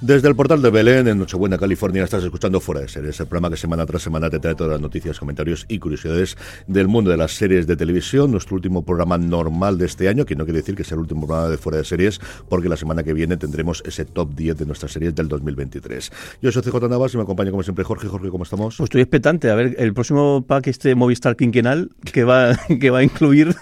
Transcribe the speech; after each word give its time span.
Desde 0.00 0.28
el 0.28 0.34
portal 0.34 0.62
de 0.62 0.70
Belén, 0.70 1.08
en 1.08 1.18
Nochebuena, 1.18 1.58
California, 1.58 2.02
estás 2.04 2.24
escuchando 2.24 2.58
Fuera 2.58 2.80
de 2.80 2.88
Series, 2.88 3.20
el 3.20 3.26
programa 3.26 3.50
que 3.50 3.58
semana 3.58 3.84
tras 3.84 4.00
semana 4.00 4.30
te 4.30 4.38
trae 4.38 4.54
todas 4.54 4.72
las 4.72 4.80
noticias, 4.80 5.18
comentarios 5.18 5.66
y 5.68 5.78
curiosidades 5.78 6.38
del 6.66 6.88
mundo 6.88 7.10
de 7.10 7.18
las 7.18 7.32
series 7.32 7.66
de 7.66 7.76
televisión. 7.76 8.30
Nuestro 8.30 8.56
último 8.56 8.82
programa 8.82 9.18
normal 9.18 9.76
de 9.76 9.84
este 9.84 10.08
año, 10.08 10.24
que 10.24 10.36
no 10.36 10.44
quiere 10.44 10.60
decir 10.60 10.74
que 10.74 10.84
sea 10.84 10.94
el 10.94 11.00
último 11.00 11.26
programa 11.26 11.50
de 11.50 11.58
Fuera 11.58 11.76
de 11.76 11.84
Series, 11.84 12.18
porque 12.48 12.70
la 12.70 12.78
semana 12.78 13.02
que 13.02 13.12
viene 13.12 13.36
tendremos 13.36 13.82
ese 13.84 14.06
top 14.06 14.34
10 14.34 14.56
de 14.56 14.64
nuestras 14.64 14.90
series 14.90 15.14
del 15.14 15.28
2023. 15.28 16.10
Yo 16.40 16.50
soy 16.50 16.62
CJ 16.62 16.88
Navas 16.88 17.12
y 17.12 17.18
me 17.18 17.24
acompaña 17.24 17.50
como 17.50 17.62
siempre 17.62 17.84
Jorge. 17.84 18.08
Jorge, 18.08 18.30
¿cómo 18.30 18.44
estamos? 18.44 18.78
Pues 18.78 18.86
estoy 18.86 19.02
expectante 19.02 19.50
a 19.50 19.54
ver 19.54 19.76
el 19.78 19.92
próximo 19.92 20.46
pack 20.46 20.68
este 20.68 20.94
Movistar 20.94 21.36
quinquenal 21.36 21.90
que 22.10 22.24
va, 22.24 22.56
que 22.80 22.88
va 22.88 23.00
a 23.00 23.02
incluir 23.02 23.54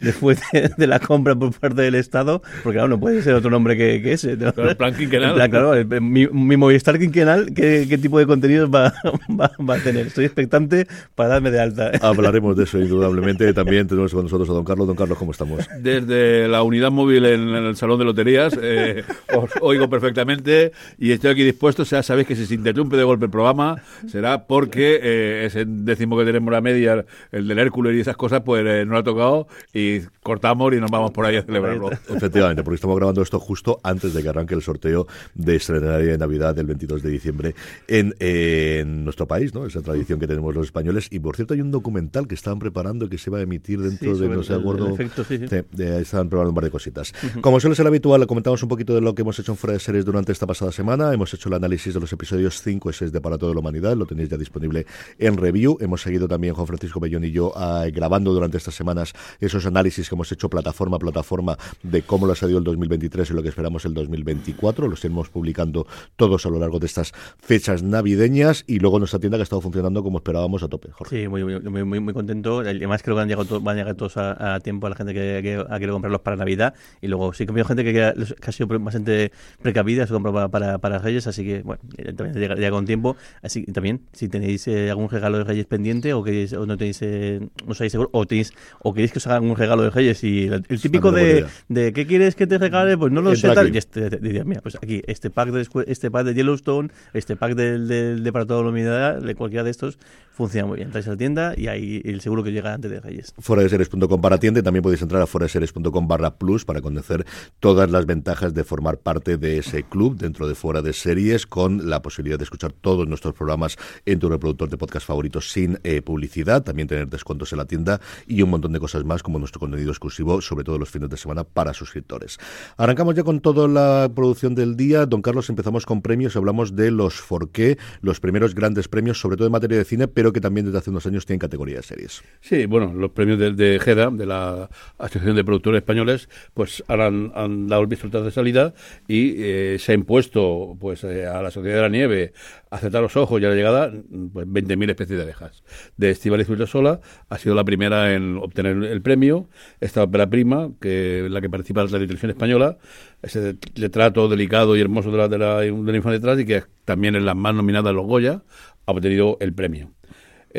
después 0.00 0.40
de, 0.76 0.86
la 0.88 0.98
compra 0.98 1.36
por 1.36 1.52
parte 1.52 1.82
del 1.82 1.94
Estado, 1.94 2.42
porque 2.64 2.78
claro, 2.78 2.88
no 2.88 2.98
puede 2.98 3.22
ser 3.22 3.34
otro 3.34 3.50
nombre 3.50 3.76
que, 3.76 4.12
ese. 4.12 4.32
el 4.32 4.76
plan 4.76 4.92
quinquenal. 4.92 5.36
claro, 5.48 5.75
mi, 5.84 6.26
mi, 6.28 6.56
Movistar 6.56 6.98
quinquenal, 6.98 7.52
¿qué, 7.54 7.86
¿qué, 7.88 7.98
tipo 7.98 8.18
de 8.18 8.26
contenidos 8.26 8.70
va, 8.70 8.94
va, 9.30 9.74
a 9.74 9.78
tener? 9.78 10.06
Estoy 10.06 10.24
expectante 10.24 10.86
para 11.14 11.30
darme 11.30 11.50
de 11.50 11.60
alta. 11.60 11.92
Hablaremos 12.00 12.56
de 12.56 12.64
eso, 12.64 12.78
indudablemente. 12.78 13.52
También 13.52 13.86
tenemos 13.86 14.12
con 14.12 14.24
nosotros 14.24 14.48
a 14.50 14.52
don 14.52 14.64
Carlos. 14.64 14.86
Don 14.86 14.96
Carlos, 14.96 15.18
¿cómo 15.18 15.32
estamos? 15.32 15.66
Desde 15.80 16.48
la 16.48 16.62
unidad 16.62 16.90
móvil 16.90 17.26
en, 17.26 17.48
el 17.48 17.76
Salón 17.76 17.98
de 17.98 18.04
Loterías, 18.04 18.56
eh, 18.60 19.04
os 19.34 19.50
oigo 19.60 19.88
perfectamente 19.88 20.72
y 20.98 21.12
estoy 21.12 21.30
aquí 21.30 21.44
dispuesto. 21.44 21.82
O 21.82 21.86
sea, 21.86 22.02
sabéis 22.02 22.26
que 22.26 22.36
si 22.36 22.46
se 22.46 22.54
interrumpe 22.54 22.96
de 22.96 23.04
golpe 23.04 23.26
el 23.26 23.30
programa, 23.30 23.82
será 24.06 24.46
porque 24.46 25.00
eh, 25.02 25.46
ese 25.46 25.64
décimo 25.66 26.16
que 26.16 26.24
tenemos 26.24 26.52
la 26.52 26.60
media, 26.60 27.04
el 27.32 27.48
del 27.48 27.58
Hércules 27.58 27.94
y 27.96 28.00
esas 28.00 28.16
cosas, 28.16 28.42
pues 28.44 28.64
eh, 28.66 28.84
no 28.86 28.96
ha 28.96 29.02
tocado 29.02 29.48
y 29.72 30.00
cortamos 30.22 30.72
y 30.74 30.80
nos 30.80 30.90
vamos 30.90 31.10
por 31.10 31.26
ahí 31.26 31.36
a 31.36 31.42
celebrarlo. 31.42 31.90
Efectivamente, 31.90 32.62
porque 32.62 32.76
estamos 32.76 32.96
grabando 32.96 33.22
esto 33.22 33.38
justo 33.38 33.80
antes 33.82 34.14
de 34.14 34.22
que 34.22 34.28
arranque 34.28 34.54
el 34.54 34.62
sorteo 34.62 35.06
de 35.34 35.56
estrenar 35.72 36.02
de 36.02 36.18
Navidad 36.18 36.54
del 36.54 36.66
22 36.66 37.02
de 37.02 37.10
diciembre 37.10 37.54
en, 37.88 38.14
en, 38.18 39.04
nuestro 39.04 39.26
país, 39.26 39.54
¿no? 39.54 39.66
Esa 39.66 39.82
tradición 39.82 40.18
que 40.18 40.26
tenemos 40.26 40.54
los 40.54 40.66
españoles. 40.66 41.08
Y 41.10 41.18
por 41.18 41.36
cierto, 41.36 41.54
hay 41.54 41.60
un 41.60 41.70
documental 41.70 42.28
que 42.28 42.34
estaban 42.34 42.58
preparando 42.58 43.08
que 43.08 43.18
se 43.18 43.30
va 43.30 43.38
a 43.38 43.42
emitir 43.42 43.80
dentro 43.80 44.16
de, 44.16 44.28
no 44.28 44.42
sé, 44.42 44.54
acuerdo. 44.54 44.96
Sí, 44.96 45.34
estaban 45.34 46.28
preparando 46.28 46.50
un 46.50 46.54
par 46.54 46.64
de 46.64 46.70
cositas. 46.70 47.12
Como 47.40 47.60
suele 47.60 47.74
ser 47.74 47.86
habitual, 47.86 48.26
comentamos 48.26 48.62
un 48.62 48.68
poquito 48.68 48.94
de 48.94 49.00
lo 49.00 49.14
que 49.14 49.22
hemos 49.22 49.38
hecho 49.38 49.52
en 49.52 49.58
Fuera 49.58 49.74
de 49.74 49.80
Series 49.80 50.04
durante 50.04 50.32
esta 50.32 50.46
pasada 50.46 50.72
semana. 50.72 51.12
Hemos 51.12 51.32
hecho 51.34 51.48
el 51.48 51.54
análisis 51.54 51.94
de 51.94 52.00
los 52.00 52.12
episodios 52.12 52.62
5 52.62 52.90
y 52.90 52.92
6 52.92 53.12
de 53.12 53.20
Para 53.20 53.38
toda 53.38 53.52
la 53.54 53.60
Humanidad. 53.60 53.96
Lo 53.96 54.06
tenéis 54.06 54.28
ya 54.28 54.36
disponible 54.36 54.86
en 55.18 55.36
review. 55.36 55.78
Hemos 55.80 56.02
seguido 56.02 56.28
también 56.28 56.54
Juan 56.54 56.66
Francisco 56.66 57.00
Bellón 57.00 57.24
y 57.24 57.32
yo 57.32 57.52
ah, 57.56 57.86
grabando 57.92 58.32
durante 58.32 58.56
estas 58.56 58.74
semanas 58.74 59.12
esos 59.40 59.66
análisis 59.66 60.08
que 60.08 60.14
hemos 60.14 60.30
hecho 60.32 60.48
plataforma 60.48 60.96
a 60.96 61.00
plataforma 61.00 61.58
de 61.82 62.02
cómo 62.02 62.26
lo 62.26 62.32
ha 62.32 62.36
salido 62.36 62.58
el 62.58 62.64
2023 62.64 63.30
y 63.30 63.34
lo 63.34 63.42
que 63.42 63.48
esperamos 63.48 63.84
el 63.84 63.94
2024. 63.94 64.88
Los 64.88 65.04
iremos 65.16 65.28
publicando 65.56 65.86
todos 66.16 66.44
a 66.46 66.50
lo 66.50 66.58
largo 66.58 66.78
de 66.78 66.86
estas 66.86 67.12
fechas 67.38 67.82
navideñas 67.82 68.64
y 68.66 68.78
luego 68.78 68.98
nuestra 68.98 69.18
tienda 69.18 69.38
que 69.38 69.42
ha 69.42 69.44
estado 69.44 69.62
funcionando 69.62 70.02
como 70.02 70.18
esperábamos 70.18 70.62
a 70.62 70.68
tope. 70.68 70.90
Jorge. 70.90 71.22
Sí, 71.22 71.28
muy, 71.28 71.44
muy, 71.44 71.84
muy, 71.84 72.00
muy 72.00 72.14
contento. 72.14 72.60
Además 72.60 73.02
creo 73.02 73.16
que 73.16 73.22
han 73.22 73.28
llegado, 73.28 73.60
van 73.60 73.76
a 73.76 73.80
llegar 73.80 73.94
todos 73.94 74.16
a, 74.16 74.58
tiempo 74.60 74.86
a 74.86 74.90
la 74.90 74.96
gente 74.96 75.14
que, 75.14 75.64
ha 75.68 75.78
querido 75.78 75.94
comprarlos 75.94 76.20
para 76.20 76.36
Navidad 76.36 76.74
y 77.00 77.08
luego 77.08 77.32
sí 77.32 77.46
que 77.46 77.60
ha 77.60 77.64
gente 77.64 77.84
que, 77.84 78.02
ha 78.02 78.52
sido 78.52 78.66
bastante 78.78 79.32
precavida, 79.62 80.06
se 80.06 80.12
compró 80.12 80.32
para, 80.32 80.48
para, 80.48 80.78
para, 80.78 80.98
Reyes, 80.98 81.26
así 81.26 81.44
que 81.44 81.62
bueno, 81.62 81.80
también 82.16 82.34
llega, 82.34 82.54
llega 82.54 82.70
con 82.70 82.84
tiempo. 82.84 83.16
Así 83.42 83.64
que 83.64 83.72
también, 83.72 84.02
si 84.12 84.28
tenéis 84.28 84.66
eh, 84.68 84.90
algún 84.90 85.08
regalo 85.08 85.38
de 85.38 85.44
Reyes 85.44 85.66
pendiente 85.66 86.12
o 86.12 86.22
que 86.22 86.48
o 86.56 86.66
no 86.66 86.76
tenéis, 86.76 87.00
eh, 87.02 87.40
no 87.66 87.74
sabéis 87.74 87.92
seguro, 87.92 88.10
o, 88.12 88.26
tenéis, 88.26 88.52
o 88.80 88.92
queréis 88.92 89.12
que 89.12 89.18
os 89.18 89.26
hagan 89.26 89.44
un 89.44 89.56
regalo 89.56 89.82
de 89.82 89.90
Reyes 89.90 90.22
y 90.24 90.46
el, 90.46 90.80
típico 90.80 91.12
de, 91.12 91.46
de, 91.68 91.92
¿qué 91.92 92.06
quieres 92.06 92.34
que 92.34 92.46
te 92.46 92.58
regale? 92.58 92.96
Pues 92.98 93.12
no 93.12 93.22
lo 93.22 93.34
sé 93.34 93.48
tal. 93.50 93.74
Y 93.74 93.78
este, 93.78 94.10
mira, 94.44 94.60
pues 94.60 94.76
aquí, 94.76 95.02
este 95.06 95.30
pack 95.30 95.45
de, 95.52 95.66
este 95.86 96.10
pack 96.10 96.24
de 96.24 96.34
Yellowstone, 96.34 96.90
este 97.12 97.36
pack 97.36 97.54
del, 97.54 97.88
del 97.88 98.22
de 98.22 98.32
para 98.32 98.46
toda 98.46 98.62
la 98.62 98.68
humanidad, 98.68 99.20
de 99.20 99.34
cualquiera 99.34 99.64
de 99.64 99.70
estos, 99.70 99.98
funciona 100.36 100.66
muy 100.66 100.76
bien. 100.76 100.90
Traes 100.90 101.08
a 101.08 101.12
la 101.12 101.16
tienda 101.16 101.54
y 101.56 101.68
ahí 101.68 102.02
el 102.04 102.20
seguro 102.20 102.44
que 102.44 102.52
llega 102.52 102.74
antes 102.74 102.90
de 102.90 103.00
Reyes. 103.00 103.32
Foradeseries.com 103.38 104.20
para 104.20 104.38
tienda 104.38 104.60
y 104.60 104.62
también 104.62 104.82
podéis 104.82 105.00
entrar 105.00 105.22
a 105.22 105.26
foradeseries.com 105.26 106.06
barra 106.06 106.36
plus 106.36 106.66
para 106.66 106.82
conocer 106.82 107.24
todas 107.58 107.90
las 107.90 108.04
ventajas 108.04 108.52
de 108.52 108.62
formar 108.62 108.98
parte 108.98 109.38
de 109.38 109.58
ese 109.58 109.82
club 109.82 110.18
dentro 110.18 110.46
de 110.46 110.54
Fuera 110.54 110.82
de 110.82 110.92
Series 110.92 111.46
con 111.46 111.88
la 111.88 112.02
posibilidad 112.02 112.38
de 112.38 112.44
escuchar 112.44 112.72
todos 112.72 113.08
nuestros 113.08 113.32
programas 113.32 113.78
en 114.04 114.18
tu 114.18 114.28
reproductor 114.28 114.68
de 114.68 114.76
podcast 114.76 115.06
favoritos 115.06 115.50
sin 115.50 115.78
eh, 115.84 116.02
publicidad, 116.02 116.62
también 116.62 116.86
tener 116.86 117.08
descuentos 117.08 117.52
en 117.52 117.58
la 117.58 117.64
tienda 117.64 118.00
y 118.26 118.42
un 118.42 118.50
montón 118.50 118.72
de 118.72 118.80
cosas 118.80 119.04
más 119.04 119.22
como 119.22 119.38
nuestro 119.38 119.58
contenido 119.58 119.90
exclusivo, 119.90 120.42
sobre 120.42 120.64
todo 120.64 120.78
los 120.78 120.90
fines 120.90 121.08
de 121.08 121.16
semana 121.16 121.44
para 121.44 121.72
suscriptores. 121.72 122.38
Arrancamos 122.76 123.14
ya 123.14 123.22
con 123.22 123.40
toda 123.40 123.68
la 123.68 124.10
producción 124.14 124.54
del 124.54 124.76
día. 124.76 125.06
Don 125.06 125.22
Carlos, 125.22 125.35
empezamos 125.50 125.86
con 125.86 126.02
premios, 126.02 126.36
hablamos 126.36 126.74
de 126.74 126.90
los 126.90 127.14
Forqué, 127.14 127.78
los 128.00 128.20
primeros 128.20 128.54
grandes 128.54 128.88
premios, 128.88 129.20
sobre 129.20 129.36
todo 129.36 129.46
en 129.46 129.52
materia 129.52 129.78
de 129.78 129.84
cine, 129.84 130.08
pero 130.08 130.32
que 130.32 130.40
también 130.40 130.66
desde 130.66 130.78
hace 130.78 130.90
unos 130.90 131.06
años 131.06 131.26
tienen 131.26 131.38
categoría 131.38 131.76
de 131.76 131.82
series. 131.82 132.22
Sí, 132.40 132.66
bueno, 132.66 132.92
los 132.94 133.10
premios 133.10 133.38
de, 133.38 133.52
de 133.52 133.78
GEDA, 133.78 134.10
de 134.10 134.26
la 134.26 134.70
Asociación 134.98 135.36
de 135.36 135.44
Productores 135.44 135.78
Españoles, 135.78 136.28
pues 136.54 136.82
ahora 136.88 137.06
han, 137.06 137.68
dado 137.68 137.82
el 137.82 137.88
visto 137.88 138.08
de 138.08 138.30
salida 138.30 138.74
y 139.08 139.34
eh, 139.42 139.76
se 139.78 139.92
ha 139.92 139.94
impuesto 139.94 140.76
pues 140.80 141.04
eh, 141.04 141.26
a 141.26 141.42
la 141.42 141.50
Sociedad 141.50 141.76
de 141.76 141.82
la 141.82 141.88
Nieve 141.88 142.32
a 142.76 142.78
aceptar 142.78 143.02
los 143.02 143.16
ojos 143.16 143.40
y 143.40 143.44
a 143.44 143.48
la 143.48 143.54
llegada 143.54 143.90
pues 144.32 144.46
20.000 144.46 144.90
especies 144.90 145.16
de 145.18 145.22
abejas. 145.22 145.62
De 145.96 146.10
Estivaliz 146.10 146.46
Sola 146.66 147.00
ha 147.28 147.38
sido 147.38 147.54
la 147.54 147.64
primera 147.64 148.14
en 148.14 148.36
obtener 148.38 148.82
el 148.84 149.02
premio. 149.02 149.48
Esta 149.80 150.02
ópera 150.02 150.28
prima, 150.28 150.70
que 150.80 151.26
la 151.30 151.40
que 151.40 151.50
participa 151.50 151.82
en 151.82 151.86
la 151.86 151.98
televisión 151.98 152.30
española, 152.30 152.78
ese 153.22 153.56
retrato 153.74 154.28
delicado 154.28 154.76
y 154.76 154.80
hermoso 154.80 155.10
de 155.10 155.18
la, 155.18 155.28
de 155.28 155.38
la, 155.38 155.60
de 155.60 155.70
la 155.70 155.96
infancia 155.96 156.18
detrás 156.18 156.38
y 156.38 156.44
que 156.44 156.64
también 156.84 157.16
es 157.16 157.22
la 157.22 157.34
más 157.34 157.54
nominada 157.54 157.90
a 157.90 157.92
los 157.92 158.06
Goya, 158.06 158.42
ha 158.86 158.92
obtenido 158.92 159.36
el 159.40 159.52
premio. 159.52 159.90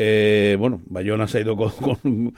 Eh, 0.00 0.56
bueno, 0.60 0.80
Bayona 0.86 1.26
se 1.26 1.38
ha 1.38 1.40
ido 1.40 1.56
con, 1.56 2.32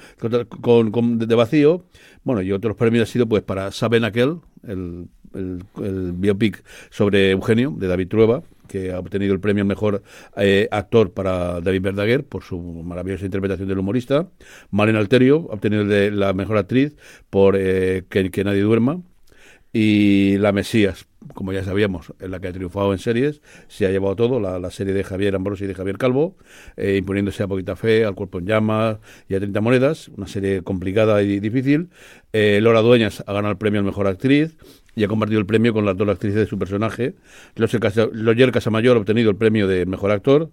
con, 0.90 1.18
de 1.18 1.34
vacío. 1.34 1.84
Bueno, 2.24 2.40
y 2.40 2.52
otros 2.52 2.74
premios 2.76 3.02
han 3.02 3.12
sido 3.12 3.26
pues 3.28 3.42
para 3.42 3.70
Saben 3.70 4.04
Aquel, 4.04 4.38
el, 4.66 5.08
el, 5.34 6.12
biopic 6.14 6.64
sobre 6.90 7.32
Eugenio, 7.32 7.74
de 7.76 7.86
David 7.86 8.08
Trueba, 8.08 8.42
que 8.70 8.92
ha 8.92 9.00
obtenido 9.00 9.34
el 9.34 9.40
premio 9.40 9.64
mejor 9.64 10.02
eh, 10.36 10.68
actor 10.70 11.12
para 11.12 11.60
David 11.60 11.82
Verdaguer 11.82 12.24
por 12.24 12.44
su 12.44 12.58
maravillosa 12.60 13.24
interpretación 13.24 13.68
del 13.68 13.78
humorista. 13.78 14.28
Malen 14.70 14.94
Alterio 14.94 15.48
ha 15.50 15.54
obtenido 15.54 15.84
la 15.84 16.32
mejor 16.34 16.56
actriz 16.56 16.94
por 17.30 17.56
eh, 17.58 18.04
que 18.08 18.44
Nadie 18.44 18.62
Duerma. 18.62 19.02
Y 19.72 20.36
La 20.38 20.50
Mesías 20.50 21.06
como 21.34 21.52
ya 21.52 21.62
sabíamos, 21.62 22.12
en 22.18 22.30
la 22.30 22.40
que 22.40 22.48
ha 22.48 22.52
triunfado 22.52 22.92
en 22.92 22.98
series, 22.98 23.42
se 23.68 23.86
ha 23.86 23.90
llevado 23.90 24.16
todo, 24.16 24.40
la, 24.40 24.70
serie 24.70 24.94
de 24.94 25.04
Javier 25.04 25.34
Ambrosi 25.34 25.64
y 25.64 25.66
de 25.66 25.74
Javier 25.74 25.98
Calvo, 25.98 26.36
eh, 26.76 26.96
imponiéndose 26.96 27.42
a 27.42 27.48
Poquita 27.48 27.76
Fe, 27.76 28.04
al 28.04 28.14
Cuerpo 28.14 28.38
en 28.38 28.46
Llamas 28.46 28.98
y 29.28 29.34
a 29.34 29.38
30 29.38 29.60
Monedas, 29.60 30.08
una 30.08 30.26
serie 30.26 30.62
complicada 30.62 31.22
y 31.22 31.40
difícil. 31.40 31.90
Eh, 32.32 32.60
Laura 32.62 32.80
Dueñas 32.80 33.22
ha 33.26 33.32
ganado 33.32 33.52
el 33.52 33.58
premio 33.58 33.80
a 33.80 33.82
Mejor 33.82 34.06
Actriz 34.06 34.56
y 35.00 35.04
ha 35.04 35.08
compartido 35.08 35.40
el 35.40 35.46
premio 35.46 35.72
con 35.72 35.86
las 35.86 35.96
dos 35.96 36.06
actrices 36.10 36.40
de 36.40 36.46
su 36.46 36.58
personaje. 36.58 37.14
Loyer 37.54 38.52
Casamayor 38.52 38.98
ha 38.98 39.00
obtenido 39.00 39.30
el 39.30 39.36
premio 39.36 39.66
de 39.66 39.86
Mejor 39.86 40.10
Actor 40.10 40.50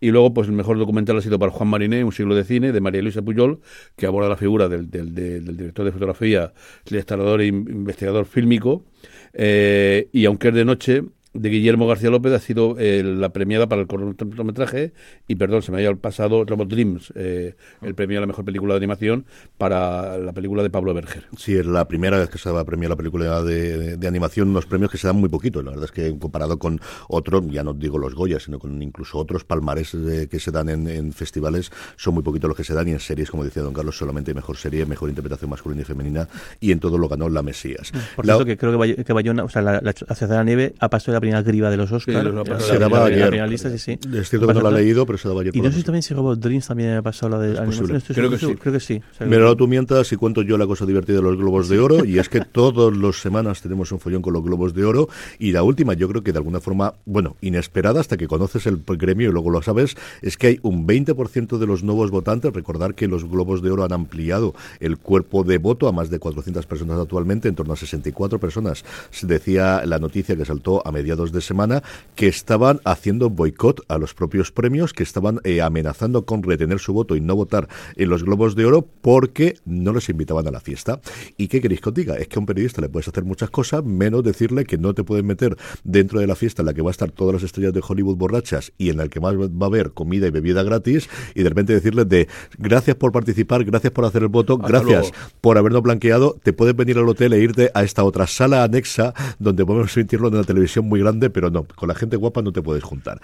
y 0.00 0.10
luego 0.10 0.32
pues 0.32 0.48
el 0.48 0.54
mejor 0.54 0.78
documental 0.78 1.18
ha 1.18 1.20
sido 1.20 1.38
para 1.38 1.52
Juan 1.52 1.68
Mariné, 1.68 2.02
Un 2.02 2.12
siglo 2.12 2.34
de 2.34 2.44
cine, 2.44 2.72
de 2.72 2.80
María 2.80 3.02
Luisa 3.02 3.20
Puyol, 3.20 3.60
que 3.96 4.06
aborda 4.06 4.30
la 4.30 4.36
figura 4.36 4.70
del, 4.70 4.90
del, 4.90 5.14
director 5.54 5.84
de 5.84 5.92
fotografía, 5.92 6.54
restaurador 6.86 7.42
e 7.42 7.48
investigador 7.48 8.24
fílmico. 8.24 8.86
Eh, 9.34 10.08
y 10.12 10.24
aunque 10.24 10.48
es 10.48 10.54
de 10.54 10.64
noche, 10.64 11.02
de 11.32 11.48
Guillermo 11.48 11.86
García 11.86 12.10
López 12.10 12.32
ha 12.32 12.40
sido 12.40 12.76
eh, 12.78 13.02
la 13.04 13.28
premiada 13.28 13.68
para 13.68 13.82
el 13.82 13.86
cortometraje 13.86 14.92
y 15.28 15.36
perdón, 15.36 15.62
se 15.62 15.70
me 15.70 15.78
había 15.78 15.94
pasado 15.94 16.44
Robot 16.44 16.68
Dreams, 16.68 17.12
eh, 17.14 17.54
el 17.82 17.94
premio 17.94 18.18
a 18.18 18.20
la 18.22 18.26
mejor 18.26 18.44
película 18.44 18.74
de 18.74 18.78
animación 18.78 19.26
para 19.56 20.18
la 20.18 20.32
película 20.32 20.62
de 20.62 20.70
Pablo 20.70 20.92
Berger. 20.92 21.26
Sí, 21.36 21.54
es 21.54 21.66
la 21.66 21.86
primera 21.86 22.18
vez 22.18 22.30
que 22.30 22.38
se 22.38 22.50
va 22.50 22.60
a 22.60 22.64
premiar 22.64 22.90
la 22.90 22.96
película 22.96 23.42
de, 23.42 23.98
animación, 24.06 24.48
unos 24.48 24.66
premios 24.66 24.90
que 24.90 24.98
se 24.98 25.06
dan 25.06 25.16
muy 25.16 25.28
poquito, 25.28 25.62
la 25.62 25.70
verdad 25.70 25.84
es 25.84 25.92
que 25.92 26.18
comparado 26.18 26.58
con 26.58 26.80
otros, 27.08 27.44
ya 27.48 27.62
no 27.62 27.74
digo 27.74 27.96
los 27.96 28.14
Goya, 28.14 28.40
sino 28.40 28.58
con 28.58 28.82
incluso 28.82 29.18
otros 29.18 29.44
palmares 29.44 29.96
que 30.28 30.40
se 30.40 30.50
dan 30.50 30.68
en, 30.68 31.12
festivales, 31.12 31.70
son 31.96 32.14
muy 32.14 32.24
poquitos 32.24 32.48
los 32.48 32.56
que 32.56 32.64
se 32.64 32.74
dan 32.74 32.88
y 32.88 32.92
en 32.92 32.98
series, 32.98 33.30
como 33.30 33.44
decía 33.44 33.62
don 33.62 33.72
Carlos, 33.72 33.96
solamente 33.96 34.34
mejor 34.34 34.56
serie, 34.56 34.84
mejor 34.84 35.08
interpretación 35.08 35.50
masculina 35.50 35.82
y 35.82 35.84
femenina 35.84 36.28
y 36.58 36.72
en 36.72 36.80
todo 36.80 36.98
lo 36.98 37.08
ganó 37.08 37.28
La 37.28 37.42
Mesías. 37.42 37.92
Por 38.16 38.24
cierto, 38.24 38.44
que 38.44 38.56
creo 38.56 38.80
que, 38.80 39.12
Bayona, 39.12 39.44
o 39.44 39.48
sea, 39.48 39.62
la, 39.62 39.80
la, 39.80 39.92
de 39.92 40.26
la 40.28 40.44
Nieve 40.44 40.74
ha 40.80 40.88
pasado 40.88 41.19
la 41.20 41.42
primera 41.42 41.44
criba 41.44 41.70
de 41.70 41.76
los 41.76 41.92
Oscars. 41.92 42.24
lo 42.24 42.44
pasado 42.44 42.66
Se 42.66 42.78
la 42.78 42.88
daba 42.88 43.06
ayer. 43.06 43.30
finalistas, 43.30 43.72
sí, 43.72 43.78
sí. 43.78 44.08
Es 44.16 44.30
cierto 44.30 44.46
que 44.46 44.54
no 44.54 44.60
lo 44.60 44.70
he 44.70 44.82
leído, 44.82 45.04
pero 45.06 45.18
se 45.18 45.28
daba 45.28 45.42
ayer. 45.42 45.54
Y 45.54 45.58
no 45.58 45.64
la 45.64 45.72
sé 45.72 45.78
si 45.78 45.84
también 45.84 46.02
si 46.02 46.14
Robot 46.14 46.38
Dreams 46.40 46.66
también 46.66 46.96
ha 46.96 47.02
pasado 47.02 47.30
la 47.30 47.38
de 47.38 47.58
animación. 47.58 48.00
Creo 48.14 48.30
que 48.30 48.38
sí. 48.38 48.54
Creo 48.54 48.72
que 48.72 48.80
sí. 48.80 49.02
Mira, 49.20 49.42
ahora 49.42 49.56
tú 49.56 49.68
mientas 49.68 50.10
y 50.12 50.16
cuento 50.16 50.42
yo 50.42 50.56
la 50.56 50.66
cosa 50.66 50.86
divertida 50.86 51.16
de 51.16 51.22
los 51.22 51.36
Globos 51.36 51.68
de 51.68 51.78
Oro, 51.78 52.04
y 52.04 52.18
es 52.18 52.28
que 52.28 52.40
todas 52.52 52.96
las 52.96 53.16
semanas 53.16 53.60
tenemos 53.60 53.92
un 53.92 54.00
follón 54.00 54.22
con 54.22 54.32
los 54.32 54.42
Globos 54.42 54.74
de 54.74 54.84
Oro, 54.84 55.08
y 55.38 55.52
la 55.52 55.62
última, 55.62 55.94
yo 55.94 56.08
creo 56.08 56.22
que 56.22 56.32
de 56.32 56.38
alguna 56.38 56.60
forma, 56.60 56.94
bueno, 57.04 57.36
inesperada 57.40 58.00
hasta 58.00 58.16
que 58.16 58.26
conoces 58.26 58.66
el 58.66 58.82
gremio 58.86 59.28
y 59.28 59.32
luego 59.32 59.50
lo 59.50 59.62
sabes, 59.62 59.96
es 60.22 60.36
que 60.36 60.46
hay 60.48 60.58
un 60.62 60.86
20% 60.86 61.58
de 61.58 61.66
los 61.66 61.82
nuevos 61.82 62.10
votantes, 62.10 62.52
recordar 62.52 62.94
que 62.94 63.08
los 63.08 63.28
Globos 63.28 63.62
de 63.62 63.70
Oro 63.70 63.84
han 63.84 63.92
ampliado 63.92 64.54
el 64.80 64.98
cuerpo 64.98 65.44
de 65.44 65.58
voto 65.58 65.88
a 65.88 65.92
más 65.92 66.10
de 66.10 66.18
400 66.18 66.66
personas 66.66 66.98
actualmente, 66.98 67.48
en 67.48 67.54
torno 67.54 67.72
a 67.72 67.76
64 67.76 68.38
personas, 68.38 68.84
se 69.10 69.26
decía 69.26 69.82
la 69.84 69.98
noticia 69.98 70.36
que 70.36 70.44
saltó 70.44 70.86
a 70.86 70.92
mediados 70.92 71.09
de 71.16 71.40
semana, 71.40 71.82
que 72.14 72.28
estaban 72.28 72.80
haciendo 72.84 73.30
boicot 73.30 73.84
a 73.88 73.98
los 73.98 74.14
propios 74.14 74.52
premios, 74.52 74.92
que 74.92 75.02
estaban 75.02 75.40
eh, 75.42 75.60
amenazando 75.60 76.24
con 76.24 76.42
retener 76.42 76.78
su 76.78 76.92
voto 76.92 77.16
y 77.16 77.20
no 77.20 77.34
votar 77.34 77.68
en 77.96 78.08
los 78.08 78.22
Globos 78.22 78.54
de 78.54 78.64
Oro 78.64 78.86
porque 79.00 79.56
no 79.64 79.92
les 79.92 80.08
invitaban 80.08 80.46
a 80.46 80.50
la 80.52 80.60
fiesta. 80.60 81.00
¿Y 81.36 81.48
qué 81.48 81.60
queréis 81.60 81.80
que 81.80 81.88
os 81.88 81.94
diga? 81.94 82.14
Es 82.14 82.28
que 82.28 82.38
a 82.38 82.40
un 82.40 82.46
periodista 82.46 82.80
le 82.80 82.88
puedes 82.88 83.08
hacer 83.08 83.24
muchas 83.24 83.50
cosas, 83.50 83.84
menos 83.84 84.22
decirle 84.22 84.64
que 84.64 84.78
no 84.78 84.94
te 84.94 85.02
pueden 85.02 85.26
meter 85.26 85.56
dentro 85.82 86.20
de 86.20 86.26
la 86.28 86.36
fiesta 86.36 86.62
en 86.62 86.66
la 86.66 86.74
que 86.74 86.82
va 86.82 86.90
a 86.90 86.92
estar 86.92 87.10
todas 87.10 87.34
las 87.34 87.42
estrellas 87.42 87.72
de 87.72 87.82
Hollywood 87.86 88.16
borrachas 88.16 88.72
y 88.78 88.90
en 88.90 88.98
la 88.98 89.08
que 89.08 89.18
más 89.20 89.34
va 89.34 89.66
a 89.66 89.66
haber 89.66 89.90
comida 89.92 90.28
y 90.28 90.30
bebida 90.30 90.62
gratis 90.62 91.08
y 91.34 91.42
de 91.42 91.48
repente 91.48 91.72
decirles 91.72 92.08
de 92.08 92.28
gracias 92.58 92.96
por 92.96 93.10
participar, 93.10 93.64
gracias 93.64 93.92
por 93.92 94.04
hacer 94.04 94.22
el 94.22 94.28
voto, 94.28 94.54
Hasta 94.54 94.68
gracias 94.68 95.10
luego. 95.10 95.16
por 95.40 95.58
habernos 95.58 95.82
blanqueado, 95.82 96.36
te 96.42 96.52
puedes 96.52 96.76
venir 96.76 96.98
al 96.98 97.08
hotel 97.08 97.32
e 97.32 97.40
irte 97.40 97.70
a 97.74 97.82
esta 97.82 98.04
otra 98.04 98.26
sala 98.26 98.62
anexa 98.62 99.12
donde 99.38 99.64
podemos 99.66 99.96
emitirlo 99.96 100.28
en 100.28 100.34
una 100.34 100.44
televisión 100.44 100.86
muy 100.86 100.99
grande, 101.00 101.30
pero 101.30 101.50
no, 101.50 101.64
con 101.64 101.88
la 101.88 101.94
gente 101.94 102.16
guapa 102.16 102.42
no 102.42 102.52
te 102.52 102.62
puedes 102.62 102.82
juntar. 102.84 103.20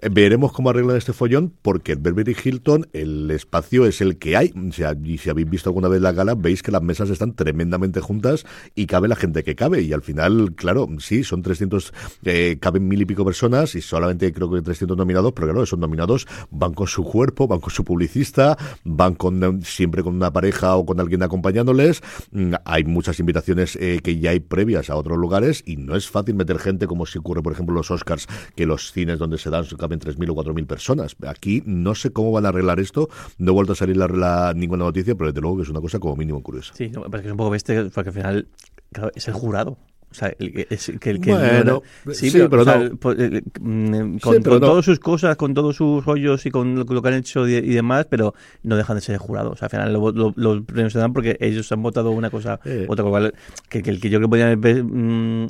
Eh, 0.00 0.08
Veremos 0.10 0.52
cómo 0.52 0.70
arreglan 0.70 0.96
este 0.96 1.12
follón, 1.12 1.52
porque 1.62 1.92
el 1.92 1.98
Beverly 1.98 2.36
Hilton, 2.42 2.88
el 2.92 3.30
espacio 3.30 3.86
es 3.86 4.00
el 4.00 4.18
que 4.18 4.36
hay. 4.36 4.52
O 4.68 4.72
sea, 4.72 4.96
y 5.02 5.18
si 5.18 5.30
habéis 5.30 5.48
visto 5.48 5.70
alguna 5.70 5.88
vez 5.88 6.00
la 6.00 6.12
gala, 6.12 6.34
veis 6.34 6.62
que 6.62 6.70
las 6.72 6.82
mesas 6.82 7.10
están 7.10 7.34
tremendamente 7.34 8.00
juntas 8.00 8.44
y 8.74 8.86
cabe 8.86 9.08
la 9.08 9.16
gente 9.16 9.44
que 9.44 9.54
cabe. 9.54 9.82
Y 9.82 9.92
al 9.92 10.02
final, 10.02 10.54
claro, 10.54 10.88
sí, 10.98 11.24
son 11.24 11.42
300, 11.42 11.92
eh, 12.24 12.58
caben 12.60 12.88
mil 12.88 13.00
y 13.00 13.04
pico 13.04 13.24
personas 13.24 13.74
y 13.74 13.80
solamente 13.80 14.32
creo 14.32 14.50
que 14.50 14.62
300 14.62 14.96
nominados, 14.96 15.32
pero 15.32 15.46
claro, 15.48 15.62
esos 15.62 15.78
nominados 15.78 16.26
van 16.50 16.74
con 16.74 16.86
su 16.86 17.04
cuerpo, 17.04 17.46
van 17.46 17.60
con 17.60 17.70
su 17.70 17.84
publicista, 17.84 18.56
van 18.84 19.14
con 19.14 19.42
eh, 19.42 19.60
siempre 19.64 20.02
con 20.02 20.14
una 20.14 20.32
pareja 20.32 20.76
o 20.76 20.84
con 20.84 21.00
alguien 21.00 21.22
acompañándoles. 21.22 22.02
Mm, 22.32 22.54
Hay 22.64 22.84
muchas 22.84 23.20
invitaciones 23.20 23.76
eh, 23.76 24.00
que 24.02 24.18
ya 24.18 24.30
hay 24.30 24.40
previas 24.40 24.90
a 24.90 24.96
otros 24.96 25.18
lugares 25.18 25.62
y 25.66 25.76
no 25.76 25.96
es 25.96 26.08
fácil 26.08 26.34
meter 26.34 26.58
gente 26.58 26.86
como 26.86 27.06
si 27.06 27.17
ocurre, 27.18 27.42
por 27.42 27.52
ejemplo, 27.52 27.74
los 27.74 27.90
Oscars, 27.90 28.26
que 28.54 28.66
los 28.66 28.92
cines 28.92 29.18
donde 29.18 29.38
se 29.38 29.50
dan 29.50 29.64
caben 29.78 30.00
3.000 30.00 30.30
o 30.30 30.34
4.000 30.34 30.66
personas. 30.66 31.16
Aquí 31.26 31.62
no 31.66 31.94
sé 31.94 32.12
cómo 32.12 32.32
van 32.32 32.46
a 32.46 32.48
arreglar 32.50 32.80
esto. 32.80 33.08
No 33.38 33.52
he 33.52 33.54
vuelto 33.54 33.72
a 33.72 33.76
salir 33.76 33.96
la, 33.96 34.52
ninguna 34.54 34.84
noticia, 34.84 35.14
pero 35.14 35.30
desde 35.30 35.40
luego 35.40 35.56
que 35.56 35.62
es 35.62 35.68
una 35.68 35.80
cosa 35.80 35.98
como 35.98 36.16
mínimo 36.16 36.42
curiosa. 36.42 36.74
Sí, 36.74 36.88
no, 36.88 37.04
es 37.04 37.10
que 37.10 37.26
es 37.26 37.30
un 37.30 37.36
poco 37.36 37.50
bestia 37.50 37.88
porque 37.94 38.10
al 38.10 38.14
final 38.14 38.48
claro, 38.92 39.10
es 39.14 39.28
el 39.28 39.34
jurado. 39.34 39.78
O 40.10 40.14
sea, 40.14 40.32
el, 40.38 40.52
que- 40.52 40.66
es 40.70 40.90
que 40.98 41.10
el 41.10 41.20
que... 41.20 41.32
Bueno, 41.34 41.82
sí, 42.12 42.30
sí, 42.30 42.30
pero, 42.32 42.48
pero 42.48 42.62
o 42.62 42.64
sea, 42.64 42.78
no. 42.78 42.96
po- 42.96 43.12
eh, 43.12 43.42
mm, 43.60 44.18
con, 44.18 44.34
Sí, 44.36 44.40
pero 44.42 44.54
con 44.54 44.60
no. 44.60 44.66
todas 44.68 44.84
sus 44.86 44.98
cosas, 44.98 45.36
con 45.36 45.52
todos 45.52 45.76
sus 45.76 46.04
rollos 46.04 46.46
y 46.46 46.50
con 46.50 46.74
lo, 46.76 46.84
lo 46.84 47.02
que 47.02 47.08
han 47.08 47.14
hecho 47.14 47.46
y, 47.46 47.54
y 47.56 47.74
demás, 47.74 48.06
pero 48.08 48.34
no 48.62 48.76
dejan 48.76 48.96
de 48.96 49.02
ser 49.02 49.14
el 49.14 49.18
jurado. 49.18 49.50
O 49.50 49.56
sea, 49.56 49.66
al 49.66 49.70
final 49.70 49.92
lo- 49.92 50.10
lo- 50.12 50.32
los 50.34 50.62
premios 50.64 50.94
se 50.94 50.98
dan 50.98 51.12
porque 51.12 51.36
ellos 51.40 51.70
han 51.72 51.82
votado 51.82 52.10
una 52.10 52.30
cosa, 52.30 52.58
Eh. 52.64 52.86
otra 52.88 53.04
cosa. 53.04 53.30
Que, 53.68 53.82
que 53.82 53.90
el 53.90 54.00
que 54.00 54.08
yo 54.08 54.18
que 54.20 54.28
podía 54.28 54.56
mm, 54.56 55.46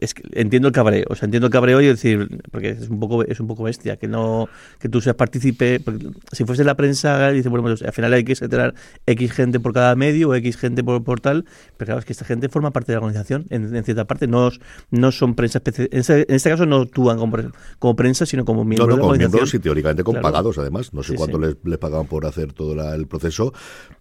es 0.00 0.14
que 0.14 0.22
entiendo 0.32 0.68
el 0.68 0.74
cabreo, 0.74 1.04
o 1.08 1.14
sea, 1.16 1.26
entiendo 1.26 1.46
el 1.48 1.52
cabreo 1.52 1.80
y 1.80 1.86
decir, 1.86 2.28
porque 2.50 2.70
es 2.70 2.88
un 2.88 3.00
poco 3.00 3.24
es 3.24 3.40
un 3.40 3.46
poco 3.48 3.64
bestia, 3.64 3.96
que 3.96 4.06
no 4.08 4.48
que 4.78 4.88
tú 4.88 5.00
seas 5.00 5.16
partícipe, 5.16 5.80
si 6.32 6.44
fuese 6.44 6.62
la 6.64 6.76
prensa, 6.76 7.30
dice, 7.32 7.48
bueno, 7.48 7.62
pues 7.64 7.82
al 7.82 7.92
final 7.92 8.12
hay 8.12 8.24
que 8.24 8.34
tener 8.36 8.74
X 9.06 9.32
gente 9.32 9.60
por 9.60 9.72
cada 9.72 9.94
medio 9.96 10.28
o 10.30 10.34
X 10.34 10.56
gente 10.56 10.84
por, 10.84 11.02
por 11.02 11.20
tal, 11.20 11.44
pero 11.76 11.86
claro, 11.86 11.98
es 12.00 12.04
que 12.04 12.12
esta 12.12 12.24
gente 12.24 12.48
forma 12.48 12.70
parte 12.70 12.92
de 12.92 12.96
la 12.96 13.04
organización, 13.04 13.46
en, 13.50 13.74
en 13.74 13.84
cierta 13.94 14.06
parte, 14.06 14.26
no, 14.26 14.50
no 14.90 15.12
son 15.12 15.34
prensa 15.34 15.62
especi- 15.62 15.88
en, 15.90 15.98
este, 16.00 16.20
en 16.28 16.34
este 16.36 16.50
caso 16.50 16.66
no 16.66 16.76
actúan 16.82 17.18
como, 17.18 17.36
como 17.78 17.96
prensa, 17.96 18.26
sino 18.26 18.44
como 18.44 18.60
No, 18.60 18.64
miembros 18.64 18.88
no, 18.88 18.94
de 18.94 18.98
la 18.98 19.02
con 19.02 19.10
organización. 19.10 19.32
miembros 19.40 19.54
y 19.54 19.58
teóricamente 19.58 20.04
con 20.04 20.14
Claro. 20.14 20.22
pagados, 20.22 20.58
además. 20.58 20.92
No 20.94 21.02
sé 21.02 21.12
Sí, 21.12 21.16
cuánto 21.18 21.38
sí. 21.38 21.44
Les, 21.44 21.56
les 21.64 21.78
pagaban 21.78 22.06
por 22.06 22.26
hacer 22.26 22.52
todo 22.52 22.74
la- 22.74 22.94
el 22.94 23.06
proceso, 23.06 23.52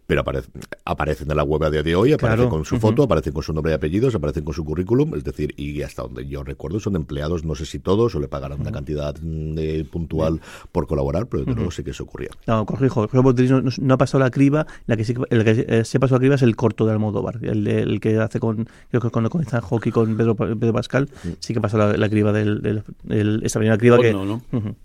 pero 0.06 0.22
aparece- 0.22 0.50
aparecen 0.86 1.30
en 1.30 1.38
la 1.38 1.44
web 1.44 1.64
a 1.64 1.70
día 1.70 1.84
de 1.84 1.96
hoy, 1.96 2.14
aparecen 2.14 2.38
Claro. 2.46 2.50
con 2.50 2.66
su 2.66 2.80
foto, 2.80 3.04
aparecen 3.04 3.34
con 3.34 3.44
su 3.44 3.54
nombre 3.54 3.72
y 3.74 3.76
apellidos, 3.76 4.16
aparecen 4.16 4.44
con 4.44 4.54
su 4.54 4.64
currículum, 4.64 5.16
es 5.16 5.24
decir, 5.24 5.54
y 5.58 5.82
hasta 5.82 6.04
donde 6.04 6.28
yo 6.28 6.44
recuerdo 6.44 6.80
son 6.80 6.96
empleados, 6.96 7.44
no 7.44 7.56
sé 7.56 7.66
si 7.66 7.80
todos, 7.80 8.16
o 8.16 8.20
le 8.20 8.28
pagarán 8.28 8.62
una 8.62 8.72
cantidad 8.72 9.16
mm, 9.22 9.54
de 9.56 9.86
puntual 9.86 10.40
por 10.72 10.88
colaborar, 10.88 11.28
pero 11.28 11.44
desde 11.44 11.56
luego 11.56 11.72
sí 11.72 11.84
que 11.84 11.92
eso 11.92 12.04
ocurría. 12.04 12.30
No, 12.46 12.66
corrijo, 12.66 13.10
no, 13.12 13.22
no- 13.22 13.72
no 13.82 13.94
ha 13.94 13.98
pasado 13.98 14.24
la 14.24 14.32
criba, 14.32 14.66
la 14.86 14.96
que 14.98 15.04
sí 15.04 15.14
que- 15.14 15.24
el 15.30 15.44
que 15.44 15.66
eh, 15.68 15.86
se 15.86 16.00
pasó 16.00 16.16
la 16.16 16.20
criba 16.20 16.36
es 16.36 16.42
el 16.42 16.56
corto 16.56 16.86
de 16.86 16.94
Almodóvar, 16.94 17.40
el, 17.44 17.64
de- 17.64 17.82
el 17.82 18.00
que 18.00 18.18
hace 18.18 18.40
con, 18.40 18.68
creo 18.90 19.02
que 19.02 19.10
con, 19.10 19.28
con 19.30 19.42
Ethan 19.42 19.62
Hawke 19.62 19.77
y 19.86 19.92
con 19.92 20.18
Pedro, 20.18 20.36
Pedro 20.36 20.74
Pascal, 20.74 21.10
sí 21.40 21.54
que 21.54 21.62
pasó 21.62 21.78
la, 21.78 21.96
la 21.98 22.10
criba 22.10 22.32
del, 22.34 22.62
del- 22.62 22.84
del- 23.04 23.42
esa 23.44 23.60
primera 23.60 23.78
criba 23.78 23.98
que... 24.00 24.12
No, 24.14 24.26
no. 24.26 24.42
Ujú. 24.52 24.76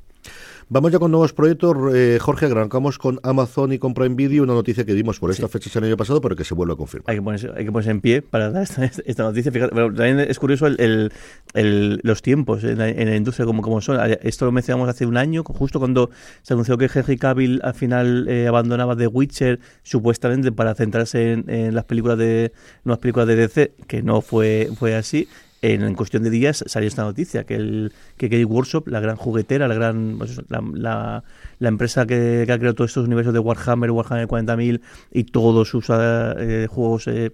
Vamos 0.68 0.90
ya 0.90 0.98
con 0.98 1.10
nuevos 1.10 1.32
proyectos. 1.34 1.76
Eh, 1.94 2.18
Jorge, 2.20 2.46
arrancamos 2.46 2.96
con 2.98 3.20
Amazon 3.22 3.72
y 3.72 3.78
con 3.78 3.92
Prime 3.92 4.14
Video, 4.14 4.42
una 4.42 4.54
noticia 4.54 4.84
que 4.86 4.94
dimos 4.94 5.18
por 5.18 5.30
estas 5.30 5.50
fechas 5.50 5.74
el 5.76 5.84
año 5.84 5.96
pasado, 5.98 6.20
pero 6.22 6.34
que 6.34 6.44
se 6.44 6.54
vuelve 6.54 6.72
a 6.72 6.76
confirmar. 6.76 7.10
Hay 7.10 7.16
que, 7.16 7.22
ponerse, 7.22 7.50
hay 7.54 7.64
que 7.66 7.72
ponerse 7.72 7.90
en 7.90 8.00
pie 8.00 8.22
para 8.22 8.50
dar 8.50 8.62
esta, 8.62 8.84
esta 9.04 9.22
noticia. 9.22 9.52
Fíjate, 9.52 9.74
bueno, 9.74 9.94
también 9.94 10.20
es 10.20 10.38
curioso 10.38 10.66
el, 10.66 10.80
el- 10.80 11.12
el- 11.54 12.00
los 12.02 12.22
tiempos 12.22 12.64
en 12.64 12.78
la, 12.78 12.88
en 12.88 13.08
la 13.10 13.16
industria 13.16 13.44
como, 13.44 13.60
como 13.60 13.80
son. 13.82 13.98
Esto 14.22 14.46
lo 14.46 14.52
mencionamos 14.52 14.88
hace 14.88 15.04
un 15.04 15.16
año, 15.18 15.42
justo 15.44 15.78
cuando 15.78 16.10
se 16.42 16.54
anunció 16.54 16.78
que 16.78 16.88
Henry 16.92 17.18
Cavill 17.18 17.60
al 17.62 17.74
final 17.74 18.26
eh, 18.28 18.46
abandonaba 18.46 18.96
The 18.96 19.08
Witcher, 19.08 19.60
supuestamente 19.82 20.52
para 20.52 20.74
centrarse 20.74 21.32
en, 21.32 21.50
en 21.50 21.74
las 21.74 21.84
películas 21.84 22.16
de 22.16 22.52
nuevas 22.84 23.00
películas 23.00 23.28
de 23.28 23.36
DC, 23.36 23.74
que 23.86 24.02
no 24.02 24.22
fue, 24.22 24.70
fue 24.78 24.94
así. 24.94 25.28
En, 25.62 25.94
cuestión 25.94 26.24
de 26.24 26.30
días 26.30 26.64
salió 26.66 26.88
esta 26.88 27.04
noticia, 27.04 27.44
que 27.44 27.54
el 27.54 27.92
que 28.16 28.28
Workshop, 28.44 28.88
la 28.88 28.98
gran 29.00 29.16
juguetera, 29.16 29.68
la 29.68 29.74
gran 29.74 30.16
pues 30.18 30.40
la, 30.48 30.60
la- 30.74 31.24
la 31.60 31.68
empresa 31.68 32.04
que, 32.04 32.42
ha 32.42 32.58
creado 32.58 32.74
todos 32.74 32.90
estos 32.90 33.06
universos 33.06 33.32
de 33.32 33.38
Warhammer, 33.38 33.92
Warhammer 33.92 34.26
40.000 34.26 34.80
y 35.12 35.24
todos 35.24 35.68
sus 35.68 35.86
eh, 35.90 36.66
juegos 36.68 37.06
eh, 37.06 37.30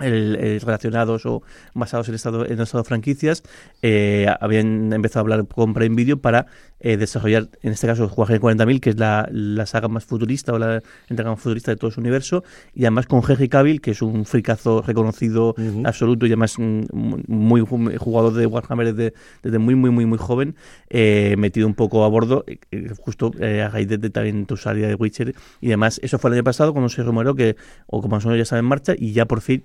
el- 0.00 0.36
el 0.36 0.60
relacionados 0.60 1.26
o 1.26 1.42
basados 1.74 2.08
en 2.08 2.14
estado 2.14 2.46
en 2.46 2.60
estado 2.60 2.82
de 2.84 2.88
franquicias 2.88 3.42
eh, 3.82 4.26
habían 4.40 4.92
empezado 4.92 5.20
a 5.20 5.22
hablar 5.24 5.46
con 5.48 5.74
Prime 5.74 5.96
Video 5.96 6.18
para 6.18 6.46
eh, 6.80 6.96
desarrollar 6.96 7.48
en 7.62 7.72
este 7.72 7.86
caso 7.86 8.12
Warhammer 8.16 8.40
40.000 8.40 8.80
que 8.80 8.90
es 8.90 8.98
la, 8.98 9.28
la 9.32 9.66
saga 9.66 9.88
más 9.88 10.04
futurista 10.04 10.52
o 10.52 10.58
la 10.58 10.82
entrega 11.08 11.30
más 11.30 11.40
futurista 11.40 11.70
de 11.70 11.76
todo 11.76 11.90
su 11.90 12.00
universo 12.00 12.44
y 12.74 12.82
además 12.84 13.06
con 13.06 13.22
Henry 13.28 13.48
Cavill 13.48 13.80
que 13.80 13.92
es 13.92 14.02
un 14.02 14.24
fricazo 14.24 14.82
reconocido 14.82 15.54
absoluto 15.84 16.26
y 16.26 16.30
además 16.30 16.58
mm, 16.58 16.82
muy 17.26 17.62
ju- 17.62 17.96
jugador 17.98 18.32
de 18.34 18.46
Warhammer 18.46 18.94
desde, 18.94 19.14
desde 19.42 19.58
muy 19.58 19.74
muy 19.74 19.90
muy 19.90 20.06
muy 20.06 20.18
joven 20.18 20.54
eh, 20.90 21.34
metido 21.38 21.66
un 21.66 21.74
poco 21.74 22.04
a 22.04 22.08
bordo 22.08 22.44
eh, 22.46 22.58
eh, 22.70 22.90
justo 22.98 23.32
a 23.40 23.68
raíz 23.68 23.88
de, 23.88 23.98
de 23.98 24.10
también 24.10 24.46
tu 24.46 24.56
salida 24.56 24.88
de 24.88 24.94
Witcher. 24.94 25.34
Y 25.60 25.68
demás 25.68 26.00
eso 26.02 26.18
fue 26.18 26.30
el 26.30 26.34
año 26.34 26.44
pasado 26.44 26.72
cuando 26.72 26.88
se 26.88 27.02
rumoreó 27.02 27.34
que 27.34 27.56
o 27.86 28.00
como 28.02 28.18
ya 28.18 28.42
estaba 28.42 28.60
en 28.60 28.66
marcha 28.66 28.94
y 28.96 29.12
ya 29.12 29.24
por 29.26 29.40
fin 29.40 29.62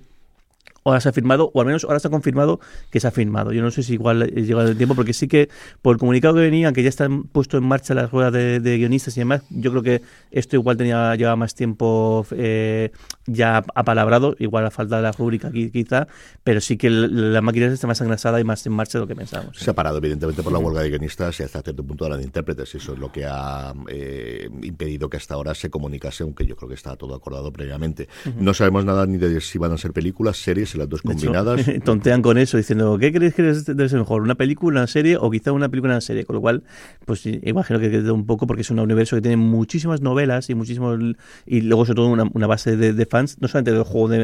ahora 0.84 1.00
se 1.00 1.08
ha 1.08 1.12
firmado, 1.12 1.50
o 1.54 1.60
al 1.60 1.66
menos 1.66 1.84
ahora 1.84 1.98
se 1.98 2.08
ha 2.08 2.10
confirmado 2.10 2.60
que 2.90 3.00
se 3.00 3.06
ha 3.06 3.10
firmado. 3.10 3.52
Yo 3.52 3.62
no 3.62 3.70
sé 3.70 3.82
si 3.82 3.94
igual 3.94 4.22
eh, 4.22 4.42
llega 4.42 4.62
el 4.64 4.76
tiempo, 4.76 4.94
porque 4.94 5.12
sí 5.12 5.28
que 5.28 5.48
por 5.82 5.94
el 5.94 5.98
comunicado 5.98 6.34
que 6.34 6.40
venía, 6.42 6.72
que 6.72 6.82
ya 6.82 6.88
están 6.88 7.24
puesto 7.24 7.56
en 7.56 7.64
marcha 7.64 7.94
las 7.94 8.10
ruedas 8.10 8.32
de, 8.32 8.76
guionistas 8.78 9.16
y 9.16 9.20
demás, 9.20 9.42
yo 9.50 9.70
creo 9.70 9.82
que 9.82 10.02
esto 10.30 10.56
igual 10.56 10.76
tenía 10.76 11.14
lleva 11.16 11.36
más 11.36 11.54
tiempo 11.54 12.26
eh, 12.32 12.90
ya 13.26 13.64
apalabrado, 13.74 14.36
igual 14.38 14.66
a 14.66 14.70
falta 14.70 14.96
de 14.96 15.02
la 15.02 15.12
rúbrica 15.12 15.48
aquí, 15.48 15.70
quizá, 15.70 16.06
pero 16.42 16.60
sí 16.60 16.76
que 16.76 16.90
la 16.90 17.40
máquina 17.40 17.66
está 17.66 17.86
más 17.86 18.00
engrasada 18.00 18.40
y 18.40 18.44
más 18.44 18.64
en 18.66 18.72
marcha 18.72 18.98
de 18.98 19.04
lo 19.04 19.08
que 19.08 19.16
pensábamos. 19.16 19.56
Se 19.58 19.70
ha 19.70 19.74
parado, 19.74 19.98
evidentemente, 19.98 20.42
por 20.42 20.52
la 20.52 20.58
huelga 20.58 20.82
de 20.82 20.90
guionistas 20.90 21.38
y 21.40 21.42
hasta 21.42 21.62
cierto 21.62 21.84
punto 21.84 22.08
la 22.08 22.16
de 22.16 22.24
intérpretes. 22.24 22.74
Y 22.74 22.78
eso 22.78 22.92
es 22.92 22.98
lo 22.98 23.10
que 23.10 23.24
ha 23.26 23.72
eh, 23.88 24.48
impedido 24.62 25.08
que 25.08 25.16
hasta 25.16 25.34
ahora 25.34 25.54
se 25.54 25.70
comunicase, 25.70 26.22
aunque 26.22 26.46
yo 26.46 26.56
creo 26.56 26.68
que 26.68 26.74
está 26.74 26.96
todo 26.96 27.14
acordado 27.14 27.52
previamente. 27.52 28.08
No 28.38 28.54
sabemos 28.54 28.84
nada 28.84 29.06
ni 29.06 29.18
de 29.18 29.40
si 29.40 29.58
van 29.58 29.72
a 29.72 29.78
ser 29.78 29.92
películas, 29.92 30.36
series, 30.36 30.74
las 30.74 30.88
dos 30.88 31.02
De 31.02 31.12
hecho, 31.12 31.32
combinadas. 31.32 31.66
tontean 31.84 32.22
con 32.22 32.38
eso, 32.38 32.56
diciendo, 32.56 32.98
¿qué 32.98 33.12
crees 33.12 33.34
que 33.34 33.42
debe 33.42 33.88
ser 33.88 33.98
mejor? 33.98 34.22
¿Una 34.22 34.34
película, 34.34 34.80
una 34.80 34.86
serie 34.86 35.16
o 35.16 35.30
quizá 35.30 35.52
una 35.52 35.68
película, 35.68 35.94
una 35.94 36.00
serie? 36.00 36.24
Con 36.24 36.36
lo 36.36 36.40
cual, 36.40 36.62
pues 37.04 37.24
imagino 37.26 37.78
que 37.78 37.90
queda 37.90 38.12
un 38.12 38.26
poco 38.26 38.46
porque 38.46 38.62
es 38.62 38.70
un 38.70 38.78
universo 38.78 39.16
que 39.16 39.22
tiene 39.22 39.36
muchísimas 39.36 40.00
novelas 40.00 40.50
y 40.50 40.54
muchísimos 40.54 40.98
y 41.46 41.60
luego 41.62 41.86
sobre 41.86 41.96
todo 41.96 42.08
una, 42.08 42.24
una 42.32 42.46
base 42.46 42.76
de, 42.76 42.92
de 42.92 43.06
fans, 43.14 43.36
no 43.40 43.48
solamente 43.48 43.72
del 43.72 43.82
juego 43.84 44.08
de, 44.08 44.16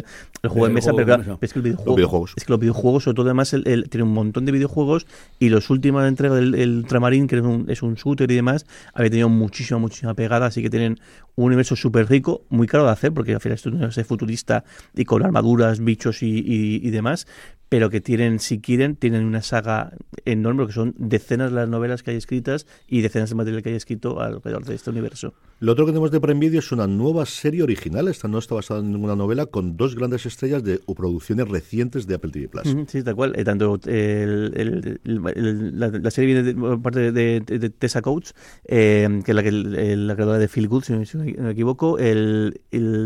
el 0.43 0.51
juego 0.51 0.67
de 0.69 0.75
mesa, 0.75 0.91
juego 0.93 0.97
pero 0.99 1.07
de 1.07 1.17
claro, 1.17 1.23
mesa. 1.33 1.39
es 1.45 1.53
que 1.53 1.59
el 1.59 1.63
videojuego, 1.63 1.91
Los 1.91 1.97
videojuegos. 1.97 2.33
es 2.37 2.45
que 2.45 2.53
los 2.53 2.61
videojuegos, 2.61 3.05
sobre 3.05 3.15
todo 3.17 3.27
además, 3.27 3.53
el, 3.55 3.67
el- 3.69 3.89
tiene 3.89 4.05
un 4.05 4.13
montón 4.15 4.45
de 4.47 4.53
videojuegos 4.53 5.07
y 5.39 5.49
los 5.49 5.71
últimos 5.71 6.05
entregas 6.07 6.37
del 6.39 6.55
el 6.55 6.77
Ultramarín, 6.79 7.27
que 7.27 7.37
es 7.37 7.43
un, 7.43 7.67
es 7.69 7.83
un 7.83 7.95
shooter 7.95 8.31
y 8.31 8.35
demás, 8.35 8.67
había 8.95 9.11
tenido 9.11 9.29
muchísima, 9.29 9.79
muchísima 9.79 10.15
pegada, 10.15 10.47
así 10.47 10.63
que 10.63 10.71
tienen 10.71 10.99
un 11.37 11.45
universo 11.47 11.77
súper 11.77 12.09
rico, 12.11 12.43
muy 12.51 12.67
caro 12.67 12.85
de 12.85 12.91
hacer, 12.91 13.13
porque 13.13 13.33
al 13.35 13.41
final 13.41 13.55
esto 13.57 13.69
es 13.69 13.73
un 13.73 13.79
universo 13.79 14.05
futurista 14.05 14.65
y 14.95 15.05
con 15.05 15.25
armaduras, 15.25 15.81
bichos 15.81 16.23
y, 16.23 16.27
y- 16.39 16.81
y 16.87 16.91
demás, 16.91 17.27
pero 17.71 17.89
que 17.89 18.01
tienen, 18.01 18.41
si 18.41 18.61
quieren, 18.61 18.97
tienen 18.97 19.25
una 19.25 19.43
saga 19.43 19.93
enorme, 20.25 20.67
que 20.67 20.73
son 20.73 20.93
decenas 20.99 21.51
de 21.51 21.57
las 21.57 21.69
novelas 21.69 22.03
que 22.03 22.11
hay 22.11 22.17
escritas 22.17 22.67
y 22.89 23.01
decenas 23.01 23.31
de 23.31 23.37
material 23.37 23.63
que 23.63 23.71
hay 23.71 23.77
escrito 23.77 24.21
alrededor 24.21 24.65
de 24.65 24.75
este 24.75 24.91
universo. 24.91 25.35
Lo 25.61 25.73
otro 25.73 25.87
que 25.87 25.93
tenemos 25.93 26.11
de 26.11 26.21
Prime 26.21 26.41
Video 26.41 26.59
es 26.59 26.73
una 26.73 26.89
nueva 26.89 27.27
serie 27.27 27.63
original, 27.63 28.09
esta 28.09 28.27
no 28.27 28.39
está 28.39 28.57
basada 28.57 28.81
en 28.81 28.91
ninguna 28.91 29.15
novela, 29.15 29.47
con 29.47 29.77
dos 29.77 29.95
grandes 29.95 30.27
estrellas 30.27 30.65
de 30.65 30.81
producciones 30.97 31.49
recientes 31.49 32.09
de 32.09 32.17
Apple 32.17 32.33
TV 32.33 32.49
Plus. 32.49 32.75
Sí, 32.89 33.05
tal 33.05 33.15
cual. 33.15 33.35
Eh, 33.37 33.45
tanto 33.45 33.79
el, 33.87 35.01
la, 35.05 36.11
serie 36.11 36.35
viene 36.35 36.43
de 36.43 36.79
parte 36.79 37.13
de, 37.13 37.71
Tessa 37.79 38.03
Coates, 38.03 38.35
eh, 38.65 39.21
que 39.25 39.31
es 39.31 39.35
la, 39.35 39.43
que, 39.45 39.53
la 39.53 40.15
creadora 40.15 40.39
de 40.39 40.49
Feel 40.49 40.67
Good, 40.67 40.83
si, 40.83 40.93
no 40.95 41.25
me 41.25 41.51
equivoco. 41.53 41.99
El, 41.99 42.61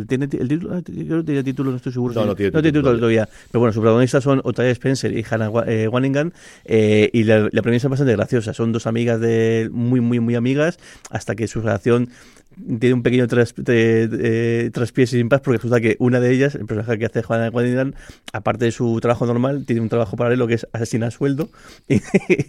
¿Tiene 0.09 0.29
el 0.33 0.49
título? 0.49 0.75
Ah, 0.75 0.83
creo 0.83 1.19
que 1.19 1.25
tiene 1.25 1.45
título, 1.45 1.71
no 1.71 1.77
estoy 1.77 1.93
seguro. 1.93 2.15
No, 2.15 2.25
no 2.25 2.35
tiene, 2.35 2.63
título, 2.63 2.97
todavía. 2.97 3.29
Pero 3.51 3.61
bueno, 3.61 3.73
sus 3.75 3.83
protagonistas 3.83 4.25
son 4.25 4.41
Spencer 4.63 5.17
y 5.17 5.25
Hannah 5.29 5.51
eh, 5.67 5.89
Wanningham. 5.89 6.33
Eh, 6.65 7.11
y 7.13 7.25
la, 7.25 7.49
la 7.51 7.63
premisa 7.63 7.87
es 7.87 7.91
bastante 7.91 8.15
graciosa. 8.15 8.55
Son 8.55 8.73
dos 8.73 8.87
amigas 8.87 9.21
de 9.21 9.69
muy, 9.73 10.01
muy, 10.01 10.21
muy 10.21 10.35
amigas, 10.35 10.79
hasta 11.11 11.35
que 11.35 11.49
su 11.49 11.61
relación 11.61 12.11
tiene 12.57 12.95
un 12.95 13.03
pequeño 13.03 13.27
tras, 13.27 13.55
de, 13.55 14.71
traspiés 14.73 15.11
sin 15.11 15.29
paz 15.29 15.41
porque 15.41 15.59
resulta 15.59 15.81
que 15.81 15.97
una 15.99 16.21
de 16.21 16.33
ellas, 16.33 16.55
el 16.55 16.67
personaje 16.67 16.99
que 16.99 17.07
hace 17.07 17.23
Juana 17.23 17.49
Guadigan, 17.49 17.95
aparte 18.33 18.67
de 18.67 18.73
su 18.73 18.99
trabajo 19.01 19.27
normal, 19.27 19.65
tiene 19.67 19.83
un 19.83 19.89
trabajo 19.89 20.17
paralelo 20.17 20.47
que 20.47 20.55
es 20.55 20.67
asesinar 20.73 21.09
a 21.09 21.11
sueldo 21.11 21.49
y, 21.89 22.01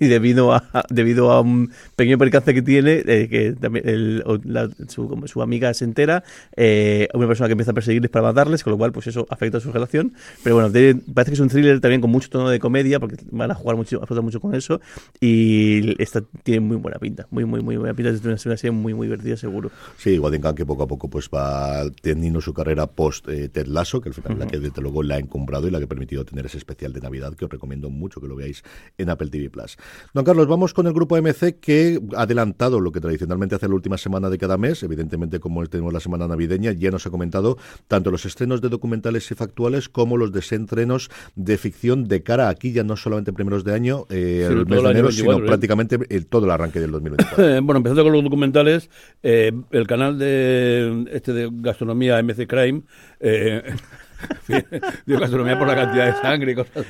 debido 0.06 0.54
a 0.54 0.64
debido 0.90 1.32
a 1.32 1.42
un 1.42 1.72
pequeño 1.96 2.18
percance 2.18 2.54
que 2.54 2.62
tiene, 2.62 3.04
eh, 3.06 3.28
que 3.30 3.54
también 3.54 4.24
su, 4.88 5.24
su, 5.26 5.42
amiga 5.42 5.74
se 5.74 5.86
entera, 5.86 6.24
eh, 6.56 7.08
una 7.14 7.28
persona 7.28 7.48
que 7.48 7.54
empieza 7.54 7.72
a 7.72 7.74
perseguirles 7.74 8.12
para 8.12 8.24
matarles, 8.24 8.64
con 8.64 8.72
lo 8.72 8.78
cual 8.78 8.92
pues 8.92 9.08
eso 9.08 9.26
afecta 9.30 9.58
a 9.58 9.62
su 9.62 9.72
relación. 9.72 10.14
Pero 10.44 10.56
bueno, 10.56 10.72
parece 11.14 11.32
que 11.32 11.36
es 11.36 11.40
un 11.40 11.50
thriller 11.50 11.80
también 11.80 12.02
con 12.02 12.12
mucho 12.12 12.30
tono 12.30 12.50
de 12.50 12.60
comedia 12.60 13.00
porque 13.00 13.18
van 13.32 13.52
a 13.52 13.56
jugar 13.56 13.78
mucho, 13.78 14.02
a 14.02 14.22
mucho 14.22 14.40
con 14.40 14.56
eso 14.56 14.82
y 15.20 16.02
esta 16.02 16.22
tiene 16.44 16.62
muy 16.62 16.78
buena 16.78 17.00
pinta, 17.00 17.28
muy 17.32 17.46
muy 17.46 17.62
muy 17.62 17.78
buena 17.78 17.94
pinta, 17.94 18.12
es 18.12 18.24
una, 18.24 18.38
serie 18.38 18.72
muy 18.72 18.94
muy 18.94 19.08
divertida 19.08 19.38
seguro. 19.38 19.72
Sí, 19.98 20.20
Waddingham 20.20 20.56
que 20.56 20.66
poco 20.66 20.84
a 20.84 20.88
poco 20.88 21.10
pues 21.10 21.30
va 21.34 21.84
teniendo 22.02 22.42
su 22.42 22.54
carrera 22.54 22.88
post 22.88 23.28
eh, 23.30 23.50
Ted 23.50 23.68
Lasso, 23.68 24.02
que 24.02 24.10
al 24.10 24.16
final 24.16 24.40
la 24.40 24.48
que 24.48 24.60
desde 24.60 24.82
luego 24.82 25.04
la 25.04 25.16
ha 25.16 25.20
encumbrado 25.20 25.68
y 25.68 25.72
la 25.72 25.80
que 25.80 25.86
ha 25.86 25.88
permitido 25.88 26.26
tener 26.26 26.46
ese 26.46 26.58
especial 26.58 26.94
de 26.94 27.02
Navidad 27.02 27.34
que 27.34 27.46
os 27.46 27.52
recomiendo 27.52 27.90
mucho 27.90 28.22
que 28.22 28.28
lo 28.28 28.36
veáis 28.36 28.64
en 28.98 29.10
Apple 29.10 29.30
TV 29.30 29.50
Plus. 29.50 29.78
Don 30.14 30.24
Carlos, 30.24 30.48
vamos 30.48 30.74
con 30.74 30.88
el 30.88 30.94
grupo 30.94 31.20
MC 31.20 31.60
que 31.60 32.00
ha 32.16 32.24
adelantado 32.24 32.80
lo 32.80 32.92
que 32.92 33.00
tradicionalmente 33.00 33.56
hace 33.56 33.68
la 33.68 33.76
última 33.76 33.98
semana 33.98 34.30
de 34.30 34.38
cada 34.38 34.58
mes. 34.58 34.84
Evidentemente, 34.84 35.40
como 35.40 35.66
tenemos 35.68 35.94
la 35.94 36.00
semana 36.00 36.28
navideña, 36.28 36.72
ya 36.72 36.92
nos 36.92 37.06
ha 37.08 37.10
comentado 37.10 37.58
tanto 37.88 38.12
los 38.12 38.26
estrenos 38.26 38.62
de 38.62 38.70
documentales 38.70 39.30
y 39.32 39.36
factuales 39.36 39.90
como 39.90 40.18
los 40.18 40.32
desentrenos 40.32 41.10
de 41.36 41.58
ficción 41.58 42.08
de 42.08 42.24
cara 42.24 42.50
aquí, 42.50 42.72
ya 42.72 42.84
no 42.84 42.96
solamente 42.98 43.34
primeros 43.34 43.64
de 43.64 43.74
año, 43.74 44.06
eh, 44.10 44.48
el 44.50 44.66
mes 44.66 44.84
de 44.84 44.90
enero, 44.90 45.12
sino 45.12 45.40
¿eh? 45.40 45.46
prácticamente 45.46 46.00
el, 46.10 46.28
todo 46.28 46.46
el 46.46 46.52
arranque 46.52 46.80
del 46.80 46.92
2024. 46.92 47.62
bueno, 47.64 47.78
empezando 47.78 48.04
con 48.04 48.14
los 48.14 48.24
documentales, 48.24 48.90
eh, 49.24 49.52
el 49.86 49.88
canal 49.88 50.18
de 50.18 51.06
este 51.12 51.32
de 51.32 51.48
gastronomía 51.52 52.20
MC 52.24 52.48
Crime 52.48 52.82
eh, 53.20 53.62
de 54.48 55.20
gastronomía 55.20 55.58
por 55.58 55.68
la 55.68 55.76
cantidad 55.76 56.06
de 56.08 56.22
sangre 56.22 56.52
y 56.52 56.56
cosas 56.56 56.86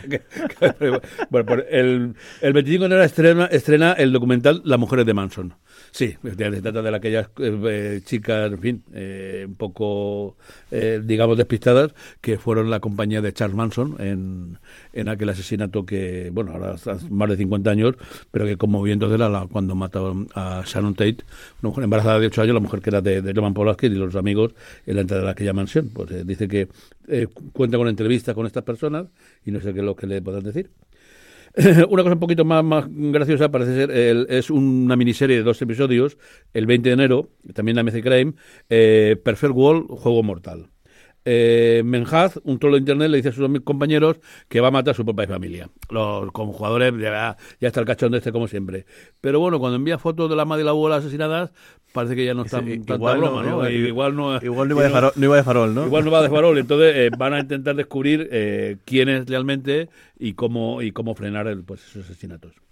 bueno, 1.29 1.63
el, 1.69 2.15
el 2.41 2.53
25 2.53 2.81
de 2.81 2.85
enero 2.85 3.03
estrena, 3.03 3.45
estrena 3.45 3.93
el 3.93 4.11
documental 4.11 4.61
Las 4.65 4.79
mujeres 4.79 5.05
de 5.05 5.13
Manson 5.13 5.53
Sí, 5.91 6.15
se 6.21 6.61
trata 6.61 6.81
de 6.81 6.95
aquellas 6.95 7.29
eh, 7.37 8.01
chicas, 8.03 8.51
en 8.51 8.59
fin, 8.59 8.83
eh, 8.93 9.45
un 9.47 9.55
poco, 9.55 10.35
eh, 10.71 11.01
digamos, 11.03 11.37
despistadas, 11.37 11.93
que 12.19 12.37
fueron 12.37 12.69
la 12.69 12.79
compañía 12.81 13.21
de 13.21 13.31
Charles 13.31 13.55
Manson 13.55 13.95
en, 13.99 14.57
en 14.91 15.09
aquel 15.09 15.29
asesinato 15.29 15.85
que, 15.85 16.31
bueno, 16.33 16.51
ahora 16.51 16.73
hace 16.73 17.09
más 17.09 17.29
de 17.29 17.37
50 17.37 17.71
años, 17.71 17.95
pero 18.31 18.45
que 18.45 18.57
conmovió 18.57 18.95
de 18.95 19.17
la, 19.17 19.47
cuando 19.49 19.75
mataron 19.75 20.27
a 20.35 20.63
Shannon 20.65 20.95
Tate, 20.95 21.23
una 21.61 21.69
mujer 21.69 21.83
embarazada 21.85 22.19
de 22.19 22.27
8 22.27 22.41
años, 22.41 22.53
la 22.53 22.59
mujer 22.59 22.81
que 22.81 22.89
era 22.89 23.01
de, 23.01 23.21
de 23.21 23.33
Roman 23.33 23.53
Polanski 23.53 23.87
y 23.87 23.89
los 23.89 24.15
amigos 24.15 24.53
en 24.85 24.95
la 24.95 25.01
entrada 25.01 25.23
de 25.23 25.29
aquella 25.29 25.53
mansión. 25.53 25.89
Pues 25.93 26.25
dice 26.25 26.47
que 26.47 26.67
cuenta 27.27 27.77
con 27.77 27.87
entrevistas 27.87 28.35
con 28.35 28.45
estas 28.45 28.63
personas 28.63 29.07
y 29.43 29.51
no 29.51 29.59
sé 29.59 29.73
qué 29.73 29.79
es 29.79 29.85
lo 29.85 29.95
que 29.95 30.07
le 30.07 30.21
podrán 30.21 30.43
decir. 30.43 30.71
Una 31.89 32.03
cosa 32.03 32.13
un 32.13 32.19
poquito 32.19 32.43
más, 32.43 32.63
más 32.63 32.85
graciosa 32.89 33.49
parece 33.49 33.75
ser, 33.75 33.91
es 34.29 34.49
una 34.49 34.97
miniserie 34.97 35.37
de 35.37 35.43
dos 35.43 35.61
episodios, 35.61 36.17
el 36.53 36.65
20 36.65 36.89
de 36.89 36.93
enero, 36.93 37.29
también 37.53 37.77
de 37.77 37.83
MC 37.83 38.01
Crime, 38.01 38.33
eh, 38.69 39.15
Perfect 39.23 39.53
Wall, 39.55 39.85
Juego 39.87 40.21
Mortal 40.21 40.67
eh, 41.25 41.81
Menhaz, 41.83 42.39
un 42.43 42.59
trolo 42.59 42.75
de 42.75 42.81
internet, 42.81 43.09
le 43.09 43.17
dice 43.17 43.29
a 43.29 43.31
sus 43.31 43.49
compañeros 43.61 44.17
que 44.47 44.61
va 44.61 44.67
a 44.67 44.71
matar 44.71 44.91
a 44.91 44.95
su 44.95 45.03
propia 45.03 45.27
familia. 45.27 45.69
Los 45.89 46.31
como 46.31 46.53
jugadores 46.53 46.93
ya, 46.99 47.35
ya 47.59 47.67
está 47.67 47.79
el 47.79 47.85
cachón 47.85 48.11
de 48.11 48.19
este 48.19 48.31
como 48.31 48.47
siempre. 48.47 48.85
Pero 49.21 49.39
bueno, 49.39 49.59
cuando 49.59 49.77
envía 49.77 49.97
fotos 49.97 50.29
de 50.29 50.35
la 50.35 50.45
madre 50.45 50.61
y 50.61 50.65
la 50.65 50.71
abuela 50.71 50.97
asesinadas, 50.97 51.51
parece 51.91 52.15
que 52.15 52.25
ya 52.25 52.33
no 52.33 52.43
está 52.43 52.61
tanta 52.61 52.97
broma, 52.97 53.41
¿no? 53.41 53.67
Igual, 53.69 54.15
no, 54.15 54.37
igual 54.37 54.67
no, 54.67 54.75
iba 54.75 54.83
de 54.83 54.89
farol, 54.91 55.11
no 55.15 55.25
iba 55.25 55.35
de 55.37 55.43
farol, 55.43 55.73
¿no? 55.73 55.85
Igual 55.85 56.05
no 56.05 56.11
va 56.11 56.21
de 56.21 56.29
farol. 56.29 56.57
Entonces 56.59 56.93
eh, 56.95 57.09
van 57.17 57.33
a 57.33 57.39
intentar 57.39 57.75
descubrir 57.75 58.29
eh, 58.31 58.77
quién 58.85 59.09
es 59.09 59.25
realmente 59.27 59.89
y 60.19 60.33
cómo 60.33 60.81
y 60.81 60.91
cómo 60.91 61.15
frenar 61.15 61.47
el, 61.47 61.63
pues, 61.63 61.83
esos 61.87 62.05
asesinatos. 62.05 62.64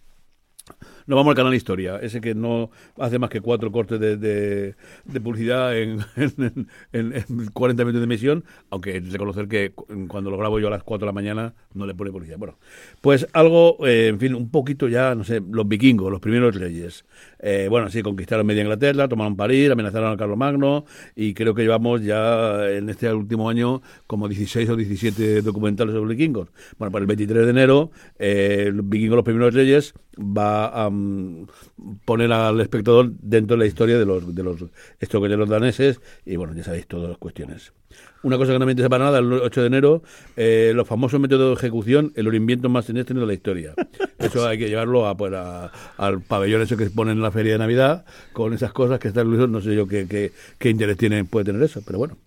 Nos 1.06 1.18
vamos 1.18 1.32
al 1.32 1.36
canal 1.36 1.54
Historia, 1.54 1.98
ese 1.98 2.22
que 2.22 2.34
no 2.34 2.72
hace 2.98 3.20
más 3.20 3.30
que 3.30 3.42
cuatro 3.42 3.72
cortes 3.72 4.00
de, 4.00 4.18
de, 4.18 5.22
publicidad 5.22 5.78
en, 5.78 6.00
en, 6.94 7.26
40 7.54 7.84
minutos 7.84 8.02
de 8.02 8.06
emisión, 8.06 8.46
aunque 8.70 8.98
es 8.98 9.12
de 9.12 9.18
conocer 9.18 9.48
que 9.48 9.74
cuando 10.08 10.32
lo 10.32 10.38
grabo 10.38 10.60
yo 10.60 10.68
a 10.68 10.72
las 10.72 10.84
4 10.84 11.06
de 11.06 11.10
la 11.10 11.14
mañana 11.14 11.54
no 11.74 11.86
le 11.86 11.94
pone 11.94 12.12
publicidad. 12.12 12.38
Bueno, 12.38 12.58
pues 13.02 13.28
algo, 13.34 13.86
eh, 13.86 14.08
en 14.08 14.20
fin, 14.20 14.34
un 14.34 14.50
poquito 14.50 14.88
ya, 14.88 15.14
no 15.14 15.24
sé, 15.24 15.42
los 15.52 15.68
vikingos, 15.68 16.12
los 16.12 16.22
primeros 16.22 16.56
reyes. 16.56 17.06
Eh, 17.46 17.68
bueno, 17.70 17.90
sí, 17.90 18.02
conquistaron 18.02 18.46
media 18.48 18.62
Inglaterra, 18.62 19.10
tomaron 19.10 19.36
París, 19.36 19.70
amenazaron 19.70 20.14
a 20.14 20.18
Carlos 20.18 20.38
Magno 20.38 20.86
y 21.14 21.34
creo 21.34 21.54
que 21.54 21.64
llevamos 21.64 22.02
ya 22.02 22.70
en 22.70 22.90
este 22.90 23.12
último 23.14 23.50
año 23.50 23.82
como 24.08 24.30
16 24.30 24.70
o 24.70 24.76
17 24.78 25.42
documentales 25.42 25.94
sobre 25.94 26.16
vikingos. 26.16 26.50
Bueno, 26.78 26.94
para 26.94 27.04
el 27.04 27.08
23 27.08 27.44
de 27.44 27.50
enero, 27.50 27.92
eh, 28.18 28.72
los 28.74 29.26
primeros 29.26 29.54
reyes, 29.54 29.94
va 30.18 30.68
a 30.68 30.90
poner 32.06 32.32
al 32.32 32.62
espectador 32.62 33.12
dentro 33.20 33.58
de 33.58 33.60
la 33.60 33.66
historia 33.66 33.98
de 33.98 34.06
los, 34.06 34.34
de 34.34 34.44
los 34.44 34.62
los 35.38 35.50
daneses 35.50 36.00
y 36.26 36.38
bueno, 36.38 36.54
ya 36.54 36.64
sabéis 36.64 36.88
todas 36.88 37.10
las 37.10 37.18
cuestiones. 37.18 37.74
Una 38.24 38.38
cosa 38.38 38.54
que 38.54 38.60
no 38.60 38.66
me 38.66 38.72
interesa 38.72 38.90
para 38.90 39.06
nada, 39.06 39.20
el 39.20 39.34
8 39.34 39.62
de 39.62 39.68
enero, 39.68 40.04
eh, 40.38 40.72
los 40.74 40.88
famosos 40.88 41.20
métodos 41.20 41.50
de 41.50 41.60
ejecución, 41.60 42.14
el 42.16 42.34
invento 42.34 42.70
más 42.70 42.86
siniestro 42.86 43.20
de 43.20 43.26
la 43.26 43.34
historia. 43.34 43.74
Eso 44.18 44.48
hay 44.48 44.58
que 44.58 44.70
llevarlo 44.70 45.08
a, 45.08 45.18
pues, 45.18 45.34
al 45.98 46.22
pabellón 46.22 46.62
ese 46.62 46.78
que 46.78 46.86
se 46.86 46.92
pone 46.92 47.12
en 47.12 47.22
la 47.22 47.32
feria 47.32 47.54
de 47.54 47.60
Navidad, 47.60 48.06
con 48.32 48.54
esas 48.54 48.72
cosas 48.72 49.00
que 49.00 49.10
está 49.10 49.24
no 49.24 49.62
sé 49.62 49.76
yo 49.76 49.88
qué, 49.88 50.32
qué, 50.58 50.70
interés 50.70 50.98
tiene, 50.98 51.26
puede 51.26 51.46
tener 51.46 51.62
eso, 51.62 51.82
pero 51.86 52.00
bueno. 52.00 52.18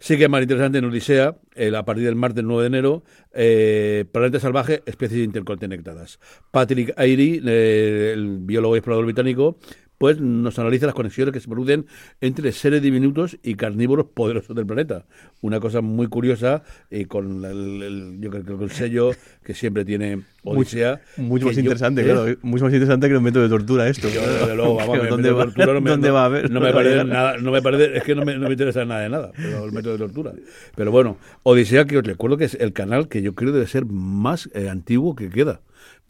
Sí 0.00 0.16
que 0.16 0.24
es 0.24 0.30
más 0.30 0.40
interesante 0.40 0.78
en 0.78 0.86
Odisea, 0.86 1.36
a 1.76 1.84
partir 1.84 2.04
del 2.06 2.14
martes 2.16 2.42
9 2.42 2.62
de 2.62 2.66
enero, 2.66 3.02
eh, 3.34 4.06
Planeta 4.10 4.40
Salvaje, 4.40 4.82
especies 4.86 5.22
interconectadas. 5.22 6.18
Patrick 6.50 6.94
Airy, 6.96 7.42
eh, 7.46 8.12
el 8.14 8.38
biólogo 8.38 8.76
y 8.76 8.78
explorador 8.78 9.04
británico, 9.04 9.58
pues 10.00 10.18
nos 10.18 10.58
analiza 10.58 10.86
las 10.86 10.94
conexiones 10.94 11.30
que 11.30 11.40
se 11.40 11.46
producen 11.46 11.84
entre 12.22 12.52
seres 12.52 12.80
diminutos 12.80 13.36
y 13.42 13.54
carnívoros 13.56 14.06
poderosos 14.06 14.56
del 14.56 14.64
planeta. 14.64 15.04
Una 15.42 15.60
cosa 15.60 15.82
muy 15.82 16.06
curiosa 16.06 16.62
y 16.90 17.04
con 17.04 17.44
el, 17.44 18.16
yo 18.18 18.30
creo 18.30 18.56
que 18.56 18.64
el 18.64 18.70
sello 18.70 19.10
que 19.44 19.52
siempre 19.52 19.84
tiene 19.84 20.22
Odisea. 20.42 21.02
Mucho, 21.18 21.48
más 21.48 21.58
interesante, 21.58 22.02
claro. 22.02 22.34
Mucho 22.40 22.64
más 22.64 22.72
interesante 22.72 23.08
que 23.08 23.14
el 23.14 23.20
método 23.20 23.42
de 23.42 23.50
tortura 23.50 23.88
esto. 23.88 24.08
¿Dónde, 25.10 25.32
va, 25.32 25.44
no 25.44 26.12
va 26.14 26.22
a 26.22 26.24
haber? 26.24 26.50
No 26.50 26.60
me 26.60 26.72
parece 26.72 27.04
nada, 27.04 27.36
no 27.36 27.50
me 27.52 27.60
parece, 27.60 27.98
es 27.98 28.02
que 28.02 28.14
no 28.14 28.24
me, 28.24 28.38
no 28.38 28.46
me 28.46 28.52
interesa 28.52 28.86
nada 28.86 29.02
de 29.02 29.10
nada, 29.10 29.32
pero 29.36 29.66
el 29.66 29.72
método 29.72 29.92
de 29.92 29.98
tortura. 29.98 30.32
Pero 30.76 30.90
bueno, 30.92 31.18
Odisea, 31.42 31.84
que 31.84 31.98
os 31.98 32.04
recuerdo 32.04 32.38
que 32.38 32.44
es 32.44 32.54
el 32.54 32.72
canal 32.72 33.08
que 33.08 33.20
yo 33.20 33.34
creo 33.34 33.52
debe 33.52 33.66
ser 33.66 33.84
más 33.84 34.48
eh, 34.54 34.70
antiguo 34.70 35.14
que 35.14 35.28
queda 35.28 35.60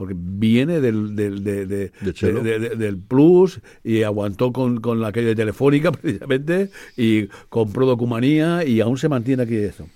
porque 0.00 0.14
viene 0.16 0.80
del, 0.80 1.14
del, 1.14 1.44
del 1.44 2.98
Plus 3.06 3.60
y 3.84 4.02
aguantó 4.02 4.50
con, 4.50 4.80
con 4.80 4.98
la 4.98 5.12
calle 5.12 5.34
telefónica 5.34 5.92
precisamente 5.92 6.70
y 6.96 7.26
compró 7.50 7.84
Documanía 7.84 8.64
y 8.64 8.80
aún 8.80 8.96
se 8.96 9.10
mantiene 9.10 9.42
aquí 9.42 9.56
eso. 9.56 9.86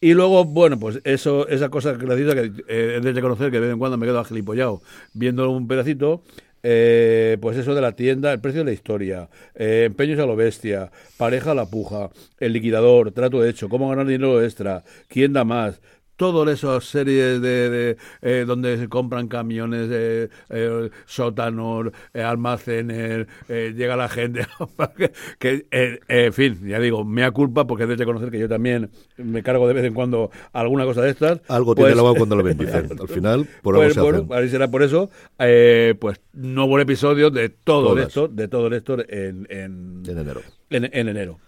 Y 0.00 0.14
luego, 0.14 0.44
bueno, 0.44 0.78
pues 0.78 1.00
eso, 1.02 1.48
esa 1.48 1.68
cosa 1.68 1.94
graciosa 1.94 2.36
que 2.36 2.52
eh, 2.68 2.94
es 2.98 3.02
de 3.02 3.12
reconocer 3.12 3.50
que 3.50 3.56
de 3.56 3.66
vez 3.66 3.72
en 3.72 3.80
cuando 3.80 3.98
me 3.98 4.06
quedo 4.06 4.20
agilipollado 4.20 4.82
viendo 5.14 5.50
un 5.50 5.66
pedacito, 5.66 6.22
eh, 6.62 7.36
pues 7.40 7.58
eso 7.58 7.74
de 7.74 7.80
la 7.80 7.96
tienda, 7.96 8.32
el 8.32 8.40
precio 8.40 8.60
de 8.60 8.66
la 8.66 8.72
historia, 8.72 9.30
eh, 9.56 9.82
empeños 9.86 10.20
a 10.20 10.26
lo 10.26 10.36
bestia, 10.36 10.92
pareja 11.16 11.50
a 11.50 11.54
la 11.56 11.66
puja, 11.66 12.10
el 12.38 12.52
liquidador, 12.52 13.10
trato 13.10 13.44
hecho, 13.44 13.68
cómo 13.68 13.88
ganar 13.88 14.06
dinero 14.06 14.40
extra, 14.44 14.84
quién 15.08 15.32
da 15.32 15.42
más, 15.42 15.80
todas 16.20 16.52
esas 16.58 16.84
series 16.84 17.40
de, 17.40 17.70
de, 17.70 17.96
eh, 18.20 18.44
donde 18.46 18.76
se 18.76 18.88
compran 18.90 19.26
camiones, 19.26 19.88
eh, 19.90 20.28
eh, 20.50 20.90
sótanos, 21.06 21.86
eh, 22.12 22.20
almacenes, 22.22 23.26
eh, 23.48 23.72
llega 23.74 23.96
la 23.96 24.06
gente, 24.10 24.46
que, 25.38 25.64
eh, 25.70 25.98
en 26.08 26.32
fin, 26.34 26.58
ya 26.68 26.78
digo, 26.78 27.06
mea 27.06 27.30
culpa 27.30 27.66
porque 27.66 27.84
debes 27.84 27.96
de 28.00 28.04
conocer 28.04 28.30
que 28.30 28.38
yo 28.38 28.50
también 28.50 28.90
me 29.16 29.42
cargo 29.42 29.66
de 29.66 29.72
vez 29.72 29.84
en 29.86 29.94
cuando 29.94 30.30
alguna 30.52 30.84
cosa 30.84 31.00
de 31.00 31.08
estas. 31.08 31.40
Algo 31.48 31.74
Pues- 31.74 31.86
tiene 31.86 31.92
el 31.94 31.98
agua 32.00 32.14
cuando 32.14 32.36
lo 32.36 32.42
bendicen. 32.42 32.86
Al 33.00 33.08
final, 33.08 33.46
por 33.62 33.76
algo 33.76 33.84
pues, 33.84 33.94
se 33.94 34.00
bueno, 34.02 34.28
ahí 34.34 34.48
será 34.50 34.68
por 34.70 34.82
eso. 34.82 35.08
pues 35.38 36.20
nuevo 36.34 36.78
episodio 36.78 37.30
de 37.30 37.48
todo 37.48 37.94
Todas. 37.94 38.08
esto, 38.08 38.28
de 38.28 38.46
todo 38.46 38.68
esto 38.76 38.98
en, 39.08 39.46
en, 39.48 40.02
En 40.06 40.18
enero. 40.18 40.42
en- 40.68 40.90
en 40.92 41.08
enero. 41.08 41.38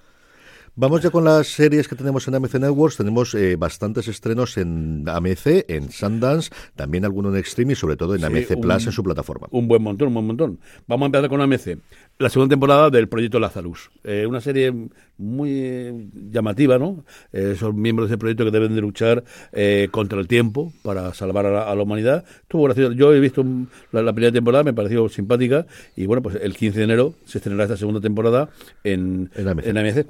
Vamos 0.74 1.02
ya 1.02 1.10
con 1.10 1.22
las 1.24 1.48
series 1.48 1.86
que 1.86 1.94
tenemos 1.96 2.26
en 2.28 2.34
AMC 2.34 2.54
Networks. 2.54 2.96
Tenemos 2.96 3.34
eh, 3.34 3.56
bastantes 3.56 4.08
estrenos 4.08 4.56
en 4.56 5.04
AMC, 5.06 5.66
en 5.68 5.90
Sundance, 5.92 6.50
también 6.74 7.04
algunos 7.04 7.34
en 7.34 7.40
Extreme 7.40 7.74
y 7.74 7.76
sobre 7.76 7.96
todo 7.96 8.14
en 8.14 8.20
Sí, 8.20 8.26
AMC 8.26 8.52
un- 8.56 8.60
Plus 8.62 8.86
en 8.86 8.92
su 8.92 9.02
plataforma. 9.02 9.48
Un 9.50 9.68
buen 9.68 9.82
montón, 9.82 10.08
un 10.08 10.14
buen 10.14 10.26
montón. 10.26 10.58
Vamos 10.86 11.04
a 11.04 11.06
empezar 11.06 11.28
con 11.28 11.42
AMC. 11.42 11.76
La 12.18 12.30
segunda 12.30 12.54
temporada 12.54 12.88
del 12.88 13.06
Proyecto 13.06 13.38
Lazarus. 13.38 13.90
Eh, 14.02 14.24
una 14.26 14.40
serie 14.40 14.72
muy 15.18 15.50
eh, 15.52 16.08
llamativa, 16.30 16.78
¿no? 16.78 17.04
Eh, 17.34 17.54
son 17.58 17.78
miembros 17.78 18.08
de 18.08 18.14
ese 18.14 18.18
proyecto 18.18 18.46
que 18.46 18.50
deben 18.50 18.74
de 18.74 18.80
luchar 18.80 19.24
eh, 19.52 19.88
contra 19.90 20.18
el 20.20 20.26
tiempo 20.26 20.72
para 20.82 21.12
salvar 21.12 21.44
a 21.44 21.50
la, 21.50 21.70
a 21.70 21.74
la 21.74 21.82
humanidad. 21.82 22.24
Estuvo 22.44 22.62
gracioso. 22.64 22.92
Yo 22.92 23.12
he 23.12 23.20
visto 23.20 23.44
la, 23.92 24.00
la 24.00 24.14
primera 24.14 24.32
temporada, 24.32 24.64
me 24.64 24.72
pareció 24.72 25.06
simpática. 25.10 25.66
Y 25.96 26.06
bueno, 26.06 26.22
pues 26.22 26.36
el 26.40 26.56
15 26.56 26.78
de 26.78 26.84
enero 26.84 27.14
se 27.26 27.38
estrenará 27.38 27.64
esta 27.64 27.76
segunda 27.76 28.00
temporada 28.00 28.48
en, 28.84 29.30
En 29.34 29.48
AMC. 29.48 29.66
en 29.66 29.76
AMC. 29.76 30.06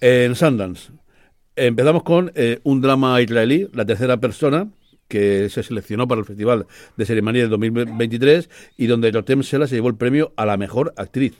En 0.00 0.34
Sundance. 0.34 0.92
Empezamos 1.54 2.02
con 2.02 2.30
eh, 2.34 2.60
un 2.64 2.82
drama 2.82 3.20
israelí, 3.22 3.68
La 3.72 3.86
tercera 3.86 4.18
persona, 4.18 4.68
que 5.08 5.48
se 5.48 5.62
seleccionó 5.62 6.06
para 6.08 6.20
el 6.20 6.26
Festival 6.26 6.66
de 6.96 7.06
Ceremonia 7.06 7.42
de 7.42 7.48
2023 7.48 8.50
y 8.76 8.86
donde 8.86 9.10
Rotem 9.10 9.42
Sela 9.42 9.66
se 9.66 9.76
llevó 9.76 9.88
el 9.88 9.94
premio 9.94 10.32
a 10.36 10.44
la 10.44 10.56
mejor 10.56 10.92
actriz. 10.96 11.34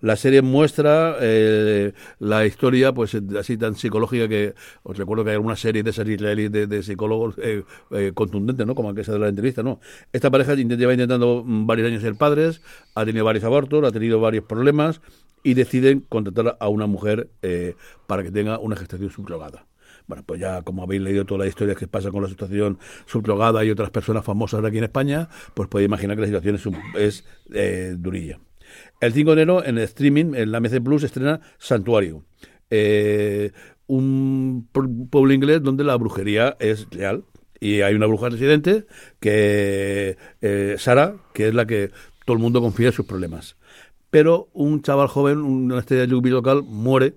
La 0.00 0.16
serie 0.16 0.42
muestra 0.42 1.16
eh, 1.20 1.92
la 2.18 2.46
historia, 2.46 2.92
pues 2.92 3.16
así 3.38 3.56
tan 3.56 3.76
psicológica 3.76 4.28
que 4.28 4.54
os 4.82 4.96
recuerdo 4.96 5.24
que 5.24 5.30
hay 5.30 5.36
alguna 5.36 5.56
serie 5.56 5.82
de 5.82 5.90
israelíes 5.90 6.50
de, 6.50 6.82
psicólogos 6.82 7.36
eh, 7.38 7.62
eh, 7.92 8.12
contundentes, 8.14 8.66
¿no? 8.66 8.74
Como 8.74 8.90
esa 8.90 9.12
de 9.12 9.18
la 9.18 9.28
entrevista, 9.28 9.62
¿no? 9.62 9.80
Esta 10.12 10.30
pareja 10.30 10.54
lleva 10.54 10.92
intentando 10.92 11.44
varios 11.46 11.88
años 11.88 12.02
ser 12.02 12.16
padres, 12.16 12.62
ha 12.94 13.04
tenido 13.04 13.24
varios 13.24 13.44
abortos, 13.44 13.84
ha 13.84 13.92
tenido 13.92 14.20
varios 14.20 14.44
problemas 14.44 15.00
y 15.42 15.54
deciden 15.54 16.00
contratar 16.00 16.56
a 16.60 16.68
una 16.68 16.86
mujer 16.86 17.30
eh, 17.42 17.74
para 18.06 18.22
que 18.22 18.30
tenga 18.30 18.58
una 18.58 18.76
gestación 18.76 19.10
subrogada. 19.10 19.66
Bueno, 20.06 20.24
pues 20.26 20.40
ya 20.40 20.62
como 20.62 20.82
habéis 20.82 21.02
leído 21.02 21.24
toda 21.24 21.44
la 21.44 21.46
historia 21.46 21.74
que 21.76 21.86
pasa 21.86 22.10
con 22.10 22.22
la 22.22 22.28
situación 22.28 22.78
subrogada 23.06 23.64
y 23.64 23.70
otras 23.70 23.90
personas 23.90 24.24
famosas 24.24 24.64
aquí 24.64 24.78
en 24.78 24.84
España, 24.84 25.28
pues 25.54 25.68
podéis 25.68 25.86
imaginar 25.86 26.16
que 26.16 26.22
la 26.22 26.26
situación 26.40 26.76
es, 26.96 27.24
eh, 27.52 27.94
durilla. 27.96 28.40
El 29.00 29.12
5 29.12 29.34
de 29.34 29.42
enero 29.42 29.64
en 29.64 29.78
el 29.78 29.84
streaming, 29.84 30.34
en 30.34 30.50
la 30.52 30.58
MC 30.60 30.80
Plus, 30.82 31.02
estrena 31.04 31.40
Santuario. 31.58 32.24
Eh, 32.70 33.52
un 33.86 34.68
pu- 34.72 35.08
pueblo 35.10 35.32
inglés 35.32 35.62
donde 35.62 35.84
la 35.84 35.96
brujería 35.96 36.56
es 36.60 36.88
real. 36.90 37.24
Y 37.62 37.82
hay 37.82 37.94
una 37.94 38.06
bruja 38.06 38.30
residente, 38.30 38.86
que 39.20 40.16
eh, 40.40 40.76
Sara, 40.78 41.16
que 41.34 41.48
es 41.48 41.54
la 41.54 41.66
que 41.66 41.90
todo 42.24 42.34
el 42.36 42.42
mundo 42.42 42.60
confía 42.62 42.86
en 42.86 42.92
sus 42.94 43.04
problemas. 43.06 43.56
Pero 44.10 44.48
un 44.52 44.82
chaval 44.82 45.08
joven, 45.08 45.38
una 45.38 45.78
estrella 45.78 46.02
de 46.06 46.08
rugby 46.12 46.30
local, 46.30 46.62
muere 46.64 47.14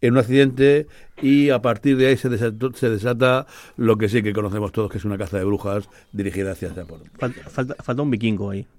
en 0.00 0.12
un 0.12 0.18
accidente 0.18 0.86
y 1.20 1.50
a 1.50 1.60
partir 1.60 1.96
de 1.96 2.06
ahí 2.06 2.16
se 2.16 2.28
desata, 2.28 2.68
se 2.74 2.88
desata 2.88 3.46
lo 3.76 3.98
que 3.98 4.08
sí 4.08 4.22
que 4.22 4.32
conocemos 4.32 4.70
todos, 4.70 4.88
que 4.92 4.98
es 4.98 5.04
una 5.04 5.18
caza 5.18 5.38
de 5.38 5.44
brujas 5.44 5.88
dirigida 6.12 6.52
hacia 6.52 6.72
Japón. 6.72 7.00
Falta, 7.18 7.50
falta, 7.50 7.74
falta 7.82 8.02
un 8.02 8.10
vikingo 8.12 8.50
ahí. 8.50 8.64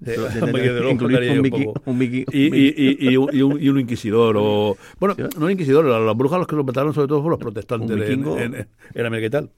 Y, 2.32 3.16
un 3.16 3.78
inquisidor, 3.80 4.36
o. 4.38 4.76
Bueno, 4.98 5.14
no 5.38 5.44
un 5.46 5.52
inquisidor, 5.52 5.84
la- 5.84 6.00
las 6.00 6.16
brujas 6.16 6.38
los 6.38 6.46
que 6.48 6.56
lo 6.56 6.64
mataron 6.64 6.94
sobre 6.94 7.08
todo 7.08 7.18
fueron 7.20 7.32
los 7.32 7.40
protestantes 7.40 7.96
en- 8.08 8.66
en 8.94 9.06
América 9.06 9.26
y 9.26 9.30
tal. 9.30 9.50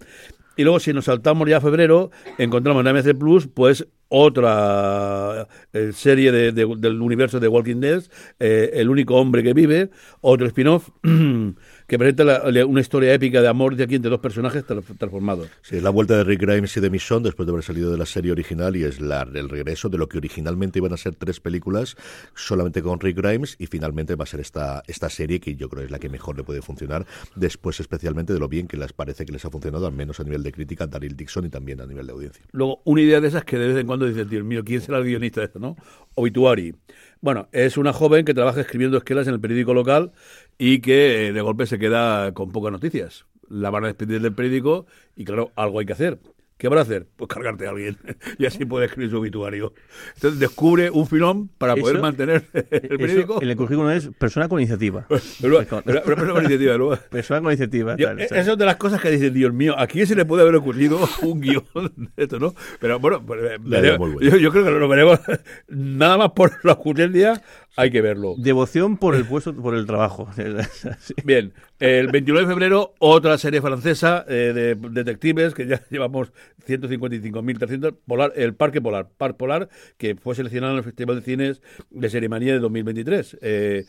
Y 0.57 0.65
luego, 0.65 0.81
si 0.81 0.93
nos 0.93 1.07
saltamos 1.07 1.49
ya 1.49 1.59
a 1.59 1.61
febrero, 1.61 2.11
encontramos 2.39 2.81
en 2.85 2.89
AMC 2.89 3.15
Plus, 3.17 3.47
pues 3.47 3.87
otra 4.13 5.49
eh, 5.73 5.91
serie 5.95 6.31
de- 6.33 6.53
de- 6.53 6.75
del 6.79 7.01
universo 7.01 7.41
de 7.41 7.49
Walking 7.49 7.81
Dead, 7.81 8.03
eh, 8.39 8.71
El 8.75 8.89
único 8.91 9.17
hombre 9.17 9.43
que 9.43 9.53
vive, 9.55 9.91
otro 10.21 10.47
spin-off 10.47 10.91
que 11.87 11.99
presenta 11.99 12.25
la- 12.25 12.67
una 12.67 12.81
historia 12.81 13.13
épica 13.15 13.41
de 13.43 13.49
amor 13.49 13.77
de 13.77 13.85
aquí 13.85 13.95
entre 13.97 14.11
dos 14.11 14.21
personajes 14.21 14.65
tra- 14.67 14.83
transformados. 14.99 15.49
Sí, 15.63 15.77
es 15.77 15.83
la 15.83 15.91
vuelta 15.91 16.17
de 16.17 16.25
Rick 16.25 16.41
Grimes 16.43 16.77
y 16.77 16.81
de 16.81 16.91
Michonne 16.91 17.25
después 17.25 17.47
de 17.47 17.53
haber 17.53 17.65
salido 17.65 17.91
de 17.91 17.99
la 17.99 18.07
serie 18.07 18.33
original 18.33 18.77
y 18.77 18.85
es 18.85 19.01
la, 19.01 19.23
el 19.35 19.49
regreso 19.49 19.89
de 19.89 19.99
lo 19.99 20.09
que 20.09 20.19
originalmente 20.19 20.79
iban 20.79 20.93
a 20.93 20.97
ser 20.97 21.15
tres 21.15 21.41
películas 21.41 21.97
solamente 22.35 22.83
con 22.83 23.01
Rick 23.01 23.17
Grimes 23.17 23.57
y 23.59 23.67
finalmente 23.67 24.15
va 24.15 24.25
a 24.25 24.27
ser 24.27 24.41
esta, 24.41 24.83
esta 24.87 25.09
serie 25.11 25.41
que 25.41 25.55
yo 25.57 25.69
creo 25.69 25.85
es 25.85 25.91
la 25.91 25.99
que 25.99 26.09
mejor 26.09 26.37
le 26.37 26.45
puede 26.45 26.63
funcionar 26.63 27.07
después 27.35 27.81
especialmente 27.81 28.33
de 28.33 28.39
lo 28.39 28.49
bien 28.49 28.67
que 28.69 28.77
les 28.77 28.93
parece 28.93 29.25
que 29.25 29.33
les 29.33 29.45
ha 29.45 29.51
funcionado 29.51 29.87
al 29.87 29.93
menos 29.93 30.21
a 30.21 30.25
nivel 30.25 30.43
de 30.43 30.53
crítica 30.53 30.87
Daryl 30.87 31.17
Dixon 31.17 31.47
y 31.47 31.49
también 31.49 31.81
a 31.81 31.87
nivel 31.87 32.07
de 32.07 32.13
audiencia. 32.13 32.45
Luego, 32.53 32.81
una 32.85 33.01
idea 33.01 33.21
de 33.21 33.29
esas 33.29 33.45
que 33.45 33.59
de 33.59 33.69
vez 33.69 33.77
en 33.77 33.87
cuando 33.87 34.02
dices, 34.07 34.29
Dios 34.29 34.45
mío, 34.45 34.63
¿quién 34.65 34.81
será 34.81 34.99
el 34.99 35.05
guionista 35.05 35.43
esto, 35.43 35.59
no? 35.59 35.77
Obituary. 36.15 36.75
Bueno, 37.21 37.49
es 37.53 37.77
una 37.77 37.93
joven 37.93 38.25
que 38.25 38.35
trabaja 38.35 38.61
escribiendo 38.61 38.99
esquelas 38.99 39.27
en 39.29 39.35
el 39.35 39.41
periódico 39.41 39.75
local 39.75 40.13
y 40.59 40.81
que 40.81 41.29
eh, 41.29 41.33
de 41.33 41.41
golpe 41.41 41.67
se 41.67 41.79
queda 41.79 42.33
con 42.33 42.51
pocas 42.51 42.73
noticias. 42.73 43.27
La 43.49 43.71
van 43.71 43.85
a 43.85 43.89
despedir 43.89 44.21
del 44.21 44.35
periódico 44.35 44.87
y, 45.17 45.25
claro, 45.25 45.53
algo 45.57 45.79
hay 45.79 45.87
que 45.87 45.93
hacer. 45.93 46.19
¿Qué 46.63 46.69
van 46.69 46.79
a 46.79 46.83
hacer? 46.83 47.09
Pues 47.17 47.27
cargarte 47.29 47.67
a 47.67 47.71
alguien 47.71 47.97
y 48.39 48.47
así 48.47 48.65
puede 48.65 48.87
escribir 48.87 49.11
su 49.11 49.19
obituario. 49.19 49.75
Entonces 50.15 50.39
descubre 50.39 50.91
un 50.91 51.09
filón 51.09 51.49
para 51.59 51.75
poder 51.75 51.97
Eso- 51.97 52.03
mantener 52.03 52.45
el 52.53 52.65
Eso, 52.71 52.97
periódico. 52.99 53.43
en 53.43 53.51
el 53.51 53.57
currículum 53.57 53.91
es 53.91 54.11
persona 54.17 54.49
con 54.49 54.61
iniciativa. 54.61 55.05
Pero, 55.41 55.59
pero- 55.69 55.83
pero- 55.85 56.03
pero 56.05 56.35
con 56.35 56.45
iniciativa, 56.45 56.79
¿no? 56.79 56.91
Persona 57.11 57.41
con 57.41 57.51
iniciativa. 57.51 57.97
Yo, 57.97 58.07
tal, 58.07 58.17
tal. 58.29 58.39
eso 58.39 58.53
es 58.53 58.59
de 58.59 58.65
las 58.65 58.77
cosas 58.77 59.01
que 59.01 59.11
dices, 59.11 59.35
Dios 59.35 59.53
mío, 59.53 59.75
¿a 59.77 59.89
quién 59.89 60.07
se 60.07 60.15
le 60.15 60.25
puede 60.25 60.43
haber 60.43 60.55
ocurrido 60.55 61.01
un 61.23 61.41
guion 61.41 61.65
de 61.97 62.23
esto, 62.23 62.39
no? 62.39 62.55
Pero 62.79 63.01
bueno, 63.01 63.21
pues, 63.27 63.41
eh, 63.43 63.57
veremos. 63.61 64.13
yo, 64.21 64.37
yo 64.37 64.53
creo 64.53 64.65
que 64.65 64.71
lo 64.71 64.87
veremos. 64.87 65.19
Nada 65.67 66.17
más 66.17 66.31
por 66.31 66.65
la 66.65 66.75
ocurrencia, 66.75 67.43
hay 67.77 67.91
que 67.91 68.01
verlo. 68.03 68.35
Devoción 68.39 68.97
por 68.99 69.15
el 69.15 69.25
puesto, 69.25 69.55
por 69.55 69.75
el 69.75 69.87
trabajo. 69.87 70.29
Sí. 71.01 71.15
Bien, 71.25 71.53
el 71.81 72.09
29 72.09 72.47
de 72.47 72.53
febrero, 72.53 72.95
otra 72.99 73.37
serie 73.39 73.61
francesa 73.61 74.25
eh, 74.29 74.53
de 74.55 74.75
detectives, 74.91 75.55
que 75.55 75.67
ya 75.67 75.81
llevamos 75.91 76.33
155.300, 76.67 77.95
Polar, 78.07 78.33
El 78.37 78.55
Parque 78.55 78.81
Polar, 78.81 79.09
Parque 79.17 79.39
Polar, 79.39 79.69
que 79.97 80.15
fue 80.17 80.35
seleccionado 80.35 80.73
en 80.75 80.79
el 80.79 80.85
Festival 80.85 81.17
de 81.17 81.23
Cines 81.23 81.63
de 81.91 82.11
Serimanía 82.11 82.53
de 82.53 82.59
2023. 82.61 83.39
Eh, 83.43 83.85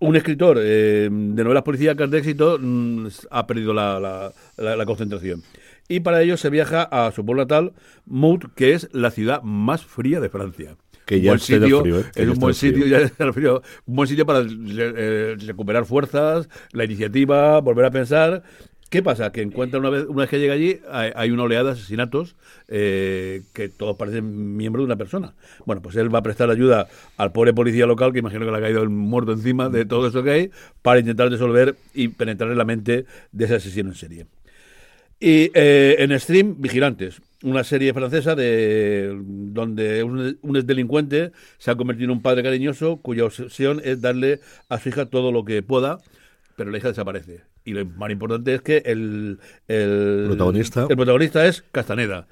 un 0.00 0.16
escritor 0.16 0.58
eh, 0.60 1.08
de 1.10 1.44
novelas 1.44 1.62
policíacas 1.62 2.10
de 2.10 2.18
éxito 2.18 2.58
mm, 2.60 3.06
ha 3.30 3.46
perdido 3.46 3.72
la, 3.74 4.00
la- 4.00 4.32
la- 4.56 4.76
la 4.76 4.86
concentración. 4.86 5.42
Y 5.88 6.00
para 6.00 6.22
ello 6.22 6.36
se 6.36 6.50
viaja 6.50 6.82
a 6.84 7.10
su 7.12 7.24
pueblo 7.24 7.42
natal, 7.42 7.72
Mout, 8.06 8.54
que 8.54 8.72
es 8.74 8.88
la 8.92 9.10
ciudad 9.10 9.42
más 9.42 9.84
fría 9.84 10.20
de 10.20 10.28
Francia. 10.28 10.76
Que 11.06 11.16
Un 11.16 11.22
ya 11.22 11.30
buen 11.30 11.40
esté 11.40 11.58
del 11.58 11.62
sitio, 11.62 11.80
frío, 11.80 12.00
¿eh? 12.00 12.04
Que 12.14 12.22
es 12.22 12.28
un 12.28 12.38
buen 12.38 12.54
sitio, 12.54 12.86
ya 12.86 13.08
frío, 13.32 13.62
un 13.86 13.96
buen 13.96 14.08
sitio 14.08 14.26
para 14.26 14.44
eh, 14.48 15.36
recuperar 15.38 15.84
fuerzas, 15.84 16.48
la 16.72 16.84
iniciativa, 16.84 17.60
volver 17.60 17.84
a 17.86 17.90
pensar. 17.90 18.42
¿Qué 18.90 19.04
pasa? 19.04 19.30
Que 19.30 19.40
encuentra 19.40 19.78
una 19.78 19.88
vez, 19.88 20.04
una 20.08 20.22
vez 20.22 20.30
que 20.30 20.40
llega 20.40 20.52
allí, 20.52 20.80
hay, 20.90 21.12
hay 21.14 21.30
una 21.30 21.44
oleada 21.44 21.66
de 21.66 21.70
asesinatos 21.70 22.34
eh, 22.66 23.42
que 23.52 23.68
todos 23.68 23.96
parecen 23.96 24.56
miembros 24.56 24.82
de 24.82 24.86
una 24.86 24.96
persona. 24.96 25.32
Bueno, 25.64 25.80
pues 25.80 25.94
él 25.94 26.12
va 26.12 26.18
a 26.18 26.22
prestar 26.22 26.50
ayuda 26.50 26.88
al 27.16 27.30
pobre 27.30 27.54
policía 27.54 27.86
local, 27.86 28.12
que 28.12 28.18
imagino 28.18 28.44
que 28.44 28.50
le 28.50 28.58
ha 28.58 28.60
caído 28.60 28.82
el 28.82 28.88
muerto 28.88 29.30
encima 29.30 29.68
de 29.68 29.84
todo 29.84 30.08
eso 30.08 30.24
que 30.24 30.30
hay, 30.30 30.50
para 30.82 30.98
intentar 30.98 31.30
resolver 31.30 31.76
y 31.94 32.08
penetrar 32.08 32.50
en 32.50 32.58
la 32.58 32.64
mente 32.64 33.06
de 33.30 33.44
ese 33.44 33.54
asesino 33.54 33.90
en 33.90 33.94
serie. 33.94 34.26
Y 35.20 35.52
eh, 35.54 35.94
en 36.00 36.18
Stream, 36.18 36.56
Vigilantes, 36.58 37.22
una 37.42 37.64
serie 37.64 37.94
francesa 37.94 38.34
de 38.34 39.18
donde 39.24 40.02
un, 40.04 40.38
un 40.42 40.56
exdelincuente 40.56 41.32
se 41.58 41.70
ha 41.70 41.76
convertido 41.76 42.06
en 42.06 42.10
un 42.18 42.22
padre 42.22 42.42
cariñoso 42.42 42.98
cuya 42.98 43.24
obsesión 43.24 43.80
es 43.84 44.00
darle 44.00 44.40
a 44.68 44.78
su 44.78 44.90
hija 44.90 45.06
todo 45.06 45.32
lo 45.32 45.44
que 45.44 45.62
pueda, 45.62 45.98
pero 46.56 46.70
la 46.70 46.78
hija 46.78 46.88
desaparece. 46.88 47.42
Y 47.64 47.72
lo 47.72 47.84
más 47.86 48.10
importante 48.10 48.54
es 48.54 48.62
que 48.62 48.78
el, 48.86 49.38
el, 49.68 50.24
Protagonista. 50.26 50.86
el 50.88 50.96
protagonista 50.96 51.46
es 51.46 51.62
Castaneda, 51.72 52.26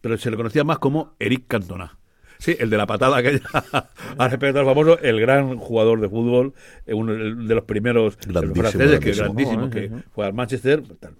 pero 0.00 0.16
se 0.18 0.30
le 0.30 0.36
conocía 0.36 0.64
más 0.64 0.78
como 0.78 1.14
Eric 1.18 1.44
Cantona. 1.46 1.98
Sí, 2.38 2.56
el 2.58 2.68
de 2.68 2.76
la 2.76 2.86
patada 2.86 3.18
aquella 3.18 3.40
a 4.18 4.28
respeto 4.28 4.58
al 4.58 4.66
famoso, 4.66 4.98
el 5.00 5.20
gran 5.20 5.56
jugador 5.56 6.00
de 6.00 6.08
fútbol, 6.08 6.52
eh, 6.84 6.92
uno 6.92 7.14
de 7.14 7.54
los 7.54 7.64
primeros 7.64 8.18
Grandísimo, 8.26 8.54
franceses, 8.54 9.00
que 9.00 9.12
grandísimo. 9.12 9.68
grandísimo, 9.68 9.70
que 9.70 9.88
sí, 9.88 9.94
sí. 9.94 10.10
fue 10.14 10.26
al 10.26 10.34
Manchester. 10.34 10.82
tal. 11.00 11.14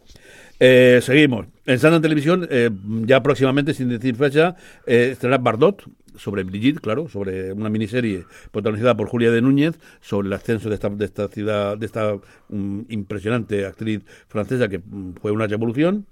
Eh, 0.67 1.01
seguimos. 1.03 1.45
En 1.67 1.79
Santa 1.79 2.01
Televisión, 2.01 2.49
eh, 2.51 2.71
ya 3.03 3.23
próximamente, 3.23 3.75
sin 3.75 3.91
decir 3.91 4.17
fecha, 4.17 4.57
eh, 4.87 5.11
estrenará 5.13 5.43
Bardot, 5.43 5.85
sobre 6.17 6.43
Brigitte, 6.43 6.81
claro, 6.81 7.07
sobre 7.07 7.53
una 7.53 7.69
miniserie 7.69 8.25
protagonizada 8.51 8.97
por 8.97 9.09
Julia 9.09 9.31
de 9.31 9.43
Núñez, 9.43 9.79
sobre 10.01 10.29
el 10.29 10.33
ascenso 10.33 10.71
de 10.71 10.77
esta, 10.77 10.89
de 10.89 11.05
esta 11.05 11.29
ciudad, 11.29 11.77
de 11.77 11.85
esta 11.85 12.15
mm, 12.49 12.81
impresionante 12.89 13.67
actriz 13.67 14.05
francesa 14.27 14.69
que 14.69 14.79
mm, 14.79 15.17
fue 15.21 15.33
una 15.33 15.47
revolución. 15.47 16.07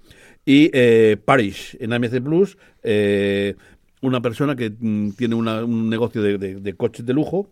Y 0.45 0.69
eh, 0.73 1.17
Parish 1.23 1.77
en 1.79 1.93
AMC 1.93 2.21
Plus, 2.21 2.57
eh, 2.83 3.55
una 4.03 4.21
persona 4.21 4.55
que 4.55 4.71
mm, 4.77 5.11
tiene 5.11 5.33
una- 5.35 5.63
un 5.63 5.89
negocio 5.89 6.21
de, 6.21 6.37
de- 6.37 6.55
de 6.61 6.73
coches 6.75 7.05
de 7.05 7.13
lujo 7.13 7.49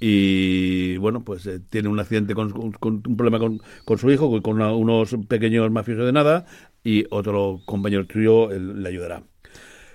y 0.00 0.96
bueno, 0.98 1.24
pues 1.24 1.46
eh, 1.46 1.60
tiene 1.70 1.88
un 1.88 1.98
accidente 2.00 2.34
con, 2.34 2.50
con- 2.50 2.72
con 2.72 3.02
un 3.06 3.16
problema 3.16 3.38
con, 3.38 3.60
con 3.84 3.98
su 3.98 4.10
hijo, 4.10 4.42
con, 4.42 4.54
una- 4.56 4.72
unos 4.74 5.16
pequeños 5.28 5.70
mafiosos 5.70 6.04
de 6.06 6.12
nada 6.12 6.44
y 6.84 7.06
otro 7.10 7.60
compañero 7.64 8.04
tuyo 8.06 8.50
le 8.50 8.88
ayudará. 8.88 9.22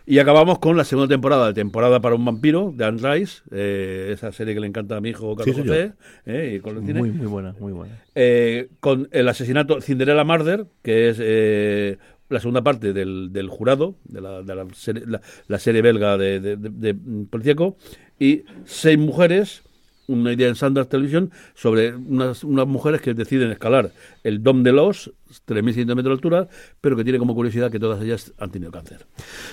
Y 0.09 0.19
acabamos 0.19 0.59
con 0.59 0.77
la 0.77 0.85
segunda 0.85 1.09
temporada, 1.13 1.47
de 1.47 1.53
temporada 1.53 1.99
para 1.99 2.15
un 2.15 2.23
vampiro, 2.23 2.71
de 2.73 2.85
Anne 2.85 3.01
Rice, 3.15 3.41
eh, 3.51 4.11
esa 4.13 4.31
serie 4.31 4.53
que 4.53 4.61
le 4.61 4.67
encanta 4.67 4.95
a 4.95 5.01
mi 5.01 5.09
hijo 5.09 5.35
Carlos 5.35 5.53
Sí. 5.57 5.61
José, 5.63 5.91
eh, 6.25 6.53
y 6.55 6.59
con 6.61 6.77
el 6.77 6.85
cine. 6.85 6.99
Muy, 6.99 7.11
muy 7.11 7.27
buena, 7.27 7.53
muy 7.59 7.73
buena. 7.73 7.93
Eh, 8.15 8.69
con 8.79 9.09
el 9.11 9.27
asesinato 9.27 9.81
Cinderella 9.81 10.23
Murder, 10.23 10.65
que 10.81 11.09
es 11.09 11.17
eh, 11.19 11.97
la 12.29 12.39
segunda 12.39 12.61
parte 12.63 12.93
del, 12.93 13.31
del 13.31 13.49
jurado, 13.49 13.95
de 14.05 14.21
la, 14.21 14.41
de 14.41 14.55
la 14.55 14.67
serie, 14.73 15.03
la- 15.05 15.21
la 15.47 15.59
serie 15.59 15.81
belga 15.81 16.17
de, 16.17 16.39
de, 16.39 16.95
policíaco, 17.29 17.77
y 18.19 18.43
seis 18.65 18.97
mujeres, 18.97 19.63
una 20.07 20.33
idea 20.33 20.47
en 20.47 20.55
Sanders 20.55 20.89
Television, 20.89 21.31
sobre 21.53 21.95
unas, 21.95 22.43
unas 22.43 22.67
mujeres 22.67 23.01
que 23.01 23.13
deciden 23.13 23.51
escalar 23.51 23.91
el 24.23 24.41
Dom 24.43 24.63
de 24.63 24.71
los 24.71 25.11
3.600 25.45 25.95
metros 25.95 26.03
de 26.05 26.11
altura, 26.11 26.47
pero 26.81 26.95
que 26.95 27.03
tiene 27.03 27.19
como 27.19 27.35
curiosidad 27.35 27.71
que 27.71 27.79
todas 27.79 28.01
ellas 28.01 28.33
han 28.37 28.51
tenido 28.51 28.71
cáncer. 28.71 29.05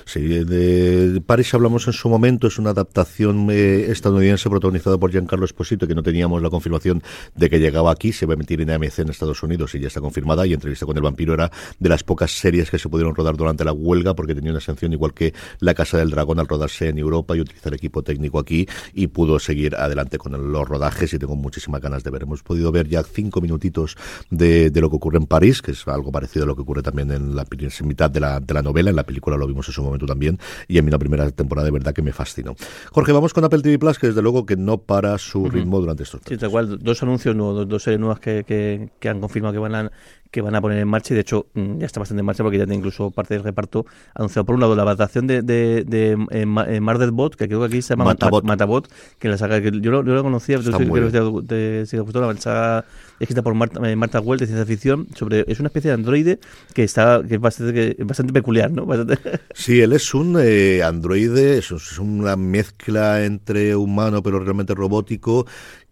Sí, 0.04 0.22
de 0.22 1.20
Paris 1.20 1.52
hablamos 1.54 1.86
en 1.86 1.92
su 1.92 2.08
momento, 2.08 2.46
es 2.46 2.58
una 2.58 2.70
adaptación 2.70 3.48
eh, 3.50 3.90
estadounidense 3.90 4.48
protagonizada 4.48 4.98
por 4.98 5.10
Giancarlo 5.10 5.44
Esposito, 5.44 5.86
que 5.86 5.94
no 5.94 6.02
teníamos 6.02 6.42
la 6.42 6.50
confirmación 6.50 7.02
de 7.34 7.50
que 7.50 7.58
llegaba 7.58 7.90
aquí, 7.90 8.12
se 8.12 8.26
va 8.26 8.32
a 8.32 8.34
emitir 8.34 8.60
en 8.60 8.70
AMC 8.70 9.00
en 9.00 9.08
Estados 9.10 9.42
Unidos 9.42 9.74
y 9.74 9.80
ya 9.80 9.88
está 9.88 10.00
confirmada, 10.00 10.46
y 10.46 10.52
Entrevista 10.52 10.86
con 10.86 10.96
el 10.96 11.02
Vampiro 11.02 11.34
era 11.34 11.50
de 11.78 11.88
las 11.88 12.02
pocas 12.02 12.30
series 12.30 12.70
que 12.70 12.78
se 12.78 12.88
pudieron 12.88 13.14
rodar 13.14 13.36
durante 13.36 13.64
la 13.64 13.72
huelga, 13.72 14.14
porque 14.14 14.34
tenía 14.34 14.50
una 14.50 14.60
sanción 14.60 14.92
igual 14.92 15.14
que 15.14 15.34
La 15.60 15.74
Casa 15.74 15.98
del 15.98 16.10
Dragón 16.10 16.38
al 16.38 16.48
rodarse 16.48 16.88
en 16.88 16.98
Europa 16.98 17.36
y 17.36 17.40
utilizar 17.40 17.74
equipo 17.74 18.02
técnico 18.02 18.38
aquí, 18.38 18.66
y 18.92 19.08
pudo 19.08 19.38
seguir 19.38 19.76
adelante 19.76 20.18
con 20.18 20.52
los 20.52 20.68
rodajes 20.68 21.12
y 21.12 21.18
tengo 21.18 21.36
muchísimas 21.36 21.80
ganas 21.80 22.04
de 22.04 22.10
ver. 22.10 22.22
Hemos 22.22 22.42
podido 22.42 22.72
ver 22.72 22.88
ya 22.88 23.02
cinco 23.02 23.40
minutitos 23.40 23.96
de, 24.30 24.70
de 24.70 24.80
lo 24.80 24.90
que 24.90 24.96
ocurre 24.96 25.18
en 25.18 25.26
París, 25.26 25.62
que 25.62 25.73
es 25.74 25.86
algo 25.88 26.10
parecido 26.10 26.44
a 26.44 26.46
lo 26.46 26.56
que 26.56 26.62
ocurre 26.62 26.82
también 26.82 27.10
en 27.10 27.36
la 27.36 27.44
en 27.50 27.86
mitad 27.88 28.10
de 28.10 28.20
la, 28.20 28.40
de 28.40 28.54
la 28.54 28.62
novela, 28.62 28.90
en 28.90 28.96
la 28.96 29.04
película 29.04 29.36
lo 29.36 29.46
vimos 29.46 29.68
en 29.68 29.74
su 29.74 29.82
momento 29.82 30.06
también, 30.06 30.38
y 30.68 30.78
a 30.78 30.82
mí 30.82 30.90
la 30.90 30.98
primera 30.98 31.30
temporada 31.30 31.66
de 31.66 31.72
verdad 31.72 31.92
que 31.92 32.02
me 32.02 32.12
fascinó. 32.12 32.54
Jorge, 32.92 33.12
vamos 33.12 33.32
con 33.34 33.44
Apple 33.44 33.60
TV 33.62 33.78
Plus, 33.78 33.98
que 33.98 34.06
desde 34.08 34.22
luego 34.22 34.46
que 34.46 34.56
no 34.56 34.78
para 34.78 35.18
su 35.18 35.48
ritmo 35.48 35.80
durante 35.80 36.02
estos 36.04 36.20
Sí, 36.24 36.30
meses. 36.30 36.40
tal 36.40 36.50
cual, 36.50 36.78
dos 36.80 37.02
anuncios 37.02 37.34
nuevos, 37.36 37.56
dos, 37.56 37.68
dos 37.68 37.82
series 37.82 38.00
nuevas 38.00 38.18
que, 38.20 38.44
que, 38.44 38.90
que 38.98 39.08
han 39.08 39.20
confirmado 39.20 39.52
que 39.52 39.58
van 39.58 39.74
a 39.74 39.90
que 40.30 40.40
van 40.40 40.56
a 40.56 40.60
poner 40.60 40.78
en 40.78 40.88
marcha. 40.88 41.14
Y 41.14 41.16
de 41.16 41.20
hecho 41.20 41.46
mm, 41.54 41.78
ya 41.78 41.86
está 41.86 42.00
bastante 42.00 42.18
en 42.18 42.26
marcha 42.26 42.42
porque 42.42 42.58
ya 42.58 42.64
tiene 42.64 42.74
incluso 42.78 43.12
parte 43.12 43.34
del 43.34 43.44
reparto 43.44 43.86
anunciado. 44.16 44.44
Por 44.44 44.56
un 44.56 44.62
lado 44.62 44.74
la 44.74 44.82
adaptación 44.82 45.28
de, 45.28 45.42
de, 45.42 45.84
de 45.86 46.18
eh, 46.30 46.44
Ma- 46.44 46.66
eh, 46.68 46.80
Murdered 46.80 47.12
Bot 47.12 47.36
que 47.36 47.46
creo 47.46 47.60
que 47.60 47.66
aquí 47.66 47.82
se 47.82 47.90
llama 47.90 48.06
Matabot. 48.06 48.42
Mat- 48.42 48.48
Matabot 48.58 48.90
que 49.20 49.28
la 49.28 49.38
saga 49.38 49.60
que 49.62 49.70
yo 49.80 49.92
lo, 49.92 50.04
yo 50.04 50.12
lo 50.12 50.22
conocía 50.24 50.58
pero 50.58 50.76
sí, 50.76 50.84
muy 50.86 51.00
creo 51.08 51.40
que 51.40 51.42
te, 51.46 51.46
te- 51.46 51.86
si 51.86 51.96
te 51.96 52.00
gustó 52.02 52.20
la 52.20 52.36
saga 52.40 52.84
escrita 53.20 53.42
por 53.42 53.54
Marta, 53.54 53.80
eh, 53.88 53.96
Marta 53.96 54.20
Wells 54.20 54.40
de 54.40 54.46
ciencia 54.46 54.66
ficción 54.66 55.06
sobre 55.14 55.44
es 55.48 55.60
una 55.60 55.68
especie 55.68 55.90
de 55.90 55.94
androide 55.94 56.38
que 56.72 56.84
está 56.84 57.22
que 57.26 57.34
es 57.36 57.40
bastante, 57.40 57.72
que 57.96 58.04
bastante 58.04 58.32
peculiar 58.32 58.70
¿no? 58.70 58.86
Bastante- 58.86 59.18
Sí, 59.54 59.80
él 59.80 59.92
es 59.92 60.12
un 60.14 60.36
eh, 60.40 60.82
androide, 60.82 61.58
es, 61.58 61.70
es 61.70 61.98
una 61.98 62.36
mezcla 62.36 63.24
entre 63.24 63.76
humano 63.76 64.22
pero 64.22 64.40
realmente 64.40 64.74
robótico 64.74 65.46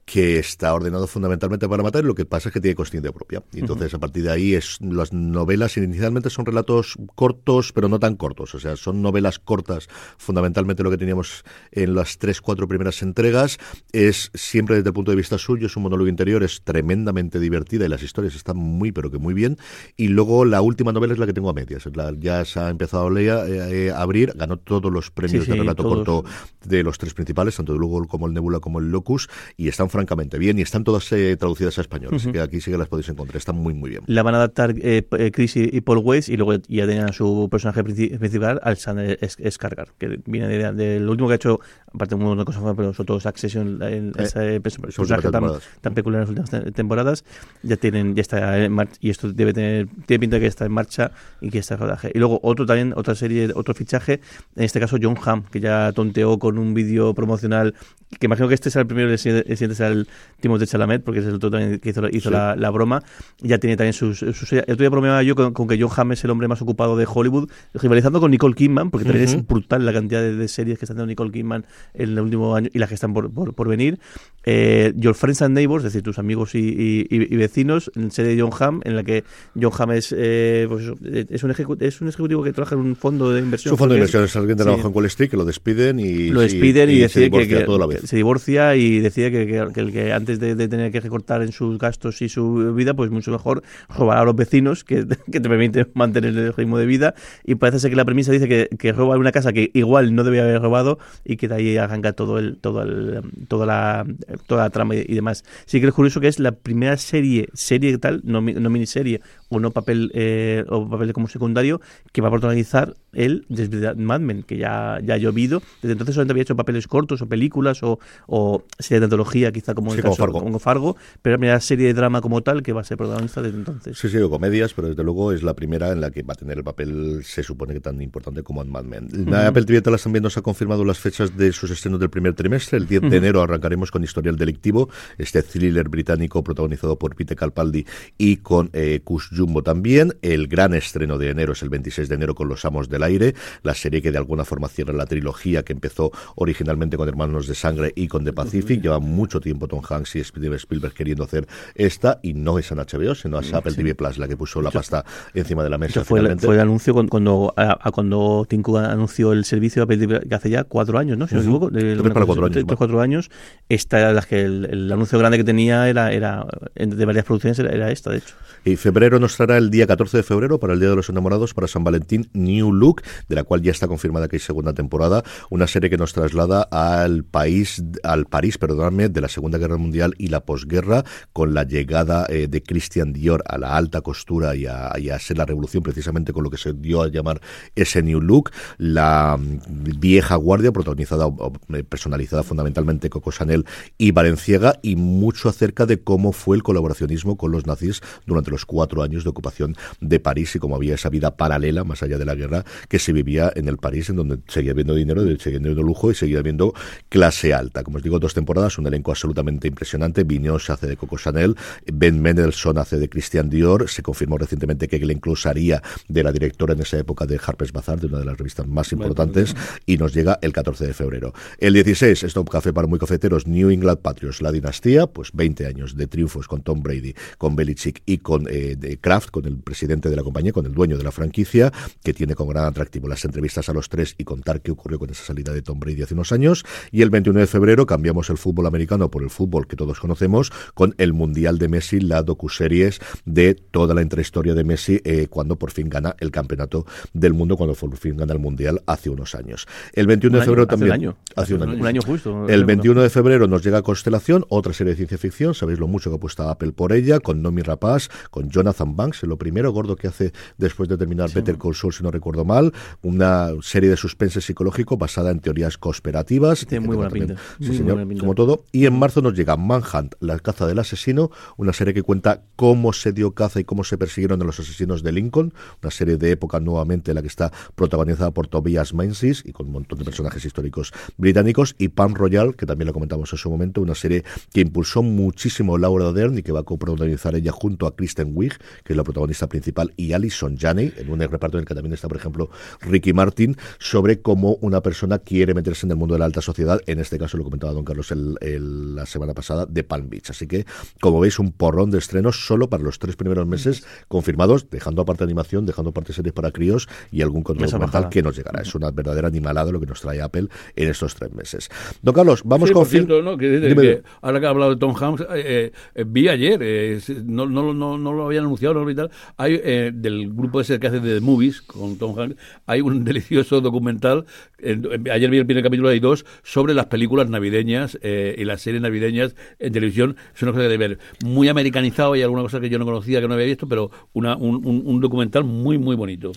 que 0.04 0.38
está 0.38 0.74
ordenado 0.74 1.06
fundamentalmente 1.06 1.68
para 1.68 1.82
matar 1.82 2.02
y 2.02 2.06
lo 2.08 2.14
que 2.14 2.24
pasa 2.24 2.48
es 2.48 2.52
que 2.52 2.60
tiene 2.60 2.74
conciencia 2.74 3.12
propia. 3.12 3.42
Entonces, 3.54 3.94
a 3.94 3.98
partir 4.00 4.24
de 4.24 4.32
ahí, 4.32 4.54
es 4.54 4.78
las 4.80 5.12
novelas 5.12 5.76
inicialmente 5.76 6.28
son 6.28 6.44
relatos 6.44 6.96
cortos, 7.14 7.72
pero 7.72 7.88
no 7.88 8.00
tan 8.00 8.16
cortos. 8.16 8.54
O 8.54 8.60
sea, 8.60 8.76
son 8.76 9.00
novelas 9.00 9.38
cortas, 9.38 9.88
fundamentalmente 10.18 10.82
lo 10.82 10.90
que 10.90 10.98
teníamos 10.98 11.44
en 11.70 11.94
las 11.94 12.18
tres, 12.18 12.40
cuatro 12.40 12.66
primeras 12.68 13.00
entregas. 13.02 13.58
Es 13.92 14.30
siempre 14.34 14.76
desde 14.76 14.88
el 14.88 14.94
punto 14.94 15.12
de 15.12 15.16
vista 15.16 15.38
suyo, 15.38 15.66
es 15.66 15.76
un 15.76 15.84
monólogo 15.84 16.08
interior, 16.08 16.42
es 16.42 16.62
tremendamente 16.62 17.38
divertida 17.38 17.86
y 17.86 17.88
las 17.88 18.02
historias 18.02 18.34
están 18.34 18.56
muy, 18.56 18.92
pero 18.92 19.10
que 19.10 19.18
muy 19.18 19.34
bien. 19.34 19.56
Y 19.96 20.08
luego 20.08 20.44
la 20.44 20.62
última 20.62 20.92
novela 20.92 21.12
es 21.12 21.18
la 21.18 21.26
que 21.26 21.32
tengo 21.32 21.48
a 21.50 21.54
medias. 21.54 21.86
la- 21.94 22.12
ya 22.18 22.44
se 22.44 22.58
ha 22.60 22.68
empezado 22.70 23.06
a, 23.06 23.10
leer, 23.10 23.38
eh, 23.48 23.90
a 23.92 24.00
abrir, 24.02 24.32
ganó 24.34 24.56
todos 24.56 24.92
los 24.92 25.10
premios 25.10 25.44
Sí, 25.44 25.50
de 25.50 25.56
relato 25.58 25.82
todos. 25.82 25.96
corto 26.06 26.24
de 26.64 26.82
los 26.82 26.98
tres 26.98 27.14
principales, 27.14 27.56
tanto 27.56 27.72
el 27.72 27.78
Lugo 27.78 28.06
como 28.08 28.26
el 28.26 28.32
Nebula 28.34 28.60
como 28.60 28.78
el 28.80 28.90
Locus, 28.90 29.28
y 29.56 29.68
están 29.68 29.88
francamente 29.92 30.38
bien 30.38 30.58
y 30.58 30.62
están 30.62 30.82
todas 30.82 31.10
eh, 31.12 31.36
traducidas 31.38 31.78
a 31.78 31.82
español. 31.82 32.12
Así 32.16 32.32
que 32.32 32.40
aquí 32.40 32.60
sí 32.60 32.70
que 32.70 32.78
las 32.78 32.88
podéis 32.88 33.08
encontrar. 33.10 33.36
Están 33.36 33.56
muy, 33.56 33.74
muy 33.74 33.90
bien. 33.90 34.02
la 34.06 34.22
van 34.22 34.34
a 34.34 34.38
adaptar 34.38 34.74
eh, 34.80 35.06
eh, 35.18 35.30
Chris 35.30 35.56
y, 35.56 35.80
Paul 35.82 35.98
Weiss 36.02 36.28
y 36.28 36.36
luego 36.36 36.54
ya 36.68 36.86
tenían 36.86 37.10
a 37.10 37.12
su 37.12 37.48
personaje 37.50 37.84
princi- 37.84 38.18
principal, 38.18 38.58
Alexander 38.64 39.18
Es- 39.20 39.38
Skarsgård, 39.38 39.90
que 39.98 40.18
viene 40.26 40.48
de, 40.48 40.72
de- 40.72 41.00
lo 41.00 41.10
último 41.12 41.28
que 41.28 41.34
ha 41.34 41.36
hecho, 41.36 41.60
aparte 41.92 42.14
de 42.14 42.16
un 42.16 42.22
montón 42.22 42.38
de 42.38 42.44
cosas, 42.44 42.62
pero 42.76 42.92
sobre 42.94 43.06
todo 43.06 43.20
Succession, 43.20 43.82
en 43.82 44.08
Eh, 44.18 44.22
ese 44.24 44.60
personaje 44.60 45.30
tan, 45.30 45.44
tan 45.80 45.94
peculiar 45.94 46.22
en 46.22 46.22
las 46.22 46.28
últimas 46.30 46.50
te- 46.50 46.72
temporadas, 46.72 47.24
ya 47.62 47.76
tienen, 47.76 48.14
ya 48.14 48.22
está 48.22 48.58
en 48.64 48.72
marcha, 48.72 48.96
y 49.00 49.10
esto 49.10 49.32
debe 49.32 49.52
tener, 49.52 49.88
tiene 50.06 50.20
pinta 50.20 50.36
de 50.36 50.40
que 50.40 50.46
está 50.46 50.64
en 50.64 50.72
marcha 50.72 51.10
y 51.40 51.50
que 51.50 51.58
está 51.58 51.74
en 51.74 51.80
rodaje. 51.80 52.10
Y 52.14 52.18
luego 52.18 52.40
otro 52.42 52.64
también, 52.66 52.94
otra 52.96 53.14
serie, 53.14 53.50
otro 53.54 53.74
fichaje, 53.74 54.20
en 54.56 54.64
este 54.64 54.80
caso 54.80 54.96
John 55.02 55.16
Hamm, 55.22 55.42
que 55.50 55.60
ya 55.60 55.92
tonteó 55.92 56.38
con 56.38 56.56
un 56.58 56.72
vídeo 56.74 57.12
promocional, 57.14 57.74
que 58.18 58.26
imagino 58.26 58.48
que 58.48 58.54
este 58.54 58.70
será 58.70 58.82
el 58.82 58.86
primero 58.86 59.08
y 59.10 59.12
el 59.12 59.18
siguiente 59.18 59.74
será 59.82 59.92
el 59.92 60.06
Timothée 60.40 60.66
Chalamet, 60.66 61.04
porque 61.04 61.20
es 61.20 61.26
el 61.26 61.34
otro 61.34 61.50
también 61.50 61.78
que 61.78 61.90
hizo, 61.90 62.02
hizo 62.08 62.28
Sí. 62.28 62.34
la, 62.34 62.56
la 62.56 62.70
broma, 62.70 63.02
ya 63.40 63.58
tiene 63.58 63.76
también 63.76 63.92
sus, 63.92 64.18
sus. 64.18 64.52
El 64.52 64.60
otro 64.62 64.76
día 64.76 64.88
bromeaba 64.90 65.22
yo 65.22 65.36
con, 65.36 65.52
con 65.52 65.68
que 65.68 65.80
John 65.80 65.90
Hamm 65.96 66.12
es 66.12 66.24
el 66.24 66.30
hombre 66.30 66.48
más 66.48 66.60
ocupado 66.62 66.96
de 66.96 67.06
Hollywood, 67.08 67.48
rivalizando 67.74 68.18
con 68.20 68.30
Nicole 68.32 68.54
Kidman, 68.54 68.90
porque 68.90 69.04
también 69.04 69.24
es 69.26 69.46
brutal 69.46 69.86
la 69.86 69.92
cantidad 69.92 70.20
de, 70.20 70.34
de 70.34 70.48
series 70.48 70.78
que 70.78 70.84
están 70.84 70.96
dando 70.96 71.08
Nicole 71.10 71.30
Kidman 71.30 71.64
en 71.94 72.10
el 72.10 72.20
último 72.20 72.56
año 72.56 72.68
y 72.72 72.78
las 72.80 72.88
que 72.88 72.96
están 72.96 73.14
por, 73.14 73.30
por, 73.32 73.54
por 73.54 73.68
venir. 73.68 74.00
Eh, 74.44 74.92
Your 74.96 75.14
Friends 75.14 75.42
and 75.42 75.54
Neighbors, 75.54 75.84
es 75.84 75.92
decir, 75.92 76.02
tus 76.02 76.18
amigos 76.18 76.56
y, 76.56 76.58
y- 76.58 77.06
y- 77.08 77.32
y 77.34 77.36
vecinos, 77.36 77.92
en 77.94 78.10
serie 78.10 78.34
de 78.34 78.42
John 78.42 78.50
Hamm, 78.58 78.80
en 78.84 78.96
la 78.96 79.04
que 79.04 79.22
John 79.60 79.70
Hamm 79.78 79.92
es, 79.92 80.12
eh, 80.16 80.66
pues 80.68 80.82
eso, 80.82 80.96
eh, 81.04 81.26
es, 81.30 81.44
un 81.44 81.50
es 81.80 82.00
un 82.00 82.08
ejecutivo 82.08 82.42
que 82.42 82.52
trabaja 82.52 82.74
en 82.74 82.80
un 82.80 82.96
fondo 82.96 83.32
de 83.32 83.40
inversión. 83.40 83.72
un 83.74 83.78
fondo 83.78 83.94
de 83.94 84.00
que 84.00 84.06
es. 84.06 84.36
alguien 84.36 84.56
de 84.56 84.64
Sí. 84.64 84.68
trabajo 84.68 84.88
en 84.88 84.94
Wall 84.96 85.06
Street 85.06 85.30
que 85.30 85.36
lo 85.36 85.44
despiden 85.44 86.00
y, 86.00 86.30
lo 86.30 86.40
despiden 86.40 86.90
y, 86.90 86.96
se 86.96 87.00
decide 87.02 87.24
que, 87.24 87.30
divorcia 87.30 87.58
que- 87.58 87.64
toda 87.64 87.78
la 87.78 87.86
que 87.88 88.00
vez. 88.00 88.10
se 88.10 88.16
divorcia 88.16 88.74
y 88.74 88.98
decide 88.98 89.30
que, 89.30 89.46
que- 89.46 89.71
que 89.72 89.80
el 89.80 89.92
que 89.92 90.12
antes 90.12 90.40
de, 90.40 90.54
de 90.54 90.68
tener 90.68 90.92
que 90.92 91.00
recortar 91.00 91.42
en 91.42 91.52
sus 91.52 91.78
gastos 91.78 92.22
y 92.22 92.28
su 92.28 92.74
vida, 92.74 92.94
pues 92.94 93.10
mucho 93.10 93.30
mejor 93.30 93.62
robar 93.88 94.18
a 94.18 94.24
los 94.24 94.36
vecinos 94.36 94.84
que, 94.84 95.06
que 95.32 95.40
te 95.40 95.48
permite 95.48 95.86
mantener 95.94 96.36
el 96.36 96.52
ritmo 96.52 96.78
de 96.78 96.86
vida. 96.86 97.14
Y 97.44 97.54
parece 97.56 97.80
ser 97.80 97.90
que 97.90 97.96
la 97.96 98.04
premisa 98.04 98.32
dice 98.32 98.48
que, 98.48 98.68
que 98.78 98.92
roba 98.92 99.16
una 99.16 99.32
casa 99.32 99.52
que 99.52 99.70
igual 99.74 100.14
no 100.14 100.24
debía 100.24 100.42
haber 100.42 100.60
robado 100.60 100.98
y 101.24 101.36
que 101.36 101.48
de 101.48 101.54
ahí 101.54 101.76
arranca 101.76 102.12
todo 102.12 102.38
el, 102.38 102.58
todo 102.58 102.82
el, 102.82 103.22
toda 103.48 103.66
la 103.66 104.06
toda 104.46 104.62
la 104.64 104.70
trama 104.70 104.96
y, 104.96 105.04
y 105.06 105.14
demás. 105.14 105.44
Sí 105.66 105.80
que 105.80 105.86
es 105.86 105.94
curioso 105.94 106.20
que 106.20 106.28
es 106.28 106.38
la 106.38 106.52
primera 106.52 106.96
serie, 106.96 107.48
serie 107.54 107.96
tal, 107.98 108.20
no, 108.24 108.40
no 108.40 108.70
miniserie 108.70 109.20
o 109.48 109.60
no 109.60 109.70
papel 109.70 110.10
eh, 110.14 110.64
o 110.68 110.88
papel 110.88 111.12
como 111.12 111.28
secundario 111.28 111.80
que 112.12 112.20
va 112.20 112.28
a 112.28 112.30
protagonizar 112.30 112.94
él 113.12 113.44
desde 113.48 113.94
Mad 113.94 114.20
Men, 114.20 114.42
que 114.42 114.56
ya, 114.56 114.98
ya 115.02 115.14
ha 115.14 115.18
llovido. 115.18 115.62
Desde 115.82 115.92
entonces 115.92 116.14
solamente 116.14 116.32
había 116.32 116.42
hecho 116.42 116.56
papeles 116.56 116.86
cortos 116.86 117.22
o 117.22 117.26
películas 117.26 117.82
o, 117.82 117.98
o 118.26 118.64
serie 118.78 119.00
de 119.00 119.04
antología, 119.04 119.52
como 119.74 119.90
Sí, 119.92 119.98
el 119.98 120.02
como 120.02 120.14
caso 120.14 120.22
Fargo. 120.24 120.42
como 120.42 120.58
Fargo, 120.58 120.96
pero 121.22 121.34
la 121.34 121.38
primera 121.38 121.60
serie 121.60 121.86
de 121.86 121.94
drama 121.94 122.20
como 122.20 122.42
tal 122.42 122.62
que 122.62 122.72
va 122.72 122.80
a 122.80 122.84
ser 122.84 122.96
protagonista 122.98 123.40
desde 123.42 123.56
entonces. 123.58 123.98
Sí, 123.98 124.08
sí, 124.08 124.16
o 124.18 124.28
comedias, 124.30 124.74
pero 124.74 124.88
desde 124.88 125.02
luego 125.04 125.32
es 125.32 125.42
la 125.42 125.54
primera 125.54 125.90
en 125.92 126.00
la 126.00 126.10
que 126.10 126.22
va 126.22 126.32
a 126.32 126.36
tener 126.36 126.58
el 126.58 126.64
papel, 126.64 127.22
se 127.24 127.42
supone 127.42 127.72
que 127.74 127.80
tan 127.80 128.00
importante 128.02 128.42
como 128.42 128.62
en 128.62 128.70
Mad 128.70 128.84
Men. 128.84 129.08
La 129.30 129.46
Apple 129.48 129.64
TV 129.64 129.82
Plus 129.82 130.02
también 130.02 130.22
nos 130.22 130.36
ha 130.36 130.42
confirmado 130.42 130.84
las 130.84 130.98
fechas 130.98 131.36
de 131.36 131.52
sus 131.52 131.70
estrenos 131.70 132.00
del 132.00 132.10
primer 132.10 132.34
trimestre. 132.34 132.78
El 132.78 132.86
10 132.86 133.02
de 133.10 133.16
enero 133.16 133.42
arrancaremos 133.42 133.90
con 133.90 134.02
Historial 134.02 134.36
Delictivo, 134.36 134.88
este 135.18 135.42
thriller 135.42 135.88
británico 135.88 136.42
protagonizado 136.42 136.98
por 136.98 137.14
Peter 137.14 137.36
Capaldi 137.36 137.86
y 138.18 138.38
con 138.38 138.70
eh, 138.72 139.00
Kush 139.04 139.28
Jumbo 139.36 139.62
también. 139.62 140.14
El 140.22 140.48
gran 140.48 140.74
estreno 140.74 141.18
de 141.18 141.30
enero 141.30 141.52
es 141.52 141.62
el 141.62 141.68
26 141.68 142.08
de 142.08 142.14
enero 142.14 142.34
con 142.34 142.48
Los 142.48 142.64
Amos 142.64 142.88
del 142.88 143.02
Aire, 143.02 143.34
la 143.62 143.74
serie 143.74 144.00
que 144.02 144.10
de 144.12 144.18
alguna 144.18 144.44
forma 144.44 144.68
cierra 144.68 144.92
la 144.92 145.06
trilogía 145.06 145.62
que 145.62 145.72
empezó 145.72 146.10
originalmente 146.36 146.96
con 146.96 147.08
Hermanos 147.08 147.46
de 147.46 147.54
Sangre 147.54 147.92
y 147.94 148.08
con 148.08 148.24
The 148.24 148.32
Pacific. 148.32 148.80
Lleva 148.82 148.98
mucho 148.98 149.40
tiempo 149.40 149.51
Tom 149.58 149.80
Hanks 149.88 150.16
y 150.16 150.24
Steven 150.24 150.54
Spielberg 150.54 150.94
queriendo 150.94 151.24
hacer 151.24 151.46
esta 151.74 152.18
y 152.22 152.34
no 152.34 152.58
es 152.58 152.70
en 152.72 152.78
HBO, 152.78 153.14
sino 153.14 153.38
es 153.40 153.52
Apple 153.54 153.74
TV 153.74 153.94
Plus 153.94 154.18
la 154.18 154.28
que 154.28 154.36
puso 154.36 154.60
la 154.62 154.70
pasta 154.70 155.04
encima 155.34 155.62
de 155.64 155.70
la 155.70 155.78
mesa. 155.78 156.04
Fue, 156.04 156.18
el, 156.20 156.24
finalmente. 156.26 156.46
fue 156.46 156.54
el 156.56 156.60
anuncio 156.60 156.92
cuando, 156.94 157.10
cuando, 157.10 157.54
a- 157.56 157.78
a 157.80 157.90
cuando 157.90 158.46
Tim 158.48 158.62
Cook 158.62 158.78
anunció 158.78 159.32
el 159.32 159.44
servicio 159.44 159.80
de 159.80 159.84
Apple 159.84 159.98
TV, 160.06 160.20
que 160.28 160.34
hace 160.34 160.50
ya 160.50 160.64
cuatro 160.64 160.98
años, 160.98 161.16
¿no? 161.18 161.26
Si 161.28 161.34
no 161.34 161.40
me 161.40 161.44
equivoco. 161.46 161.70
De, 161.70 161.96
Tres 161.96 162.12
para 162.12 162.26
cuatro 162.26 162.44
años, 162.46 162.64
Tres, 162.66 162.76
cuatro 162.78 163.00
años. 163.00 163.30
Esta 163.68 163.98
era 164.00 164.12
la 164.12 164.22
que 164.22 164.42
el, 164.42 164.64
el 164.70 164.92
anuncio 164.92 165.18
grande 165.18 165.38
que 165.38 165.44
tenía 165.44 165.88
era, 165.88 166.12
era 166.12 166.46
de 166.74 167.04
varias 167.04 167.24
producciones 167.24 167.58
era, 167.58 167.70
era 167.70 167.90
esta, 167.90 168.10
de 168.10 168.18
hecho. 168.18 168.34
Y 168.64 168.76
febrero 168.76 169.18
nos 169.18 169.36
traerá 169.36 169.56
el 169.58 169.70
día 169.70 169.86
14 169.86 170.18
de 170.18 170.22
febrero 170.22 170.60
para 170.60 170.74
el 170.74 170.80
Día 170.80 170.90
de 170.90 170.96
los 170.96 171.08
Enamorados 171.08 171.52
para 171.52 171.66
San 171.66 171.82
Valentín 171.82 172.30
New 172.32 172.72
Look, 172.72 173.02
de 173.28 173.34
la 173.34 173.42
cual 173.44 173.60
ya 173.62 173.72
está 173.72 173.88
confirmada 173.88 174.28
que 174.28 174.36
hay 174.36 174.40
segunda 174.40 174.72
temporada, 174.72 175.24
una 175.50 175.66
serie 175.66 175.90
que 175.90 175.96
nos 175.96 176.12
traslada 176.12 176.62
al 176.70 177.24
país, 177.24 177.82
al 178.04 178.26
París, 178.26 178.58
perdonadme, 178.58 179.08
de 179.08 179.20
la 179.20 179.28
Segunda 179.28 179.41
Guerra 179.50 179.76
Mundial 179.76 180.14
y 180.18 180.28
la 180.28 180.40
posguerra, 180.40 181.04
con 181.32 181.54
la 181.54 181.64
llegada 181.64 182.26
eh, 182.28 182.48
de 182.48 182.62
Christian 182.62 183.12
Dior 183.12 183.42
a 183.46 183.58
la 183.58 183.76
alta 183.76 184.00
costura 184.00 184.54
y 184.54 184.66
a, 184.66 184.92
y 184.98 185.10
a 185.10 185.18
ser 185.18 185.38
la 185.38 185.44
revolución 185.44 185.82
precisamente 185.82 186.32
con 186.32 186.44
lo 186.44 186.50
que 186.50 186.58
se 186.58 186.72
dio 186.72 187.02
a 187.02 187.08
llamar 187.08 187.40
ese 187.74 188.02
New 188.02 188.20
Look, 188.20 188.50
la 188.78 189.38
mm, 189.38 189.98
vieja 189.98 190.36
guardia 190.36 190.72
protagonizada 190.72 191.26
o 191.26 191.52
eh, 191.74 191.84
personalizada 191.84 192.42
fundamentalmente 192.42 193.10
Coco 193.10 193.32
Chanel 193.32 193.66
y 193.98 194.12
Valenciaga 194.12 194.78
y 194.82 194.96
mucho 194.96 195.48
acerca 195.48 195.86
de 195.86 196.02
cómo 196.02 196.32
fue 196.32 196.56
el 196.56 196.62
colaboracionismo 196.62 197.36
con 197.36 197.52
los 197.52 197.66
nazis 197.66 198.00
durante 198.26 198.50
los 198.50 198.64
cuatro 198.64 199.02
años 199.02 199.24
de 199.24 199.30
ocupación 199.30 199.76
de 200.00 200.20
París 200.20 200.54
y 200.56 200.58
cómo 200.58 200.76
había 200.76 200.94
esa 200.94 201.08
vida 201.08 201.36
paralela, 201.36 201.84
más 201.84 202.02
allá 202.02 202.18
de 202.18 202.24
la 202.24 202.34
guerra, 202.34 202.64
que 202.88 202.98
se 202.98 203.12
vivía 203.12 203.52
en 203.54 203.68
el 203.68 203.78
París, 203.78 204.10
en 204.10 204.16
donde 204.16 204.38
seguía 204.48 204.72
habiendo 204.72 204.94
dinero, 204.94 205.22
seguía 205.38 205.58
habiendo 205.58 205.82
lujo 205.82 206.10
y 206.10 206.14
seguía 206.14 206.38
habiendo 206.38 206.74
clase 207.08 207.54
alta. 207.54 207.82
Como 207.82 207.98
os 207.98 208.02
digo, 208.02 208.18
dos 208.18 208.34
temporadas, 208.34 208.78
un 208.78 208.86
elenco 208.86 209.12
absolutamente 209.32 209.68
impresionante. 209.68 210.24
Vigneault 210.24 210.68
hace 210.70 210.86
de 210.86 210.96
Coco 210.96 211.16
Chanel, 211.16 211.56
Ben 211.92 212.20
Mendelsohn 212.20 212.78
hace 212.78 212.98
de 212.98 213.08
Christian 213.08 213.48
Dior. 213.48 213.88
Se 213.88 214.02
confirmó 214.02 214.38
recientemente 214.38 214.88
que 214.88 214.98
Glenn 214.98 215.20
Close 215.20 215.48
haría 215.48 215.82
de 216.08 216.22
la 216.22 216.32
directora 216.32 216.74
en 216.74 216.80
esa 216.80 216.98
época 216.98 217.26
de 217.26 217.40
Harper's 217.44 217.72
Bazaar, 217.72 218.00
de 218.00 218.06
una 218.06 218.18
de 218.18 218.26
las 218.26 218.36
revistas 218.36 218.66
más 218.66 218.92
importantes, 218.92 219.54
y 219.86 219.96
nos 219.96 220.14
llega 220.14 220.38
el 220.42 220.52
14 220.52 220.86
de 220.86 220.94
febrero. 220.94 221.32
El 221.58 221.72
16, 221.72 222.22
esto 222.22 222.44
café 222.44 222.72
para 222.72 222.86
muy 222.86 222.98
cafeteros, 222.98 223.46
New 223.46 223.70
England 223.70 224.00
Patriots, 224.00 224.42
la 224.42 224.52
dinastía, 224.52 225.06
pues 225.06 225.30
20 225.32 225.66
años 225.66 225.96
de 225.96 226.06
triunfos 226.06 226.46
con 226.46 226.62
Tom 226.62 226.82
Brady, 226.82 227.14
con 227.38 227.56
Belichick 227.56 228.02
y 228.04 228.18
con 228.18 228.46
eh, 228.48 228.76
de 228.76 228.98
Kraft, 228.98 229.30
con 229.30 229.46
el 229.46 229.56
presidente 229.56 230.10
de 230.10 230.16
la 230.16 230.22
compañía, 230.22 230.52
con 230.52 230.66
el 230.66 230.74
dueño 230.74 230.98
de 230.98 231.04
la 231.04 231.12
franquicia, 231.12 231.72
que 232.04 232.12
tiene 232.12 232.34
como 232.34 232.50
gran 232.50 232.66
atractivo 232.66 233.08
las 233.08 233.24
entrevistas 233.24 233.68
a 233.68 233.72
los 233.72 233.88
tres 233.88 234.14
y 234.18 234.24
contar 234.24 234.60
qué 234.60 234.70
ocurrió 234.70 234.98
con 234.98 235.10
esa 235.10 235.24
salida 235.24 235.52
de 235.52 235.62
Tom 235.62 235.80
Brady 235.80 236.02
hace 236.02 236.14
unos 236.14 236.32
años. 236.32 236.64
Y 236.90 237.02
el 237.02 237.10
21 237.10 237.40
de 237.40 237.46
febrero 237.46 237.86
cambiamos 237.86 238.28
el 238.30 238.36
fútbol 238.36 238.66
americano 238.66 239.10
por 239.10 239.21
el 239.22 239.30
fútbol 239.30 239.66
que 239.66 239.76
todos 239.76 239.98
conocemos, 240.00 240.50
con 240.74 240.94
el 240.98 241.12
Mundial 241.12 241.58
de 241.58 241.68
Messi, 241.68 242.00
la 242.00 242.22
docuseries 242.22 243.00
de 243.24 243.54
toda 243.54 243.94
la 243.94 244.02
intrahistoria 244.02 244.54
de 244.54 244.64
Messi, 244.64 245.00
eh, 245.04 245.26
cuando 245.28 245.56
por 245.56 245.70
fin 245.70 245.88
gana 245.88 246.14
el 246.20 246.30
campeonato 246.30 246.86
del 247.12 247.32
mundo, 247.34 247.56
cuando 247.56 247.74
por 247.74 247.96
fin 247.96 248.16
gana 248.16 248.32
el 248.32 248.38
Mundial 248.38 248.82
hace 248.86 249.10
unos 249.10 249.34
años. 249.34 249.66
El 249.92 250.06
21 250.06 250.36
Un 250.36 250.40
de 250.40 250.44
febrero 250.46 250.62
año, 250.62 250.66
hace 250.66 250.70
también. 250.70 250.90
un 250.90 250.94
año. 250.94 251.16
Hace 251.36 251.54
un 251.54 251.62
año. 251.62 251.80
Un 251.80 251.86
año 251.86 252.02
justo. 252.02 252.48
El 252.48 252.64
21 252.64 253.02
de 253.02 253.10
febrero 253.10 253.46
nos 253.48 253.64
llega 253.64 253.82
Constelación, 253.82 254.44
otra 254.48 254.72
serie 254.72 254.92
de 254.92 254.96
ciencia 254.96 255.18
ficción, 255.18 255.54
sabéis 255.54 255.78
lo 255.78 255.86
mucho 255.88 256.10
que 256.10 256.16
apuesta 256.16 256.50
Apple 256.50 256.72
por 256.72 256.92
ella, 256.92 257.20
con 257.20 257.42
Nomi 257.42 257.62
Rapaz, 257.62 258.08
con 258.30 258.50
Jonathan 258.50 258.96
Banks, 258.96 259.22
lo 259.24 259.36
primero 259.38 259.72
gordo 259.72 259.96
que 259.96 260.08
hace 260.08 260.32
después 260.58 260.88
de 260.88 260.96
terminar 260.96 261.30
Better 261.32 261.58
Call 261.58 261.74
Saul, 261.74 261.92
si 261.92 262.02
no 262.02 262.10
recuerdo 262.10 262.44
mal, 262.44 262.72
una 263.02 263.50
serie 263.62 263.90
de 263.90 263.96
suspense 263.96 264.40
psicológico 264.40 264.96
basada 264.96 265.30
en 265.30 265.40
teorías 265.40 265.76
conspirativas. 265.78 266.66
Tiene 266.66 266.86
muy 266.86 266.96
buena 266.96 267.10
también- 267.10 267.28
pinta, 267.28 267.42
sí, 267.58 267.66
muy 267.66 267.76
señor, 267.76 267.92
buena 267.94 268.08
pinta. 268.08 268.20
como 268.20 268.34
todo. 268.34 268.64
Y 268.72 268.86
en 268.86 268.98
marzo 268.98 269.11
nos 269.20 269.34
llega 269.34 269.56
Manhunt, 269.56 270.14
la 270.20 270.38
caza 270.38 270.66
del 270.66 270.78
asesino, 270.78 271.30
una 271.56 271.72
serie 271.72 271.92
que 271.92 272.02
cuenta 272.02 272.42
cómo 272.56 272.92
se 272.92 273.12
dio 273.12 273.32
caza 273.34 273.60
y 273.60 273.64
cómo 273.64 273.84
se 273.84 273.98
persiguieron 273.98 274.40
a 274.40 274.44
los 274.44 274.58
asesinos 274.60 275.02
de 275.02 275.12
Lincoln, 275.12 275.52
una 275.82 275.90
serie 275.90 276.16
de 276.16 276.30
época 276.30 276.60
nuevamente 276.60 277.12
la 277.12 277.20
que 277.20 277.28
está 277.28 277.52
protagonizada 277.74 278.30
por 278.30 278.46
Tobias 278.46 278.94
Menzies 278.94 279.42
y 279.44 279.52
con 279.52 279.66
un 279.66 279.72
montón 279.72 279.98
de 279.98 280.04
personajes 280.04 280.44
históricos 280.44 280.92
británicos 281.16 281.74
y 281.78 281.88
Pam 281.88 282.14
Royal, 282.14 282.56
que 282.56 282.64
también 282.66 282.86
lo 282.86 282.92
comentamos 282.92 283.32
en 283.32 283.38
su 283.38 283.50
momento, 283.50 283.80
una 283.82 283.94
serie 283.94 284.24
que 284.52 284.60
impulsó 284.60 285.02
muchísimo 285.02 285.76
Laura 285.78 286.12
Dern 286.12 286.38
y 286.38 286.42
que 286.42 286.52
va 286.52 286.60
a 286.60 286.64
coprotagonizar 286.64 287.34
ella 287.34 287.52
junto 287.52 287.86
a 287.86 287.96
Kristen 287.96 288.30
Wiig, 288.34 288.56
que 288.84 288.92
es 288.92 288.96
la 288.96 289.04
protagonista 289.04 289.48
principal, 289.48 289.92
y 289.96 290.12
Alison 290.12 290.56
Janney, 290.56 290.92
en 290.96 291.10
un 291.10 291.20
reparto 291.20 291.58
en 291.58 291.62
el 291.62 291.66
que 291.66 291.74
también 291.74 291.92
está, 291.94 292.08
por 292.08 292.16
ejemplo, 292.16 292.50
Ricky 292.80 293.12
Martin, 293.12 293.56
sobre 293.78 294.20
cómo 294.22 294.56
una 294.60 294.80
persona 294.82 295.18
quiere 295.18 295.54
meterse 295.54 295.86
en 295.86 295.90
el 295.92 295.96
mundo 295.96 296.14
de 296.14 296.20
la 296.20 296.26
alta 296.26 296.40
sociedad, 296.40 296.80
en 296.86 297.00
este 297.00 297.18
caso 297.18 297.36
lo 297.36 297.44
comentaba 297.44 297.72
don 297.72 297.84
Carlos 297.84 298.10
el- 298.12 298.36
el- 298.40 298.91
la 298.94 299.06
semana 299.06 299.34
pasada, 299.34 299.66
de 299.66 299.84
Palm 299.84 300.08
Beach. 300.08 300.30
Así 300.30 300.46
que, 300.46 300.64
como 301.00 301.20
veis, 301.20 301.38
un 301.38 301.52
porrón 301.52 301.90
de 301.90 301.98
estrenos 301.98 302.46
solo 302.46 302.68
para 302.68 302.82
los 302.82 302.98
tres 302.98 303.16
primeros 303.16 303.46
meses 303.46 303.84
confirmados, 304.08 304.68
dejando 304.70 305.02
aparte 305.02 305.24
animación, 305.24 305.66
dejando 305.66 305.90
aparte 305.90 306.12
series 306.12 306.32
para 306.32 306.50
críos 306.50 306.88
y 307.10 307.22
algún 307.22 307.42
documental 307.42 307.80
bajada. 307.80 308.10
que 308.10 308.22
nos 308.22 308.36
llegará. 308.36 308.62
Es 308.62 308.74
una 308.74 308.90
verdadera 308.90 309.28
animalada 309.28 309.70
lo 309.72 309.80
que 309.80 309.86
nos 309.86 310.00
trae 310.00 310.20
Apple 310.20 310.48
en 310.76 310.88
estos 310.88 311.14
tres 311.14 311.32
meses. 311.32 311.68
Don 312.02 312.14
Carlos, 312.14 312.42
vamos 312.44 312.68
Sí, 312.68 312.74
con 312.74 312.86
film. 312.86 313.06
cierto, 313.06 313.22
¿no? 313.22 313.36
Que, 313.36 313.58
Dime. 313.60 313.82
que 313.82 314.02
ahora 314.20 314.40
que 314.40 314.46
ha 314.46 314.50
hablado 314.50 314.70
de 314.72 314.76
Tom 314.78 314.94
Hanks, 314.94 315.24
eh, 315.34 315.72
eh, 315.94 316.04
vi 316.06 316.28
ayer, 316.28 316.58
eh, 316.62 317.00
no, 317.24 317.46
no, 317.46 317.72
no, 317.74 317.98
no 317.98 318.12
lo 318.12 318.26
habían 318.26 318.44
anunciado 318.44 318.74
no, 318.74 318.88
y 318.90 318.94
tal, 318.94 319.10
hay 319.36 319.60
eh, 319.62 319.90
del 319.94 320.32
grupo 320.32 320.60
ese 320.60 320.78
que 320.78 320.86
hace 320.88 321.00
de 321.00 321.14
The 321.16 321.20
Movies 321.20 321.62
con 321.62 321.96
Tom 321.96 322.18
Hanks, 322.18 322.36
hay 322.66 322.80
un 322.80 323.04
delicioso 323.04 323.60
documental, 323.60 324.26
eh, 324.58 324.78
ayer 325.10 325.30
vi 325.30 325.38
el 325.38 325.46
primer 325.46 325.64
capítulo, 325.64 325.88
hay 325.88 326.00
dos, 326.00 326.24
sobre 326.42 326.74
las 326.74 326.86
películas 326.86 327.28
navideñas 327.28 327.98
eh, 328.02 328.34
y 328.38 328.44
las 328.44 328.60
series 328.62 328.81
navideñas 328.82 329.34
en 329.58 329.72
televisión. 329.72 330.16
Es 330.34 330.42
una 330.42 330.52
cosa 330.52 330.68
de 330.68 330.76
ver 330.76 330.98
muy 331.24 331.48
americanizado, 331.48 332.12
hay 332.12 332.22
alguna 332.22 332.42
cosa 332.42 332.60
que 332.60 332.68
yo 332.68 332.78
no 332.78 332.84
conocía, 332.84 333.20
que 333.20 333.28
no 333.28 333.34
había 333.34 333.46
visto, 333.46 333.66
pero 333.68 333.90
una, 334.12 334.36
un, 334.36 334.56
un- 334.66 334.82
un 334.84 335.00
documental 335.00 335.44
muy, 335.44 335.78
muy 335.78 335.96
bonito. 335.96 336.32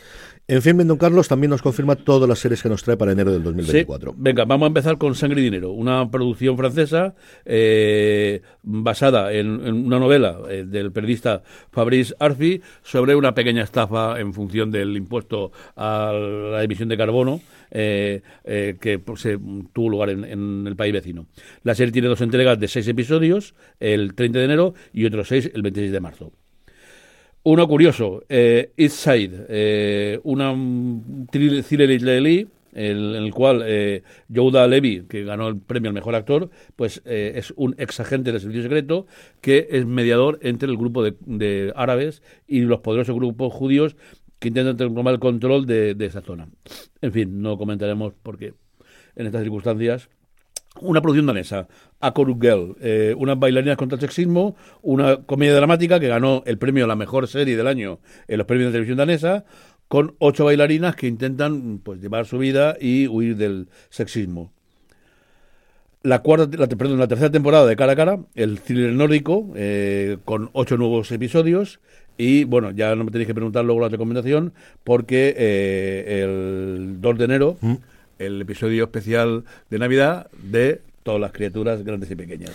En 0.48 0.62
fin, 0.62 0.78
Don 0.88 0.98
Carlos 0.98 1.28
también 1.28 1.50
nos 1.50 1.64
confirma 1.64 1.96
todas 1.96 2.30
las 2.30 2.38
series 2.38 2.62
que 2.62 2.70
nos 2.70 2.84
trae 2.84 2.96
para 2.96 3.12
enero 3.12 3.32
del 3.32 3.42
2024. 3.42 4.12
Sí. 4.12 4.18
Venga, 4.20 4.46
vamos 4.46 4.66
a 4.66 4.68
empezar 4.68 5.00
con 5.00 5.16
Sangre 5.16 5.42
y 5.42 5.46
Dinero, 5.46 5.72
una 5.72 6.12
producción 6.12 6.56
francesa 6.56 7.16
eh, 7.46 8.44
basada 8.62 9.34
en, 9.34 9.66
en 9.66 9.86
una 9.88 9.98
novela 9.98 10.38
eh, 10.48 10.64
del 10.68 10.92
periodista 10.92 11.42
Fabrice 11.72 12.14
Arfi 12.20 12.62
sobre 12.84 13.16
una 13.16 13.34
pequeña 13.34 13.64
estafa 13.64 14.20
en 14.20 14.36
función 14.36 14.70
del 14.70 14.96
impuesto 14.96 15.52
a 15.76 16.14
la 16.14 16.64
emisión 16.64 16.90
de 16.90 16.98
carbono 16.98 17.42
eh, 17.72 18.22
eh, 18.44 18.78
que 18.80 19.00
pues, 19.00 19.22
se 19.22 19.40
tuvo 19.74 19.90
lugar 19.90 20.12
en, 20.12 20.26
en 20.26 20.68
el 20.68 20.76
país 20.76 20.94
vecino. 20.94 21.26
La 21.64 21.74
serie 21.74 21.92
tiene 21.92 22.08
dos 22.08 22.22
entregas 22.22 22.60
de 22.60 22.68
seis 22.68 22.88
episodios, 22.88 23.56
el 23.80 24.14
30 24.14 24.38
de 24.38 24.46
enero 24.46 24.74
y 24.94 25.06
otros 25.06 25.28
seis 25.28 25.50
el 25.56 25.64
26 25.64 25.92
de 25.92 26.00
marzo. 26.00 26.32
Uno 27.48 27.68
curioso, 27.68 28.24
eh, 28.28 28.72
East 28.76 28.96
Side, 28.98 29.46
eh, 29.50 30.20
una 30.24 30.52
mm, 30.52 31.28
thriller 31.30 31.92
israelí 31.92 32.48
el- 32.74 33.16
en 33.16 33.24
el 33.24 33.32
cual 33.34 33.62
eh, 33.66 34.02
Yehuda 34.30 34.68
Levy, 34.68 35.04
que 35.08 35.24
ganó 35.24 35.48
el 35.48 35.58
premio 35.60 35.90
al 35.90 35.94
mejor 35.94 36.16
actor, 36.16 36.50
pues 36.76 37.04
eh, 37.06 37.34
es 37.36 37.54
un 37.56 37.76
ex 37.78 38.00
agente 38.00 38.32
del 38.32 38.42
servicio 38.42 38.64
secreto 38.64 39.06
que 39.42 39.68
es 39.70 39.86
mediador 39.86 40.40
entre 40.42 40.70
el 40.72 40.76
grupo 40.76 41.04
de, 41.04 41.14
de 41.28 41.72
árabes 41.76 42.24
y 42.48 42.62
los 42.62 42.80
poderosos 42.80 43.16
grupos 43.16 43.54
judíos 43.54 43.96
que 44.40 44.48
intentan 44.48 44.76
tomar 44.96 45.14
el 45.14 45.20
control 45.20 45.68
de, 45.68 45.94
de 45.94 46.06
esa 46.08 46.22
zona. 46.22 46.50
En 47.02 47.12
fin, 47.14 47.44
no 47.44 47.58
comentaremos 47.60 48.14
porque 48.24 48.56
en 49.16 49.28
estas 49.28 49.44
circunstancias 49.44 50.10
una 50.82 51.02
producción 51.02 51.26
danesa, 51.26 51.68
Akoruk 52.00 52.42
Girl, 52.42 52.76
eh, 52.82 53.14
unas 53.18 53.40
bailarinas 53.40 53.78
contra 53.78 53.96
el 53.96 54.02
sexismo, 54.02 54.56
una 54.82 55.18
comedia 55.18 55.56
dramática 55.56 56.00
que 56.00 56.08
ganó 56.08 56.44
el 56.46 56.58
premio 56.58 56.86
a 56.86 56.88
la 56.88 56.96
mejor 56.96 57.28
serie 57.28 57.56
del 57.56 57.68
año 57.68 58.00
en 58.28 58.38
los 58.38 58.48
premios 58.48 58.68
de 58.68 58.72
televisión 58.74 58.98
danesa, 58.98 59.46
con 59.88 60.16
ocho 60.20 60.46
bailarinas 60.46 60.96
que 60.96 61.08
intentan 61.08 61.80
pues 61.84 62.02
llevar 62.02 62.26
su 62.26 62.38
vida 62.38 62.76
y 62.80 63.08
huir 63.08 63.38
del 63.38 63.68
sexismo. 63.90 64.52
La 66.04 66.22
cuarta, 66.22 66.56
la, 66.58 66.68
perdón, 66.68 67.00
la 67.00 67.08
tercera 67.08 67.32
temporada 67.32 67.66
de 67.66 67.76
Cara 67.76 67.94
a 67.94 67.96
Cara, 67.96 68.20
el 68.36 68.60
thriller 68.60 68.94
nórdico, 68.94 69.52
eh, 69.56 70.18
con 70.24 70.50
ocho 70.54 70.78
nuevos 70.78 71.12
episodios. 71.12 71.80
Y 72.18 72.44
bueno, 72.44 72.72
ya 72.72 72.96
no 72.96 73.04
me 73.04 73.12
tenéis 73.12 73.28
que 73.28 73.34
preguntar 73.34 73.66
luego 73.66 73.82
la 73.82 73.90
recomendación, 73.90 74.54
porque 74.84 75.34
eh, 75.36 76.24
el 76.24 77.02
2 77.02 77.18
de 77.18 77.26
enero, 77.26 77.58
el 78.20 78.42
episodio 78.42 78.86
especial 78.86 79.44
de 79.70 79.80
Navidad 79.80 80.30
de 80.32 80.82
todas 81.06 81.22
las 81.22 81.32
criaturas 81.32 81.84
grandes 81.84 82.10
y 82.10 82.16
pequeñas. 82.16 82.50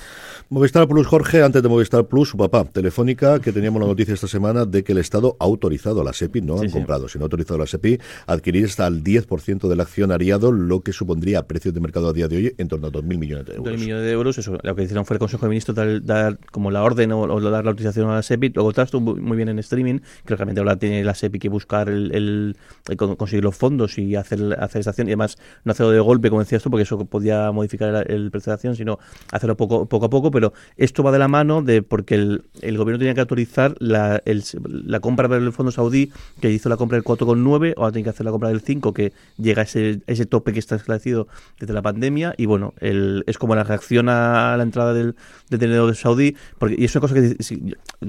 Movistar 0.48 0.88
Plus, 0.88 1.06
Jorge, 1.06 1.40
antes 1.44 1.62
de 1.62 1.68
Movistar 1.68 2.08
Plus, 2.08 2.30
su 2.30 2.36
papá, 2.36 2.64
Telefónica, 2.64 3.38
que 3.38 3.52
teníamos 3.52 3.80
la 3.80 3.86
noticia 3.86 4.12
esta 4.12 4.26
semana 4.26 4.64
de 4.66 4.82
que 4.82 4.90
el 4.90 4.98
Estado 4.98 5.36
ha 5.38 5.44
autorizado 5.44 6.00
a 6.00 6.04
la 6.04 6.12
SEPI, 6.12 6.40
no 6.40 6.56
Sí, 6.58 6.64
han 6.64 6.68
sí. 6.70 6.72
comprado, 6.74 7.08
sino 7.08 7.22
ha 7.22 7.26
autorizado 7.26 7.54
a 7.54 7.58
la 7.60 7.66
SEPI 7.68 8.00
a 8.26 8.32
adquirir 8.32 8.64
hasta 8.64 8.88
el 8.88 9.04
10% 9.04 9.68
del 9.68 9.80
accionariado, 9.80 10.50
lo 10.50 10.80
que 10.80 10.92
supondría 10.92 11.38
a 11.38 11.42
precios 11.46 11.72
de 11.74 11.80
mercado 11.80 12.08
a 12.08 12.12
día 12.12 12.26
de 12.26 12.36
hoy 12.38 12.54
en 12.58 12.66
torno 12.66 12.88
a 12.88 12.90
2.000 12.90 13.18
millones 13.18 13.46
de 13.46 13.54
euros. 13.54 13.78
millones 13.78 14.04
de 14.04 14.10
euros, 14.10 14.36
eso, 14.38 14.58
lo 14.60 14.74
que 14.74 14.82
hicieron 14.82 15.06
fue 15.06 15.14
el 15.14 15.20
Consejo 15.20 15.46
de 15.46 15.50
Ministros 15.50 15.76
dar, 15.76 16.04
dar 16.04 16.38
como 16.50 16.72
la 16.72 16.82
orden 16.82 17.12
o, 17.12 17.20
o 17.20 17.40
dar 17.40 17.64
la 17.64 17.70
autorización 17.70 18.10
a 18.10 18.14
la 18.16 18.22
SEPI, 18.24 18.48
luego 18.56 18.70
está 18.70 18.82
estuvo 18.82 19.14
muy 19.14 19.36
bien 19.36 19.48
en 19.48 19.60
streaming, 19.60 20.00
que 20.26 20.34
realmente 20.34 20.60
ahora 20.60 20.74
tiene 20.76 21.04
la 21.04 21.14
SEPI 21.14 21.38
que 21.38 21.48
buscar 21.48 21.88
el, 21.88 22.12
el- 22.12 22.56
el 22.88 22.96
con- 22.96 23.14
conseguir 23.14 23.44
los 23.44 23.54
fondos 23.56 23.96
y 23.96 24.16
hacer, 24.16 24.56
hacer 24.58 24.80
esta 24.80 24.90
acción 24.90 25.06
y 25.06 25.12
además 25.12 25.38
no 25.62 25.70
hacerlo 25.70 25.92
de 25.92 26.00
golpe, 26.00 26.30
como 26.30 26.40
decías 26.42 26.64
tú, 26.64 26.68
porque 26.68 26.82
eso 26.82 27.04
podía 27.04 27.52
modificar 27.52 28.04
el, 28.10 28.12
el 28.24 28.30
sino 28.74 28.98
hacerlo 29.32 29.56
poco, 29.56 29.86
poco 29.86 30.06
a 30.06 30.10
poco, 30.10 30.30
pero 30.30 30.52
esto 30.76 31.02
va 31.02 31.12
de 31.12 31.18
la 31.18 31.28
mano 31.28 31.62
de 31.62 31.82
porque 31.82 32.14
el, 32.14 32.42
gobierno 32.78 32.98
tenía 32.98 33.14
que 33.14 33.20
autorizar 33.20 33.74
la, 33.78 34.22
el, 34.24 34.42
la 34.86 35.00
compra 35.00 35.28
del 35.28 35.52
fondo 35.52 35.72
saudí, 35.72 36.12
que 36.40 36.50
hizo 36.50 36.68
la 36.68 36.76
compra 36.76 36.96
del 36.96 37.04
4,9, 37.04 37.74
ahora 37.76 37.92
tiene 37.92 38.04
que 38.04 38.10
hacer 38.10 38.24
la 38.24 38.32
compra 38.32 38.48
del 38.48 38.60
5, 38.60 38.92
que 38.92 39.12
llega 39.38 39.62
a 39.62 39.64
ese, 39.64 40.00
ese 40.06 40.26
tope 40.26 40.52
que 40.52 40.58
está 40.58 40.76
establecido 40.76 41.28
desde 41.58 41.72
la 41.72 41.82
pandemia, 41.82 42.34
y 42.36 42.46
bueno, 42.46 42.74
el, 42.80 43.24
es 43.26 43.38
como 43.38 43.54
la 43.54 43.64
reacción 43.64 44.08
a 44.08 44.56
la 44.56 44.62
entrada 44.62 44.94
del, 44.94 45.16
del 45.48 45.60
dinero 45.60 45.92
saudí, 45.94 46.36
porque, 46.58 46.76
y 46.78 46.84
es 46.84 46.92
cosa 46.92 47.14
que, 47.14 47.36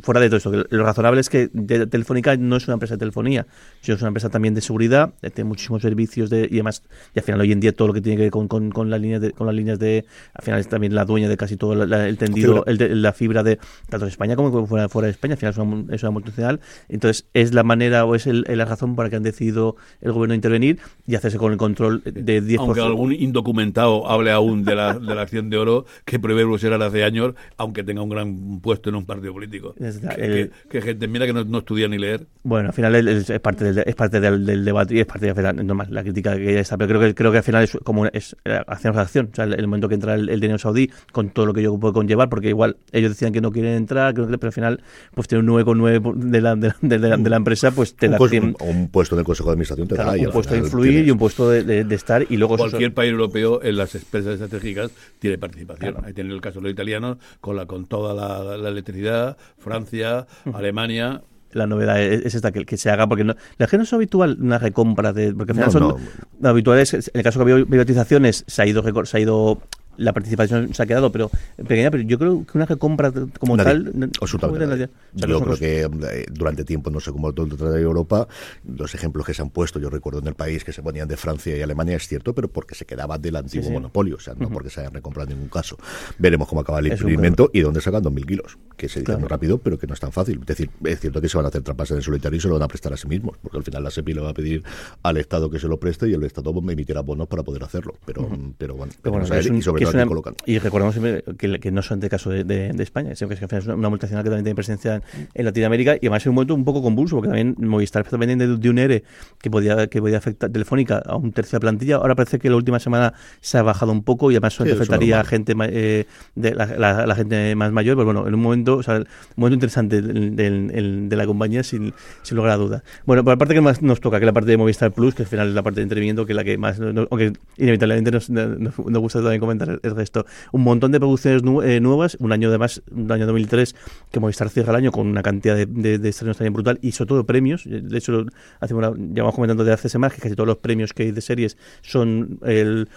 fuera 0.01 0.19
de 0.19 0.27
todo 0.27 0.37
esto, 0.37 0.51
que 0.51 0.65
lo 0.69 0.83
razonable 0.83 1.21
es 1.21 1.29
que 1.29 1.47
Telefónica 1.47 2.35
no 2.37 2.55
es 2.55 2.67
una 2.67 2.73
empresa 2.73 2.95
de 2.95 2.99
telefonía, 2.99 3.47
sino 3.81 3.95
es 3.95 4.01
una 4.01 4.09
empresa 4.09 4.29
también 4.29 4.53
de 4.53 4.61
seguridad, 4.61 5.13
tiene 5.33 5.47
muchísimos 5.47 5.81
servicios 5.81 6.29
de, 6.29 6.47
y 6.49 6.55
además, 6.55 6.83
y 7.15 7.19
al 7.19 7.25
final 7.25 7.41
hoy 7.41 7.51
en 7.51 7.59
día 7.59 7.73
todo 7.73 7.87
lo 7.87 7.93
que 7.93 8.01
tiene 8.01 8.17
que 8.17 8.23
ver 8.23 8.31
con, 8.31 8.47
con, 8.47 8.71
con 8.71 8.89
las 8.89 9.01
líneas 9.01 9.21
de, 9.21 9.31
con 9.31 9.47
las 9.47 9.55
líneas 9.55 9.79
de, 9.79 10.05
al 10.33 10.43
final 10.43 10.59
es 10.59 10.67
también 10.67 10.95
la 10.95 11.05
dueña 11.05 11.29
de 11.29 11.37
casi 11.37 11.57
todo 11.57 11.75
la, 11.75 12.07
el 12.07 12.17
tendido, 12.17 12.65
el 12.65 12.77
de, 12.77 12.95
la 12.95 13.13
fibra 13.13 13.43
de 13.43 13.57
tanto 13.89 14.05
de 14.05 14.11
España 14.11 14.35
como 14.35 14.65
fuera, 14.67 14.89
fuera 14.89 15.07
de 15.07 15.11
España, 15.11 15.33
al 15.33 15.37
final 15.37 15.53
es 15.53 15.57
una, 15.57 15.95
es 15.95 16.03
una 16.03 16.11
multinacional, 16.11 16.59
entonces 16.89 17.25
es 17.33 17.53
la 17.53 17.63
manera 17.63 18.05
o 18.05 18.15
es 18.15 18.27
el, 18.27 18.45
la 18.47 18.65
razón 18.65 18.95
para 18.95 19.09
que 19.09 19.15
han 19.15 19.23
decidido 19.23 19.75
el 20.01 20.11
gobierno 20.11 20.35
intervenir 20.35 20.79
y 21.07 21.15
hacerse 21.15 21.37
con 21.37 21.51
el 21.51 21.57
control 21.57 22.01
de 22.03 22.41
10%. 22.41 22.59
Aunque 22.59 22.81
algún 22.81 23.13
indocumentado 23.13 24.09
hable 24.09 24.31
aún 24.31 24.63
de 24.63 24.75
la, 24.75 24.97
de 24.97 25.15
la 25.15 25.21
acción 25.21 25.49
de 25.49 25.57
oro 25.57 25.85
que 26.05 26.19
prevé 26.19 26.43
Bruselas 26.43 26.81
hace 26.81 27.03
años, 27.03 27.33
aunque 27.57 27.83
tenga 27.83 28.01
un 28.01 28.09
gran 28.09 28.59
puesto 28.61 28.89
en 28.89 28.95
un 28.95 29.05
partido 29.05 29.33
político. 29.33 29.73
que, 29.73 29.85
el, 29.87 29.97
que, 30.09 30.51
que, 30.69 30.81
gente, 30.81 31.07
mira 31.07 31.25
que 31.25 31.33
no, 31.33 31.43
no, 31.43 31.59
estudia 31.59 31.87
ni 31.87 31.97
leer. 31.97 32.25
Bueno, 32.43 32.69
al 32.69 32.73
final 32.73 32.95
es, 32.95 33.29
es 33.29 33.39
parte 33.39 33.65
del, 33.65 33.83
es 33.85 33.95
parte 33.95 34.19
del, 34.19 34.45
del, 34.45 34.65
debate 34.65 34.95
y 34.95 34.99
es 34.99 35.05
parte 35.05 35.33
de 35.33 35.53
no 35.63 35.75
más, 35.75 35.89
la 35.89 36.03
crítica 36.03 36.35
que 36.35 36.53
ya 36.53 36.59
está, 36.59 36.77
pero 36.77 36.89
creo 36.89 37.01
que 37.01 37.15
creo 37.15 37.31
que 37.31 37.37
al 37.37 37.43
final 37.43 37.63
es 37.63 37.77
como 37.83 38.05
es 38.07 38.35
acción 38.67 38.97
acción, 38.97 39.29
o 39.31 39.35
sea, 39.35 39.45
el, 39.45 39.53
el, 39.53 39.67
momento 39.67 39.87
que 39.87 39.95
entra 39.95 40.10
el, 40.15 40.29
el, 40.29 40.39
dinero 40.39 40.57
saudí 40.59 40.89
con 41.11 41.29
todo 41.29 41.45
lo 41.45 41.53
que 41.53 41.61
yo 41.61 41.77
puedo 41.77 41.93
conllevar, 41.93 42.29
porque 42.29 42.49
igual 42.49 42.77
ellos 42.91 43.11
decían 43.11 43.33
que 43.33 43.41
no 43.41 43.51
quieren 43.51 43.73
entrar, 43.73 44.13
pero 44.13 44.27
al 44.41 44.51
final 44.51 44.81
pues 45.13 45.27
tiene 45.27 45.43
un 45.43 45.63
9,9 45.63 46.15
de 46.15 46.41
la, 46.41 46.55
de, 46.55 46.73
de, 46.81 46.99
de, 46.99 47.29
la 47.29 47.35
empresa, 47.35 47.71
pues 47.71 47.95
te 47.95 48.07
un, 48.07 48.11
la 48.13 48.17
puesto, 48.17 48.37
un, 48.37 48.55
un, 48.59 48.89
puesto 48.89 49.15
en 49.15 49.19
el 49.19 49.25
Consejo 49.25 49.49
de 49.49 49.53
Administración 49.53 49.87
te 49.87 49.95
claro, 49.95 50.11
da. 50.11 50.17
Un 50.17 50.31
puesto 50.31 50.53
de 50.53 50.59
influir 50.59 50.91
tienes... 50.91 51.07
y 51.07 51.11
un 51.11 51.17
puesto 51.17 51.49
de, 51.49 51.63
de, 51.83 51.95
estar 51.95 52.25
y 52.29 52.37
luego... 52.37 52.57
Cualquier 52.57 52.83
eso... 52.83 52.95
país 52.95 53.11
europeo 53.11 53.61
en 53.63 53.77
las 53.77 53.93
empresas 53.95 54.33
estratégicas 54.39 54.91
tiene 55.19 55.37
participación. 55.37 55.93
Claro. 55.93 56.07
Ahí 56.07 56.13
tiene 56.13 56.33
el 56.33 56.41
caso 56.41 56.59
de 56.59 56.63
los 56.63 56.71
italianos 56.73 57.17
con, 57.39 57.55
la, 57.55 57.65
con 57.65 57.85
toda 57.85 58.13
la, 58.13 58.57
la 58.57 58.69
electricidad, 58.69 59.37
Francia. 59.57 60.27
Alemania, 60.53 61.21
la 61.53 61.67
novedad 61.67 62.01
es, 62.01 62.33
esta 62.33 62.51
que, 62.51 62.65
que, 62.65 62.77
se 62.77 62.89
haga 62.89 63.07
porque 63.07 63.23
no, 63.23 63.35
la 63.57 63.67
gente 63.67 63.79
no 63.79 63.83
es 63.83 63.93
habitual 63.93 64.37
una 64.39 64.57
recompra 64.57 65.13
de 65.13 65.33
porque 65.33 65.51
al 65.51 65.55
final 65.55 65.67
no, 65.67 65.71
son 65.71 66.01
no. 66.39 66.49
habituales 66.49 66.93
en 66.93 67.01
el 67.13 67.23
caso 67.23 67.43
que 67.43 67.51
había 67.51 67.65
privatizaciones 67.65 68.43
se 68.47 68.61
ha 68.61 68.65
ido 68.65 69.05
se 69.05 69.17
ha 69.17 69.19
ido 69.19 69.61
la 69.97 70.13
participación 70.13 70.73
se 70.73 70.83
ha 70.83 70.85
quedado 70.85 71.11
pero 71.11 71.29
pequeña 71.57 71.91
pero 71.91 72.03
yo 72.03 72.17
creo 72.17 72.45
que 72.45 72.57
una 72.57 72.65
recompra 72.65 73.11
como 73.39 73.57
nadie, 73.57 73.91
tal 73.91 74.11
absolutamente 74.21 74.67
nadie. 74.67 74.89
Nadie. 75.13 75.29
yo 75.33 75.41
creo 75.41 75.57
que 75.57 75.81
eh, 75.81 76.25
durante 76.31 76.63
tiempo 76.63 76.89
no 76.89 76.99
sé 76.99 77.11
cómo 77.11 77.33
todo 77.33 77.71
de 77.71 77.81
Europa 77.81 78.27
los 78.65 78.93
ejemplos 78.95 79.25
que 79.25 79.33
se 79.33 79.41
han 79.41 79.49
puesto 79.49 79.79
yo 79.79 79.89
recuerdo 79.89 80.19
en 80.19 80.27
el 80.27 80.35
país 80.35 80.63
que 80.63 80.73
se 80.73 80.81
ponían 80.81 81.07
de 81.07 81.17
Francia 81.17 81.55
y 81.55 81.61
Alemania 81.61 81.95
es 81.95 82.07
cierto 82.07 82.33
pero 82.33 82.47
porque 82.47 82.75
se 82.75 82.85
quedaba 82.85 83.17
del 83.17 83.35
antiguo 83.35 83.63
sí, 83.63 83.67
sí. 83.67 83.73
monopolio 83.73 84.15
o 84.15 84.19
sea 84.19 84.33
no 84.33 84.47
uh 84.47 84.49
-huh. 84.49 84.53
porque 84.53 84.69
se 84.69 84.81
haya 84.81 84.89
recomprado 84.89 85.29
en 85.29 85.37
ningún 85.37 85.49
caso 85.49 85.77
veremos 86.17 86.47
cómo 86.47 86.61
acaba 86.61 86.79
el 86.79 86.87
experimento 86.87 87.49
y 87.53 87.61
dónde 87.61 87.81
sacan 87.81 88.03
2.000 88.03 88.25
kilos 88.25 88.57
que 88.77 88.89
se 88.89 89.01
dice 89.01 89.13
claro. 89.13 89.27
rápido 89.27 89.57
pero 89.57 89.77
que 89.77 89.87
no 89.87 89.93
es 89.93 89.99
tan 89.99 90.11
fácil 90.11 90.39
es 90.41 90.45
decir 90.45 90.69
es 90.83 90.99
cierto 90.99 91.21
que 91.21 91.29
se 91.29 91.37
van 91.37 91.45
a 91.45 91.49
hacer 91.49 91.61
trampas 91.61 91.91
en 91.91 91.97
el 91.97 92.03
solitario 92.03 92.37
y 92.37 92.41
se 92.41 92.47
lo 92.47 92.55
van 92.55 92.63
a 92.63 92.67
prestar 92.67 92.93
a 92.93 92.97
sí 92.97 93.07
mismos 93.07 93.37
porque 93.41 93.57
al 93.57 93.63
final 93.63 93.83
la 93.83 93.91
SEPI 93.91 94.13
le 94.13 94.21
va 94.21 94.29
a 94.29 94.33
pedir 94.33 94.63
al 95.03 95.17
Estado 95.17 95.49
que 95.49 95.59
se 95.59 95.67
lo 95.67 95.79
preste 95.79 96.09
y 96.09 96.13
el 96.13 96.23
Estado 96.23 96.51
emitirá 96.71 97.01
bonos 97.01 97.27
para 97.27 97.43
poder 97.43 97.63
hacerlo 97.63 97.95
pero, 98.05 98.23
uh 98.23 98.29
-huh. 98.29 98.53
pero 98.57 98.75
bueno, 98.75 98.93
pero 99.01 99.13
bueno 99.13 99.35
es 99.35 99.45
un, 99.47 99.57
y 99.57 99.61
sobre 99.61 99.80
una, 99.85 100.05
colocan 100.05 100.35
y 100.45 100.59
recordemos 100.59 100.97
que, 101.37 101.59
que 101.59 101.71
no 101.71 101.81
son 101.81 101.99
de 101.99 102.09
caso 102.09 102.29
de, 102.29 102.43
de, 102.43 102.71
de 102.73 102.83
España, 102.83 103.15
sino 103.15 103.27
que 103.29 103.35
es, 103.35 103.41
es 103.41 103.67
una 103.67 103.89
multinacional 103.89 104.23
que 104.23 104.29
también 104.29 104.43
tiene 104.43 104.55
presencia 104.55 104.95
en, 104.95 105.03
en, 105.33 105.45
Latinoamérica 105.45 105.95
y 105.95 106.07
además 106.07 106.23
es 106.23 106.27
un 106.27 106.35
momento 106.35 106.55
un 106.55 106.65
poco 106.65 106.81
convulso, 106.81 107.15
porque 107.15 107.29
también 107.29 107.55
Movistar 107.57 108.03
está 108.03 108.17
pendiente 108.17 108.47
de, 108.47 108.69
un 108.69 108.77
ERE 108.77 109.03
que 109.39 109.49
podía, 109.49 109.87
que 109.87 109.99
podía 109.99 110.17
afectar 110.17 110.49
Telefónica 110.49 111.01
a 111.05 111.15
un 111.15 111.31
tercio 111.31 111.57
de 111.57 111.65
la 111.65 111.71
plantilla. 111.71 111.95
Ahora 111.97 112.15
parece 112.15 112.39
que 112.39 112.49
la 112.49 112.55
última 112.55 112.79
semana 112.79 113.13
se 113.39 113.57
ha 113.57 113.63
bajado 113.63 113.91
un 113.91 114.03
poco 114.03 114.31
y 114.31 114.35
además 114.35 114.55
sí, 114.55 114.69
afectaría 114.69 115.19
a 115.19 115.23
gente 115.23 115.53
eh, 115.63 116.05
de 116.35 116.55
la, 116.55 116.65
la, 116.65 117.05
la, 117.05 117.15
gente 117.15 117.55
más 117.55 117.71
mayor, 117.71 117.95
pero 117.95 118.05
bueno, 118.05 118.27
en 118.27 118.33
un 118.33 118.41
momento, 118.41 118.77
o 118.77 118.83
sea, 118.83 118.95
un 118.97 119.05
momento 119.35 119.55
interesante 119.55 120.01
de 120.01 121.15
la 121.15 121.25
compañía 121.25 121.63
sin, 121.63 121.93
sin 122.23 122.37
lugar 122.37 122.51
a 122.53 122.57
duda. 122.57 122.83
Bueno, 123.05 123.23
por 123.23 123.33
la 123.33 123.37
parte 123.37 123.53
que 123.53 123.61
más 123.61 123.81
nos 123.81 123.99
toca, 123.99 124.19
que 124.19 124.25
es 124.25 124.27
la 124.27 124.33
parte 124.33 124.51
de 124.51 124.57
Movistar 124.57 124.91
Plus, 124.91 125.15
que 125.15 125.23
al 125.23 125.27
final 125.27 125.49
es 125.49 125.55
la 125.55 125.63
parte 125.63 125.79
de 125.79 125.83
entretenimiento, 125.83 126.25
que 126.25 126.33
es 126.33 126.37
la 126.37 126.43
que 126.43 126.57
más, 126.57 126.79
no, 126.79 127.07
aunque 127.09 127.33
inevitablemente 127.57 128.11
nos, 128.11 128.29
nos, 128.29 128.77
nos 128.77 129.01
gusta 129.01 129.19
también 129.19 129.39
comentar 129.39 129.70
el 129.81 129.95
resto. 129.95 130.25
Un 130.51 130.63
montón 130.63 130.91
de 130.91 130.99
producciones 130.99 131.43
nu 131.43 131.61
eh, 131.61 131.79
nuevas, 131.79 132.17
un 132.19 132.31
año 132.31 132.49
además, 132.49 132.81
un 132.91 133.11
año 133.11 133.25
2003 133.25 133.75
que 134.11 134.19
Movistar 134.19 134.49
cierra 134.49 134.71
el 134.71 134.77
año 134.77 134.91
con 134.91 135.07
una 135.07 135.23
cantidad 135.23 135.55
de, 135.55 135.65
de, 135.65 135.97
de 135.97 136.09
estrenos 136.09 136.37
también 136.37 136.53
brutal 136.53 136.79
y 136.81 136.91
sobre 136.91 137.09
todo 137.09 137.23
premios. 137.25 137.63
De 137.65 137.97
hecho, 137.97 138.25
hacemos 138.59 138.87
una, 138.87 139.13
llevamos 139.13 139.35
comentando 139.35 139.63
de 139.63 139.73
hace 139.73 139.89
semanas 139.89 140.15
que 140.15 140.21
casi 140.21 140.35
todos 140.35 140.47
los 140.47 140.57
premios 140.57 140.93
que 140.93 141.03
hay 141.03 141.11
de 141.11 141.21
series 141.21 141.57
son 141.81 142.39
el 142.43 142.89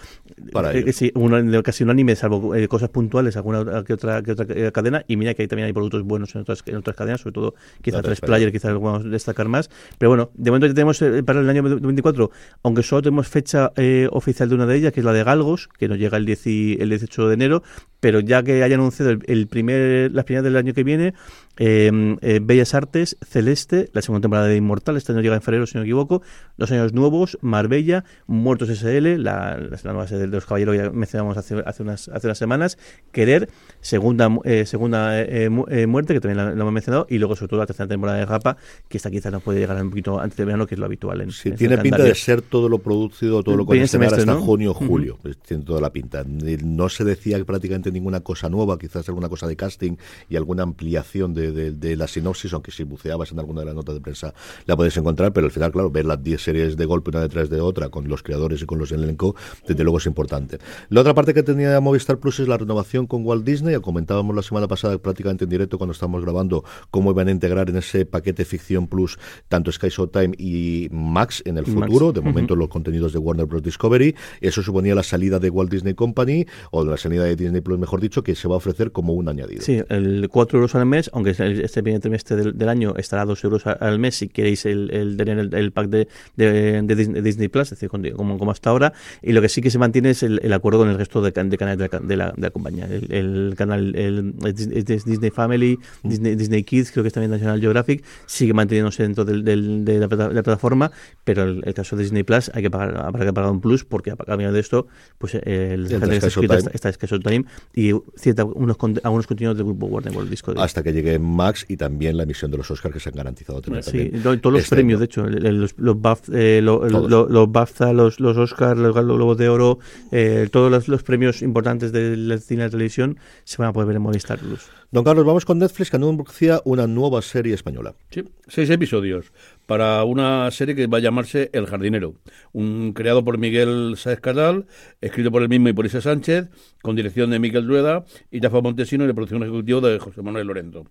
Para 0.51 0.73
eh, 0.73 0.91
sí, 0.93 1.11
un, 1.15 1.61
casi 1.61 1.83
unánime, 1.83 2.15
salvo 2.15 2.55
eh, 2.55 2.67
cosas 2.67 2.89
puntuales, 2.89 3.37
alguna 3.37 3.83
que 3.83 3.93
otra, 3.93 4.21
que 4.21 4.31
otra 4.31 4.45
eh, 4.49 4.71
cadena. 4.71 5.03
Y 5.07 5.17
mira 5.17 5.33
que 5.33 5.43
ahí 5.43 5.47
también 5.47 5.67
hay 5.67 5.73
productos 5.73 6.03
buenos 6.03 6.35
en 6.35 6.41
otras, 6.41 6.63
en 6.65 6.75
otras 6.75 6.95
cadenas, 6.95 7.21
sobre 7.21 7.33
todo 7.33 7.55
quizá 7.81 8.01
tres 8.01 8.21
player, 8.21 8.51
quizás 8.51 8.71
algunos 8.71 9.09
destacar 9.09 9.47
más. 9.47 9.69
Pero 9.97 10.09
bueno, 10.09 10.31
de 10.33 10.51
momento 10.51 10.67
ya 10.67 10.73
tenemos 10.73 11.01
eh, 11.01 11.23
para 11.23 11.39
el 11.39 11.49
año 11.49 11.61
2024, 11.63 12.31
aunque 12.63 12.83
solo 12.83 13.01
tenemos 13.01 13.27
fecha 13.27 13.71
eh, 13.75 14.07
oficial 14.11 14.49
de 14.49 14.55
una 14.55 14.65
de 14.65 14.77
ellas, 14.77 14.93
que 14.93 14.99
es 14.99 15.05
la 15.05 15.13
de 15.13 15.23
Galgos, 15.23 15.69
que 15.77 15.87
nos 15.87 15.97
llega 15.97 16.17
el, 16.17 16.25
10 16.25 16.47
el 16.73 16.89
18 16.89 17.27
de 17.27 17.33
enero, 17.33 17.63
pero 18.05 18.19
ya 18.19 18.43
que 18.43 18.61
haya 18.61 18.75
anunciado 18.75 19.09
el, 19.09 19.23
el 19.25 19.47
primer, 19.47 20.11
las 20.11 20.25
primeras 20.25 20.43
del 20.43 20.55
año 20.57 20.75
que 20.75 20.83
viene, 20.83 21.15
eh, 21.57 21.89
eh, 22.21 22.39
Bellas 22.39 22.75
Artes, 22.75 23.17
Celeste, 23.27 23.89
la 23.93 24.03
segunda 24.03 24.21
temporada 24.21 24.45
de 24.45 24.55
Inmortal, 24.57 24.95
este 24.95 25.11
año 25.11 25.21
llega 25.21 25.33
en 25.33 25.41
febrero, 25.41 25.65
si 25.65 25.73
no 25.73 25.81
me 25.81 25.87
equivoco, 25.87 26.21
Los 26.55 26.71
Años 26.71 26.93
Nuevos, 26.93 27.39
Marbella, 27.41 28.03
Muertos 28.27 28.69
SL, 28.69 29.17
la, 29.17 29.57
la, 29.57 29.79
la 29.83 29.91
nueva 29.91 30.07
serie 30.07 30.27
de 30.27 30.27
los 30.27 30.45
caballeros 30.45 30.77
que 30.77 30.89
mencionamos 30.91 31.35
hace, 31.35 31.55
hace, 31.65 31.81
unas, 31.81 32.07
hace 32.09 32.27
unas 32.27 32.37
semanas, 32.37 32.77
Querer, 33.11 33.49
segunda, 33.81 34.29
eh, 34.43 34.67
segunda 34.67 35.19
eh, 35.19 35.49
eh, 35.69 35.87
muerte, 35.87 36.13
que 36.13 36.19
también 36.19 36.37
la, 36.37 36.53
la, 36.53 36.61
hemos 36.61 36.73
mencionado, 36.73 37.07
y 37.09 37.17
luego 37.17 37.35
sobre 37.35 37.49
todo 37.49 37.59
la 37.61 37.65
tercera 37.65 37.87
temporada 37.87 38.19
de 38.19 38.25
Rapa, 38.27 38.57
que 38.87 38.97
esta 38.97 39.09
quizás 39.09 39.31
nos 39.31 39.41
puede 39.41 39.59
llegar 39.59 39.81
un 39.81 39.89
poquito 39.89 40.19
antes 40.19 40.37
de 40.37 40.45
verano, 40.45 40.67
que 40.67 40.75
es 40.75 40.79
lo 40.79 40.85
habitual. 40.85 41.21
En, 41.21 41.31
sí, 41.31 41.49
en 41.49 41.55
tiene 41.55 41.79
pinta 41.79 42.03
de 42.03 42.13
ser 42.13 42.43
todo 42.43 42.69
lo 42.69 42.77
producido, 42.77 43.41
todo 43.41 43.57
lo 43.57 43.65
condicionado 43.65 44.15
hasta 44.15 44.25
¿no? 44.25 44.41
junio 44.41 44.71
o 44.71 44.73
julio, 44.75 45.15
uh 45.15 45.17
-huh. 45.17 45.21
pues, 45.21 45.37
tiene 45.39 45.63
toda 45.63 45.81
la 45.81 45.91
pinta. 45.91 46.23
No 46.25 46.89
se 46.89 47.03
decía 47.03 47.43
prácticamente 47.45 47.91
ninguna 47.95 48.19
cosa 48.19 48.49
nueva, 48.49 48.77
quizás 48.77 49.07
alguna 49.09 49.29
cosa 49.29 49.47
de 49.47 49.55
casting 49.55 49.97
y 50.29 50.35
alguna 50.35 50.63
ampliación 50.63 51.33
de, 51.33 51.51
de, 51.51 51.71
de 51.71 51.95
la 51.95 52.07
sinopsis, 52.07 52.53
aunque 52.53 52.71
si 52.71 52.83
buceabas 52.83 53.31
en 53.31 53.39
alguna 53.39 53.61
de 53.61 53.65
las 53.67 53.75
notas 53.75 53.95
de 53.95 54.01
prensa 54.01 54.33
la 54.65 54.75
puedes 54.75 54.95
encontrar, 54.97 55.33
pero 55.33 55.47
al 55.47 55.51
final, 55.51 55.71
claro, 55.71 55.89
ver 55.89 56.05
las 56.05 56.21
10 56.21 56.41
series 56.41 56.77
de 56.77 56.85
golpe 56.85 57.09
una 57.09 57.21
detrás 57.21 57.49
de 57.49 57.61
otra 57.61 57.89
con 57.89 58.07
los 58.07 58.21
creadores 58.21 58.61
y 58.61 58.65
con 58.65 58.77
los 58.77 58.91
elenco, 58.91 59.35
desde 59.67 59.83
luego 59.83 59.97
es 59.97 60.05
importante. 60.05 60.59
La 60.89 61.01
otra 61.01 61.13
parte 61.13 61.33
que 61.33 61.43
tenía 61.43 61.79
Movistar 61.79 62.19
Plus 62.19 62.39
es 62.39 62.47
la 62.47 62.57
renovación 62.57 63.07
con 63.07 63.25
Walt 63.25 63.45
Disney, 63.45 63.79
comentábamos 63.81 64.35
la 64.35 64.41
semana 64.41 64.67
pasada 64.67 64.97
prácticamente 64.97 65.45
en 65.45 65.49
directo 65.49 65.77
cuando 65.77 65.93
estábamos 65.93 66.23
grabando 66.23 66.63
cómo 66.91 67.11
iban 67.11 67.27
a 67.27 67.31
integrar 67.31 67.69
en 67.69 67.77
ese 67.77 68.05
paquete 68.05 68.45
ficción 68.45 68.87
plus 68.87 69.17
tanto 69.47 69.71
Sky 69.71 69.89
Showtime 69.89 70.35
y 70.37 70.89
Max 70.91 71.41
en 71.45 71.57
el 71.57 71.65
futuro, 71.65 72.07
Max. 72.07 72.15
de 72.15 72.21
momento 72.21 72.53
uh 72.53 72.57
-huh. 72.57 72.61
los 72.61 72.69
contenidos 72.69 73.13
de 73.13 73.19
Warner 73.19 73.45
Bros. 73.45 73.63
Discovery, 73.63 74.15
eso 74.41 74.61
suponía 74.61 74.95
la 74.95 75.03
salida 75.03 75.39
de 75.39 75.49
Walt 75.49 75.71
Disney 75.71 75.93
Company, 75.93 76.45
o 76.71 76.83
la 76.83 76.97
salida 76.97 77.23
de 77.23 77.35
Disney 77.35 77.61
Plus, 77.61 77.74
mejor 77.77 78.01
dicho, 78.01 78.23
que 78.23 78.35
se 78.35 78.47
va 78.47 78.55
a 78.55 78.57
ofrecer 78.57 78.91
como 78.91 79.13
un 79.13 79.29
añadido. 79.29 79.61
Sí, 79.61 79.81
el 79.89 80.27
4 80.29 80.59
euros 80.59 80.75
al 80.75 80.85
mes, 80.85 81.09
aunque 81.13 81.31
este 81.31 81.83
primer 81.83 82.01
trimestre 82.01 82.35
del, 82.35 82.57
del, 82.57 82.69
año 82.69 82.93
estará 82.97 83.23
a 83.23 83.25
2 83.25 83.43
euros 83.43 83.65
al 83.67 83.99
mes 83.99 84.15
si 84.15 84.29
queréis 84.29 84.65
el, 84.65 84.91
el 84.91 85.17
tener 85.17 85.37
el, 85.39 85.53
el, 85.53 85.71
pack 85.71 85.87
de, 85.87 86.07
de, 86.35 86.81
de, 86.81 86.95
Disney, 86.95 87.21
Disney, 87.21 87.47
Plus, 87.47 87.71
es 87.71 87.79
decir, 87.79 87.89
como, 87.89 88.37
como, 88.37 88.51
hasta 88.51 88.69
ahora. 88.69 88.93
Y 89.21 89.31
lo 89.33 89.41
que 89.41 89.49
sí 89.49 89.61
que 89.61 89.69
se 89.69 89.77
mantiene 89.77 90.11
es 90.11 90.23
el, 90.23 90.39
el 90.43 90.53
acuerdo 90.53 90.79
con 90.79 90.89
el 90.89 90.97
resto 90.97 91.21
de, 91.21 91.31
de 91.31 91.57
canales 91.57 91.77
de 91.77 91.89
la, 91.91 91.99
de 91.99 92.17
la, 92.17 92.31
de 92.35 92.41
la 92.41 92.49
compañía. 92.51 92.87
El, 92.87 93.53
canal 93.57 93.95
el, 93.95 94.33
Disney 94.53 95.31
Family, 95.31 95.79
mm. 96.03 96.09
Disney, 96.09 96.35
Disney, 96.35 96.63
Kids, 96.63 96.91
creo 96.91 97.03
que 97.03 97.07
es 97.07 97.13
también 97.13 97.31
National 97.31 97.59
Geographic, 97.59 98.03
sigue 98.25 98.53
manteniéndose 98.53 99.03
dentro 99.03 99.25
del, 99.25 99.43
del, 99.43 99.85
de, 99.85 99.99
la, 99.99 100.07
de, 100.07 100.33
la, 100.33 100.43
plataforma, 100.43 100.91
pero 101.23 101.43
el, 101.43 101.61
el, 101.65 101.73
caso 101.73 101.95
de 101.95 102.03
Disney 102.03 102.23
Plus 102.23 102.51
hay 102.53 102.63
que 102.63 102.69
pagar, 102.69 102.97
habrá 102.97 103.25
que 103.25 103.33
pagar 103.33 103.51
un 103.51 103.61
plus 103.61 103.83
porque 103.83 104.11
a 104.11 104.15
cambio 104.15 104.51
de 104.51 104.59
esto, 104.59 104.87
pues 105.17 105.35
el, 105.35 105.91
el 105.91 106.11
está, 106.11 106.71
está 106.73 106.89
escaso 106.89 107.19
time 107.19 107.45
y 107.73 107.91
cierta, 108.15 108.45
unos, 108.45 108.77
algunos 109.03 109.27
contenidos 109.27 109.57
del 109.57 109.65
grupo 109.65 109.87
Warner 109.87 110.15
World 110.15 110.29
Disco. 110.29 110.53
Hasta 110.57 110.83
que 110.83 110.93
llegue 110.93 111.19
Max 111.19 111.65
y 111.67 111.77
también 111.77 112.17
la 112.17 112.23
emisión 112.23 112.51
de 112.51 112.57
los 112.57 112.69
Oscars 112.71 112.93
que 112.93 112.99
se 112.99 113.09
han 113.09 113.15
garantizado 113.15 113.61
tener 113.61 113.83
sí, 113.83 114.09
también. 114.11 114.41
todos 114.41 114.53
los 114.53 114.63
este 114.63 114.75
premios, 114.75 114.97
año. 114.97 114.99
de 114.99 115.05
hecho, 115.05 115.27
los, 115.27 115.77
los, 115.77 116.01
Baf, 116.01 116.29
eh, 116.33 116.61
lo, 116.61 116.87
lo, 116.87 117.27
los 117.27 117.51
BAFTA, 117.51 117.93
los, 117.93 118.19
los 118.19 118.37
Oscars, 118.37 118.79
los 118.79 118.93
Globos 118.93 119.37
de 119.37 119.49
Oro, 119.49 119.79
eh, 120.11 120.47
todos 120.51 120.71
los, 120.71 120.87
los, 120.87 121.03
premios 121.03 121.41
importantes 121.41 121.91
del 121.91 122.39
cine 122.41 122.63
y 122.63 122.65
la 122.65 122.69
televisión 122.69 123.17
se 123.43 123.57
van 123.57 123.69
a 123.69 123.73
poder 123.73 123.87
ver 123.87 123.97
en 123.97 124.01
Movistar 124.01 124.39
Plus. 124.39 124.69
Don 124.95 125.03
Carlos, 125.03 125.25
vamos 125.25 125.43
con 125.43 125.59
Netflix 125.59 125.89
que 125.89 125.97
anuncia 125.97 126.61
una 126.63 126.87
nueva 126.87 127.21
serie 127.21 127.53
española. 127.53 127.95
Sí, 128.11 128.23
seis 128.47 128.69
episodios 128.69 129.33
para 129.65 130.01
una 130.05 130.49
serie 130.51 130.73
que 130.73 130.87
va 130.87 130.99
a 130.99 131.01
llamarse 131.01 131.49
El 131.51 131.65
Jardinero, 131.65 132.13
un 132.53 132.93
creado 132.93 133.25
por 133.25 133.37
Miguel 133.37 133.95
Sáez 133.97 134.21
Cadal, 134.21 134.67
escrito 135.01 135.31
por 135.31 135.41
el 135.41 135.49
mismo 135.49 135.67
y 135.67 135.73
por 135.73 135.85
Isa 135.85 135.99
Sánchez, 135.99 136.47
con 136.81 136.95
dirección 136.95 137.29
de 137.29 137.39
Miguel 137.39 137.67
Rueda 137.67 138.05
y 138.31 138.39
Rafa 138.39 138.61
Montesino 138.61 139.03
y 139.03 139.07
de 139.07 139.13
producción 139.13 139.43
ejecutiva 139.43 139.81
de 139.81 139.99
José 139.99 140.21
Manuel 140.21 140.47
Lorenzo. 140.47 140.85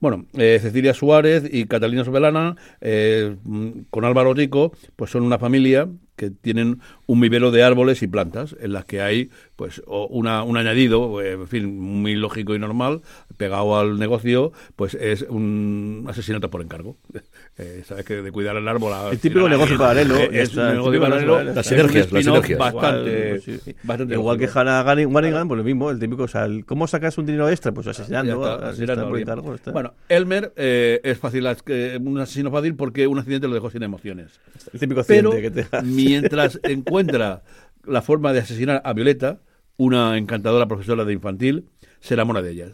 Bueno, 0.00 0.24
eh, 0.32 0.58
Cecilia 0.62 0.94
Suárez 0.94 1.44
y 1.52 1.66
Catalina 1.66 2.06
Sobelana, 2.06 2.56
eh, 2.80 3.36
con 3.90 4.06
Álvaro 4.06 4.32
Rico, 4.32 4.72
pues 4.96 5.10
son 5.10 5.24
una 5.24 5.38
familia 5.38 5.90
que 6.16 6.30
tienen 6.30 6.80
un 7.06 7.20
vivero 7.20 7.50
de 7.50 7.62
árboles 7.62 8.02
y 8.02 8.06
plantas 8.06 8.54
en 8.60 8.72
las 8.72 8.84
que 8.84 9.00
hay 9.00 9.30
pues 9.56 9.82
una, 9.86 10.42
un 10.42 10.56
añadido, 10.56 11.20
eh, 11.20 11.32
en 11.32 11.46
fin, 11.46 11.78
muy 11.78 12.14
lógico 12.16 12.54
y 12.54 12.58
normal, 12.58 13.02
pegado 13.36 13.78
al 13.78 13.98
negocio, 13.98 14.52
pues 14.76 14.94
es 14.94 15.22
un 15.28 16.04
asesinato 16.08 16.50
por 16.50 16.62
encargo. 16.62 16.96
Eh, 17.58 17.82
sabes 17.84 18.06
que 18.06 18.22
de 18.22 18.32
cuidar 18.32 18.56
el 18.56 18.66
árbol. 18.66 18.92
El 19.12 19.18
típico 19.18 19.46
negocio 19.46 19.76
paralelo. 19.76 20.16
Es 20.16 20.56
un 20.56 20.68
negocio 20.72 21.00
paralelo. 21.02 21.42
Las 21.42 21.66
sinergias, 21.66 22.10
las 22.10 22.24
sinergias. 22.24 22.58
Bastante, 22.58 23.24
Igual, 23.26 23.40
sí, 23.42 23.58
sí. 23.62 23.74
bastante 23.82 24.14
Igual 24.14 24.38
que. 24.38 24.48
Hannah 24.52 24.82
Warrigan, 25.06 25.48
pues 25.48 25.58
lo 25.58 25.62
mismo, 25.64 25.90
el 25.90 25.98
típico, 25.98 26.22
o 26.22 26.28
sea, 26.28 26.46
el- 26.46 26.64
¿cómo 26.64 26.86
sacas 26.86 27.18
un 27.18 27.26
dinero 27.26 27.50
extra? 27.50 27.70
Pues 27.72 27.86
asesinando, 27.88 28.42
Ya 28.42 28.52
está, 28.54 28.68
asesinando 28.68 28.70
asesinando 28.70 29.02
por 29.02 29.04
a 29.04 29.08
alguien. 29.18 29.28
encargo, 29.28 29.54
está. 29.54 29.70
Bueno, 29.70 29.92
Elmer 30.08 30.52
eh, 30.56 31.00
es 31.04 31.18
fácil, 31.18 31.46
que- 31.66 32.00
un 32.02 32.18
asesino 32.18 32.50
fácil 32.50 32.74
porque 32.74 33.06
un 33.06 33.18
accidente 33.18 33.46
lo 33.48 33.54
dejó 33.54 33.70
sin 33.70 33.82
emociones. 33.82 34.40
el 34.72 34.80
típico 34.80 35.04
Pero 35.06 35.32
accidente 35.32 35.60
que 35.62 35.62
te 35.62 35.82
mientras 35.82 36.58
encuentra 36.64 37.42
la 37.84 38.02
forma 38.02 38.32
de 38.32 38.40
asesinar 38.40 38.82
a 38.84 38.92
Violeta, 38.92 39.40
una 39.76 40.16
encantadora 40.18 40.66
profesora 40.66 41.04
de 41.04 41.12
infantil, 41.12 41.66
se 42.00 42.14
enamora 42.14 42.42
de 42.42 42.50
ellas. 42.50 42.72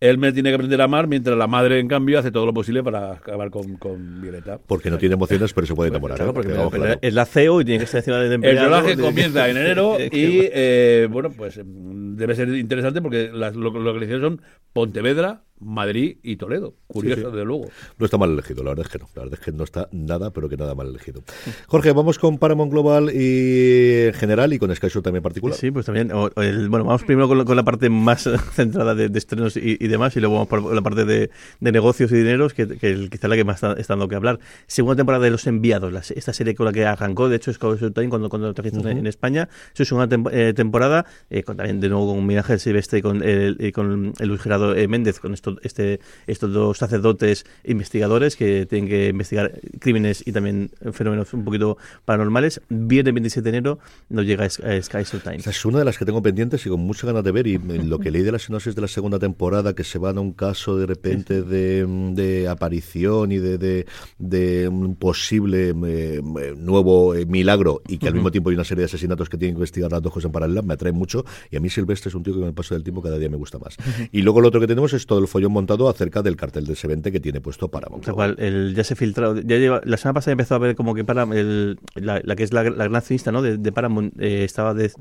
Elmer 0.00 0.34
tiene 0.34 0.50
que 0.50 0.56
aprender 0.56 0.80
a 0.82 0.84
amar, 0.84 1.06
mientras 1.06 1.38
la 1.38 1.46
madre, 1.46 1.78
en 1.78 1.88
cambio, 1.88 2.18
hace 2.18 2.30
todo 2.30 2.44
lo 2.44 2.52
posible 2.52 2.82
para 2.82 3.12
acabar 3.12 3.50
con, 3.50 3.76
con 3.76 4.20
Violeta. 4.20 4.58
Porque 4.66 4.90
no 4.90 4.98
tiene 4.98 5.14
emociones, 5.14 5.52
pero 5.54 5.66
se 5.66 5.74
puede 5.74 5.88
enamorar. 5.88 6.18
Claro, 6.18 6.98
es 7.00 7.14
la 7.14 7.24
CEO 7.24 7.60
y 7.60 7.64
tiene 7.64 7.78
que 7.78 7.84
estar 7.84 8.00
encima 8.00 8.18
de 8.18 8.34
El 8.34 8.58
rodaje 8.58 8.96
de- 8.96 9.02
comienza 9.02 9.48
en 9.48 9.56
enero 9.56 9.96
y, 9.98 10.08
eh, 10.52 11.08
bueno, 11.10 11.30
pues 11.30 11.58
mm, 11.64 12.16
debe 12.16 12.34
ser 12.34 12.48
interesante 12.50 13.00
porque 13.00 13.30
las 13.32 13.54
lo- 13.54 13.70
localizaciones 13.70 14.22
son 14.22 14.42
Pontevedra, 14.74 15.44
Madrid 15.60 16.18
y 16.22 16.36
Toledo. 16.36 16.74
Curioso, 16.86 17.16
Sí, 17.20 17.24
sí. 17.26 17.30
desde 17.30 17.44
luego. 17.44 17.66
No 17.98 18.04
está 18.04 18.18
mal 18.18 18.30
elegido, 18.32 18.62
la 18.62 18.70
verdad 18.70 18.86
es 18.86 18.92
que 18.92 18.98
no. 18.98 19.08
La 19.14 19.22
verdad 19.22 19.38
es 19.38 19.44
que 19.44 19.52
no 19.52 19.64
está 19.64 19.88
nada, 19.92 20.30
pero 20.30 20.48
que 20.48 20.56
nada 20.56 20.74
mal 20.74 20.88
elegido. 20.88 21.22
Jorge, 21.68 21.92
vamos 21.92 22.18
con 22.18 22.38
Paramount 22.38 22.70
Global 22.72 23.10
y 23.14 24.06
en 24.08 24.14
general 24.14 24.52
y 24.52 24.58
con 24.58 24.74
Sky 24.74 24.88
Shore 24.88 25.02
también 25.02 25.18
en 25.20 25.22
particular. 25.22 25.56
Sí, 25.56 25.70
pues 25.70 25.86
también. 25.86 26.10
o- 26.12 26.30
el- 26.40 26.68
bueno, 26.68 26.84
vamos 26.84 27.02
primero 27.04 27.28
con, 27.28 27.38
la- 27.38 27.44
con 27.44 27.56
la 27.56 27.62
parte 27.64 27.88
más 27.90 28.28
centrada 28.52 28.94
de, 28.94 29.08
de 29.08 29.18
estrenos 29.18 29.56
y, 29.56 29.76
y 29.80 29.88
demás, 29.88 30.16
y 30.16 30.20
luego 30.20 30.34
vamos 30.34 30.48
por 30.48 30.74
la 30.74 30.82
parte 30.82 31.04
de, 31.04 31.30
de 31.60 31.72
negocios 31.72 32.10
y 32.12 32.16
dineros, 32.16 32.52
que, 32.54 32.66
que 32.66 32.90
el- 32.90 33.10
quizá 33.10 33.28
la 33.28 33.36
que 33.36 33.44
más 33.44 33.56
está, 33.56 33.72
está 33.74 33.94
dando 33.94 34.08
que 34.08 34.16
hablar. 34.16 34.38
Segunda 34.66 34.96
temporada 34.96 35.24
de 35.24 35.30
Los 35.30 35.46
Enviados, 35.46 35.92
la 35.92 36.00
esta 36.00 36.32
serie 36.32 36.54
con 36.54 36.66
la 36.66 36.72
que 36.72 36.84
arrancó, 36.84 37.28
de 37.28 37.36
hecho, 37.36 37.50
es 37.50 37.58
Time 37.58 38.08
cuando, 38.08 38.28
cuando 38.28 38.48
lo 38.48 38.54
trajiste 38.54 38.80
en- 38.80 38.98
en 38.98 39.06
España. 39.06 39.48
Su 39.72 39.84
segunda 39.84 40.14
tem- 40.14 40.28
eh, 40.32 40.52
temporada, 40.54 41.06
eh, 41.30 41.42
con, 41.42 41.56
también 41.56 41.80
de 41.80 41.88
nuevo 41.88 42.06
con 42.08 42.18
un 42.18 42.24
homenaje 42.24 42.54
al 42.54 42.60
Silvestre 42.60 42.98
y 42.98 43.02
con, 43.02 43.22
el, 43.22 43.56
y 43.60 43.72
con 43.72 44.12
el 44.18 44.28
Luis 44.28 44.40
Gerardo 44.42 44.74
eh, 44.74 44.88
Méndez, 44.88 45.20
con 45.20 45.32
esto, 45.44 45.56
este, 45.62 46.00
estos 46.26 46.52
dos 46.52 46.78
sacerdotes 46.78 47.44
investigadores 47.64 48.36
que 48.36 48.66
tienen 48.66 48.88
que 48.88 49.08
investigar 49.08 49.60
crímenes 49.78 50.26
y 50.26 50.32
también 50.32 50.70
fenómenos 50.92 51.32
un 51.34 51.44
poquito 51.44 51.76
paranormales. 52.04 52.60
Viernes 52.68 53.14
27 53.14 53.42
de 53.42 53.56
enero 53.56 53.78
nos 54.08 54.24
llega 54.24 54.44
a 54.44 54.50
Sky 54.50 54.64
a 54.64 54.82
Sky 54.82 55.02
Showtime. 55.04 55.36
Esa 55.36 55.50
es 55.50 55.64
una 55.64 55.78
de 55.78 55.84
las 55.84 55.98
que 55.98 56.04
tengo 56.04 56.22
pendientes 56.22 56.64
y 56.66 56.68
con 56.68 56.80
muchas 56.80 57.04
ganas 57.04 57.24
de 57.24 57.32
ver. 57.32 57.46
Y 57.46 57.58
lo 57.58 57.98
que 57.98 58.10
leí 58.10 58.22
de 58.22 58.32
la 58.32 58.38
sinopsis 58.38 58.74
de 58.74 58.80
la 58.80 58.88
segunda 58.88 59.18
temporada, 59.18 59.74
que 59.74 59.84
se 59.84 59.98
van 59.98 60.18
a 60.18 60.20
un 60.20 60.32
caso 60.32 60.76
de 60.76 60.86
repente 60.86 61.42
de, 61.42 61.86
de 62.14 62.48
aparición 62.48 63.32
y 63.32 63.38
de, 63.38 63.58
de, 63.58 63.86
de 64.18 64.68
un 64.68 64.96
posible 64.96 65.74
eh, 65.86 66.22
nuevo 66.56 67.14
eh, 67.14 67.26
milagro 67.26 67.82
y 67.88 67.98
que 67.98 68.08
al 68.08 68.14
mismo 68.14 68.30
tiempo 68.30 68.50
hay 68.50 68.54
una 68.54 68.64
serie 68.64 68.80
de 68.82 68.86
asesinatos 68.86 69.28
que 69.28 69.36
tienen 69.36 69.54
que 69.54 69.58
investigar 69.58 69.90
las 69.90 70.02
dos 70.02 70.12
cosas 70.12 70.26
en 70.26 70.32
paralelo, 70.32 70.62
me 70.62 70.74
atrae 70.74 70.92
mucho. 70.92 71.24
Y 71.50 71.56
a 71.56 71.60
mí 71.60 71.68
Silvestre 71.68 72.08
es 72.08 72.14
un 72.14 72.22
tío 72.22 72.32
que 72.34 72.40
con 72.40 72.48
el 72.48 72.54
paso 72.54 72.74
del 72.74 72.82
tiempo 72.82 73.02
cada 73.02 73.18
día 73.18 73.28
me 73.28 73.36
gusta 73.36 73.58
más. 73.58 73.76
Y 74.12 74.22
luego 74.22 74.40
lo 74.40 74.48
otro 74.48 74.60
que 74.60 74.66
tenemos 74.66 74.92
es 74.92 75.06
todo 75.06 75.18
el 75.18 75.28
follón 75.34 75.50
montado 75.52 75.88
acerca 75.88 76.22
del 76.22 76.36
cartel 76.36 76.64
de 76.64 76.74
S20 76.74 77.10
que 77.10 77.18
tiene 77.18 77.40
puesto 77.40 77.66
Paramount. 77.68 78.04
Tal 78.04 78.14
cual, 78.14 78.36
el, 78.38 78.72
ya 78.76 78.84
se 78.84 78.94
filtró, 78.94 79.34
ya 79.34 79.56
lleva, 79.58 79.80
la 79.84 79.96
semana 79.96 80.14
pasada 80.14 80.30
empezó 80.32 80.54
a 80.54 80.58
ver 80.58 80.76
como 80.76 80.94
que 80.94 81.02
para 81.04 81.24
el, 81.24 81.76
la, 81.96 82.20
la 82.22 82.36
que 82.36 82.44
es 82.44 82.52
la, 82.52 82.62
la 82.62 82.70
gran 82.84 82.94
accionista 82.94 83.32
¿no? 83.32 83.42
de, 83.42 83.56
de 83.58 83.72
Paramount 83.72 84.14
eh, 84.20 84.44
estaba 84.44 84.74
de- 84.74 84.92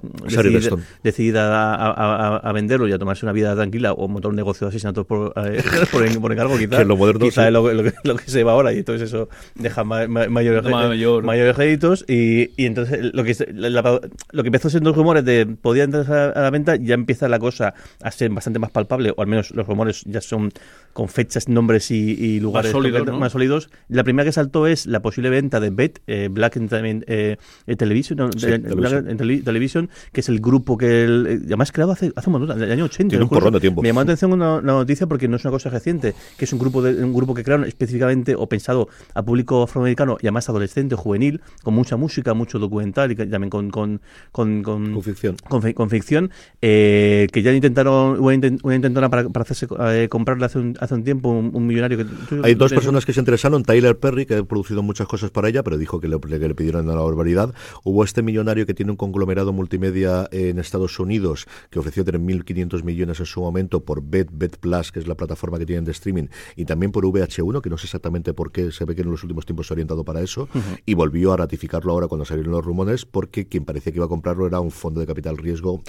decidida, 1.04 1.74
a, 1.76 1.92
a- 1.92 2.36
a- 2.36 2.38
a 2.38 2.52
venderlo 2.52 2.88
y 2.88 2.94
a 2.94 2.98
tomarse 3.00 3.26
una 3.26 3.34
vida 3.34 3.56
tranquila 3.56 3.94
o 3.94 4.08
montar 4.08 4.30
un 4.32 4.36
negocio 4.36 4.66
de 4.66 4.70
asesinatos 4.70 5.06
por, 5.06 5.34
eh, 5.36 5.62
por, 5.92 6.06
en- 6.06 6.20
por 6.22 6.32
encargo 6.32 6.58
quizá, 6.58 6.78
Que 6.78 6.86
lo 6.86 6.98
moderno, 6.98 7.26
quizá 7.26 7.42
sí. 7.44 7.48
es 7.48 7.54
lo, 7.54 7.72
lo 7.74 7.84
que, 7.84 7.94
lo 8.04 8.16
que 8.16 8.30
se 8.30 8.44
va 8.44 8.54
ahora 8.54 8.74
y 8.74 8.80
entonces 8.80 9.10
eso 9.10 9.30
deja 9.56 9.84
ma- 9.84 10.08
ma- 10.08 10.28
mayores, 10.30 10.64
No, 10.64 10.70
mayor. 10.72 11.24
mayores 11.24 11.56
réditos 11.56 12.06
y, 12.08 12.50
y 12.62 12.66
entonces 12.66 13.14
lo 13.14 13.24
que, 13.24 13.34
se- 13.34 13.52
la- 13.54 13.70
la- 13.70 14.02
lo 14.32 14.44
que 14.44 14.48
empezó 14.48 14.70
siendo 14.70 14.94
rumores 14.94 15.24
de 15.26 15.46
podía 15.46 15.84
entrar 15.84 16.12
a, 16.12 16.30
a 16.30 16.42
la 16.42 16.50
venta 16.50 16.76
ya 16.76 16.96
empieza 16.96 17.28
la 17.28 17.40
cosa 17.40 17.74
a 18.02 18.12
ser 18.12 18.30
bastante 18.32 18.60
más 18.60 18.72
palpable 18.72 19.14
o 19.16 19.22
al 19.22 19.28
menos 19.28 19.52
los 19.52 19.68
rumores 19.68 20.04
ya 20.06 20.22
son 20.24 20.52
con 20.94 21.10
fechas, 21.10 21.50
nombres 21.50 21.90
y, 21.90 21.96
y 22.12 22.40
lugares 22.40 22.72
más 23.20 23.32
sólidos. 23.32 23.68
La 23.88 24.04
primera 24.04 24.26
que 24.26 24.32
saltó 24.32 24.68
es 24.68 24.86
la 24.86 25.02
posible 25.02 25.32
venta 25.32 25.60
de 25.60 25.72
Bet, 25.72 26.02
eh, 26.06 26.30
Black 26.32 26.56
Entertainment 26.58 27.04
eh, 27.08 27.38
Television, 27.80 28.16
no, 28.20 28.32
Sí, 28.32 28.46
de- 28.46 28.60
Television. 28.60 28.80
Black 29.02 29.10
en 29.12 29.18
Tele- 29.18 29.42
Television, 29.44 29.90
que 30.12 30.22
es 30.22 30.30
el 30.30 30.40
grupo 30.40 30.78
que 30.78 31.04
el, 31.06 31.26
eh, 31.28 31.40
además 31.48 31.72
creado 31.72 31.94
hace, 31.94 32.14
hace 32.16 32.30
un 32.30 32.34
montón, 32.38 32.58
en 32.60 32.64
el 32.66 32.72
año 32.72 32.86
80. 32.86 33.10
Tiene 33.10 33.24
un 33.24 33.30
porrón 33.32 33.54
de 33.54 33.60
tiempo. 33.60 33.82
Me 33.82 33.88
llamó 33.88 34.02
la 34.02 34.04
atención 34.04 34.34
una, 34.34 34.58
una 34.58 34.74
noticia 34.74 35.08
porque 35.08 35.28
no 35.28 35.38
es 35.38 35.44
una 35.46 35.52
cosa 35.52 35.72
reciente, 35.72 36.14
que 36.38 36.46
es 36.46 36.54
un 36.54 36.60
grupo 36.60 36.84
de, 36.84 37.04
un 37.04 37.12
grupo 37.12 37.34
que 37.34 37.44
crearon 37.44 37.66
específicamente 37.66 38.36
o 38.38 38.48
pensado 38.48 38.88
a 39.16 39.24
público 39.24 39.64
afroamericano 39.64 40.18
y 40.22 40.28
además 40.28 40.48
adolescente 40.48 40.94
o 40.94 41.00
juvenil, 41.00 41.42
con 41.64 41.74
mucha 41.74 41.96
música, 41.98 42.36
mucho 42.36 42.60
documental 42.60 43.12
y 43.12 43.16
que- 43.16 43.26
también 43.26 43.50
con, 43.50 43.72
con, 43.72 44.00
con, 44.32 44.62
con- 44.62 44.94
Con 44.94 45.02
ficción. 45.02 45.38
con, 45.50 45.64
fi- 45.64 45.74
con 45.74 45.90
ficción, 45.90 46.30
eh, 46.62 47.28
que 47.32 47.42
ya 47.42 47.52
intentaron, 47.52 48.20
una, 48.20 48.36
inten- 48.36 48.60
una 48.62 48.76
intentona 48.76 49.10
para, 49.10 49.28
para 49.30 49.42
hacerse 49.42 49.66
eh, 49.80 50.08
comprarle 50.14 50.46
hace 50.46 50.60
un, 50.60 50.78
hace 50.80 50.94
un 50.94 51.04
tiempo 51.04 51.30
un, 51.30 51.50
un 51.54 51.66
millonario. 51.66 51.98
Que, 51.98 52.06
tú- 52.06 52.42
Hay 52.44 52.54
dos 52.54 52.72
personas 52.72 53.06
que 53.06 53.14
se 53.14 53.20
interesaron, 53.20 53.64
Tyler 53.64 53.98
Perry, 53.98 54.26
que 54.28 54.36
ha 54.36 54.44
producido 54.44 54.84
muchas 54.84 55.08
cosas 55.08 55.32
para 55.32 55.50
ella, 55.50 55.64
pero 55.64 55.78
dijo 55.78 56.00
que 56.00 56.08
le, 56.08 56.20
que 56.20 56.38
le 56.48 56.54
pidieron 56.56 56.88
una 56.88 57.02
barbaridad. 57.02 57.54
Hubo 57.84 58.04
este 58.04 58.22
millonario 58.22 58.66
que 58.68 58.74
tiene 58.76 58.92
un 58.92 58.98
conglomerado 58.98 59.52
multimedia 59.54 60.28
en 60.32 60.60
Estados 60.60 61.00
Unidos, 61.00 61.48
que 61.72 61.80
ofreció 61.80 62.06
3.500 62.06 62.84
millones 62.84 63.20
en 63.20 63.26
su 63.26 63.42
momento 63.42 63.80
por 63.84 64.04
Bet, 64.04 64.30
Bet 64.32 64.58
Plus, 64.58 64.92
que 64.92 65.00
es 65.00 65.08
la 65.08 65.16
plataforma 65.16 65.58
que 65.58 65.66
tienen 65.66 65.84
de 65.86 65.92
streaming, 65.92 66.28
y 66.56 66.66
también 66.66 66.92
por 66.92 67.04
VH1, 67.06 67.62
que 67.62 67.70
no 67.72 67.78
sé 67.78 67.88
exactamente 67.88 68.34
por 68.34 68.52
qué, 68.52 68.72
se 68.72 68.86
ve 68.86 68.94
que 68.96 69.02
en 69.02 69.10
los 69.12 69.24
últimos 69.24 69.46
tiempos 69.48 69.68
se 69.68 69.74
ha 69.74 69.76
orientado 69.76 70.04
para 70.06 70.22
eso, 70.22 70.48
y 70.86 70.94
volvió 70.94 71.34
a 71.34 71.38
ratificarlo 71.38 71.92
ahora 71.92 72.08
cuando 72.08 72.24
salieron 72.26 72.52
los 72.52 72.64
rumores, 72.64 73.06
porque 73.06 73.48
quien 73.48 73.66
parecía 73.66 73.92
que 73.92 73.98
iba 73.98 74.06
a 74.06 74.10
comprarlo 74.10 74.46
era 74.46 74.60
un 74.60 74.72
fondo 74.72 75.00
de 75.00 75.08
capital 75.08 75.38
riesgo, 75.38 75.82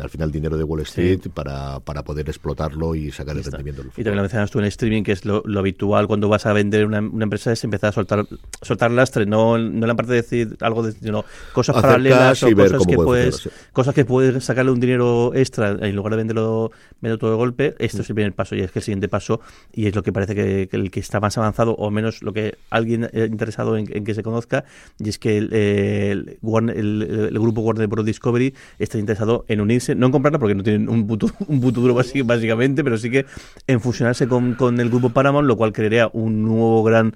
al 0.00 0.10
final 0.10 0.30
dinero 0.30 0.56
de 0.58 0.64
Wall 0.64 0.80
Street, 0.82 1.20
para, 1.32 1.80
para 1.80 2.04
poder 2.04 2.28
explotarlo 2.28 2.94
y 2.94 3.10
sacar 3.10 3.36
el 3.36 3.42
rendimiento 3.44 3.69
Y 3.96 4.04
también 4.04 4.16
lo 4.16 4.22
mencionas 4.22 4.50
tú 4.50 4.58
en 4.58 4.64
streaming, 4.66 5.02
que 5.02 5.12
es 5.12 5.24
lo, 5.24 5.42
lo 5.46 5.60
habitual 5.60 6.06
cuando 6.06 6.28
vas 6.28 6.46
a 6.46 6.52
vender 6.52 6.86
una, 6.86 7.00
una 7.00 7.24
empresa, 7.24 7.52
es 7.52 7.62
empezar 7.64 7.88
a 7.88 7.92
soltar 7.92 8.26
soltar 8.62 8.90
lastre, 8.90 9.26
no, 9.26 9.58
no 9.58 9.86
la 9.86 9.94
parte 9.94 10.12
de 10.12 10.16
decir 10.22 10.56
algo, 10.60 10.82
de, 10.82 10.92
sino 10.92 11.24
cosas 11.52 11.76
paralelas 11.82 12.42
o 12.42 12.46
cosas 12.70 12.86
que, 12.86 12.96
puede 12.96 13.06
puedes, 13.30 13.50
cosas 13.72 13.94
que 13.94 14.04
puedes 14.04 14.44
sacarle 14.44 14.70
un 14.72 14.80
dinero 14.80 15.32
extra 15.34 15.70
en 15.80 15.96
lugar 15.96 16.12
de 16.12 16.16
venderlo, 16.18 16.70
venderlo 17.00 17.18
todo 17.18 17.30
de 17.30 17.36
golpe. 17.36 17.74
Esto 17.78 18.02
es 18.02 18.08
el 18.10 18.14
primer 18.14 18.32
paso 18.34 18.54
y 18.54 18.60
es 18.60 18.70
que 18.70 18.78
el 18.80 18.84
siguiente 18.84 19.08
paso, 19.08 19.40
y 19.72 19.86
es 19.86 19.94
lo 19.94 20.02
que 20.02 20.12
parece 20.12 20.34
que, 20.34 20.68
que 20.70 20.76
el 20.76 20.90
que 20.90 21.00
está 21.00 21.20
más 21.20 21.36
avanzado, 21.38 21.72
o 21.74 21.90
menos 21.90 22.22
lo 22.22 22.32
que 22.32 22.56
alguien 22.70 23.08
eh, 23.12 23.28
interesado 23.30 23.76
en, 23.76 23.86
en 23.96 24.04
que 24.04 24.14
se 24.14 24.22
conozca, 24.22 24.64
y 24.98 25.08
es 25.08 25.18
que 25.18 25.38
el, 25.38 25.52
el, 25.52 26.38
el- 26.74 27.28
el 27.30 27.38
grupo 27.38 27.60
Warner 27.62 27.86
Bros. 27.86 28.04
Discovery 28.04 28.54
está 28.78 28.98
interesado 28.98 29.44
en 29.48 29.60
unirse, 29.60 29.94
no 29.94 30.06
en 30.06 30.12
comprarla 30.12 30.38
porque 30.38 30.54
no 30.54 30.62
tienen 30.62 30.88
un 30.88 31.06
puto, 31.06 31.28
un 31.48 31.60
puto 31.60 31.80
duro 31.80 31.94
básicamente, 31.94 32.82
pero 32.84 32.96
sí 32.98 33.10
que 33.10 33.26
en 33.66 33.80
fusionarse 33.80 34.26
con, 34.28 34.54
con 34.54 34.80
el 34.80 34.88
grupo 34.90 35.10
Paramount, 35.10 35.46
lo 35.46 35.56
cual 35.56 35.72
crearía 35.72 36.08
un 36.12 36.42
nuevo 36.44 36.82
gran 36.82 37.14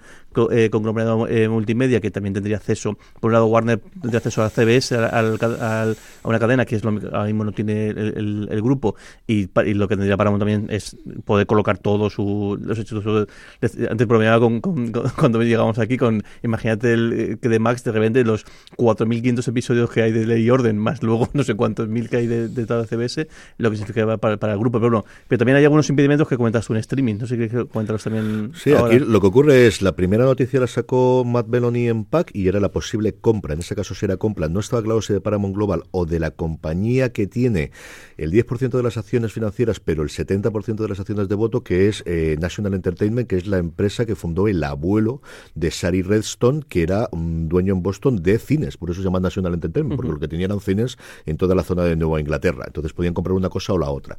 eh, 0.51 0.69
conglomerado 0.71 1.29
eh, 1.29 1.49
multimedia 1.49 2.01
que 2.01 2.11
también 2.11 2.35
tendría 2.35 2.57
acceso, 2.57 2.97
por 3.21 3.29
un 3.29 3.33
lado 3.33 3.47
Warner 3.47 3.79
tendría 4.01 4.19
acceso 4.19 4.43
a 4.43 4.51
CBS, 4.51 4.93
al- 4.97 5.39
a 5.43 5.95
una 6.25 6.39
cadena 6.39 6.65
que 6.65 6.75
es 6.77 6.83
lo 6.85 6.91
ahora 6.91 7.25
mismo 7.27 7.45
no 7.45 7.53
tiene 7.53 7.89
el, 7.89 8.49
el- 8.51 8.63
grupo 8.63 8.97
y, 9.27 9.49
lo 9.75 9.87
que 9.89 9.97
tendría 9.97 10.17
Paramount 10.17 10.41
también 10.41 10.67
es 10.71 10.97
poder 11.25 11.47
colocar 11.47 11.79
todos 11.79 12.13
su, 12.15 12.59
los 12.61 12.79
hechos. 12.79 13.03
su- 13.05 13.27
antes 13.91 14.07
bromeaba 14.07 14.41
con, 14.41 14.61
con- 14.61 14.93
cuando 15.19 15.43
llegamos 15.43 15.79
aquí 15.79 15.97
con, 15.97 16.23
imagínate 16.43 16.93
el, 16.93 17.13
eh, 17.13 17.37
que 17.41 17.49
de 17.49 17.59
Max 17.59 17.85
de 17.85 17.93
repente 17.93 18.25
los 18.25 18.45
4.500 18.77 19.49
episodios 19.49 19.91
que 19.91 20.03
hay 20.03 20.13
de 20.13 20.27
Ley 20.27 20.45
y 20.45 20.51
Orden, 20.51 20.79
más 20.79 21.03
luego 21.03 21.29
no 21.35 21.43
sé 21.43 21.55
cuántos 21.55 21.89
mil 21.89 22.09
que 22.09 22.17
hay 22.19 22.27
de, 22.27 22.49
de 22.49 22.65
CBS, 22.87 23.29
lo 23.59 23.71
que 23.71 23.77
significaba 23.77 24.17
para, 24.17 24.37
para 24.37 24.53
el 24.55 24.59
grupo. 24.59 24.79
Pero, 24.81 24.91
bueno, 24.91 25.05
pero 25.29 25.39
también 25.39 25.57
hay 25.59 25.65
algunos 25.65 25.89
impedimentos 25.91 26.29
que 26.29 26.34
que 26.35 26.39
comentas 26.39 26.69
en 26.71 26.77
streaming. 26.77 27.17
No 27.17 27.27
sé 27.27 27.39
qué 27.39 27.49
comentarlos 27.49 28.05
también. 28.05 28.53
Sí, 28.55 28.73
aquí 28.73 28.99
lo 28.99 29.21
que 29.21 29.27
ocurre 29.27 29.67
es, 29.67 29.83
la 29.83 29.97
primera 29.97 30.25
noticia 30.25 30.61
la 30.61 30.67
sacó 30.67 31.25
Matt 31.25 31.49
Belloni 31.49 31.89
en 31.89 32.05
PAC 32.05 32.31
y 32.35 32.49
era 32.49 32.61
la 32.61 32.71
posible 32.71 33.15
compra. 33.15 33.55
En 33.55 33.61
ese 33.61 33.75
caso, 33.75 33.95
si 33.95 34.05
era 34.05 34.17
compra, 34.17 34.49
no 34.49 34.61
estaba 34.61 34.83
claro 34.83 35.03
si 35.03 35.13
de 35.13 35.21
Paramount 35.21 35.55
Global 35.55 35.85
o 35.91 36.07
de 36.07 36.21
la 36.21 36.31
compañía 36.31 37.13
que 37.13 37.27
tiene 37.27 37.71
el 38.17 38.33
10% 38.33 38.71
de 38.71 38.83
las 38.83 38.97
acciones 38.97 39.33
financieras, 39.33 39.81
pero 39.81 40.03
el 40.03 40.09
70% 40.09 40.77
de 40.77 40.89
las 40.89 41.01
acciones 41.01 41.29
de 41.29 41.35
voto, 41.35 41.63
que 41.63 41.89
es 41.89 42.03
eh, 42.07 42.37
National 42.41 42.75
Entertainment, 42.75 43.29
que 43.29 43.37
es 43.37 43.47
la 43.47 43.59
empresa 43.59 44.07
que 44.07 44.15
fundó 44.15 44.49
el 44.49 44.63
abuelo 44.65 45.23
de 45.55 45.71
Sari 45.71 46.03
Redstone, 46.03 46.63
que 46.69 46.83
era 46.83 47.09
un 47.13 47.49
dueño 47.49 47.75
en 47.75 47.83
Boston 47.83 48.23
de 48.23 48.39
cines. 48.39 48.77
Por 48.77 48.91
eso 48.91 49.01
se 49.01 49.05
llama 49.05 49.21
National 49.21 49.55
Entertainment, 49.55 49.97
porque 49.97 50.13
lo 50.13 50.19
que 50.19 50.29
tenían 50.29 50.51
eran 50.51 50.61
cines 50.61 50.99
en 51.27 51.37
toda 51.37 51.55
la 51.55 51.63
zona 51.63 51.85
de 51.85 51.97
Nueva 51.97 52.21
Inglaterra. 52.21 52.65
Entonces 52.67 52.93
podían 52.93 53.15
comprar 53.15 53.35
una 53.35 53.49
cosa 53.49 53.73
o 53.73 53.79
la 53.79 53.91
otra. 53.91 54.19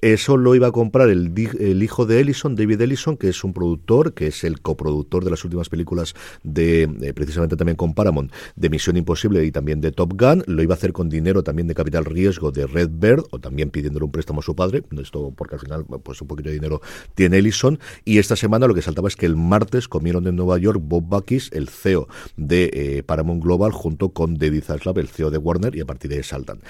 Eso 0.00 0.36
lo 0.36 0.54
iba 0.54 0.68
a 0.68 0.72
comprar 0.72 1.10
el, 1.10 1.30
el 1.58 1.82
hijo 1.82 2.06
de 2.06 2.20
Ellison, 2.20 2.54
David 2.54 2.80
Ellison, 2.80 3.16
que 3.16 3.28
es 3.28 3.44
un 3.44 3.52
productor, 3.52 4.14
que 4.14 4.28
es 4.28 4.44
el 4.44 4.60
coproductor 4.60 5.24
de 5.24 5.30
las 5.30 5.44
últimas 5.44 5.68
películas 5.68 6.14
de, 6.42 6.82
eh, 6.82 7.12
precisamente 7.14 7.56
también 7.56 7.76
con 7.76 7.94
Paramount, 7.94 8.32
de 8.56 8.70
Misión 8.70 8.96
Imposible 8.96 9.44
y 9.44 9.50
también 9.50 9.80
de 9.80 9.92
Top 9.92 10.12
Gun. 10.18 10.44
Lo 10.46 10.62
iba 10.62 10.74
a 10.74 10.76
hacer 10.76 10.92
con 10.92 11.08
dinero 11.08 11.42
también 11.42 11.68
de 11.68 11.74
capital 11.74 12.04
riesgo 12.04 12.52
de 12.52 12.66
Red 12.66 12.90
Bird, 12.92 13.24
o 13.30 13.38
también 13.38 13.70
pidiéndole 13.70 14.04
un 14.04 14.12
préstamo 14.12 14.40
a 14.40 14.42
su 14.42 14.54
padre. 14.54 14.82
Esto 15.00 15.32
porque 15.36 15.54
al 15.56 15.60
final, 15.60 15.84
pues 16.02 16.20
un 16.20 16.28
poquito 16.28 16.48
de 16.48 16.54
dinero 16.54 16.80
tiene 17.14 17.38
Ellison. 17.38 17.78
Y 18.04 18.18
esta 18.18 18.36
semana 18.36 18.66
lo 18.66 18.74
que 18.74 18.82
saltaba 18.82 19.08
es 19.08 19.16
que 19.16 19.26
el 19.26 19.36
martes 19.36 19.88
comieron 19.88 20.26
en 20.26 20.36
Nueva 20.36 20.58
York 20.58 20.80
Bob 20.82 21.04
Buckis, 21.04 21.50
el 21.52 21.68
CEO 21.68 22.08
de 22.36 22.70
eh, 22.72 23.02
Paramount 23.02 23.42
Global, 23.42 23.72
junto 23.72 24.10
con 24.10 24.34
David 24.34 24.64
Zaslav, 24.64 24.98
el 24.98 25.08
CEO 25.08 25.30
de 25.30 25.38
Warner, 25.38 25.74
y 25.74 25.80
a 25.80 25.86
partir 25.86 26.10
de 26.10 26.18
ahí 26.18 26.22
saltan. 26.22 26.60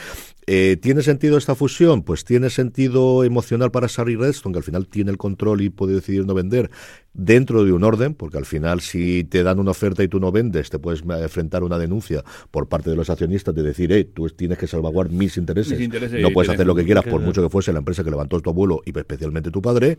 Eh, 0.46 0.76
¿Tiene 0.80 1.02
sentido 1.02 1.38
esta 1.38 1.54
fusión? 1.54 2.02
Pues 2.02 2.24
tiene 2.24 2.50
sentido 2.50 3.22
emocional 3.24 3.70
para 3.70 3.88
Sari 3.88 4.16
Redstone, 4.16 4.52
que 4.52 4.58
al 4.58 4.64
final 4.70 4.86
tiene 4.88 5.10
el 5.10 5.18
control 5.18 5.60
y 5.60 5.70
puede 5.70 5.94
decidir 5.94 6.26
no 6.26 6.34
vender 6.34 6.70
dentro 7.12 7.64
de 7.64 7.72
un 7.72 7.82
orden, 7.84 8.14
porque 8.14 8.38
al 8.38 8.44
final 8.44 8.80
si 8.80 9.24
te 9.24 9.42
dan 9.42 9.58
una 9.58 9.72
oferta 9.72 10.02
y 10.02 10.08
tú 10.08 10.20
no 10.20 10.30
vendes, 10.30 10.70
te 10.70 10.78
puedes 10.78 11.02
enfrentar 11.02 11.62
a 11.62 11.64
una 11.64 11.78
denuncia 11.78 12.22
por 12.50 12.68
parte 12.68 12.90
de 12.90 12.96
los 12.96 13.10
accionistas 13.10 13.54
de 13.54 13.62
decir, 13.62 13.92
hey, 13.92 14.10
tú 14.14 14.28
tienes 14.30 14.58
que 14.58 14.66
salvaguardar 14.66 15.12
mis 15.12 15.36
intereses, 15.36 15.78
no 16.20 16.30
puedes 16.30 16.50
hacer 16.50 16.66
lo 16.66 16.74
que 16.74 16.84
quieras, 16.84 17.04
por 17.04 17.20
mucho 17.20 17.42
que 17.42 17.48
fuese 17.48 17.72
la 17.72 17.80
empresa 17.80 18.04
que 18.04 18.10
levantó 18.10 18.40
tu 18.40 18.50
abuelo 18.50 18.80
y 18.84 18.96
especialmente 18.96 19.50
tu 19.50 19.60
padre. 19.60 19.98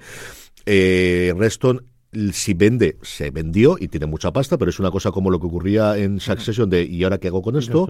Eh, 0.65 1.33
Redstone 1.37 1.81
si 2.33 2.53
vende, 2.53 2.97
se 3.01 3.31
vendió 3.31 3.77
y 3.79 3.87
tiene 3.87 4.05
mucha 4.05 4.31
pasta, 4.33 4.57
pero 4.57 4.69
es 4.69 4.79
una 4.79 4.91
cosa 4.91 5.11
como 5.11 5.29
lo 5.29 5.39
que 5.39 5.47
ocurría 5.47 5.97
en 5.97 6.19
Succession 6.19 6.69
de 6.69 6.83
¿y 6.83 7.03
ahora 7.03 7.19
qué 7.19 7.29
hago 7.29 7.41
con 7.41 7.55
esto? 7.55 7.87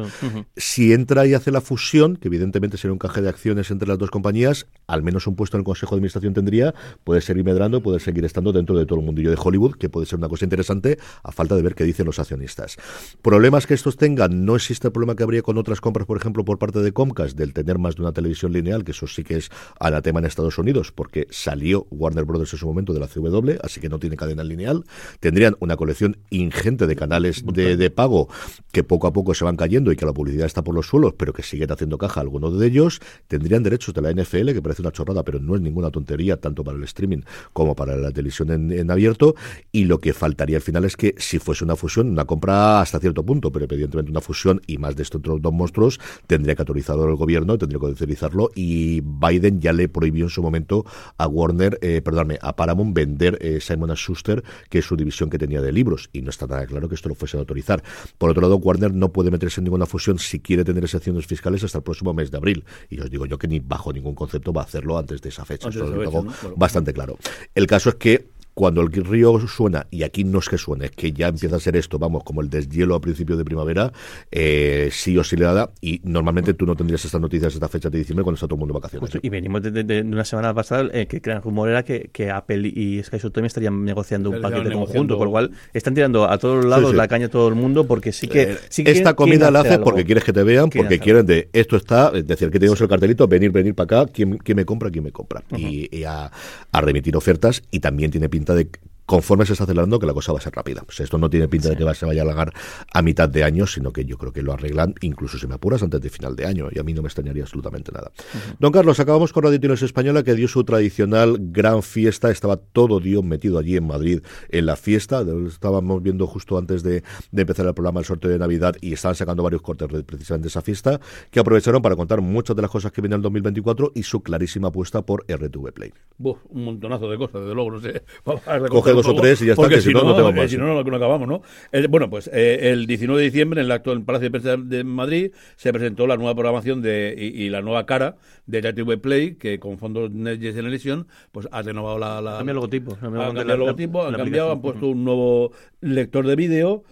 Si 0.56 0.94
entra 0.94 1.26
y 1.26 1.34
hace 1.34 1.52
la 1.52 1.62
fusión, 1.62 2.18
que 2.18 2.28
evidentemente 2.28 2.78
sería 2.78 2.94
un 2.94 3.00
caje 3.00 3.22
de 3.22 3.30
acciones 3.30 3.72
entre 3.72 3.88
las 3.88 3.98
dos 3.98 4.12
compañías, 4.12 4.68
al 4.88 5.02
menos 5.02 5.26
un 5.26 5.36
puesto 5.36 5.58
en 5.58 5.62
el 5.62 5.66
Consejo 5.66 5.96
de 5.96 6.00
Administración 6.00 6.34
tendría, 6.34 6.74
puede 7.04 7.22
seguir 7.22 7.44
medrando, 7.44 7.82
puede 7.82 8.00
seguir 8.00 8.24
estando 8.26 8.52
dentro 8.52 8.78
de 8.78 8.86
todo 8.86 9.00
el 9.00 9.06
mundillo 9.06 9.32
de 9.32 9.38
Hollywood, 9.42 9.76
que 9.76 9.90
puede 9.90 10.06
ser 10.06 10.20
una 10.20 10.30
cosa 10.30 10.46
interesante 10.46 11.00
a 11.24 11.32
falta 11.32 11.56
de 11.56 11.62
ver 11.64 11.74
qué 11.74 11.84
dicen 11.84 12.06
los 12.06 12.20
accionistas. 12.20 12.78
Problemas 13.22 13.66
que 13.66 13.74
estos 13.74 13.98
tengan, 13.98 14.46
no 14.46 14.56
existe 14.56 14.88
el 14.88 14.94
problema 14.94 15.16
que 15.16 15.24
habría 15.24 15.42
con 15.42 15.58
otras 15.58 15.82
compras, 15.82 16.06
por 16.06 16.18
ejemplo, 16.18 16.46
por 16.46 16.60
parte 16.60 16.80
de 16.80 16.92
Comcast, 16.92 17.38
del 17.38 17.54
tener 17.54 17.80
más 17.80 17.96
de 17.96 18.04
una 18.04 18.12
televisión 18.12 18.54
lineal, 18.54 18.84
que 18.84 18.92
eso 18.92 19.08
sí 19.08 19.24
que 19.24 19.38
es 19.38 19.50
anatema 19.80 20.20
en 20.20 20.26
Estados 20.26 20.58
Unidos, 20.58 20.92
porque 20.92 21.28
salió 21.32 21.88
Warner 21.90 22.26
Brothers 22.26 22.54
en 22.54 22.60
su 22.60 22.68
momento 22.68 22.94
de 22.94 23.00
la 23.00 23.08
CW, 23.08 23.58
así 23.64 23.82
que 23.82 23.90
no 23.90 23.98
tiene 23.98 24.11
cadena 24.16 24.44
lineal, 24.44 24.84
tendrían 25.20 25.56
una 25.60 25.76
colección 25.76 26.18
ingente 26.30 26.88
de 26.88 26.96
canales 26.96 27.44
de, 27.46 27.90
pago 27.90 28.30
que 28.72 28.84
poco 28.84 29.08
a 29.08 29.14
poco 29.14 29.34
se 29.34 29.44
van 29.44 29.56
cayendo 29.56 29.92
y 29.92 29.96
que 29.96 30.06
la 30.06 30.14
publicidad 30.14 30.46
está 30.46 30.64
por 30.64 30.76
los 30.76 30.88
suelos, 30.88 31.14
pero 31.18 31.34
que 31.34 31.44
siguen 31.44 31.72
haciendo 31.72 31.98
caja 31.98 32.22
algunos 32.22 32.58
de 32.58 32.68
ellos, 32.68 33.02
tendrían 33.28 33.64
derechos 33.64 33.94
de 33.94 34.02
la 34.02 34.12
NFL, 34.12 34.54
que 34.54 34.62
parece 34.62 34.82
una 34.82 34.92
chorrada, 34.92 35.24
pero 35.24 35.40
no 35.40 35.56
es 35.56 35.62
ninguna 35.62 35.92
tontería, 35.92 36.38
tanto 36.38 36.64
para 36.64 36.78
el 36.78 36.84
streaming 36.84 37.22
como 37.54 37.76
para 37.76 37.96
la 37.96 38.12
televisión 38.12 38.72
en, 38.72 38.92
abierto, 38.92 39.36
y 39.72 39.86
lo 39.86 40.00
que 40.00 40.14
faltaría 40.14 40.58
al 40.58 40.62
final 40.62 40.86
es 40.86 40.96
que 40.96 41.16
si 41.18 41.40
fuese 41.40 41.64
una 41.64 41.76
fusión, 41.76 42.10
una 42.10 42.26
compra 42.26 42.82
hasta 42.82 43.00
cierto 43.00 43.26
punto, 43.26 43.52
pero 43.52 43.66
evidentemente 43.66 44.12
una 44.12 44.22
fusión 44.22 44.62
y 44.68 44.78
más 44.78 44.96
de 44.96 45.04
estos 45.04 45.22
dos 45.22 45.54
monstruos, 45.54 46.00
tendría 46.28 46.56
que 46.56 46.62
autorizarlo 46.62 47.08
el 47.10 47.16
gobierno, 47.16 47.58
tendría 47.58 47.80
que 47.80 47.88
autorizarlo, 47.88 48.52
y 48.56 49.02
Biden 49.02 49.60
ya 49.60 49.74
le 49.74 49.90
prohibió 49.90 50.26
en 50.26 50.30
su 50.30 50.42
momento 50.42 50.86
a 51.18 51.28
Warner, 51.28 51.78
eh, 51.82 52.02
perdóname, 52.04 52.38
a 52.42 52.56
Paramount 52.56 52.96
vender 52.96 53.38
eh, 53.42 53.60
Simon 53.60 53.92
Schuster, 54.02 54.44
que 54.70 54.80
es 54.80 54.86
su 54.86 54.96
división 54.96 55.30
que 55.30 55.38
tenía 55.38 55.62
de 55.62 55.72
libros, 55.72 56.10
y 56.14 56.22
no 56.22 56.30
está 56.30 56.48
nada 56.48 56.66
claro 56.66 56.90
que 56.90 56.96
esto 56.96 57.10
lo 57.10 57.16
fuese 57.16 57.38
a 57.38 57.40
autorizar. 57.40 57.84
Por 58.18 58.30
otro 58.30 58.42
lado, 58.42 58.58
Warner 58.58 58.94
no 58.94 59.12
puede 59.12 59.32
meterse 59.32 59.62
en 59.62 59.66
ninguna 59.66 59.86
fusión 59.86 60.20
si 60.20 60.40
quiere 60.40 60.64
tener 60.64 60.84
excepciones 60.84 61.26
fiscales 61.26 61.64
hasta 61.64 61.80
el 61.80 61.84
próximo 61.84 62.14
mes 62.14 62.32
de 62.32 62.38
abril. 62.38 62.66
Y 62.90 63.00
os 63.00 63.10
digo 63.10 63.26
yo 63.26 63.38
que 63.38 63.48
ni 63.48 63.60
bajo 63.60 63.94
ningún 63.94 64.16
concepto 64.16 64.54
va 64.54 64.62
a 64.62 64.66
hacerlo 64.66 64.98
antes 64.98 65.22
de 65.22 65.30
esa 65.30 65.46
fecha. 65.46 65.70
Esto 65.70 65.88
lo 65.88 66.04
tengo 66.04 66.26
bastante 66.56 66.94
claro. 66.94 67.18
El 67.56 67.68
caso 67.68 67.90
es 67.90 67.96
que 67.96 68.30
cuando 68.54 68.82
el 68.82 68.92
río 68.92 69.40
suena, 69.48 69.88
y 69.92 70.04
aquí 70.04 70.24
no 70.24 70.40
es 70.40 70.50
que 70.50 70.58
suene, 70.58 70.86
es 70.86 70.92
que 70.92 71.12
ya 71.12 71.30
empieza 71.30 71.56
a 71.56 71.60
ser 71.60 71.76
esto, 71.76 71.98
vamos, 71.98 72.24
como 72.24 72.42
el 72.42 72.50
deshielo 72.50 72.96
a 72.96 73.02
principios 73.02 73.38
de 73.38 73.46
primavera, 73.46 73.92
eh, 74.30 74.90
sí 74.92 75.18
o 75.18 75.24
sí 75.24 75.38
le 75.38 75.46
da, 75.46 75.72
y 75.80 76.02
normalmente 76.04 76.54
tú 76.54 76.66
no 76.66 76.76
tendrías 76.76 77.04
estas 77.06 77.22
noticias 77.22 77.54
esta 77.54 77.68
fecha 77.70 77.90
de 77.90 78.00
diciembre 78.00 78.24
cuando 78.24 78.36
está 78.36 78.48
todo 78.48 78.56
el 78.56 78.60
mundo 78.60 78.74
de 78.74 78.80
vacaciones. 78.80 79.12
y 79.22 79.30
venimos 79.30 79.62
de, 79.62 80.02
una 80.02 80.26
semana 80.26 80.54
pasada 80.54 80.90
eh, 80.94 81.08
que 81.08 81.22
el 81.32 81.42
rumor 81.42 81.70
era 81.70 81.84
que, 81.84 82.32
Apple 82.32 82.68
y 82.68 83.02
Sky 83.04 83.18
también 83.18 83.46
estarían 83.46 83.84
negociando 83.84 84.30
un 84.30 84.42
paquete 84.42 84.72
conjunto, 84.72 85.18
por 85.18 85.28
lo 85.28 85.32
cual 85.32 85.52
están 85.74 85.94
tirando 85.94 86.30
a 86.30 86.38
todos 86.38 86.64
lados 86.66 86.94
la 86.94 87.08
caña 87.08 87.26
a 87.26 87.30
todo 87.30 87.48
el 87.48 87.56
mundo 87.56 87.88
porque 87.88 88.12
sí 88.12 88.28
que... 88.28 88.44
Eh, 88.44 88.58
esta 88.92 89.16
comida 89.16 89.50
la 89.50 89.62
haces 89.62 89.80
porque 89.80 90.06
quieres 90.06 90.24
que 90.24 90.34
te 90.34 90.44
vean, 90.44 90.70
porque 90.70 91.00
quieren 91.00 91.26
de 91.26 91.50
esto 91.54 91.78
está, 91.78 92.12
es 92.14 92.28
decir, 92.28 92.52
que 92.52 92.60
tenemos 92.60 92.80
el 92.82 92.88
cartelito, 92.88 93.28
venir, 93.28 93.52
venir 93.52 93.74
para 93.76 94.02
acá, 94.02 94.12
¿quién, 94.12 94.40
me 94.56 94.66
compra, 94.66 94.92
quién 94.92 95.04
me 95.04 95.12
compra? 95.12 95.44
Y, 95.56 96.04
a, 96.04 96.32
a 96.72 96.82
remitir 96.82 97.16
ofertas 97.16 97.62
y 97.72 97.80
también 97.80 98.12
tiene 98.12 98.28
pinta 98.28 98.41
de 98.46 98.70
conforme 99.06 99.46
se 99.46 99.54
está 99.54 99.66
acelerando 99.66 100.00
que 100.00 100.06
la 100.06 100.14
cosa 100.14 100.32
va 100.32 100.40
a 100.40 100.42
ser 100.42 100.54
rápida. 100.54 100.82
Pues 100.84 101.00
esto 101.00 101.18
no 101.18 101.30
tiene 101.30 101.48
pinta 101.48 101.70
de 101.70 101.76
que 101.76 101.94
se 101.94 102.06
vaya 102.06 102.22
a 102.22 102.24
alargar 102.24 102.54
a 102.94 103.02
mitad 103.02 103.28
de 103.28 103.44
año, 103.44 103.68
sino 103.68 103.92
que 103.92 104.06
yo 104.06 104.18
creo 104.18 104.32
que 104.32 104.42
lo 104.42 104.54
arreglan, 104.54 104.96
incluso 105.02 105.38
si 105.38 105.48
me 105.48 105.56
apuras, 105.56 105.84
antes 105.84 106.02
de 106.02 106.10
final 106.10 106.36
de 106.36 106.46
año. 106.46 106.70
Y 106.72 106.80
a 106.80 106.84
mí 106.84 106.94
no 106.94 107.02
me 107.02 107.08
extrañaría 107.08 107.44
absolutamente 107.44 107.92
nada. 107.92 108.12
Don 108.60 108.72
Carlos, 108.72 109.00
acabamos 109.00 109.34
con 109.34 109.44
Radio 109.44 109.60
Tienes 109.60 109.82
Española, 109.82 110.24
que 110.24 110.34
dio 110.34 110.48
su 110.48 110.64
tradicional 110.64 111.38
gran 111.40 111.84
fiesta. 111.84 112.32
Estaba 112.32 112.58
todo 112.58 113.00
Dios 113.00 113.24
metido 113.24 113.58
allí 113.60 113.76
en 113.76 113.88
Madrid 113.88 114.22
en 114.50 114.66
la 114.66 114.76
fiesta. 114.76 115.26
Estábamos 115.48 116.02
viendo 116.02 116.28
justo 116.28 116.58
antes 116.58 116.84
de, 116.84 117.04
empezar 117.36 117.66
el 117.66 117.74
programa 117.74 118.00
el 118.00 118.06
sorteo 118.06 118.32
de 118.32 118.40
Navidad 118.40 118.76
y 118.82 118.94
estaban 118.94 119.16
sacando 119.16 119.44
varios 119.44 119.62
cortes 119.62 119.90
de 119.90 120.04
precisamente 120.04 120.48
esa 120.48 120.62
fiesta, 120.62 121.00
que 121.30 121.40
aprovecharon 121.40 121.82
para 121.82 121.96
contar 121.96 122.22
muchas 122.22 122.56
de 122.56 122.62
las 122.62 122.72
cosas 122.72 122.92
que 122.92 123.02
vienen 123.02 123.18
el 123.18 123.24
2024 123.24 123.92
y 123.96 124.04
su 124.04 124.22
clarísima 124.22 124.70
apuesta 124.70 125.02
por 125.02 125.26
RTV 125.28 125.74
Play. 125.74 125.94
un 126.20 126.66
montonazo 126.66 127.10
de 127.10 127.18
cosas, 127.18 127.42
desde 127.42 127.56
luego, 127.56 127.72
no 127.72 127.82
sé. 127.82 128.04
dos 128.94 129.08
o 129.08 129.16
tres 129.16 129.42
y 129.42 129.48
ya 129.48 129.54
está, 129.54 129.68
que 129.68 129.82
si 129.82 129.94
no, 129.94 130.04
no, 130.04 130.16
tengo 130.16 130.32
más. 130.32 130.50
Si 130.50 130.58
no, 130.58 130.66
no, 130.84 130.96
acabamos, 130.96 131.28
¿no? 131.28 131.42
bueno, 131.90 132.10
pues 132.10 132.30
eh, 132.34 132.72
el 132.72 132.88
19 132.88 133.22
de 133.22 133.26
diciembre, 133.26 133.62
en 133.62 133.66
el 133.66 133.72
acto 133.72 133.92
del 133.92 134.04
Palacio 134.04 134.30
de 134.30 134.32
Prensa 134.32 134.58
de 134.58 134.84
Madrid, 134.84 135.32
se 135.56 135.72
presentó 135.72 136.08
la 136.08 136.18
nueva 136.18 136.34
programación 136.34 136.82
de, 136.82 137.16
y, 137.18 137.50
la 137.50 137.62
nueva 137.62 137.86
cara 137.86 138.16
de 138.46 138.62
TV 138.74 138.98
Play, 138.98 139.36
que 139.36 139.60
con 139.60 139.78
fondos 139.78 140.12
Next 140.12 140.42
Generation, 140.42 141.08
pues 141.32 141.48
ha 141.52 141.62
renovado 141.62 142.00
la... 142.00 142.22
la 142.22 142.40
el 142.40 142.48
logotipo. 142.48 142.94
Ha 142.94 143.00
cambiado 143.00 143.42
el 143.42 143.60
logotipo, 143.60 144.06
han 144.06 144.16
cambiado, 144.16 144.52
han 144.52 144.62
puesto 144.62 144.88
un 144.88 145.04
nuevo 145.04 145.52
lector 145.82 146.26
de 146.28 146.36
vídeo... 146.36 146.84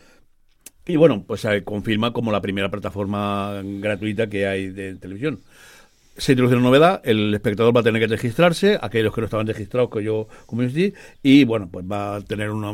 Y 0.88 0.95
bueno, 0.95 1.24
pues 1.28 1.41
se 1.41 1.64
confirma 1.64 2.14
como 2.14 2.32
la 2.32 2.41
primera 2.41 2.72
plataforma 2.72 3.62
gratuita 3.64 4.28
que 4.28 4.47
hay 4.47 4.70
de 4.70 4.95
televisión 4.95 5.39
se 6.20 6.34
introduce 6.34 6.55
una 6.55 6.65
novedad, 6.65 7.01
el 7.05 7.34
espectador 7.34 7.76
va 7.76 7.80
a 7.80 7.84
tener 7.84 8.01
que 8.01 8.07
registrarse, 8.07 8.78
aquellos 8.82 9.13
que 9.13 9.22
no 9.22 9.26
estaban 9.26 9.47
registrados, 9.47 9.89
que 9.89 10.03
yo 10.03 10.28
como 10.45 10.61
community, 10.61 10.93
y 11.24 11.45
bueno, 11.45 11.70
pues 11.72 11.86
va 11.89 12.17
a 12.17 12.22
tener 12.22 12.51
una, 12.51 12.74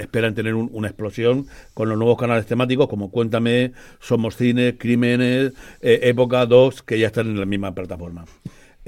esperan 0.00 0.34
tener 0.34 0.54
una 0.54 0.86
explosión 0.88 1.46
con 1.74 1.88
los 1.88 1.98
nuevos 1.98 2.16
canales 2.16 2.46
temáticos 2.46 2.88
como 2.88 3.10
Cuéntame, 3.10 3.72
Somos 4.00 4.36
Cine, 4.36 4.76
Crímenes, 4.78 5.52
eh, 5.80 6.00
Época 6.04 6.46
2, 6.46 6.82
que 6.82 6.98
ya 6.98 7.08
están 7.08 7.26
en 7.26 7.40
la 7.40 7.46
misma 7.46 7.74
plataforma. 7.74 8.24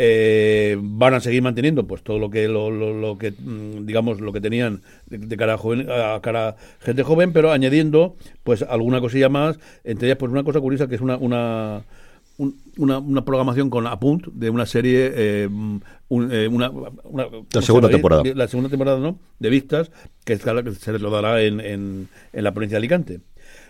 Eh, 0.00 0.76
van 0.80 1.14
a 1.14 1.20
seguir 1.20 1.42
manteniendo 1.42 1.84
pues 1.84 2.04
todo 2.04 2.20
lo 2.20 2.30
que 2.30 2.46
lo, 2.46 2.70
lo, 2.70 3.18
que 3.18 3.32
mm, 3.32 3.84
digamos 3.84 4.20
lo 4.20 4.32
que 4.32 4.40
tenían 4.40 4.80
de, 5.06 5.36
cara 5.36 5.54
a, 5.54 5.58
joven, 5.58 5.88
a 5.90 6.20
cara 6.22 6.54
gente 6.78 7.02
joven 7.02 7.32
pero 7.32 7.50
añadiendo 7.50 8.14
pues 8.44 8.62
alguna 8.62 9.00
cosilla 9.00 9.28
más 9.28 9.58
entre 9.82 10.06
ellas 10.06 10.18
pues 10.18 10.30
una 10.30 10.44
cosa 10.44 10.60
curiosa 10.60 10.86
que 10.86 10.94
es 10.94 11.00
una, 11.00 11.16
una 11.16 11.82
una, 12.38 12.98
una, 12.98 13.24
programación 13.24 13.68
con 13.68 13.86
Apunt 13.86 14.28
de 14.28 14.48
una 14.48 14.64
serie, 14.64 15.12
eh, 15.14 15.48
eh 16.10 16.48
una, 16.48 16.72
la 17.52 17.62
segunda 17.62 17.88
temporada. 17.88 18.22
La 18.34 18.46
segunda 18.46 18.70
temporada, 18.70 18.98
¿no? 19.00 19.18
De 19.40 19.50
vistas, 19.50 19.90
que, 20.24 20.36
se 20.36 20.98
lo 20.98 21.10
dará 21.10 21.42
en, 21.42 21.60
en, 21.60 22.08
en 22.32 22.44
la 22.44 22.52
provincia 22.52 22.76
de 22.76 22.78
Alicante. 22.78 23.20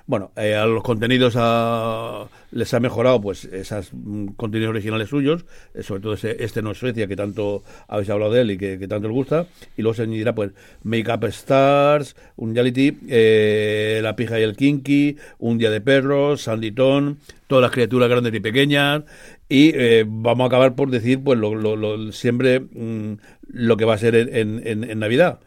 Bueno, 0.09 0.33
eh, 0.37 0.55
a 0.55 0.65
los 0.65 0.83
contenidos 0.83 1.35
a- 1.37 2.29
les 2.51 2.73
ha 2.73 2.81
mejorado 2.81 3.21
pues 3.21 3.45
esos 3.45 3.91
contenidos 4.37 4.71
originales 4.71 5.11
suyos, 5.11 5.45
eh, 5.75 5.83
sobre 5.83 6.01
todo 6.01 6.15
ese, 6.15 6.43
este 6.43 6.63
no 6.63 6.71
es 6.71 6.79
Suecia, 6.79 7.07
que 7.07 7.15
tanto 7.15 7.63
habéis 7.89 8.09
hablado 8.09 8.33
de 8.33 8.41
él 8.41 8.51
y 8.53 8.57
que, 8.57 8.79
tanto 8.89 9.09
os 9.09 9.13
gusta, 9.13 9.47
y 9.77 9.83
luego 9.83 9.93
se 9.93 10.05
añadirá 10.05 10.35
pues 10.35 10.53
Make 10.83 11.13
Up 11.13 11.25
Stars, 11.27 12.17
un 12.37 12.55
reality, 12.55 12.97
eh, 13.07 14.01
La 14.03 14.17
pija 14.17 14.41
y 14.41 14.45
el 14.45 14.57
kinky, 14.57 15.19
Un 15.41 15.59
día 15.59 15.71
de 15.71 15.83
perros, 15.83 16.41
Sandy 16.41 16.73
Tone, 16.73 17.17
todas 17.47 17.61
las 17.61 17.71
criaturas 17.71 18.09
grandes 18.09 18.33
y 18.33 18.41
pequeñas, 18.41 19.03
y 19.47 19.73
eh, 19.75 20.07
vamos 20.09 20.45
a 20.45 20.47
acabar 20.47 20.75
por 20.75 20.91
decir 20.91 21.23
pues 21.23 21.39
lo, 21.39 21.55
lo- 21.55 21.77
lo- 21.77 22.13
siempre 22.13 22.61
mm, 22.61 23.13
lo 23.49 23.77
que 23.77 23.85
va 23.85 23.93
a 23.93 23.99
ser 23.99 24.15
en- 24.15 24.67
en- 24.67 24.85
en 24.85 24.99
Navidad. 24.99 25.41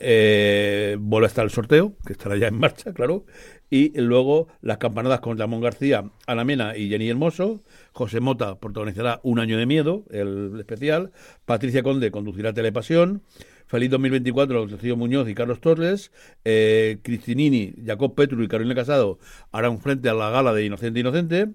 Eh, 0.00 0.96
vuelve 1.00 1.26
a 1.26 1.28
estar 1.28 1.44
el 1.44 1.50
sorteo, 1.50 1.94
que 2.06 2.12
estará 2.12 2.36
ya 2.36 2.46
en 2.48 2.58
marcha, 2.58 2.92
claro. 2.94 3.24
Y 3.70 3.98
luego 4.00 4.48
las 4.62 4.78
campanadas 4.78 5.20
con 5.20 5.36
Ramón 5.36 5.60
García, 5.60 6.10
Ana 6.26 6.44
Mena 6.44 6.76
y 6.76 6.88
Jenny 6.88 7.08
Hermoso. 7.10 7.60
José 7.92 8.20
Mota 8.20 8.58
protagonizará 8.58 9.20
Un 9.22 9.38
año 9.38 9.58
de 9.58 9.66
miedo, 9.66 10.04
el 10.10 10.56
especial. 10.58 11.12
Patricia 11.44 11.82
Conde 11.82 12.10
conducirá 12.10 12.52
Telepasión. 12.52 13.22
Feliz 13.66 13.90
2024, 13.90 14.66
Rocío 14.66 14.96
Muñoz 14.96 15.28
y 15.28 15.34
Carlos 15.34 15.60
Torres. 15.60 16.10
Eh, 16.44 17.00
Cristinini, 17.02 17.74
Jacob 17.84 18.14
Petru 18.14 18.42
y 18.42 18.48
Carolina 18.48 18.74
Casado 18.74 19.18
harán 19.52 19.78
frente 19.80 20.08
a 20.08 20.14
la 20.14 20.30
gala 20.30 20.54
de 20.54 20.64
Inocente 20.64 21.00
Inocente. 21.00 21.48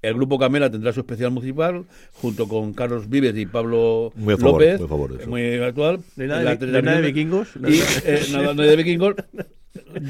El 0.00 0.14
grupo 0.14 0.38
Camela 0.38 0.70
tendrá 0.70 0.92
su 0.92 1.00
especial 1.00 1.30
municipal 1.32 1.84
junto 2.14 2.46
con 2.46 2.72
Carlos 2.72 3.08
Vives 3.08 3.36
y 3.36 3.46
Pablo 3.46 4.12
Muy 4.14 4.34
a 4.34 4.36
favor, 4.36 4.60
López, 4.62 4.78
muy 4.78 4.84
a 4.86 4.88
favor 4.88 5.12
de 5.12 5.20
eso. 5.22 5.30
muy 5.30 5.54
actual. 5.56 5.98
Hay 6.18 6.26
nada 6.28 6.38
de 6.38 6.44
La 6.44 6.54
no 6.54 6.76
hay 6.76 6.82
nada 6.84 6.96
de 7.00 7.06
vikingos. 7.12 7.48
Y, 7.68 7.80
eh, 8.04 8.22
nada, 8.32 8.54
no 8.54 8.62
hay 8.62 8.68
de 8.68 8.76
vikingos. 8.76 9.14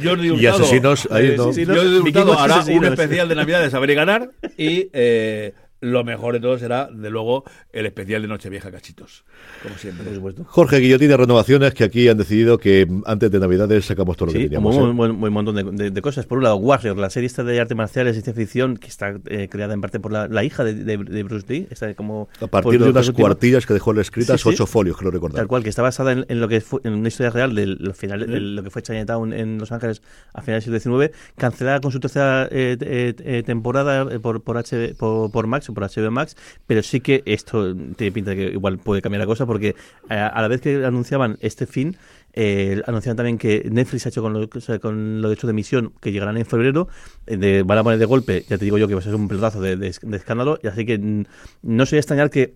Jordi 0.03 0.29
Y 0.29 0.31
Hurtado, 0.31 0.57
asesinos, 0.65 1.09
ahí 1.11 1.27
Eh, 1.29 1.35
no. 1.37 1.53
sí, 1.53 1.63
sí, 1.63 1.67
no. 1.67 1.75
Jordi 1.75 1.97
Hurtado 1.99 2.39
hará 2.39 2.65
un 2.65 2.85
especial 2.85 3.29
de 3.29 3.35
Navidad 3.35 3.63
de 3.63 3.71
saber 3.71 3.91
y 3.91 3.95
ganar. 3.95 4.31
Y 4.57 4.89
eh, 4.93 5.53
lo 5.81 6.05
mejor 6.05 6.35
de 6.35 6.41
todo 6.41 6.59
será, 6.59 6.89
de 6.93 7.11
luego, 7.11 7.45
el 7.73 7.87
especial 7.87 8.23
de 8.23 8.29
Nochevieja 8.29 8.71
Cachitos. 8.71 9.25
Como 9.63 9.77
siempre. 9.77 10.05
Por 10.05 10.15
supuesto. 10.15 10.45
Jorge 10.45 10.79
Guillotín 10.79 11.09
de 11.09 11.17
Renovaciones, 11.17 11.75
que 11.75 11.85
aquí 11.85 12.09
han 12.09 12.19
decidido 12.19 12.59
que 12.59 12.87
antes 13.07 13.31
de 13.31 13.39
Navidades 13.39 13.85
sacamos 13.85 14.17
todo 14.17 14.27
lo 14.27 14.33
que 14.33 14.39
Sí, 14.39 14.45
teníamos. 14.45 14.77
un 14.77 14.91
¿eh? 14.91 14.93
buen, 14.93 15.21
buen 15.21 15.33
montón 15.33 15.55
de, 15.55 15.65
de- 15.65 15.91
de 15.91 16.03
cosas. 16.03 16.27
Por 16.27 16.39
un 16.39 16.45
lado, 16.45 16.57
Warrior, 16.57 16.97
la 16.99 17.11
serie 17.11 17.27
esta 17.27 17.45
de 17.45 17.61
arte 17.61 17.75
marcial 17.75 18.09
y 18.09 18.13
ciencia 18.13 18.33
ficción, 18.35 18.77
que 18.77 18.89
está 18.89 19.15
eh, 19.27 19.49
creada 19.51 19.75
en 19.75 19.81
parte 19.81 20.01
por 20.01 20.13
la, 20.13 20.27
la 20.29 20.43
hija 20.45 20.65
de, 20.65 20.75
de- 20.75 20.97
de 20.99 21.23
Bruce 21.23 21.47
Lee. 21.49 21.69
Está 21.71 21.95
como, 21.95 22.29
A 22.41 22.47
partir 22.49 22.79
por 22.79 22.85
de 22.87 22.91
unas 22.91 23.11
cuartillas 23.13 23.67
que 23.67 23.75
dejó 23.75 23.93
escritas, 24.01 24.41
Sí, 24.41 24.49
sí. 24.49 24.55
ocho 24.55 24.67
folios, 24.67 24.97
creo 24.97 25.11
recordar. 25.11 25.37
Tal 25.39 25.47
cual, 25.49 25.63
que 25.63 25.69
está 25.71 25.83
basada 25.83 26.13
en, 26.13 26.27
en 26.29 26.41
lo 26.41 26.49
que 26.49 26.61
fue, 26.61 26.81
en 26.85 26.93
una 26.95 27.09
historia 27.09 27.31
real 27.31 27.55
de 27.55 27.67
lo, 27.67 27.95
final, 27.95 28.21
de 28.27 28.41
lo 28.41 28.63
que 28.63 28.71
fue 28.71 28.83
Chinatown 28.83 29.33
en 29.33 29.59
Los 29.59 29.73
Ángeles 29.73 30.03
a 30.35 30.43
finales 30.43 30.67
del 30.67 30.81
siglo 30.81 31.01
XIX, 31.01 31.17
cancelada 31.37 31.81
con 31.81 31.91
su 31.93 32.01
tercera 32.01 32.47
eh, 32.51 32.77
eh, 32.81 33.15
eh, 33.25 33.43
temporada 33.45 34.07
eh, 34.13 34.19
por, 34.21 34.43
por, 34.43 34.57
H, 34.59 34.95
por, 34.99 35.31
por 35.31 35.47
Max 35.47 35.68
o 35.69 35.75
por 35.75 35.85
HBO 35.85 36.11
Max, 36.11 36.37
pero 36.67 36.83
sí 36.83 37.01
que 37.01 37.23
esto 37.27 37.75
tiene 37.97 38.13
pinta 38.13 38.31
de 38.31 38.37
que 38.37 38.53
igual 38.53 38.79
puede 38.79 39.03
cambiar 39.03 39.21
la 39.21 39.27
cosa 39.27 39.47
porque 39.47 39.75
eh, 40.11 40.15
a 40.15 40.41
la 40.41 40.49
vez 40.49 40.61
que 40.61 40.85
anunciaban 40.85 41.39
este 41.41 41.67
fin, 41.67 41.97
eh, 42.33 42.83
anunciaban 42.87 43.17
también 43.17 43.39
que 43.39 43.69
Netflix 43.71 44.07
ha 44.07 44.09
hecho 44.11 44.23
con 44.23 44.33
lo, 44.33 44.43
o 44.43 44.81
con 44.81 45.23
lo 45.23 45.33
hecho 45.33 45.47
de 45.47 45.53
emisión 45.53 45.93
que 46.01 46.13
llegarán 46.13 46.37
en 46.37 46.47
febrero, 46.47 46.89
eh, 47.27 47.37
de, 47.37 47.63
van 47.63 47.79
a 47.79 47.83
poner 47.83 47.99
de 47.99 48.05
golpe, 48.05 48.45
ya 48.49 48.59
te 48.59 48.65
digo 48.65 48.79
yo 48.79 48.87
que 48.87 48.95
va 48.95 49.01
a 49.01 49.05
ser 49.05 49.15
un 49.15 49.29
pelotazo 49.29 49.61
de, 49.61 49.87
escándalo, 49.89 50.59
y 50.63 50.67
así 50.69 50.85
que 50.85 50.99
mm, 50.99 51.25
no 51.63 51.87
sería 51.87 52.01
extrañar 52.01 52.31
que 52.31 52.55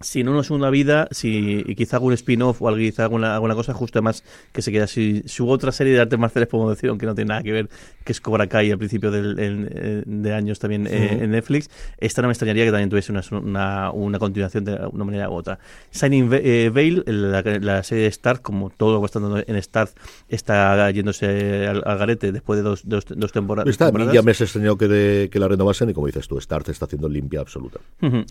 si 0.00 0.22
no 0.22 0.30
una 0.32 0.44
segunda 0.44 0.70
vida, 0.70 1.08
si 1.10 1.64
y 1.66 1.74
quizá 1.74 1.96
algún 1.96 2.12
spin-off 2.12 2.62
o 2.62 2.72
quizá 2.76 3.02
alguna, 3.04 3.34
alguna 3.34 3.54
cosa 3.54 3.74
justo 3.74 3.98
además 3.98 4.22
que 4.52 4.62
se 4.62 4.70
queda 4.70 4.86
si 4.86 5.22
su 5.26 5.48
otra 5.50 5.72
serie 5.72 5.92
de 5.94 6.00
artes 6.00 6.18
marciales 6.18 6.48
podemos 6.48 6.74
decir 6.76 6.88
aunque 6.90 7.04
no 7.06 7.14
tiene 7.14 7.30
nada 7.30 7.42
que 7.42 7.50
ver 7.52 7.68
que 8.04 8.12
es 8.12 8.20
Cobra 8.20 8.46
Kai 8.46 8.70
al 8.70 8.78
principio 8.78 9.10
del, 9.10 9.36
eh, 9.38 10.02
de 10.06 10.32
años 10.34 10.58
también 10.60 10.86
eh, 10.86 11.18
en 11.22 11.30
Netflix 11.32 11.68
esta 11.98 12.22
no 12.22 12.28
me 12.28 12.32
extrañaría 12.32 12.64
que 12.64 12.70
también 12.70 12.90
tuviese 12.90 13.10
una, 13.12 13.22
una, 13.32 13.90
una 13.90 14.18
continuación 14.20 14.64
de 14.64 14.78
una 14.92 15.04
manera 15.04 15.30
u 15.30 15.34
otra 15.34 15.58
Signing 15.90 16.28
Ve- 16.30 16.42
eh, 16.66 16.70
Veil 16.70 17.02
la, 17.06 17.42
la 17.42 17.82
serie 17.82 18.04
de 18.04 18.12
Starz 18.12 18.40
como 18.40 18.70
todo 18.70 18.92
lo 18.94 19.00
que 19.00 19.06
está 19.06 19.18
dando 19.18 19.42
en 19.44 19.62
Starz 19.62 19.94
está 20.28 20.90
yéndose 20.90 21.66
al, 21.66 21.82
al 21.84 21.98
garete 21.98 22.32
después 22.32 22.56
de 22.58 22.62
dos, 22.62 22.82
dos, 22.84 23.04
dos 23.08 23.32
tempora- 23.32 23.64
Está, 23.68 23.86
temporadas 23.86 24.14
ya 24.14 24.22
me 24.22 24.34
se 24.34 24.44
extrañó 24.44 24.76
que, 24.76 24.88
de- 24.88 25.28
que 25.30 25.38
la 25.38 25.48
renovasen 25.48 25.90
y 25.90 25.94
como 25.94 26.06
dices 26.06 26.28
tú, 26.28 26.40
Starz 26.40 26.68
está 26.68 26.84
haciendo 26.84 27.08
limpia 27.08 27.40
absoluta. 27.40 27.80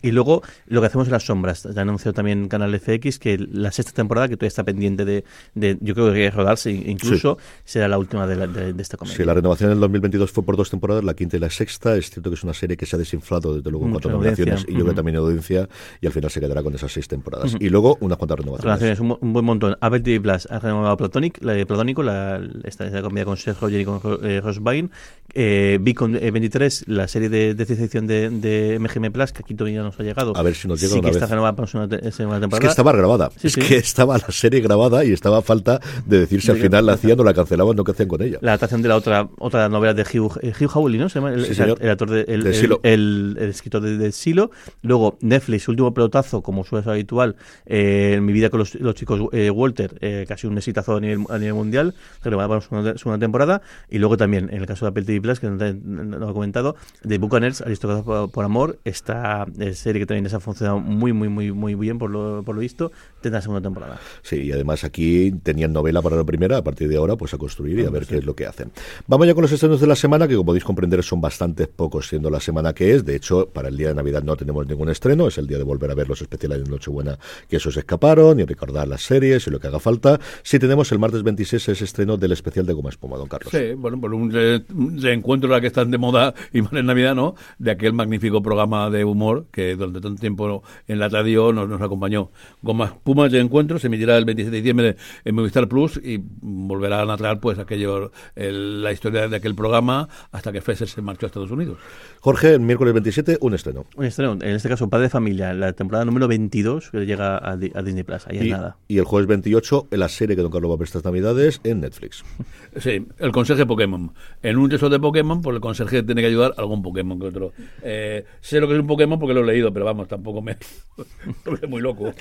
Y 0.02 0.12
luego 0.12 0.42
lo 0.68 0.80
que 0.82 0.88
hacemos 0.88 1.08
en 1.08 1.14
las 1.14 1.24
sombras. 1.26 1.57
Ya 1.64 1.82
anunció 1.82 2.14
también 2.14 2.48
Canal 2.48 2.78
FX 2.80 3.20
que 3.20 3.38
la 3.38 3.72
sexta 3.72 3.94
temporada, 3.94 4.28
que 4.28 4.36
todavía 4.38 4.48
está 4.50 4.64
pendiente 4.64 5.06
de, 5.06 5.24
de 5.56 5.78
yo 5.82 5.94
creo 5.94 6.14
que 6.14 6.30
rodarse, 6.32 6.72
incluso 6.72 7.38
será 7.64 7.88
la 7.88 7.98
última 7.98 8.28
de, 8.28 8.36
la- 8.36 8.48
de- 8.48 8.74
de 8.74 8.82
esta 8.82 8.98
comedia. 8.98 9.18
Si 9.18 9.24
la 9.24 9.34
renovación 9.34 9.70
en 9.72 9.76
el 9.76 9.82
2022 9.82 10.32
fue 10.32 10.44
por 10.44 10.58
dos 10.58 10.70
temporadas, 10.70 11.04
la 11.04 11.14
quinta 11.14 11.38
y 11.38 11.40
la 11.40 11.50
sexta, 11.50 11.96
es 11.96 12.10
cierto 12.10 12.30
que 12.30 12.36
es 12.36 12.44
una 12.44 12.54
serie 12.54 12.78
que 12.78 12.86
se 12.86 12.96
ha 12.96 13.00
desinflado 13.00 13.56
desde 13.56 13.70
luego 13.72 13.86
en 13.86 13.92
cuanto 13.92 14.10
a 14.10 14.12
nominaciones 14.14 14.66
y 14.68 14.72
yo 14.74 14.80
creo 14.80 14.88
que 14.90 14.94
también 14.96 15.16
en 15.16 15.22
audiencia 15.22 15.70
y 16.02 16.06
al 16.08 16.12
final 16.14 16.30
se 16.32 16.40
quedará 16.40 16.64
con 16.64 16.74
esas 16.76 16.92
seis 16.92 17.08
temporadas. 17.08 17.56
Y 17.60 17.70
luego 17.70 17.98
unas 18.02 18.18
cuantas 18.18 18.40
renovaciones. 18.40 18.80
Relaciones, 18.80 19.00
un, 19.00 19.18
un 19.20 19.34
buen 19.34 19.46
montón. 19.46 19.78
Apple 19.82 20.00
TV 20.02 20.20
Plus 20.22 20.48
ha 20.52 20.60
renovado 20.60 20.98
Platonic, 20.98 21.44
la 21.44 21.54
de 21.54 21.66
Platónico, 21.66 22.04
la, 22.04 22.42
esta, 22.64 22.86
esta 22.86 23.02
comedia 23.02 23.26
con 23.26 23.38
Seth 23.38 23.60
Rogen 23.60 23.82
y 23.82 23.86
con 23.86 24.00
eh, 24.24 24.42
Ross 24.42 24.62
Byrne. 24.62 24.90
Eh, 25.34 25.78
Beacon 25.82 26.16
eh, 26.16 26.32
23, 26.32 26.86
la 26.88 27.08
serie 27.08 27.30
de, 27.30 27.54
de 27.54 27.66
de, 27.66 28.30
de 28.30 28.80
MGM 28.80 29.12
Plus, 29.12 29.32
que 29.34 29.42
aquí 29.44 29.54
todavía 29.54 29.80
no 29.80 29.86
nos 29.86 30.00
ha 30.00 30.04
llegado. 30.04 30.36
A 30.36 30.42
ver 30.42 30.56
si 30.56 30.68
nos 30.68 30.80
llega 30.80 30.94
sí 30.94 31.00
una 31.00 31.10
que 31.10 31.16
vez. 31.16 31.24
está 31.24 31.28
para 31.56 31.70
una 31.74 31.88
te- 31.88 32.12
segunda 32.12 32.38
Es 32.38 32.42
temporada. 32.42 32.60
que 32.62 32.68
estaba 32.68 32.92
grabada, 32.92 33.30
Sí, 33.38 33.48
es 33.48 33.54
sí. 33.54 33.62
que 33.62 33.78
estaba 33.78 34.18
la 34.18 34.32
serie 34.32 34.62
grabada 34.62 35.04
y 35.06 35.12
estaba 35.14 35.38
a 35.40 35.42
falta 35.42 35.80
de 36.06 36.20
decir 36.20 36.42
si 36.42 36.52
al 36.52 36.58
final 36.58 36.86
la 36.86 36.94
hacían 36.94 37.20
o 37.20 37.24
la 37.24 37.34
cancelaban 37.34 37.80
o 37.80 37.84
qué 37.84 37.92
hacían 37.92 38.08
con 38.10 38.22
ella. 38.22 38.38
La 38.42 38.52
adaptación 38.52 38.82
de 38.82 38.90
la 38.90 38.96
otra 38.96 39.28
otra 39.40 39.70
novela 39.70 39.94
de 39.94 40.04
Hugh, 40.04 40.40
eh, 40.42 40.54
Hugh 40.60 40.70
Howley, 40.74 41.00
¿no? 41.00 41.10
Se 41.10 41.20
llama 41.20 41.34
el, 41.34 41.46
Sí, 41.46 41.62
el- 41.62 41.76
el 41.80 41.90
actor 41.90 42.10
de, 42.10 42.22
el, 42.28 42.44
De 42.44 42.54
Silo. 42.54 42.80
el- 42.84 43.38
escritor 43.40 43.82
de, 43.82 43.98
de 43.98 44.12
Silo. 44.12 44.52
Luego 44.82 45.18
Netflix, 45.22 45.64
su 45.64 45.72
último 45.72 45.94
pelotazo, 45.94 46.42
como 46.42 46.64
suele 46.64 46.84
ser 46.84 46.94
habitual, 46.94 47.36
eh, 47.66 48.14
en 48.18 48.26
mi 48.26 48.34
vida 48.34 48.50
con 48.50 48.60
los, 48.60 48.76
los 48.76 48.96
chicos 48.96 49.20
eh, 49.32 49.50
Walter, 49.50 49.98
eh, 50.02 50.26
casi 50.28 50.48
un 50.48 50.58
exitazo 50.58 50.98
a 50.98 51.00
nivel, 51.00 51.26
a 51.30 51.38
nivel 51.38 51.54
mundial, 51.54 51.96
renovada 52.24 52.48
para 52.50 52.58
una 52.60 52.68
segunda, 52.68 52.98
segunda 52.98 53.20
temporada. 53.20 53.62
Y 53.90 53.98
luego 54.00 54.18
también, 54.18 54.50
en 54.52 54.60
el 54.62 54.66
caso 54.66 54.86
de 54.86 54.90
Apple 54.90 55.04
TV 55.04 55.22
Plus, 55.22 55.40
que 55.40 55.48
no, 55.50 55.56
no 55.56 56.18
lo 56.20 56.30
he 56.30 56.34
comentado, 56.34 56.76
de 57.04 57.18
Buccaneers, 57.18 57.62
Aristócratas 57.62 58.04
por, 58.04 58.32
por 58.32 58.46
Amor, 58.46 58.80
esta 58.86 59.46
eh, 59.60 59.74
serie 59.74 60.02
que 60.02 60.06
también 60.06 60.24
les 60.24 60.34
ha 60.34 60.40
funcionado 60.40 60.80
muy, 60.80 61.14
muy, 61.14 61.30
muy, 61.38 61.52
muy 61.52 61.76
bien 61.76 61.98
por 62.00 62.10
lo, 62.10 62.42
por 62.44 62.56
lo 62.56 62.62
visto, 62.62 62.92
tendrá 63.22 63.42
segunda 63.42 63.62
temporada. 63.62 64.00
Sí, 64.22 64.38
y 64.44 64.52
además 64.52 64.84
aquí 64.84 65.32
tenían 65.44 65.72
novela 65.74 66.02
para 66.02 66.16
la 66.16 66.24
primera, 66.24 66.58
a 66.58 66.64
partir 66.64 66.88
de 66.90 66.98
ahora 66.98 67.16
pues 67.16 67.34
a 67.34 67.38
construir 67.38 67.80
y 67.80 67.86
a 67.86 67.90
ver 67.90 68.06
qué 68.06 68.18
es 68.18 68.26
lo 68.26 68.36
que 68.36 68.46
hacen. 68.46 68.72
Vamos 69.08 69.28
ya 69.28 69.34
con 69.34 69.44
los 69.44 69.52
estrenos 69.52 69.80
de 69.80 69.88
la 69.88 69.96
semana, 69.96 70.28
que 70.28 70.34
como 70.36 70.48
podéis 70.48 70.64
comprender 70.64 71.04
son 71.04 71.22
bastante 71.22 71.68
pocos 71.68 72.08
siendo 72.08 72.30
la 72.30 72.40
semana 72.40 72.74
que 72.74 72.94
es. 72.96 73.06
De 73.06 73.16
hecho, 73.16 73.50
para 73.50 73.70
el 73.70 73.78
día 73.78 73.90
de 73.90 73.96
Navidad 73.96 74.24
no 74.24 74.36
tenemos 74.36 74.68
ningún 74.68 74.90
estreno, 74.90 75.28
es 75.28 75.38
el 75.38 75.48
día 75.48 75.58
de 75.58 75.64
volver 75.64 75.92
a 75.92 75.96
ver 75.96 76.10
los 76.10 76.22
especiales 76.22 76.64
de 76.64 76.70
Nochebuena 76.70 77.18
que 77.50 77.58
esos 77.58 77.78
escaparon 77.78 78.40
y 78.40 78.44
recordar 78.46 78.88
las 78.88 79.02
series 79.04 79.46
y 79.48 79.52
lo 79.52 79.60
que 79.60 79.68
haga 79.68 79.80
falta. 79.80 80.20
Sí 80.44 80.60
tenemos 80.60 80.92
el 80.92 81.00
martes 81.00 81.24
26 81.24 81.70
ese 81.70 81.84
estreno 81.84 82.18
del 82.18 82.32
especial 82.32 82.66
de 82.66 82.74
Goma 82.74 82.90
Espuma, 82.90 83.18
don 83.18 83.28
Carlos. 83.28 83.52
Sí, 83.52 83.74
bueno, 83.78 84.00
por 84.02 84.14
un, 84.14 84.32
re- 84.32 84.64
un 84.74 85.02
reencuentro 85.02 85.50
la 85.50 85.62
que 85.62 85.68
están 85.68 85.92
de 85.92 85.98
moda 85.98 86.34
y 86.54 86.62
más 86.62 86.74
en 86.74 86.86
Navidad, 86.86 87.16
¿no? 87.16 87.36
De 87.60 87.72
aquel 87.72 87.94
magnífico 87.94 88.42
programa 88.42 88.90
de 88.90 89.04
humor 89.06 89.46
que 89.52 89.76
durante 89.76 90.02
tanto 90.02 90.20
tiempo 90.20 90.64
en 90.88 91.00
la 91.00 91.10
radio 91.28 91.54
nos, 91.54 91.68
nos 91.70 91.82
acompañó. 91.82 92.32
Gomas 92.62 92.94
Pumas 93.04 93.32
de 93.32 93.40
encuentro 93.40 93.80
se 93.80 93.88
emitirá 93.88 94.18
el 94.18 94.26
27 94.26 94.52
de 94.52 94.58
diciembre 94.62 94.96
en 95.26 95.36
Movistar 95.36 95.68
Plus 95.68 95.98
y 96.04 96.20
volverán 96.42 97.10
a 97.10 97.18
traer 97.18 97.40
pues 97.40 97.60
aquello, 97.60 98.12
el- 98.36 98.82
la 98.84 98.92
historia 98.92 99.28
de 99.28 99.36
aquel 99.36 99.56
programa 99.56 100.08
hasta 100.32 100.52
que 100.52 100.62
Fesser 100.62 100.88
se 100.88 101.02
marchó 101.02 101.26
a 101.26 101.28
Estados 101.28 101.52
Unidos. 101.52 101.78
Jorge, 102.22 102.54
el 102.56 102.60
miércoles 102.62 102.94
27, 102.94 103.38
un 103.42 103.54
estreno. 103.54 103.86
Un 103.96 104.06
estreno, 104.06 104.34
en 104.34 104.56
este 104.56 104.70
caso, 104.70 104.90
Padre 104.90 105.04
de 105.04 105.10
Familia, 105.10 105.54
la 105.54 105.74
temporada 105.74 106.06
número 106.06 106.28
22, 106.28 106.90
que 106.92 107.06
llega 107.06 107.38
a, 107.38 107.56
Di- 107.58 107.72
a 107.76 107.82
Disney 107.82 108.04
Plus. 108.04 108.28
Ahí 108.28 108.40
hay 108.40 108.48
Y, 108.48 108.52
nada. 108.52 108.78
y 108.88 108.98
el 108.98 109.04
jueves 109.06 109.28
28, 109.28 109.88
la 109.92 110.10
serie 110.10 110.36
que 110.36 110.42
don 110.42 110.52
Carlos 110.52 110.72
va 110.72 110.76
a 110.76 110.78
ver 110.78 110.86
estas 110.88 111.04
Navidades 111.04 111.62
en 111.64 111.82
Netflix. 111.82 112.24
Sí, 112.78 113.08
el 113.18 113.32
conserje 113.32 113.66
Pokémon. 113.66 114.12
En 114.44 114.58
un 114.58 114.70
texto 114.70 114.88
de 114.88 115.00
Pokémon, 115.00 115.42
pues 115.42 115.56
el 115.56 115.62
conserje 115.62 116.04
tiene 116.04 116.22
que 116.22 116.28
ayudar 116.28 116.54
a 116.58 116.62
algún 116.62 116.84
Pokémon 116.84 117.20
que 117.20 117.26
otro. 117.26 117.52
Eh, 117.82 118.24
sé 118.40 118.60
lo 118.60 118.68
que 118.68 118.76
es 118.76 118.80
un 118.80 118.86
Pokémon 118.86 119.18
porque 119.18 119.34
lo 119.34 119.40
he 119.42 119.46
leído, 119.48 119.74
pero 119.74 119.86
vamos, 119.86 120.08
tampoco 120.08 120.44
me. 120.44 120.58
muy 121.68 121.82
loco. 121.82 122.14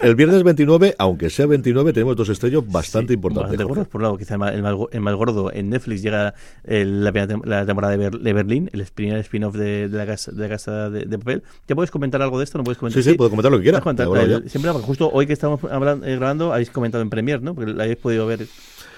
El 0.00 0.14
viernes 0.14 0.42
29, 0.42 0.94
aunque 0.98 1.30
sea 1.30 1.46
29, 1.46 1.92
tenemos 1.92 2.16
dos 2.16 2.28
estrellos 2.28 2.66
bastante 2.66 3.14
importantes. 3.14 3.58
Bastante 3.58 3.84
por 3.90 4.00
un 4.00 4.02
lado, 4.02 4.18
quizá 4.18 4.34
el 4.34 4.40
más, 4.40 4.54
el 4.54 4.62
más 4.62 4.74
go- 4.74 4.88
el 4.92 5.00
más 5.00 5.14
gordo. 5.14 5.52
En 5.52 5.70
Netflix 5.70 6.02
llega 6.02 6.34
el- 6.64 7.02
la, 7.04 7.12
primera 7.12 7.34
tem- 7.34 7.44
la 7.44 7.66
temporada 7.66 7.96
de, 7.96 7.98
Ber- 7.98 8.18
de 8.20 8.32
Berlín, 8.32 8.70
el 8.72 8.84
primer 8.86 9.18
spin-off 9.18 9.54
de, 9.56 9.88
de 9.88 9.98
la 9.98 10.06
casa, 10.06 10.32
de, 10.32 10.42
la 10.42 10.48
casa 10.48 10.90
de, 10.90 11.04
de 11.06 11.18
papel. 11.18 11.42
¿Ya 11.66 11.74
puedes 11.74 11.90
comentar 11.90 12.20
algo 12.22 12.38
de 12.38 12.44
esto? 12.44 12.58
¿No 12.58 12.64
puedes 12.64 12.78
comentar? 12.78 13.02
Sí, 13.02 13.10
sí, 13.10 13.16
puedo 13.16 13.30
comentar 13.30 13.50
lo 13.50 13.58
que 13.58 13.62
quiera. 13.64 13.80
Puedes 13.80 13.96
comentar, 13.96 14.06
Ahora 14.06 14.22
el- 14.22 14.44
ya. 14.44 14.48
siempre, 14.48 14.70
justo 14.72 15.10
hoy 15.12 15.26
que 15.26 15.32
estamos 15.32 15.60
hablando, 15.64 16.06
eh, 16.06 16.16
grabando, 16.16 16.52
habéis 16.52 16.70
comentado 16.70 17.02
en 17.02 17.10
Premier, 17.10 17.42
¿no? 17.42 17.54
Porque 17.54 17.72
la 17.72 17.84
habéis 17.84 17.98
podido 17.98 18.26
ver. 18.26 18.46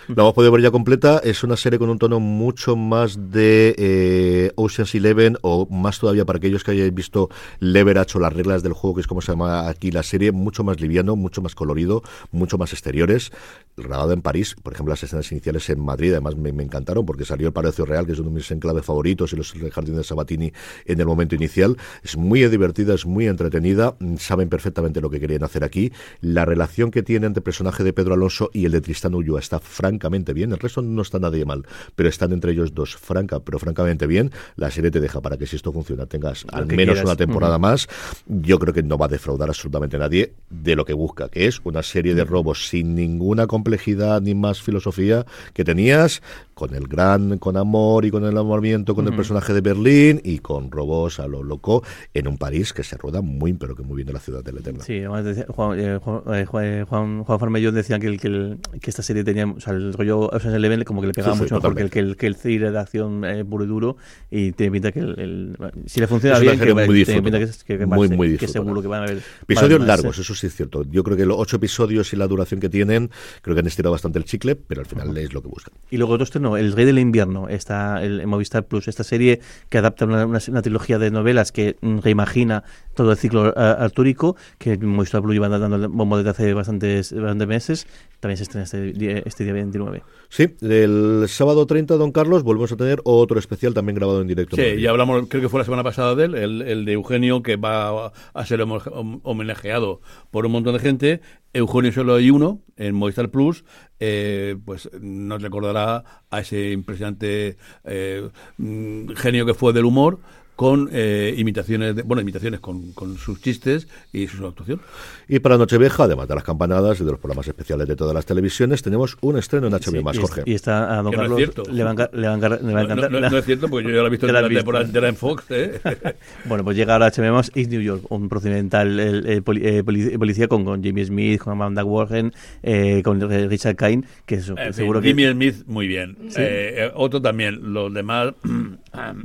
La 0.08 0.22
hemos 0.22 0.34
podido 0.34 0.52
ver 0.52 0.60
ya 0.60 0.70
completa. 0.70 1.18
Es 1.24 1.44
una 1.44 1.56
serie 1.56 1.78
con 1.78 1.88
un 1.88 1.98
tono 1.98 2.20
mucho 2.20 2.76
más 2.76 3.30
de 3.30 3.74
eh, 3.78 4.52
Ocean's 4.54 4.94
Eleven 4.94 5.38
o 5.40 5.66
más 5.70 5.98
todavía 5.98 6.26
para 6.26 6.36
aquellos 6.36 6.62
que 6.62 6.72
hayáis 6.72 6.92
visto 6.92 7.30
Leverage 7.58 8.18
o 8.18 8.20
las 8.20 8.34
reglas 8.34 8.62
del 8.62 8.74
juego, 8.74 8.96
que 8.96 9.00
es 9.00 9.06
como 9.06 9.22
se 9.22 9.32
llama 9.32 9.66
aquí 9.66 9.90
la 9.90 10.02
serie, 10.02 10.30
mucho 10.30 10.62
más 10.62 10.78
liviano, 10.78 11.16
mucho 11.16 11.40
más 11.40 11.54
colorido, 11.54 12.02
mucho 12.32 12.58
más 12.58 12.74
exteriores. 12.74 13.32
Grabado 13.78 14.12
en 14.12 14.20
París, 14.20 14.54
por 14.62 14.74
ejemplo, 14.74 14.92
las 14.92 15.02
escenas 15.02 15.32
iniciales 15.32 15.70
en 15.70 15.80
Madrid, 15.80 16.12
además 16.12 16.36
me, 16.36 16.52
me 16.52 16.62
encantaron 16.62 17.06
porque 17.06 17.24
salió 17.24 17.46
el 17.46 17.54
Palacio 17.54 17.86
Real, 17.86 18.04
que 18.04 18.12
es 18.12 18.18
uno 18.18 18.28
de 18.28 18.36
mis 18.36 18.50
enclaves 18.50 18.84
favoritos, 18.84 19.32
y 19.32 19.36
los 19.36 19.52
jardines 19.72 19.96
de 19.96 20.04
Sabatini 20.04 20.52
en 20.84 21.00
el 21.00 21.06
momento 21.06 21.34
inicial. 21.34 21.78
Es 22.02 22.18
muy 22.18 22.46
divertida, 22.46 22.92
es 22.94 23.06
muy 23.06 23.26
entretenida, 23.26 23.96
saben 24.18 24.50
perfectamente 24.50 25.00
lo 25.00 25.08
que 25.08 25.18
querían 25.18 25.44
hacer 25.44 25.64
aquí. 25.64 25.92
La 26.20 26.44
relación 26.44 26.90
que 26.90 27.02
tiene 27.02 27.26
entre 27.26 27.40
el 27.40 27.44
personaje 27.44 27.82
de 27.82 27.94
Pedro 27.94 28.12
Alonso 28.12 28.50
y 28.52 28.66
el 28.66 28.72
de 28.72 28.82
Tristán 28.82 29.14
Ulloa 29.14 29.40
está 29.40 29.60
francamente 29.94 30.32
bien. 30.32 30.52
El 30.52 30.58
resto 30.58 30.82
no 30.82 31.02
está 31.02 31.18
nadie 31.20 31.44
mal, 31.44 31.64
pero 31.94 32.08
están 32.08 32.32
entre 32.32 32.52
ellos 32.52 32.74
dos, 32.74 32.96
franca, 32.96 33.38
pero 33.40 33.58
francamente 33.60 34.06
bien. 34.06 34.32
La 34.56 34.70
serie 34.70 34.90
te 34.90 35.00
deja 35.00 35.20
para 35.20 35.36
que 35.36 35.46
si 35.46 35.54
esto 35.56 35.72
funciona 35.72 36.06
tengas 36.06 36.44
al 36.52 36.66
menos 36.66 36.94
quieras. 36.94 37.04
una 37.04 37.16
temporada 37.16 37.58
más. 37.58 37.86
Yo 38.26 38.58
creo 38.58 38.74
que 38.74 38.82
no 38.82 38.98
va 38.98 39.06
a 39.06 39.08
defraudar 39.08 39.48
absolutamente 39.48 39.96
a 39.96 40.00
nadie 40.00 40.32
de 40.50 40.74
lo 40.74 40.84
que 40.84 40.94
busca, 40.94 41.28
que 41.28 41.46
es 41.46 41.60
una 41.64 41.82
serie 41.82 42.14
de 42.14 42.24
robos 42.24 42.68
sin 42.68 42.94
ninguna 42.96 43.46
complejidad 43.46 44.20
ni 44.20 44.34
más 44.34 44.60
filosofía 44.62 45.24
que 45.52 45.64
tenías 45.64 46.22
con 46.54 46.74
el 46.74 46.86
gran, 46.86 47.38
con 47.38 47.56
amor 47.56 48.04
y 48.04 48.10
con 48.10 48.24
el 48.24 48.30
enamoramiento 48.30 48.94
con 48.94 49.06
el 49.08 49.14
personaje 49.16 49.52
de 49.52 49.60
Berlín 49.60 50.20
y 50.24 50.38
con 50.38 50.70
robos 50.70 51.18
a 51.18 51.26
lo 51.26 51.42
loco 51.42 51.82
en 52.14 52.28
un 52.28 52.38
París 52.38 52.72
que 52.72 52.84
se 52.84 52.96
rueda 52.96 53.22
muy, 53.22 53.52
pero 53.54 53.74
que 53.74 53.82
muy 53.82 53.96
bien 53.96 54.06
de 54.06 54.12
la 54.12 54.20
ciudad 54.20 54.42
de 54.44 54.52
la 54.52 54.60
eterna. 54.60 54.84
Sí, 54.84 54.98
además 54.98 55.24
decía- 55.24 55.46
Juan, 55.48 55.78
eh, 55.80 55.98
Juan, 56.00 56.22
eh, 56.32 56.44
Juan, 56.46 56.84
Juan, 56.86 57.24
Juan 57.24 57.38
Farmellón 57.40 57.74
decía 57.74 57.98
que, 57.98 58.06
el, 58.06 58.20
que, 58.20 58.28
el- 58.28 58.58
que 58.80 58.88
esta 58.90 59.02
serie 59.02 59.24
tenía, 59.24 59.46
o 59.46 59.58
sea, 59.60 59.72
el 59.88 59.92
rollo 59.94 60.20
Ocean's 60.30 60.54
Eleven 60.56 60.82
como 60.84 61.00
que 61.00 61.08
le 61.08 61.12
pegaba 61.12 61.34
Sí, 61.34 61.38
sí, 61.38 61.42
mucho 61.44 61.54
mejor 61.56 61.74
que 61.74 61.82
el, 61.82 61.90
que 61.90 61.98
el, 62.00 62.16
que 62.16 62.26
el 62.26 62.36
thriller 62.36 62.72
de 62.72 62.78
acción 62.78 63.24
eh, 63.24 63.44
puro 63.44 63.64
y 63.64 63.66
duro 63.66 63.96
y 64.30 64.52
tiene 64.52 64.72
pinta 64.72 64.92
que 64.92 65.00
el, 65.00 65.18
el- 65.18 65.56
si 65.86 66.00
le 66.00 66.06
funciona 66.06 66.36
Es 66.36 66.42
bien, 66.42 66.58
que, 66.58 66.74
muy 66.74 67.04
tiene 67.04 67.22
pinta 67.22 67.38
que, 67.38 67.46
que, 67.66 67.78
que 67.78 67.86
Muy, 67.86 68.08
muy 68.08 68.36
que 68.36 68.48
seguro 68.48 68.80
que 68.82 68.88
van 68.88 69.00
a 69.02 69.04
haber 69.04 69.22
Episodios 69.42 69.80
más- 69.80 69.88
largos, 69.88 70.18
eso 70.18 70.34
sí 70.34 70.46
es 70.46 70.54
cierto. 70.54 70.84
Yo 70.90 71.02
creo 71.04 71.16
que 71.16 71.26
los 71.26 71.36
ocho 71.38 71.56
episodios 71.56 72.12
y 72.12 72.16
la 72.16 72.26
duración 72.26 72.60
que 72.60 72.68
tienen, 72.68 73.10
creo 73.42 73.54
que 73.54 73.60
han 73.60 73.66
estirado 73.66 73.92
bastante 73.92 74.18
el 74.18 74.24
chicle, 74.24 74.56
pero 74.56 74.80
al 74.80 74.86
final 74.86 75.16
es 75.18 75.32
lo 75.32 75.42
que 75.42 75.48
buscan. 75.48 75.74
Y 75.90 75.96
luego 75.98 76.14
otro 76.14 76.24
estreno, 76.24 76.56
El 76.56 76.72
Rey 76.72 76.84
del 76.86 76.98
Invierno, 76.98 77.48
está 77.48 78.02
el, 78.02 78.20
en 78.20 78.28
Movistar 78.28 78.66
Plus, 78.66 78.88
esta 78.88 79.04
serie 79.04 79.40
que 79.68 79.78
adapta 79.78 80.04
una, 80.04 80.24
una- 80.26 80.40
una 80.48 80.62
trilogía 80.62 80.98
de 80.98 81.10
novelas 81.10 81.52
que 81.52 81.76
mm, 81.80 81.98
reimagina 81.98 82.64
todo 82.94 83.10
el 83.12 83.16
ciclo 83.18 83.52
ah, 83.56 83.72
artúrico, 83.80 84.36
que 84.58 84.76
Movistar 84.78 85.20
Plus 85.22 85.34
lleva 85.34 85.48
dando 85.48 85.76
el 85.76 85.88
bombo 85.88 86.16
desde 86.16 86.30
hace 86.30 86.54
bastantes, 86.54 87.12
bastantes 87.12 87.48
meses. 87.48 87.86
También 88.20 88.36
se 88.38 88.44
estrena 88.44 88.64
este 88.64 89.28
este 89.28 89.44
día 89.44 89.52
29. 89.78 90.02
Sí, 90.28 90.48
el 90.62 91.24
sábado 91.28 91.66
30, 91.66 91.94
don 91.96 92.10
Carlos, 92.10 92.42
volvemos 92.42 92.72
a 92.72 92.76
tener 92.76 93.00
otro 93.04 93.38
especial 93.38 93.74
también 93.74 93.96
grabado 93.96 94.20
en 94.20 94.26
directo. 94.26 94.56
Sí, 94.56 94.80
ya 94.80 94.90
hablamos, 94.90 95.26
creo 95.28 95.42
que 95.42 95.48
fue 95.48 95.60
la 95.60 95.64
semana 95.64 95.84
pasada 95.84 96.14
de 96.14 96.24
él, 96.24 96.34
el, 96.34 96.62
el 96.62 96.84
de 96.84 96.92
Eugenio, 96.92 97.42
que 97.42 97.56
va 97.56 98.12
a 98.32 98.46
ser 98.46 98.60
homenajeado 98.62 100.00
por 100.30 100.46
un 100.46 100.52
montón 100.52 100.74
de 100.74 100.80
gente. 100.80 101.20
Eugenio 101.52 101.92
solo 101.92 102.16
hay 102.16 102.30
uno 102.30 102.62
en 102.76 102.94
Movistar 102.96 103.30
Plus, 103.30 103.64
eh, 104.00 104.56
pues 104.64 104.90
nos 105.00 105.40
recordará 105.40 106.04
a 106.30 106.40
ese 106.40 106.72
impresionante 106.72 107.56
eh, 107.84 108.28
mm, 108.58 109.10
genio 109.10 109.46
que 109.46 109.54
fue 109.54 109.72
del 109.72 109.84
humor 109.84 110.18
con 110.56 110.88
eh, 110.92 111.34
imitaciones, 111.36 111.96
de, 111.96 112.02
bueno, 112.02 112.20
imitaciones 112.22 112.60
con, 112.60 112.92
con 112.92 113.18
sus 113.18 113.40
chistes 113.40 113.88
y 114.12 114.28
su 114.28 114.46
actuación. 114.46 114.80
Y 115.28 115.40
para 115.40 115.58
Nochevieja, 115.58 116.04
además 116.04 116.28
de 116.28 116.34
las 116.36 116.44
campanadas 116.44 117.00
y 117.00 117.04
de 117.04 117.10
los 117.10 117.18
programas 117.20 117.48
especiales 117.48 117.88
de 117.88 117.96
todas 117.96 118.14
las 118.14 118.24
televisiones, 118.26 118.82
tenemos 118.82 119.16
un 119.20 119.36
estreno 119.38 119.66
en 119.66 119.72
HBO 119.72 119.80
Sí, 119.90 120.02
más, 120.02 120.16
y, 120.16 120.20
Jorge. 120.20 120.42
y 120.46 120.54
está 120.54 120.98
a 120.98 121.02
Don 121.02 121.10
Que 121.10 121.16
no 121.16 121.22
es 121.22 121.28
Carlos. 121.30 121.36
cierto. 121.38 121.62
le, 121.72 121.82
va 121.84 121.90
a 121.90 121.94
le 122.12 122.28
va 122.28 122.34
a 122.34 122.38
le 122.38 122.48
va 122.48 122.54
a 122.54 122.58
No, 122.58 122.80
encantar. 122.82 123.10
no- 123.10 123.20
no 123.30 123.38
es 123.38 123.44
cierto, 123.44 123.68
porque 123.68 123.88
yo 123.88 123.94
ya 123.94 124.00
lo 124.02 124.06
he 124.06 124.10
visto 124.10 124.26
en 124.28 124.32
la 124.34 124.48
temporada 124.48 124.84
entera 124.84 125.08
en 125.08 125.16
Fox. 125.16 125.44
¿eh? 125.50 125.80
Bueno, 126.44 126.62
pues 126.62 126.76
llega 126.76 126.92
ahora 126.92 127.10
HBO 127.10 127.32
más 127.32 127.50
East 127.54 127.70
New 127.70 127.80
York, 127.80 128.04
un 128.10 128.28
procedimental 128.28 129.00
el, 129.00 129.26
el 129.26 129.42
poli- 129.42 129.62
eh, 129.66 129.82
poli- 129.82 130.16
policía 130.18 130.46
con, 130.46 130.64
con 130.64 130.82
Jimmy 130.82 131.04
Smith, 131.04 131.40
con 131.40 131.52
Amanda 131.54 131.84
Warren, 131.84 132.32
eh, 132.62 133.02
con 133.02 133.20
eh, 133.32 133.48
Richard 133.48 133.76
Kane, 133.76 134.04
que 134.26 134.36
eso, 134.36 134.52
En 134.56 134.66
fin, 134.66 134.72
seguro 134.74 135.00
que... 135.00 135.08
Jimmy 135.08 135.30
Smith, 135.32 135.64
muy 135.66 135.86
bien. 135.88 136.16
Eh, 136.36 136.74
eh, 136.76 136.90
otro 136.94 137.20
también, 137.20 137.72
los 137.72 137.92
demás. 137.92 138.34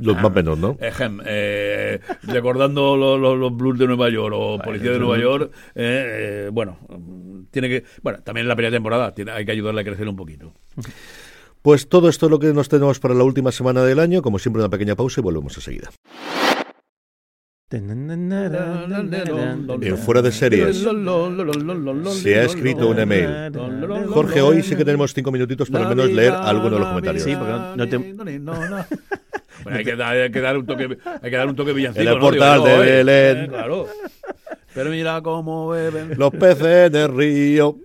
Los 0.00 0.20
más 0.22 0.32
menos, 0.32 0.58
¿no? 0.58 0.76
Ejem, 0.80 1.20
eh, 1.24 2.00
recordando 2.22 2.96
los, 2.96 3.20
los, 3.20 3.38
los 3.38 3.56
Blues 3.56 3.78
de 3.78 3.86
Nueva 3.86 4.08
York 4.10 4.34
o 4.36 4.58
Policía 4.58 4.92
de 4.92 4.98
Nueva 4.98 5.18
York. 5.18 5.50
eh, 5.74 6.44
eh, 6.46 6.50
bueno, 6.52 6.78
mm, 6.88 7.42
tiene 7.50 7.68
que. 7.68 7.84
Bueno, 8.02 8.20
también 8.22 8.44
en 8.44 8.48
la 8.48 8.56
primera 8.56 8.74
temporada 8.74 9.14
tiene, 9.14 9.32
hay 9.32 9.44
que 9.44 9.52
ayudarle 9.52 9.80
a 9.80 9.84
crecer 9.84 10.08
un 10.08 10.16
poquito. 10.16 10.52
Pues 11.62 11.88
todo 11.88 12.08
esto 12.08 12.26
es 12.26 12.30
lo 12.30 12.38
que 12.38 12.52
nos 12.54 12.68
tenemos 12.68 12.98
para 13.00 13.14
la 13.14 13.22
última 13.24 13.52
semana 13.52 13.82
del 13.82 13.98
año. 13.98 14.22
Como 14.22 14.38
siempre, 14.38 14.62
una 14.62 14.70
pequeña 14.70 14.96
pausa 14.96 15.20
y 15.20 15.22
volvemos 15.24 15.54
enseguida. 15.56 15.90
En 19.82 19.96
Fuera 19.98 20.22
de 20.22 20.32
Series 20.32 20.84
se 22.10 22.38
ha 22.40 22.42
escrito 22.44 22.88
un 22.88 22.98
email. 22.98 23.52
Jorge, 24.08 24.40
hoy 24.40 24.62
sí 24.62 24.74
que 24.74 24.84
tenemos 24.84 25.14
cinco 25.14 25.30
minutitos 25.30 25.70
para 25.70 25.88
al 25.88 25.94
menos 25.94 26.10
leer 26.10 26.32
alguno 26.32 26.70
de 26.70 26.78
los 26.80 26.88
comentarios. 26.88 27.22
Sí, 27.24 27.34
porque 27.36 27.52
no- 27.52 27.76
no 27.76 27.88
te- 27.88 29.19
Bueno, 29.64 29.78
hay, 29.78 29.84
que 29.84 29.96
dar, 29.96 30.16
hay 30.16 30.30
que 30.30 30.40
dar 30.40 30.56
un 30.58 30.66
toque, 30.66 30.96
hay 31.22 31.30
que 31.30 31.36
dar 31.36 31.46
un 31.48 31.56
toque 31.56 31.72
villancico. 31.72 32.02
En 32.02 32.08
el 32.08 32.14
¿no? 32.14 32.20
portal 32.20 32.64
de. 32.64 32.78
Belén. 32.78 33.44
Eh, 33.44 33.48
Claro. 33.48 33.86
Pero 34.74 34.90
mira 34.90 35.20
cómo 35.22 35.68
beben. 35.68 36.14
Los 36.16 36.30
peces 36.32 36.92
del 36.92 37.14
río. 37.14 37.76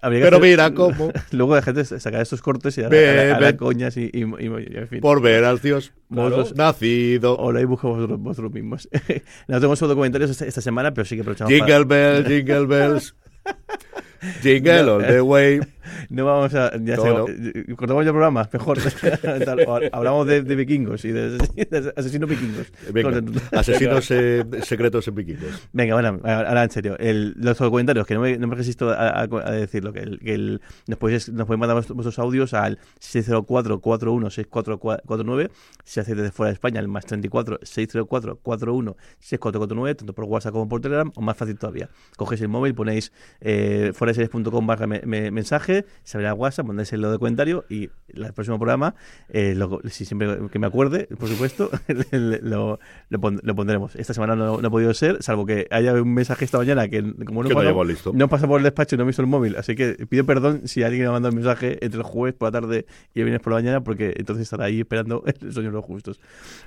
Habría 0.00 0.24
Pero 0.24 0.36
hacer- 0.38 0.48
mira 0.50 0.74
cómo, 0.74 1.12
Luego 1.32 1.54
la 1.54 1.62
gente 1.62 1.84
sacar 1.84 2.20
estos 2.22 2.42
cortes 2.42 2.76
y 2.78 2.80
a, 2.82 2.84
a, 2.84 2.86
a, 2.86 2.90
a 3.36 3.38
Beben. 3.38 3.56
coñas 3.56 3.96
y, 3.96 4.10
y, 4.12 4.22
y- 4.24 4.46
y- 4.46 4.76
en 4.78 4.88
fin. 4.88 5.00
por 5.00 5.20
ver 5.22 5.44
al 5.44 5.60
Dios 5.60 5.92
Claro. 6.12 6.44
nacido. 6.56 7.36
O 7.38 7.52
lo 7.52 7.58
habéis 7.58 7.68
buscado 7.68 7.94
vosotros, 7.94 8.18
vosotros 8.20 8.52
mismos. 8.52 8.88
no 9.48 9.56
tenemos 9.58 9.78
solo 9.78 9.94
comentarios 9.94 10.30
esta, 10.30 10.44
esta 10.46 10.60
semana, 10.60 10.92
pero 10.92 11.04
sí 11.04 11.14
que 11.14 11.20
aprovechamos 11.22 11.52
para- 11.52 11.66
Jingle 11.66 11.84
bells, 11.84 12.28
jingle 12.28 12.66
bells. 12.66 13.14
Jingle 14.42 14.88
all 14.90 15.06
the 15.06 15.20
way. 15.20 15.60
No 16.10 16.26
vamos 16.26 16.54
a. 16.54 16.72
Ya 16.82 16.96
no. 16.96 17.26
eh, 17.28 17.74
cortamos 17.76 18.04
ya 18.04 18.10
programas, 18.12 18.52
mejor. 18.52 18.78
Tal, 19.44 19.60
o 19.66 19.80
hablamos 19.92 20.26
de, 20.26 20.42
de 20.42 20.56
vikingos 20.56 21.04
y 21.04 21.12
de, 21.12 21.38
de 21.38 21.92
asesinos 21.96 22.28
vikingos. 22.28 22.72
Venga, 22.92 23.22
asesinos 23.52 24.10
eh, 24.10 24.44
secretos 24.62 25.06
en 25.08 25.14
vikingos. 25.14 25.68
Venga, 25.72 25.94
bueno, 25.94 26.20
ahora 26.24 26.64
en 26.64 26.70
serio. 26.70 26.96
El, 26.98 27.34
los 27.36 27.56
comentarios, 27.58 28.06
que 28.06 28.14
no 28.14 28.20
me, 28.20 28.36
no 28.38 28.46
me 28.46 28.54
resisto 28.54 28.90
a, 28.90 29.08
a, 29.08 29.22
a 29.22 29.50
decirlo, 29.52 29.92
que, 29.92 30.00
el, 30.00 30.18
que 30.18 30.34
el, 30.34 30.60
nos, 30.86 30.98
podéis, 30.98 31.28
nos 31.30 31.46
podéis 31.46 31.60
mandar 31.60 31.84
vuestros, 31.88 32.18
audios 32.18 32.52
al 32.54 32.78
604-416449, 33.00 35.50
si 35.84 36.00
hacéis 36.00 36.16
desde 36.16 36.32
fuera 36.32 36.48
de 36.48 36.54
España, 36.54 36.80
el 36.80 36.88
más 36.88 37.06
34 37.06 37.60
604-416449, 37.60 39.96
tanto 39.96 40.12
por 40.12 40.24
WhatsApp 40.24 40.52
como 40.52 40.68
por 40.68 40.80
Telegram, 40.80 41.12
o 41.14 41.20
más 41.22 41.36
fácil 41.36 41.56
todavía. 41.58 41.88
Cogéis 42.16 42.40
el 42.42 42.48
móvil, 42.48 42.74
ponéis 42.74 43.12
eh, 43.40 43.92
fueraseries.com 43.94 44.66
barra 44.66 44.86
me, 44.86 45.42
me- 45.82 45.88
se 46.04 46.16
abrirá 46.16 46.34
WhatsApp, 46.34 46.66
mandáis 46.66 46.92
el 46.92 47.00
lo 47.00 47.10
de 47.12 47.18
comentario 47.18 47.64
y 47.68 47.90
el 48.14 48.32
próximo 48.34 48.58
programa, 48.58 48.94
eh, 49.30 49.54
lo- 49.56 49.80
si 49.88 50.04
siempre 50.04 50.38
que 50.50 50.58
me 50.58 50.66
acuerde, 50.66 51.08
por 51.18 51.28
supuesto, 51.28 51.70
lo, 52.10 52.78
lo, 53.08 53.20
pon- 53.20 53.40
lo 53.42 53.54
pondremos. 53.54 53.96
Esta 53.96 54.14
semana 54.14 54.36
no, 54.36 54.60
no 54.60 54.68
ha 54.68 54.70
podido 54.70 54.92
ser, 54.94 55.22
salvo 55.22 55.46
que 55.46 55.66
haya 55.70 55.92
un 55.94 56.12
mensaje 56.14 56.44
esta 56.44 56.58
mañana 56.58 56.88
que 56.88 57.02
como 57.24 57.42
no, 57.42 57.48
Que 57.48 57.54
pasa- 57.54 57.84
listo. 57.84 58.12
no 58.14 58.28
pasa 58.28 58.46
por 58.46 58.58
el 58.60 58.64
despacho 58.64 58.94
y 58.94 58.98
no 58.98 59.04
he 59.04 59.06
visto 59.06 59.22
el 59.22 59.28
móvil, 59.28 59.56
así 59.56 59.74
que 59.74 59.94
pido 60.08 60.24
perdón 60.24 60.62
si 60.68 60.82
alguien 60.82 61.02
me 61.02 61.08
ha 61.08 61.12
mandado 61.12 61.30
un 61.32 61.36
mensaje 61.42 61.78
entre 61.84 61.98
el 61.98 62.04
jueves 62.04 62.34
por 62.34 62.48
la 62.52 62.60
tarde 62.60 62.86
y 63.14 63.20
el 63.20 63.24
viernes 63.24 63.42
por 63.42 63.52
la 63.52 63.58
mañana, 63.58 63.82
porque 63.82 64.12
entonces 64.16 64.42
estará 64.44 64.64
ahí 64.66 64.80
esperando 64.80 65.24
el 65.40 65.52
sueño 65.52 65.70
de 65.70 65.74
los 65.74 65.84
justos. 65.84 66.20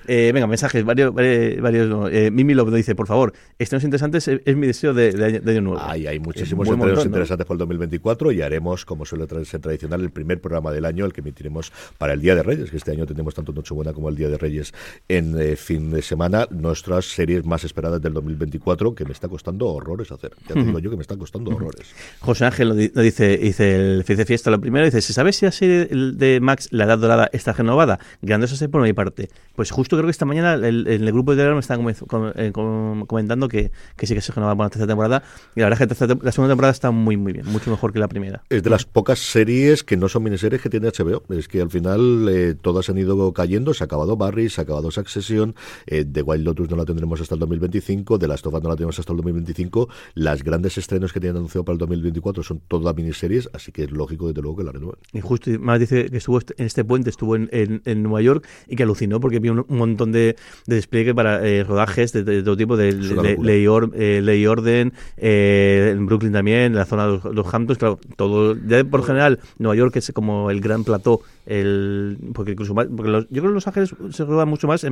Eh, 0.06 0.30
venga, 0.34 0.46
mensajes, 0.46 0.84
varios, 0.84 1.14
varios, 1.14 1.88
no. 1.88 2.08
Eh, 2.08 2.30
Mimi 2.30 2.54
Love 2.54 2.74
dice, 2.74 2.94
por 2.94 3.06
favor, 3.06 3.32
estrenos 3.58 3.84
interesantes 3.84 4.28
es, 4.28 4.40
es 4.44 4.56
mi 4.56 4.66
deseo 4.66 4.92
de, 4.94 5.12
de 5.12 5.24
año, 5.24 5.40
de 5.40 5.50
año 5.52 5.60
nuevo. 5.62 5.80
Ay, 5.82 6.06
hay 6.06 6.18
muchísimos 6.18 6.66
estrenos 6.66 6.86
montón, 6.88 7.04
¿no? 7.04 7.08
interesantes 7.08 7.46
por 7.46 7.54
el 7.54 7.58
2024 7.60 8.32
y 8.32 8.42
haremos, 8.42 8.84
como 8.84 9.05
suele 9.06 9.26
ser 9.44 9.60
tradicional, 9.60 10.00
el 10.02 10.10
primer 10.10 10.40
programa 10.40 10.72
del 10.72 10.84
año, 10.84 11.04
el 11.04 11.12
que 11.12 11.20
emitiremos 11.20 11.72
para 11.98 12.12
el 12.12 12.20
Día 12.20 12.34
de 12.34 12.42
Reyes, 12.42 12.70
que 12.70 12.76
este 12.76 12.90
año 12.90 13.06
tenemos 13.06 13.34
tanto 13.34 13.52
Nochebuena 13.52 13.92
como 13.92 14.08
el 14.08 14.16
Día 14.16 14.28
de 14.28 14.38
Reyes 14.38 14.72
en 15.08 15.40
eh, 15.40 15.56
fin 15.56 15.90
de 15.90 16.02
semana. 16.02 16.46
Nuestras 16.50 17.06
series 17.06 17.44
más 17.44 17.64
esperadas 17.64 18.02
del 18.02 18.12
2024, 18.14 18.94
que 18.94 19.04
me 19.04 19.12
está 19.12 19.28
costando 19.28 19.66
horrores 19.68 20.10
hacer. 20.12 20.32
Ya 20.48 20.54
te 20.54 20.64
digo 20.64 20.78
yo 20.78 20.90
que 20.90 20.96
me 20.96 21.02
está 21.02 21.16
costando 21.16 21.50
horrores. 21.52 21.86
José 22.20 22.44
Ángel 22.44 22.68
lo, 22.68 22.74
di- 22.74 22.90
lo 22.94 23.02
dice, 23.02 23.36
dice 23.38 23.76
el 23.76 24.04
Feliz 24.04 24.18
de 24.18 24.24
Fiesta 24.26 24.50
lo 24.50 24.60
primero, 24.60 24.84
dice, 24.84 25.00
¿se 25.00 25.12
sabe 25.12 25.32
si 25.32 25.44
la 25.44 25.52
serie 25.52 25.86
de 25.86 26.40
Max, 26.40 26.68
La 26.72 26.84
Edad 26.84 26.98
Dorada, 26.98 27.30
está 27.32 27.52
renovada? 27.52 27.98
Grandiosa 28.22 28.56
serie 28.56 28.70
por 28.70 28.82
mi 28.82 28.92
parte. 28.92 29.28
Pues 29.54 29.70
justo 29.70 29.96
creo 29.96 30.06
que 30.06 30.10
esta 30.10 30.24
mañana 30.24 30.54
el- 30.54 30.86
en 30.88 31.02
el 31.04 31.12
grupo 31.12 31.32
de 31.34 31.38
Telegram 31.42 31.60
me 31.78 31.94
come- 31.94 31.94
com- 32.06 32.32
eh, 32.34 32.50
com- 32.52 33.06
comentando 33.06 33.48
que, 33.48 33.70
que 33.96 34.06
sí 34.06 34.14
que 34.14 34.20
se 34.20 34.32
renovaba 34.32 34.56
para 34.56 34.66
la 34.66 34.70
tercera 34.70 34.86
temporada 34.88 35.22
y 35.54 35.60
la 35.60 35.66
verdad 35.68 35.82
es 35.92 35.98
que 35.98 36.06
la 36.24 36.32
segunda 36.32 36.52
temporada 36.52 36.72
está 36.72 36.90
muy 36.90 37.16
muy 37.16 37.32
bien, 37.32 37.46
mucho 37.46 37.70
mejor 37.70 37.92
que 37.92 37.98
la 37.98 38.08
primera. 38.08 38.42
Es 38.48 38.62
de 38.62 38.70
las 38.70 38.84
pocas 38.96 39.18
series 39.18 39.84
que 39.84 39.98
no 39.98 40.08
son 40.08 40.22
miniseries 40.22 40.62
que 40.62 40.70
tiene 40.70 40.88
HBO. 40.88 41.22
Es 41.28 41.48
que 41.48 41.60
al 41.60 41.68
final 41.68 42.26
eh, 42.30 42.54
todas 42.58 42.88
han 42.88 42.96
ido 42.96 43.30
cayendo. 43.34 43.74
Se 43.74 43.84
ha 43.84 43.86
acabado 43.86 44.16
Barry, 44.16 44.48
se 44.48 44.62
ha 44.62 44.64
acabado 44.64 44.90
Succession, 44.90 45.54
eh, 45.86 46.06
The 46.10 46.22
Wild 46.22 46.46
Lotus 46.46 46.70
no 46.70 46.76
la 46.76 46.86
tendremos 46.86 47.20
hasta 47.20 47.34
el 47.34 47.40
2025, 47.40 48.18
The 48.18 48.26
Last 48.26 48.46
of 48.46 48.54
Us 48.54 48.62
no 48.62 48.70
la 48.70 48.76
tenemos 48.76 48.98
hasta 48.98 49.12
el 49.12 49.18
2025. 49.18 49.90
Las 50.14 50.42
grandes 50.42 50.78
estrenos 50.78 51.12
que 51.12 51.20
tienen 51.20 51.36
anunciado 51.36 51.62
para 51.62 51.74
el 51.74 51.78
2024 51.80 52.42
son 52.42 52.62
todas 52.66 52.96
miniseries, 52.96 53.50
así 53.52 53.70
que 53.70 53.84
es 53.84 53.90
lógico, 53.90 54.28
desde 54.28 54.40
luego, 54.40 54.56
que 54.56 54.64
la 54.64 54.72
renueven. 54.72 54.98
Y 55.12 55.20
justo 55.20 55.50
más 55.60 55.78
dice 55.78 56.08
que 56.08 56.16
estuvo 56.16 56.40
en 56.56 56.64
este 56.64 56.82
puente, 56.82 57.10
estuvo 57.10 57.36
en, 57.36 57.50
en, 57.52 58.02
Nueva 58.02 58.22
York 58.22 58.48
y 58.66 58.76
que 58.76 58.84
alucinó 58.84 59.20
porque 59.20 59.40
vio 59.40 59.52
un, 59.52 59.76
montón 59.76 60.10
de, 60.10 60.36
de 60.66 60.74
despliegue 60.74 61.14
para 61.14 61.46
eh, 61.46 61.64
rodajes 61.64 62.14
de, 62.14 62.42
todo 62.42 62.56
tipo, 62.56 62.78
de, 62.78 62.94
Ley, 63.42 63.66
Orden, 63.66 64.94
en 65.18 66.06
Brooklyn 66.06 66.32
también, 66.32 66.58
en 66.58 66.76
la 66.76 66.86
zona 66.86 67.08
de 67.08 67.20
los, 67.34 67.54
Hamptons, 67.54 67.78
claro, 67.78 68.00
todo, 68.16 68.56
ya 68.66 68.85
por 68.86 69.04
general, 69.04 69.40
Nueva 69.58 69.76
York 69.76 69.96
es 69.96 70.12
como 70.12 70.50
el 70.50 70.60
gran 70.60 70.84
plató 70.84 71.20
el 71.46 72.18
porque 72.34 72.52
incluso 72.52 72.74
porque 72.74 73.10
yo 73.10 73.26
creo 73.28 73.42
que 73.44 73.54
Los 73.54 73.66
Ángeles 73.66 73.94
se 74.10 74.24
roban 74.24 74.48
mucho 74.48 74.66
más 74.66 74.84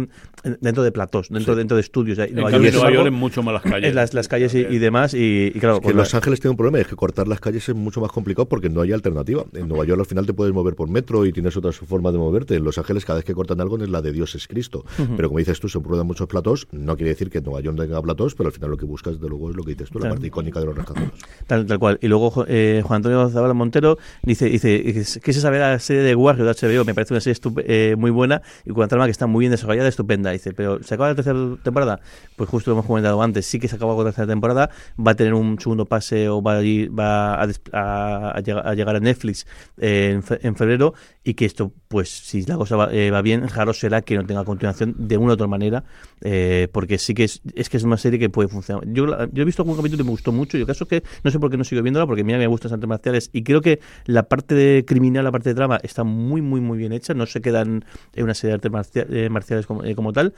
dentro 0.61 0.83
de 0.83 0.93
platós, 0.93 1.29
dentro, 1.29 1.57
dentro 1.57 1.77
de 1.77 1.81
estudios. 1.81 2.19
En 2.19 2.35
Nueva, 2.35 2.51
York, 2.53 2.73
Nueva 2.73 2.93
York 2.93 3.07
es 3.07 3.13
mucho 3.13 3.43
más 3.43 3.55
las 3.55 3.63
calles. 3.63 3.95
Las, 3.95 4.15
las 4.15 4.29
calles 4.29 4.55
y, 4.55 4.79
demás. 4.79 5.15
Y, 5.15 5.53
claro, 5.61 5.81
que 5.81 5.93
Los 5.93 6.15
Ángeles 6.15 6.41
tiene 6.41 6.53
un 6.53 6.57
problema, 6.57 6.79
es 6.79 6.87
que 6.87 6.97
cortar 6.97 7.29
las 7.29 7.41
calles 7.41 7.69
es 7.69 7.75
mucho 7.75 8.01
más 8.01 8.13
complicado 8.13 8.47
porque 8.49 8.69
no 8.69 8.81
hay 8.81 8.93
alternativa. 8.93 9.45
En 9.53 9.69
Nueva 9.69 9.85
York 9.85 10.01
al 10.01 10.07
final 10.07 10.27
te 10.27 10.33
puedes 10.33 10.55
mover 10.55 10.75
por 10.75 10.89
metro 10.89 11.27
y 11.27 11.33
tienes 11.33 11.57
otra 11.57 11.73
forma 11.73 12.13
de 12.13 12.19
moverte. 12.19 12.57
En 12.57 12.65
Los 12.65 12.79
Ángeles 12.79 13.05
cada 13.05 13.19
vez 13.19 13.25
que 13.25 13.35
cortan 13.35 13.61
algo 13.61 13.77
es 13.83 13.89
la 13.89 14.03
de 14.03 14.13
Dios 14.13 14.35
es 14.35 14.47
Cristo. 14.47 14.85
Pero 15.17 15.29
como 15.29 15.39
dices 15.39 15.59
tú, 15.61 15.69
se 15.69 15.81
prueban 15.81 16.07
muchos 16.07 16.29
platós. 16.29 16.67
No 16.73 16.97
quiere 16.97 17.11
decir 17.11 17.31
que 17.31 17.39
en 17.39 17.45
Nueva 17.45 17.61
York 17.61 17.77
tenga 17.79 18.01
platós, 18.01 18.35
pero 18.35 18.49
al 18.49 18.53
final 18.53 18.71
lo 18.71 18.77
que 18.77 18.87
buscas, 18.87 19.21
de 19.21 19.29
luego, 19.29 19.51
es 19.51 19.57
lo 19.57 19.63
que 19.65 19.73
dices 19.73 19.91
tú, 19.91 19.99
la 19.99 20.11
parte 20.11 20.27
icónica 20.27 20.61
de 20.61 20.67
los 20.67 20.77
rascacielos. 20.77 21.15
Tal, 21.47 21.67
tal 21.67 21.79
cual. 21.79 21.99
Y 22.01 22.09
luego 22.09 22.45
eh, 22.49 22.83
Juan 22.85 22.99
Antonio 22.99 23.29
Zabala 23.29 23.55
Montero 23.55 23.99
dice, 24.23 24.49
dice, 24.49 25.21
¿qué 25.21 25.33
se 25.33 25.41
sabe 25.41 25.59
la 25.59 25.79
serie 25.79 26.03
de 26.03 26.15
Warrior 26.15 26.44
de 26.45 26.53
HBO? 26.53 26.85
Me 26.85 26.95
parece 26.95 27.15
una 27.15 27.21
serie 27.21 27.41
eh, 27.67 27.97
muy 27.97 28.11
buena 28.11 28.43
y 28.65 28.69
con 28.71 28.79
una 28.79 28.89
trama 28.89 29.05
que 29.07 29.11
está 29.11 29.27
muy 29.27 29.41
bien 29.43 29.51
desarrollada, 29.51 29.89
estupenda. 29.89 30.31
Dice, 30.31 30.53
pero 30.53 30.83
¿se 30.83 30.95
acaba 30.95 31.09
la 31.09 31.15
tercera 31.15 31.39
temporada? 31.63 32.01
Pues 32.37 32.49
justo 32.51 32.71
lo 32.71 32.77
hemos 32.77 32.87
comentado 32.87 33.23
antes, 33.23 33.47
sí 33.47 33.59
que 33.59 33.69
se 33.69 33.77
acaba 33.77 33.95
la 33.97 34.05
tercera 34.05 34.27
temporada, 34.27 34.71
va 34.99 35.13
a 35.13 35.15
tener 35.15 35.35
un 35.35 35.59
segundo 35.59 35.87
pase 35.87 36.29
o 36.29 36.43
va 36.43 36.59
a, 36.59 36.63
va 36.89 37.43
a, 37.43 38.41
llegar, 38.41 38.97
a 38.97 39.01
Netflix 39.01 39.47
en, 39.79 40.23
febrero 40.23 40.95
y 41.25 41.35
que 41.35 41.47
esto, 41.47 41.73
pues 41.89 42.11
si 42.11 42.43
la 42.43 42.57
cosa 42.57 42.77
va, 42.77 42.89
eh, 42.93 43.11
bien, 43.23 43.49
raro 43.49 43.73
será 43.73 44.03
que 44.03 44.15
no 44.17 44.27
tenga 44.27 44.45
continuación 44.45 44.95
de 44.99 45.17
una 45.17 45.33
u 45.33 45.35
otra 45.35 45.47
manera, 45.47 45.85
eh, 46.21 46.69
porque 46.71 46.99
sí 46.99 47.15
que 47.15 47.25
es, 47.25 47.41
es 47.55 47.71
que 47.71 47.79
es 47.79 47.83
una 47.83 47.97
serie 47.97 48.19
que 48.19 48.29
puede 48.29 48.49
funcionar. 48.49 48.85
Yo, 48.87 49.07
yo 49.33 49.43
he 49.43 49.45
visto 49.45 49.63
algún 49.63 49.77
capítulo 49.77 50.03
y 50.03 50.05
me 50.05 50.11
gustó 50.11 50.33
mucho, 50.33 50.59
y 50.59 50.61
el 50.61 50.67
caso 50.67 50.87
que 50.87 51.03
no 51.25 51.31
sé 51.31 51.41
por 51.41 51.51
qué 51.51 51.57
no 51.57 51.65
sigo 51.65 51.83
viéndola, 51.83 52.07
porque 52.07 52.21
a 52.21 52.25
mí 52.25 52.35
me 52.35 52.47
gustan 52.47 52.71
las 52.71 52.75
artes 52.75 52.89
marciales 52.89 53.31
y 53.33 53.43
creo 53.43 53.63
que 53.63 53.81
la 54.05 54.25
parte 54.25 54.55
de 54.55 54.85
criminal, 54.85 55.25
la 55.25 55.33
parte 55.33 55.49
de 55.49 55.55
drama 55.55 55.81
está 55.83 56.05
muy, 56.05 56.43
muy, 56.43 56.61
muy 56.61 56.77
bien 56.77 56.93
hecha, 56.93 57.15
no 57.15 57.25
se 57.25 57.41
quedan 57.41 57.85
en 58.15 58.25
una 58.25 58.35
serie 58.35 58.59
de 58.59 58.69
artes 58.69 59.07
eh, 59.11 59.29
marciales 59.31 59.67
como, 59.67 59.83
como 59.95 60.13
tal. 60.13 60.35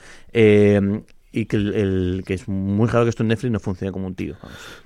Y 1.33 1.47
que, 1.47 1.57
el, 1.57 2.23
que 2.27 2.35
es 2.35 2.49
muy 2.49 2.89
raro 2.89 3.05
que 3.05 3.11
esto 3.11 3.23
en 3.23 3.29
Netflix 3.29 3.53
no 3.53 3.61
funcione 3.61 3.93
como 3.93 4.07
un 4.07 4.15
tío. 4.15 4.37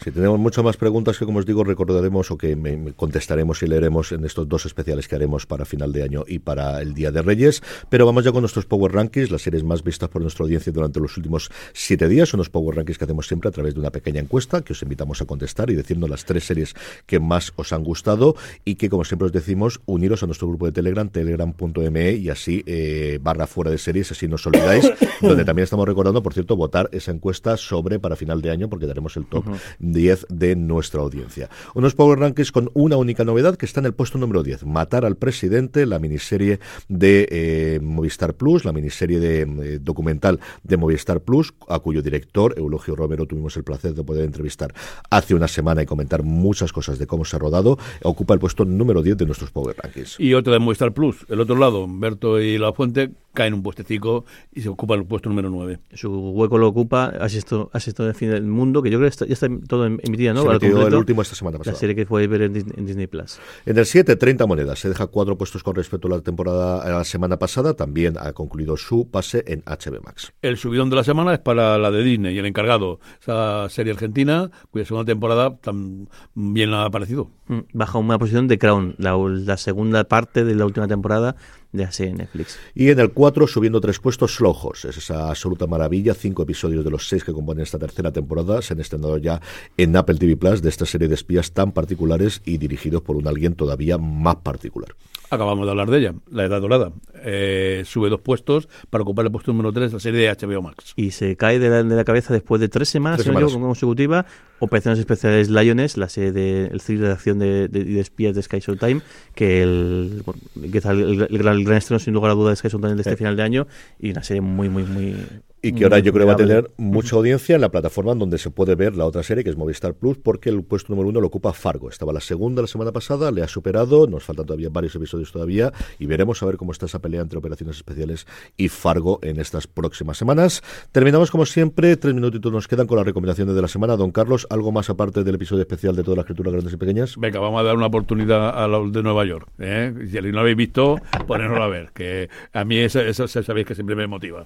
Si 0.03 0.11
tenemos 0.11 0.39
muchas 0.39 0.65
más 0.65 0.77
preguntas 0.77 1.19
que, 1.19 1.25
como 1.25 1.39
os 1.39 1.47
digo, 1.47 1.63
recordaremos 1.63 2.31
o 2.31 2.39
que 2.39 2.57
contestaremos 2.97 3.63
y 3.63 3.67
leeremos 3.67 4.13
en 4.13 4.25
estos 4.25 4.49
dos 4.49 4.67
especiales 4.67 5.07
que 5.07 5.15
haremos 5.15 5.47
para 5.47 5.65
final 5.65 5.93
de 5.93 6.03
año 6.03 6.25
y 6.27 6.41
para 6.41 6.81
el 6.81 6.95
Día 6.95 7.13
de 7.13 7.23
Reyes. 7.23 7.63
Pero 7.89 8.07
vamos 8.07 8.25
ya 8.25 8.33
con 8.33 8.43
nuestros 8.43 8.67
Power 8.67 8.93
Rankings, 8.93 9.31
las 9.31 9.43
series 9.43 9.63
más 9.63 9.85
vistas 9.85 10.09
por 10.09 10.23
nuestra 10.23 10.45
audiencia 10.45 10.73
durante 10.73 10.99
los 10.99 11.17
últimos 11.17 11.51
siete 11.73 12.09
días. 12.09 12.29
Son 12.31 12.39
los 12.39 12.51
Power 12.51 12.77
Rankings 12.77 12.99
que 12.99 13.05
hacemos 13.05 13.27
siempre 13.27 13.49
a 13.49 13.53
través 13.53 13.75
de 13.75 13.81
una 13.81 13.91
pequeña 13.91 14.21
encuesta 14.21 14.63
que 14.63 14.73
os 14.73 14.83
invitamos 14.83 15.21
a 15.23 15.27
contestar 15.27 15.71
y 15.71 15.75
decirnos 15.75 16.11
las 16.11 16.25
tres 16.25 16.45
series 16.45 16.75
que 17.07 17.21
más 17.21 17.53
os 17.57 17.73
han 17.73 17.85
gustado 17.85 18.35
y 18.65 18.75
que, 18.75 18.89
como 18.89 19.05
siempre 19.05 19.27
os 19.27 19.33
decimos, 19.33 19.81
uniros 19.87 20.23
a 20.23 20.27
nuestro 20.27 20.49
grupo 20.49 20.67
de 20.67 20.73
Telegram, 20.73 21.09
telegram.me 21.09 22.13
y 22.13 22.29
así 22.29 22.63
eh, 22.67 23.19
barra 23.23 23.47
fuera 23.47 23.71
de 23.71 23.79
series, 23.79 24.11
así 24.13 24.29
no 24.29 24.37
os 24.37 24.47
olvidáis, 24.47 24.91
donde 25.21 25.45
también 25.45 25.65
estamos 25.65 25.87
recordando, 25.87 26.23
por 26.23 26.30
cierto, 26.33 26.57
votar 26.57 26.89
esa 26.93 27.11
encuesta 27.11 27.57
sobre 27.57 27.99
para 27.99 28.17
final 28.17 28.43
de 28.43 28.51
año, 28.51 28.69
porque 28.69 28.87
daremos 28.87 29.17
el 29.17 29.27
top 29.27 29.45
10 29.79 30.27
de 30.29 30.57
nuestra 30.57 31.01
audiencia. 31.01 31.49
Unos 31.75 31.95
Power 31.95 32.19
Rankings 32.19 32.53
con 32.53 32.71
una 32.75 32.97
única 32.97 33.25
novedad 33.25 33.57
que 33.57 33.67
está 33.67 33.81
en 33.81 33.87
el 33.87 33.95
puesto 33.95 34.19
número 34.19 34.43
10. 34.43 34.65
Matar 34.67 35.05
al 35.05 35.17
presidente, 35.17 35.87
la 35.87 35.99
miniserie 35.99 36.61
de 36.89 37.29
eh, 37.31 37.81
Movistar 37.81 38.35
Plus, 38.35 38.65
la 38.65 38.73
miniserie 38.73 39.21
de 39.21 39.43
eh, 39.43 39.79
documental 39.81 40.41
de 40.63 40.77
Movistar 40.77 41.21
Plus, 41.21 41.53
a 41.69 41.79
cuyo 41.79 42.03
director, 42.03 42.55
Eulogio 42.57 42.97
Romero, 42.97 43.27
tuvimos 43.27 43.57
el 43.57 43.65
placer 43.65 43.95
de 43.95 44.05
poder 44.05 44.25
entrevistar 44.25 44.73
hace 45.11 45.35
una 45.35 45.49
semana 45.49 45.83
y 45.83 45.87
comentar 45.87 46.23
muchas 46.23 46.73
cosas 46.73 46.99
de 46.99 47.07
cómo 47.07 47.25
se 47.25 47.37
ha 47.37 47.39
rodado, 47.39 47.79
ocupa 48.03 48.35
el 48.35 48.41
puesto 48.41 48.65
número 48.65 49.03
10 49.03 49.19
de 49.19 49.27
nuestros 49.27 49.51
Power 49.51 49.77
Rankings. 49.77 50.19
Y 50.19 50.35
otra 50.35 50.53
de 50.53 50.59
Movistar 50.59 50.93
Plus, 50.93 51.27
el 51.29 51.41
otro 51.41 51.57
lado, 51.57 51.87
Berto 51.89 52.41
y 52.41 52.59
La 52.59 52.73
Fuente 52.73 53.11
caen 53.33 53.55
un 53.55 53.63
puestecico 53.63 54.25
y 54.53 54.63
se 54.63 54.69
ocupa 54.69 54.95
el 54.95 55.05
puesto 55.05 55.29
número 55.29 55.51
9. 55.51 55.79
Su 55.95 56.11
hueco 56.11 56.59
lo 56.59 56.69
ocupa 56.69 57.07
Asisto, 57.21 57.71
Asisto 57.73 58.05
del 58.05 58.15
fin 58.15 58.31
del 58.31 58.45
mundo, 58.45 58.83
que 58.83 58.91
yo 58.91 58.99
creo 58.99 59.11
que 59.11 59.27
ya 59.27 59.33
está 59.33 59.49
todo 59.69 59.87
emitida, 59.87 60.33
¿no? 60.33 60.43
Se 60.59 60.67
el 60.67 60.95
último 60.95 61.23
esta 61.23 61.35
semana 61.35 61.59
pasada. 61.59 61.75
La 61.75 61.79
serie 61.79 61.95
que 61.95 62.07
puede 62.07 62.27
ver 62.27 62.43
en, 62.43 62.53
Disney 62.53 63.07
Plus. 63.07 63.39
En 63.67 63.79
el 63.79 63.87
7, 63.87 64.17
30 64.17 64.47
monedas. 64.47 64.79
Se 64.79 64.89
deja 64.89 65.07
cuatro 65.07 65.37
puestos 65.37 65.63
con 65.63 65.75
respecto 65.75 66.09
a 66.09 66.11
la 66.11 66.21
temporada 66.21 66.83
a 66.83 66.91
la 66.91 67.05
semana 67.05 67.39
pasada. 67.39 67.75
También 67.75 68.17
ha 68.19 68.33
concluido 68.33 68.77
su 68.77 69.09
pase 69.09 69.45
en 69.47 69.63
HBO 69.63 70.01
Max. 70.03 70.33
El 70.43 70.57
subidón 70.57 70.91
de 70.91 70.97
la 70.97 71.05
semana 71.05 71.35
es 71.35 71.39
para 71.39 71.79
la 71.79 71.91
de 71.91 72.03
Disney 72.03 72.35
y 72.35 72.39
el 72.39 72.47
encargado, 72.47 73.01
esa 73.21 73.69
serie 73.69 73.93
argentina, 73.93 74.51
cuya 74.71 74.85
segunda 74.85 75.11
temporada 75.11 75.57
también 75.57 76.75
ha 76.75 76.85
aparecido. 76.85 77.31
Mm, 77.47 77.61
baja 77.73 77.99
una 77.99 78.19
posición 78.19 78.49
de 78.49 78.59
Crown, 78.59 78.95
la, 78.99 79.17
la 79.17 79.57
segunda 79.57 80.05
parte 80.05 80.45
de 80.45 80.55
la 80.55 80.67
última 80.67 80.89
temporada 80.89 81.37
de 81.73 81.89
en 81.99 82.17
Netflix. 82.17 82.59
Y 82.75 82.91
en 82.91 82.99
el 82.99 83.13
4, 83.13 83.47
subiendo 83.47 83.81
tres 83.81 83.99
puestos, 84.01 84.35
Slow 84.35 84.73
Es 84.75 84.85
esa 84.85 85.29
absoluta 85.29 85.67
maravilla. 85.67 86.15
Cinco 86.15 86.43
episodios 86.43 86.85
de 86.85 86.91
los 86.91 87.09
seis 87.09 87.23
que 87.23 87.33
componen 87.33 87.63
esta 87.63 87.79
tercera 87.79 88.11
temporada 88.11 88.61
se 88.63 88.75
han 88.75 88.81
estrenado 88.81 89.19
ya 89.19 89.41
en 89.77 89.97
Apple 89.97 90.17
TV 90.17 90.37
Plus 90.37 90.63
de 90.63 90.69
esta 90.69 90.87
serie 90.87 91.09
de 91.09 91.15
espías 91.15 91.53
tan 91.53 91.73
particulares 91.73 92.43
y 92.45 92.59
dirigidos 92.59 93.03
por 93.03 93.17
un 93.17 93.29
alguien 93.29 93.55
todavía 93.55 93.99
más 93.99 94.37
particular. 94.37 94.95
Acabamos 95.33 95.65
de 95.65 95.71
hablar 95.71 95.89
de 95.89 95.99
ella, 95.99 96.15
La 96.33 96.45
Edad 96.45 96.61
Dorada. 96.61 96.91
Eh, 97.23 97.85
sube 97.87 98.09
dos 98.09 98.21
puestos 98.21 98.69
para 98.91 99.03
ocupar 99.03 99.25
el 99.25 99.31
puesto 99.31 99.53
número 99.53 99.73
3 99.73 99.93
la 99.93 100.01
serie 100.01 100.21
de 100.21 100.37
HBO 100.37 100.61
Max. 100.61 100.93
Y 100.97 101.13
se 101.13 101.37
cae 101.37 101.61
de 101.61 101.85
la, 101.85 102.05
cabeza 102.05 102.35
después 102.35 102.61
de 102.61 102.69
tres 102.69 102.89
semanas, 102.89 103.23
tres 103.23 103.33
consecutiva, 103.33 104.27
Operaciones 104.59 104.99
Especiales 104.99 105.49
Lioness, 105.49 105.97
la 105.97 106.09
serie 106.09 106.33
de 106.33 106.67
el 106.67 106.83
thriller 106.83 107.07
de 107.07 107.13
acción 107.13 107.39
de, 107.39 107.69
de, 107.69 108.01
espías 108.01 108.35
de 108.35 108.43
Sky 108.43 108.61
Time, 108.61 109.03
que 109.35 109.63
el, 109.63 110.25
que 110.73 110.79
el, 110.79 111.29
el, 111.31 111.39
gran 111.39 111.60
estreno 111.69 111.99
sin 111.99 112.15
lugar 112.15 112.31
a 112.31 112.35
dudas 112.35 112.61
de 112.63 112.69
Sky 112.69 112.77
Time 112.77 112.95
de 112.95 113.03
este 113.03 113.17
final 113.17 113.37
de 113.37 113.43
año 113.43 113.67
y 113.99 114.11
una 114.11 114.23
serie 114.23 114.41
muy, 114.41 114.69
muy, 114.69 114.85
muy 114.85 115.17
y 115.63 115.73
que 115.73 115.85
ahora 115.85 115.99
yo 115.99 116.13
creo 116.13 116.27
va 116.27 116.33
a 116.35 116.37
tener 116.37 116.71
mucha 116.77 117.17
audiencia 117.17 117.55
en 117.55 117.61
la 117.61 117.71
plataforma 117.71 118.15
donde 118.15 118.39
se 118.39 118.51
puede 118.51 118.75
ver 118.75 118.97
la 118.97 119.05
otra 119.05 119.23
serie, 119.23 119.45
que 119.45 119.51
es 119.51 119.57
Movistar 119.57 119.95
Plus, 119.95 120.19
porque 120.19 120.49
el 120.49 120.63
puesto 120.63 120.93
número 120.93 121.09
uno 121.09 121.21
lo 121.21 121.27
ocupa 121.27 121.53
Fargo. 121.53 121.89
Estaba 121.91 122.13
la 122.13 122.21
segunda 122.21 122.63
la 122.63 122.69
semana 122.69 122.93
pasada, 122.93 123.31
le 123.31 123.43
ha 123.43 123.49
superado, 123.49 124.07
nos 124.07 124.25
faltan 124.25 124.47
todavía 124.47 124.69
varios 124.71 124.95
episodios 124.95 125.33
todavía, 125.33 125.73
y 125.99 126.07
veremos 126.07 126.43
a 126.43 126.47
ver 126.47 126.57
cómo 126.57 126.73
está 126.73 126.87
esa 126.87 127.01
pelea 127.01 127.21
entre 127.21 127.39
operaciones 127.39 127.77
especiales 127.77 128.27
y 128.57 128.69
Fargo 128.69 129.19
en 129.23 129.39
estas 129.39 129.67
próximas 129.67 130.17
semanas. 130.17 130.63
Terminamos 130.93 131.31
como 131.31 131.45
siempre, 131.45 131.97
tres 131.97 132.15
minutitos 132.15 132.53
nos 132.53 132.67
quedan 132.67 132.87
con 132.87 132.97
las 132.97 133.07
recomendaciones 133.07 133.55
de 133.55 133.63
la 133.63 133.69
semana. 133.69 133.97
Don 133.97 134.13
Carlos, 134.13 134.47
¿algo 134.51 134.73
más 134.73 134.89
aparte 134.89 135.25
del 135.25 135.35
episodio 135.35 135.63
especial 135.63 135.95
de 135.95 136.03
todas 136.03 136.17
las 136.17 136.27
criaturas 136.27 136.53
grandes 136.53 136.73
y 136.73 136.77
pequeñas? 136.77 137.17
Venga, 137.19 137.39
vamos 137.39 137.61
a 137.61 137.65
dar 137.65 137.77
una 137.77 137.87
oportunidad 137.87 138.51
a 138.51 138.67
los 138.67 138.93
de 138.93 139.03
Nueva 139.03 139.25
York. 139.27 139.49
¿eh? 139.59 139.93
Si 140.11 140.21
no 140.21 140.29
lo 140.29 140.41
habéis 140.41 140.57
visto, 140.57 140.97
ponerlo 141.27 141.63
a 141.63 141.69
ver, 141.69 141.91
que 141.93 142.29
a 142.53 142.65
mí 142.65 142.79
eso, 142.79 143.01
eso 143.01 143.29
sabéis 143.29 143.67
que 143.67 143.75
siempre 143.75 143.95
me 143.95 144.07
motiva. 144.07 144.45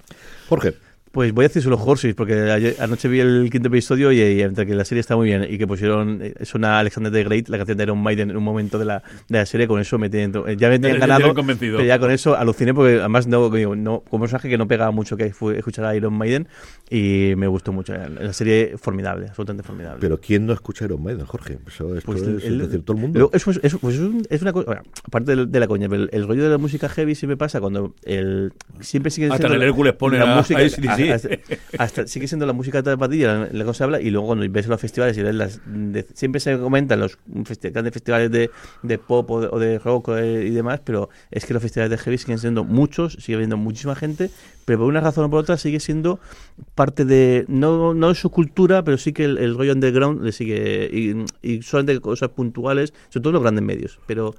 Jorge. 0.49 0.75
Pues 1.15 1.33
voy 1.33 1.45
a 1.45 1.49
decir 1.49 1.62
solo 1.62 1.79
Horses, 1.81 2.12
porque 2.17 2.75
anoche 2.81 3.07
vi 3.07 3.21
el 3.21 3.49
quinto 3.49 3.69
episodio 3.69 4.11
y, 4.11 4.43
entre 4.43 4.67
que 4.67 4.75
la 4.75 4.85
serie 4.85 4.99
está 4.99 5.15
muy 5.15 5.29
bien 5.29 5.47
y 5.49 5.59
que 5.59 5.65
pusieron, 5.65 6.19
eh, 6.21 6.35
suena 6.43 6.81
Alexander 6.81 7.12
the 7.12 7.23
Great, 7.23 7.49
la 7.51 7.57
canción 7.57 7.79
de 7.79 7.85
Iron 7.85 8.03
Maiden 8.03 8.31
en 8.31 8.37
un 8.37 8.43
momento 8.43 8.81
de 8.81 8.85
la, 8.85 9.01
de 9.29 9.39
la 9.39 9.47
serie, 9.47 9.69
con 9.69 9.81
eso 9.81 9.97
me 9.97 10.11
tienen, 10.11 10.43
eh, 10.49 10.57
ya 10.59 10.69
me 10.69 10.81
tienen 10.81 10.99
ganado, 11.01 11.33
pero 11.33 11.85
ya 11.85 12.01
con 12.01 12.11
eso 12.11 12.37
aluciné 12.37 12.75
porque 12.75 12.99
además 12.99 13.29
no, 13.29 13.49
no, 13.77 14.01
como 14.01 14.23
personaje 14.23 14.49
que 14.49 14.59
no 14.59 14.67
pegaba 14.67 14.91
mucho 14.91 15.17
que 15.17 15.33
fue 15.33 15.57
escuchar 15.57 15.85
a 15.85 15.95
Iron 15.95 16.15
Maiden 16.15 16.49
y 16.91 17.35
me 17.37 17.47
gustó 17.47 17.73
mucho. 17.73 17.95
La 17.95 18.33
serie 18.33 18.77
formidable, 18.77 19.29
absolutamente 19.29 19.62
formidable. 19.62 20.01
Pero 20.01 20.19
¿quién 20.21 20.47
no 20.47 20.53
escucha 20.53 20.85
Iron 20.87 21.01
Maiden, 21.01 21.27
Jorge? 21.27 21.59
Eso, 21.69 21.95
pues 22.05 22.23
es, 22.23 22.59
decir, 22.59 22.83
todo 22.83 22.97
el 22.97 23.03
mundo. 23.03 23.31
Eso, 23.33 23.53
es, 23.53 23.77
pues 23.81 24.01
es, 24.31 24.43
una 24.43 24.53
cosa, 24.53 24.83
aparte 25.05 25.47
de, 25.47 25.61
la 25.61 25.69
coña, 25.69 25.87
el, 25.87 26.27
rollo 26.27 26.43
de 26.43 26.51
la 26.51 26.59
música 26.59 26.89
heavy 26.89 27.15
me 27.29 27.37
pasa 27.37 27.61
cuando 27.61 27.95
el, 28.03 28.53
siempre 28.81 29.12
sigue 29.12 29.29
Hasta 29.29 29.47
el 29.47 29.62
Hércules 29.62 29.93
pone 29.93 30.19
la 30.19 30.35
música, 30.35 30.61
hasta, 31.79 32.07
sigue 32.07 32.29
siendo 32.29 32.47
la 32.47 32.53
música 32.53 32.83
de 32.83 32.97
Padilla 32.97 33.49
la, 33.51 33.65
cosa 33.65 33.79
se 33.79 33.85
habla 33.85 34.01
y 34.01 34.11
luego 34.11 34.29
cuando 34.29 34.47
ves 34.51 34.67
los 34.67 34.81
festivales 34.81 35.17
y 35.19 35.23
ves 35.23 35.35
las 35.35 35.61
siempre 36.15 36.41
se 36.41 36.59
comentan 36.59 37.01
los 37.01 37.19
grandes 37.27 37.93
festivales 37.93 38.31
de, 38.31 38.51
de 38.83 38.99
pop 38.99 39.31
o 39.31 39.59
de, 39.59 39.79
rock 39.79 40.11
y 40.19 40.51
demás 40.51 40.81
pero 40.85 41.09
es 41.31 41.45
que 41.47 41.55
los 41.55 41.63
festivales 41.63 41.91
de 41.91 41.99
heavy 41.99 42.19
siguen 42.19 42.39
siendo 42.39 42.65
muchos 42.65 43.15
sigue 43.15 43.35
habiendo 43.37 43.57
muchísima 43.57 43.95
gente 43.95 44.31
pero 44.65 44.81
por 44.81 44.89
una 44.89 45.01
razón 45.01 45.25
o 45.25 45.31
por 45.31 45.41
otra 45.41 45.57
sigue 45.57 45.81
siendo 45.81 46.21
parte 46.75 47.05
de 47.05 47.45
no, 47.49 47.95
no 47.95 48.15
su 48.15 48.31
cultura 48.31 48.85
pero 48.85 48.99
sí 48.99 49.13
que 49.13 49.25
el, 49.25 49.55
rollo 49.55 49.73
underground 49.73 50.23
le 50.23 50.33
sigue 50.33 50.89
y, 50.93 51.25
y 51.43 51.63
solamente 51.63 52.01
cosas 52.01 52.31
puntuales 52.31 52.93
sobre 53.09 53.23
todo 53.23 53.33
los 53.35 53.43
grandes 53.43 53.65
medios 53.65 53.99
pero 54.07 54.35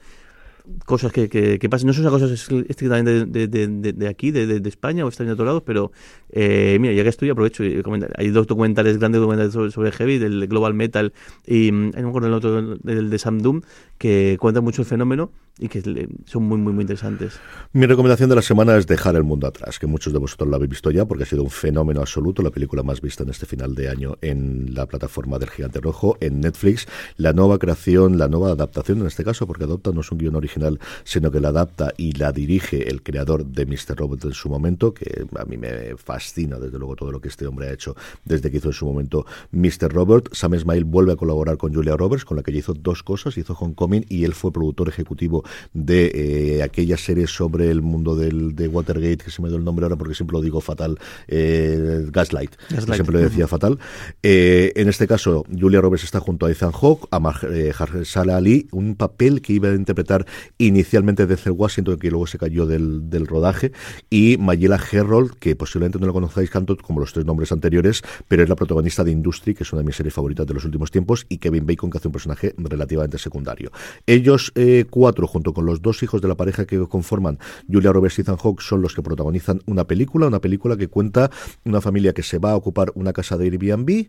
cosas 0.85 1.11
que, 1.11 1.29
que, 1.29 1.69
pasan. 1.69 1.87
No 1.87 1.93
son 1.93 2.05
cosas 2.09 2.31
estrictamente 2.31 3.25
de, 3.25 3.47
de, 3.47 3.93
de, 3.93 4.07
aquí, 4.07 4.31
de, 4.31 4.61
España 4.67 5.05
o 5.05 5.09
están 5.09 5.27
en 5.27 5.33
otros 5.33 5.45
lados, 5.45 5.63
pero 5.65 5.91
eh, 6.31 6.77
mira, 6.79 6.93
ya 6.93 7.03
que 7.03 7.09
estoy, 7.09 7.29
aprovecho 7.29 7.63
y 7.63 7.81
Hay 8.17 8.29
dos 8.29 8.47
documentales, 8.47 8.97
grandes 8.97 9.21
documentales 9.21 9.53
sobre, 9.73 9.91
heavy, 9.91 10.17
del 10.17 10.47
Global 10.47 10.73
Metal 10.73 11.13
y 11.45 11.71
no 11.71 11.91
me 11.91 12.09
acuerdo 12.09 12.27
el 12.27 12.33
otro, 12.33 12.77
del 12.77 13.09
de 13.09 13.19
Sam 13.19 13.39
Doom, 13.39 13.61
que 13.97 14.37
cuentan 14.39 14.63
mucho 14.63 14.81
el 14.81 14.87
fenómeno 14.87 15.31
y 15.57 15.69
que 15.69 16.09
son 16.25 16.43
muy, 16.43 16.57
muy, 16.57 16.73
muy 16.73 16.81
interesantes. 16.81 17.39
Mi 17.71 17.85
recomendación 17.85 18.29
de 18.29 18.35
la 18.35 18.41
semana 18.41 18.75
es 18.75 18.87
Dejar 18.87 19.15
el 19.15 19.23
Mundo 19.23 19.47
Atrás, 19.47 19.79
que 19.79 19.87
muchos 19.87 20.11
de 20.11 20.19
vosotros 20.19 20.49
lo 20.49 20.55
habéis 20.57 20.71
visto 20.71 20.91
ya 20.91 21.05
porque 21.05 21.23
ha 21.23 21.27
sido 21.27 21.43
un 21.43 21.49
fenómeno 21.49 22.01
absoluto, 22.01 22.41
la 22.41 22.51
película 22.51 22.83
más 22.83 22.99
vista 22.99 23.23
en 23.23 23.29
este 23.29 23.45
final 23.45 23.73
de 23.73 23.89
año 23.89 24.17
en 24.21 24.73
la 24.73 24.85
plataforma 24.85 25.39
del 25.39 25.49
Gigante 25.49 25.79
Rojo, 25.79 26.17
en 26.19 26.41
Netflix, 26.41 26.87
la 27.15 27.31
nueva 27.31 27.57
creación, 27.57 28.17
la 28.17 28.27
nueva 28.27 28.51
adaptación 28.51 28.99
en 28.99 29.07
este 29.07 29.23
caso, 29.23 29.47
porque 29.47 29.63
adopta 29.63 29.91
no 29.91 30.01
es 30.01 30.11
un 30.11 30.17
guion 30.17 30.35
original, 30.35 30.54
sino 31.03 31.31
que 31.31 31.39
la 31.39 31.49
adapta 31.49 31.93
y 31.97 32.13
la 32.13 32.31
dirige 32.31 32.89
el 32.89 33.03
creador 33.03 33.45
de 33.45 33.65
Mr. 33.65 33.95
Robot 33.95 34.25
en 34.25 34.33
su 34.33 34.49
momento, 34.49 34.93
que 34.93 35.25
a 35.37 35.45
mí 35.45 35.57
me 35.57 35.95
fascina 35.97 36.57
desde 36.59 36.77
luego 36.77 36.95
todo 36.95 37.11
lo 37.11 37.19
que 37.19 37.27
este 37.27 37.47
hombre 37.47 37.67
ha 37.67 37.73
hecho 37.73 37.95
desde 38.23 38.49
que 38.49 38.57
hizo 38.57 38.69
en 38.69 38.73
su 38.73 38.85
momento 38.85 39.25
Mr. 39.51 39.91
Robot. 39.91 40.33
Sam 40.33 40.57
Smile 40.57 40.83
vuelve 40.83 41.13
a 41.13 41.15
colaborar 41.15 41.57
con 41.57 41.73
Julia 41.73 41.95
Roberts, 41.95 42.25
con 42.25 42.37
la 42.37 42.43
que 42.43 42.51
hizo 42.51 42.73
dos 42.73 43.03
cosas, 43.03 43.37
hizo 43.37 43.53
Homecoming 43.53 44.05
y 44.09 44.23
él 44.23 44.33
fue 44.33 44.51
productor 44.51 44.89
ejecutivo 44.89 45.43
de 45.73 46.11
eh, 46.13 46.63
aquella 46.63 46.97
serie 46.97 47.27
sobre 47.27 47.69
el 47.69 47.81
mundo 47.81 48.15
del, 48.15 48.55
de 48.55 48.67
Watergate, 48.67 49.17
que 49.17 49.31
se 49.31 49.41
me 49.41 49.49
dio 49.49 49.57
el 49.57 49.63
nombre 49.63 49.85
ahora 49.85 49.95
porque 49.95 50.15
siempre 50.15 50.37
lo 50.37 50.41
digo 50.41 50.61
fatal, 50.61 50.97
eh, 51.27 52.05
Gaslight, 52.11 52.51
siempre 52.69 53.13
lo 53.13 53.19
decía 53.19 53.47
fatal. 53.47 53.79
Eh, 54.23 54.71
en 54.75 54.89
este 54.89 55.07
caso, 55.07 55.45
Julia 55.57 55.81
Roberts 55.81 56.03
está 56.03 56.19
junto 56.19 56.45
a 56.45 56.51
Ethan 56.51 56.71
Hawke, 56.71 57.07
a 57.11 57.19
Mahershala 57.19 58.37
Ali, 58.37 58.67
un 58.71 58.95
papel 58.95 59.41
que 59.41 59.53
iba 59.53 59.69
a 59.69 59.75
interpretar 59.75 60.25
inicialmente 60.57 61.25
Denzel 61.25 61.53
Washington, 61.53 61.97
que 61.97 62.09
luego 62.09 62.27
se 62.27 62.37
cayó 62.37 62.65
del, 62.65 63.09
del 63.09 63.27
rodaje, 63.27 63.71
y 64.09 64.37
Mayela 64.37 64.79
Herrold, 64.91 65.35
que 65.39 65.55
posiblemente 65.55 65.99
no 65.99 66.07
lo 66.07 66.13
conozcáis 66.13 66.49
tanto 66.49 66.77
como 66.77 66.99
los 66.99 67.13
tres 67.13 67.25
nombres 67.25 67.51
anteriores, 67.51 68.01
pero 68.27 68.43
es 68.43 68.49
la 68.49 68.55
protagonista 68.55 69.03
de 69.03 69.11
Industry, 69.11 69.53
que 69.53 69.63
es 69.63 69.73
una 69.73 69.81
de 69.81 69.85
mis 69.85 69.95
series 69.95 70.13
favoritas 70.13 70.45
de 70.45 70.53
los 70.53 70.65
últimos 70.65 70.91
tiempos, 70.91 71.25
y 71.29 71.37
Kevin 71.37 71.65
Bacon, 71.65 71.89
que 71.89 71.97
hace 71.97 72.07
un 72.07 72.13
personaje 72.13 72.53
relativamente 72.57 73.17
secundario. 73.17 73.71
Ellos 74.05 74.53
cuatro, 74.89 75.27
junto 75.27 75.53
con 75.53 75.65
los 75.65 75.81
dos 75.81 76.03
hijos 76.03 76.21
de 76.21 76.27
la 76.27 76.35
pareja 76.35 76.65
que 76.65 76.79
conforman 76.87 77.39
Julia 77.71 77.91
Roberts 77.91 78.19
y 78.19 78.21
Ethan 78.21 78.37
Hawke, 78.37 78.61
son 78.61 78.81
los 78.81 78.93
que 78.93 79.01
protagonizan 79.01 79.61
una 79.65 79.85
película, 79.85 80.27
una 80.27 80.41
película 80.41 80.77
que 80.77 80.87
cuenta 80.87 81.31
una 81.63 81.81
familia 81.81 82.13
que 82.13 82.23
se 82.23 82.39
va 82.39 82.51
a 82.51 82.55
ocupar 82.55 82.91
una 82.95 83.13
casa 83.13 83.37
de 83.37 83.45
Airbnb, 83.45 84.07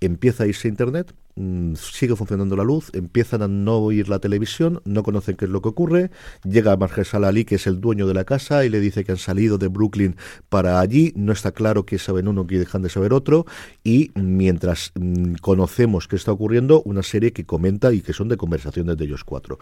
empieza 0.00 0.44
a 0.44 0.46
irse 0.46 0.68
Internet, 0.68 1.14
mm, 1.36 1.74
sigue 1.74 2.16
funcionando 2.16 2.56
la 2.56 2.64
luz, 2.64 2.90
empiezan 2.92 3.42
a 3.42 3.48
no 3.48 3.78
oír 3.78 4.08
la 4.08 4.18
televisión, 4.18 4.80
no 4.84 5.02
conocen 5.02 5.36
qué 5.36 5.46
es 5.46 5.50
lo 5.50 5.62
que 5.62 5.68
ocurre, 5.68 6.10
llega 6.44 6.76
Mahershala 6.76 7.28
Ali, 7.28 7.44
que 7.44 7.56
es 7.56 7.66
el 7.66 7.80
dueño 7.80 8.06
de 8.06 8.14
la 8.14 8.24
casa, 8.24 8.64
y 8.64 8.68
le 8.68 8.80
dice 8.80 9.04
que 9.04 9.12
han 9.12 9.18
salido 9.18 9.58
de 9.58 9.68
Brooklyn 9.68 10.16
para 10.48 10.80
allí, 10.80 11.12
no 11.16 11.32
está 11.32 11.52
claro 11.52 11.84
qué 11.86 11.98
saben 11.98 12.28
uno, 12.28 12.46
qué 12.46 12.58
dejan 12.58 12.82
de 12.82 12.88
saber 12.88 13.12
otro, 13.12 13.46
y 13.84 14.10
mientras 14.14 14.92
mm, 14.94 15.34
conocemos 15.40 16.08
qué 16.08 16.16
está 16.16 16.32
ocurriendo, 16.32 16.82
una 16.82 17.02
serie 17.02 17.32
que 17.32 17.44
comenta 17.44 17.92
y 17.92 18.00
que 18.00 18.12
son 18.12 18.28
de 18.28 18.36
conversaciones 18.36 18.96
de 18.96 19.04
ellos 19.04 19.24
cuatro. 19.24 19.58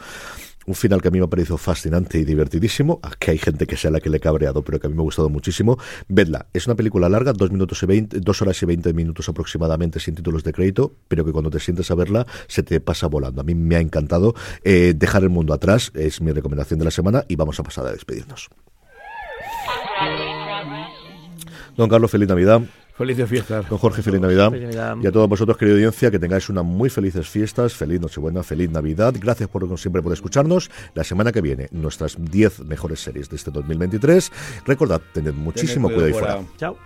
Un 0.67 0.75
final 0.75 1.01
que 1.01 1.09
a 1.09 1.11
mí 1.11 1.19
me 1.19 1.25
ha 1.25 1.29
parecido 1.29 1.57
fascinante 1.57 2.19
y 2.19 2.25
divertidísimo, 2.25 3.01
que 3.19 3.31
hay 3.31 3.39
gente 3.39 3.67
que 3.67 3.77
sea 3.77 3.91
la 3.91 4.01
que 4.01 4.11
le 4.11 4.17
he 4.17 4.21
cabreado, 4.21 4.63
pero 4.63 4.81
que 4.81 4.87
a 4.87 4.91
mí 4.91 4.97
me 4.97 5.03
ha 5.03 5.05
gustado 5.05 5.29
muchísimo. 5.29 5.79
Vedla, 6.09 6.47
es 6.53 6.67
una 6.67 6.75
película 6.75 7.09
larga, 7.09 7.33
dos, 7.33 7.51
minutos 7.51 7.83
y 7.83 7.87
20, 7.87 8.21
dos 8.21 8.43
horas 8.43 8.61
y 8.63 8.67
20 8.67 8.93
minutos 8.93 9.29
aproximadamente 9.29 10.01
sin 10.01 10.15
títulos 10.15 10.43
de 10.45 10.53
crédito, 10.53 10.95
pero 11.09 11.25
que 11.25 11.33
cuando 11.33 11.51
te 11.51 11.61
sientes 11.61 11.91
a 11.91 11.95
verla 11.95 12.27
se 12.49 12.63
te 12.63 12.81
pasa 12.81 13.07
volando. 13.07 13.41
A 13.41 13.45
mí 13.45 13.55
me 13.55 13.77
ha 13.77 13.81
encantado. 13.81 14.35
Eh, 14.65 14.95
dejar 14.97 15.23
el 15.23 15.31
mundo 15.31 15.55
atrás 15.55 15.93
es 15.95 16.21
mi 16.21 16.33
recomendación 16.33 16.79
de 16.79 16.85
la 16.85 16.91
semana 16.91 17.25
y 17.29 17.37
vamos 17.37 17.59
a 17.61 17.63
pasar 17.63 17.87
a 17.87 17.93
despedirnos. 17.93 18.49
Don 21.77 21.89
Carlos, 21.89 22.11
feliz 22.11 22.29
Navidad. 22.29 22.63
Felices 22.97 23.29
fiestas. 23.29 23.69
Don 23.69 23.79
Jorge, 23.79 24.03
feliz 24.03 24.21
Navidad. 24.21 24.53
Y 25.03 25.07
a 25.07 25.13
todos 25.13 25.29
vosotros, 25.29 25.59
querida 25.59 25.75
audiencia, 25.75 26.11
que 26.11 26.19
tengáis 26.19 26.49
unas 26.49 26.65
muy 26.65 26.89
felices 26.89 27.29
fiestas, 27.29 27.75
feliz 27.75 28.01
Nochebuena, 28.01 28.43
feliz 28.43 28.71
Navidad. 28.71 29.15
Gracias 29.19 29.49
por 29.51 29.79
siempre 29.79 30.03
por 30.03 30.13
escucharnos. 30.13 30.71
La 30.95 31.05
semana 31.05 31.31
que 31.31 31.43
viene, 31.43 31.69
nuestras 31.73 32.17
10 32.19 32.65
mejores 32.65 33.01
series 33.01 33.29
de 33.29 33.37
este 33.37 33.51
2023. 33.51 34.33
Recordad, 34.65 35.03
tened 35.13 35.35
muchísimo 35.35 35.89
cuidado, 35.89 36.09
y 36.09 36.13
fuera. 36.13 36.41
Chao. 36.57 36.77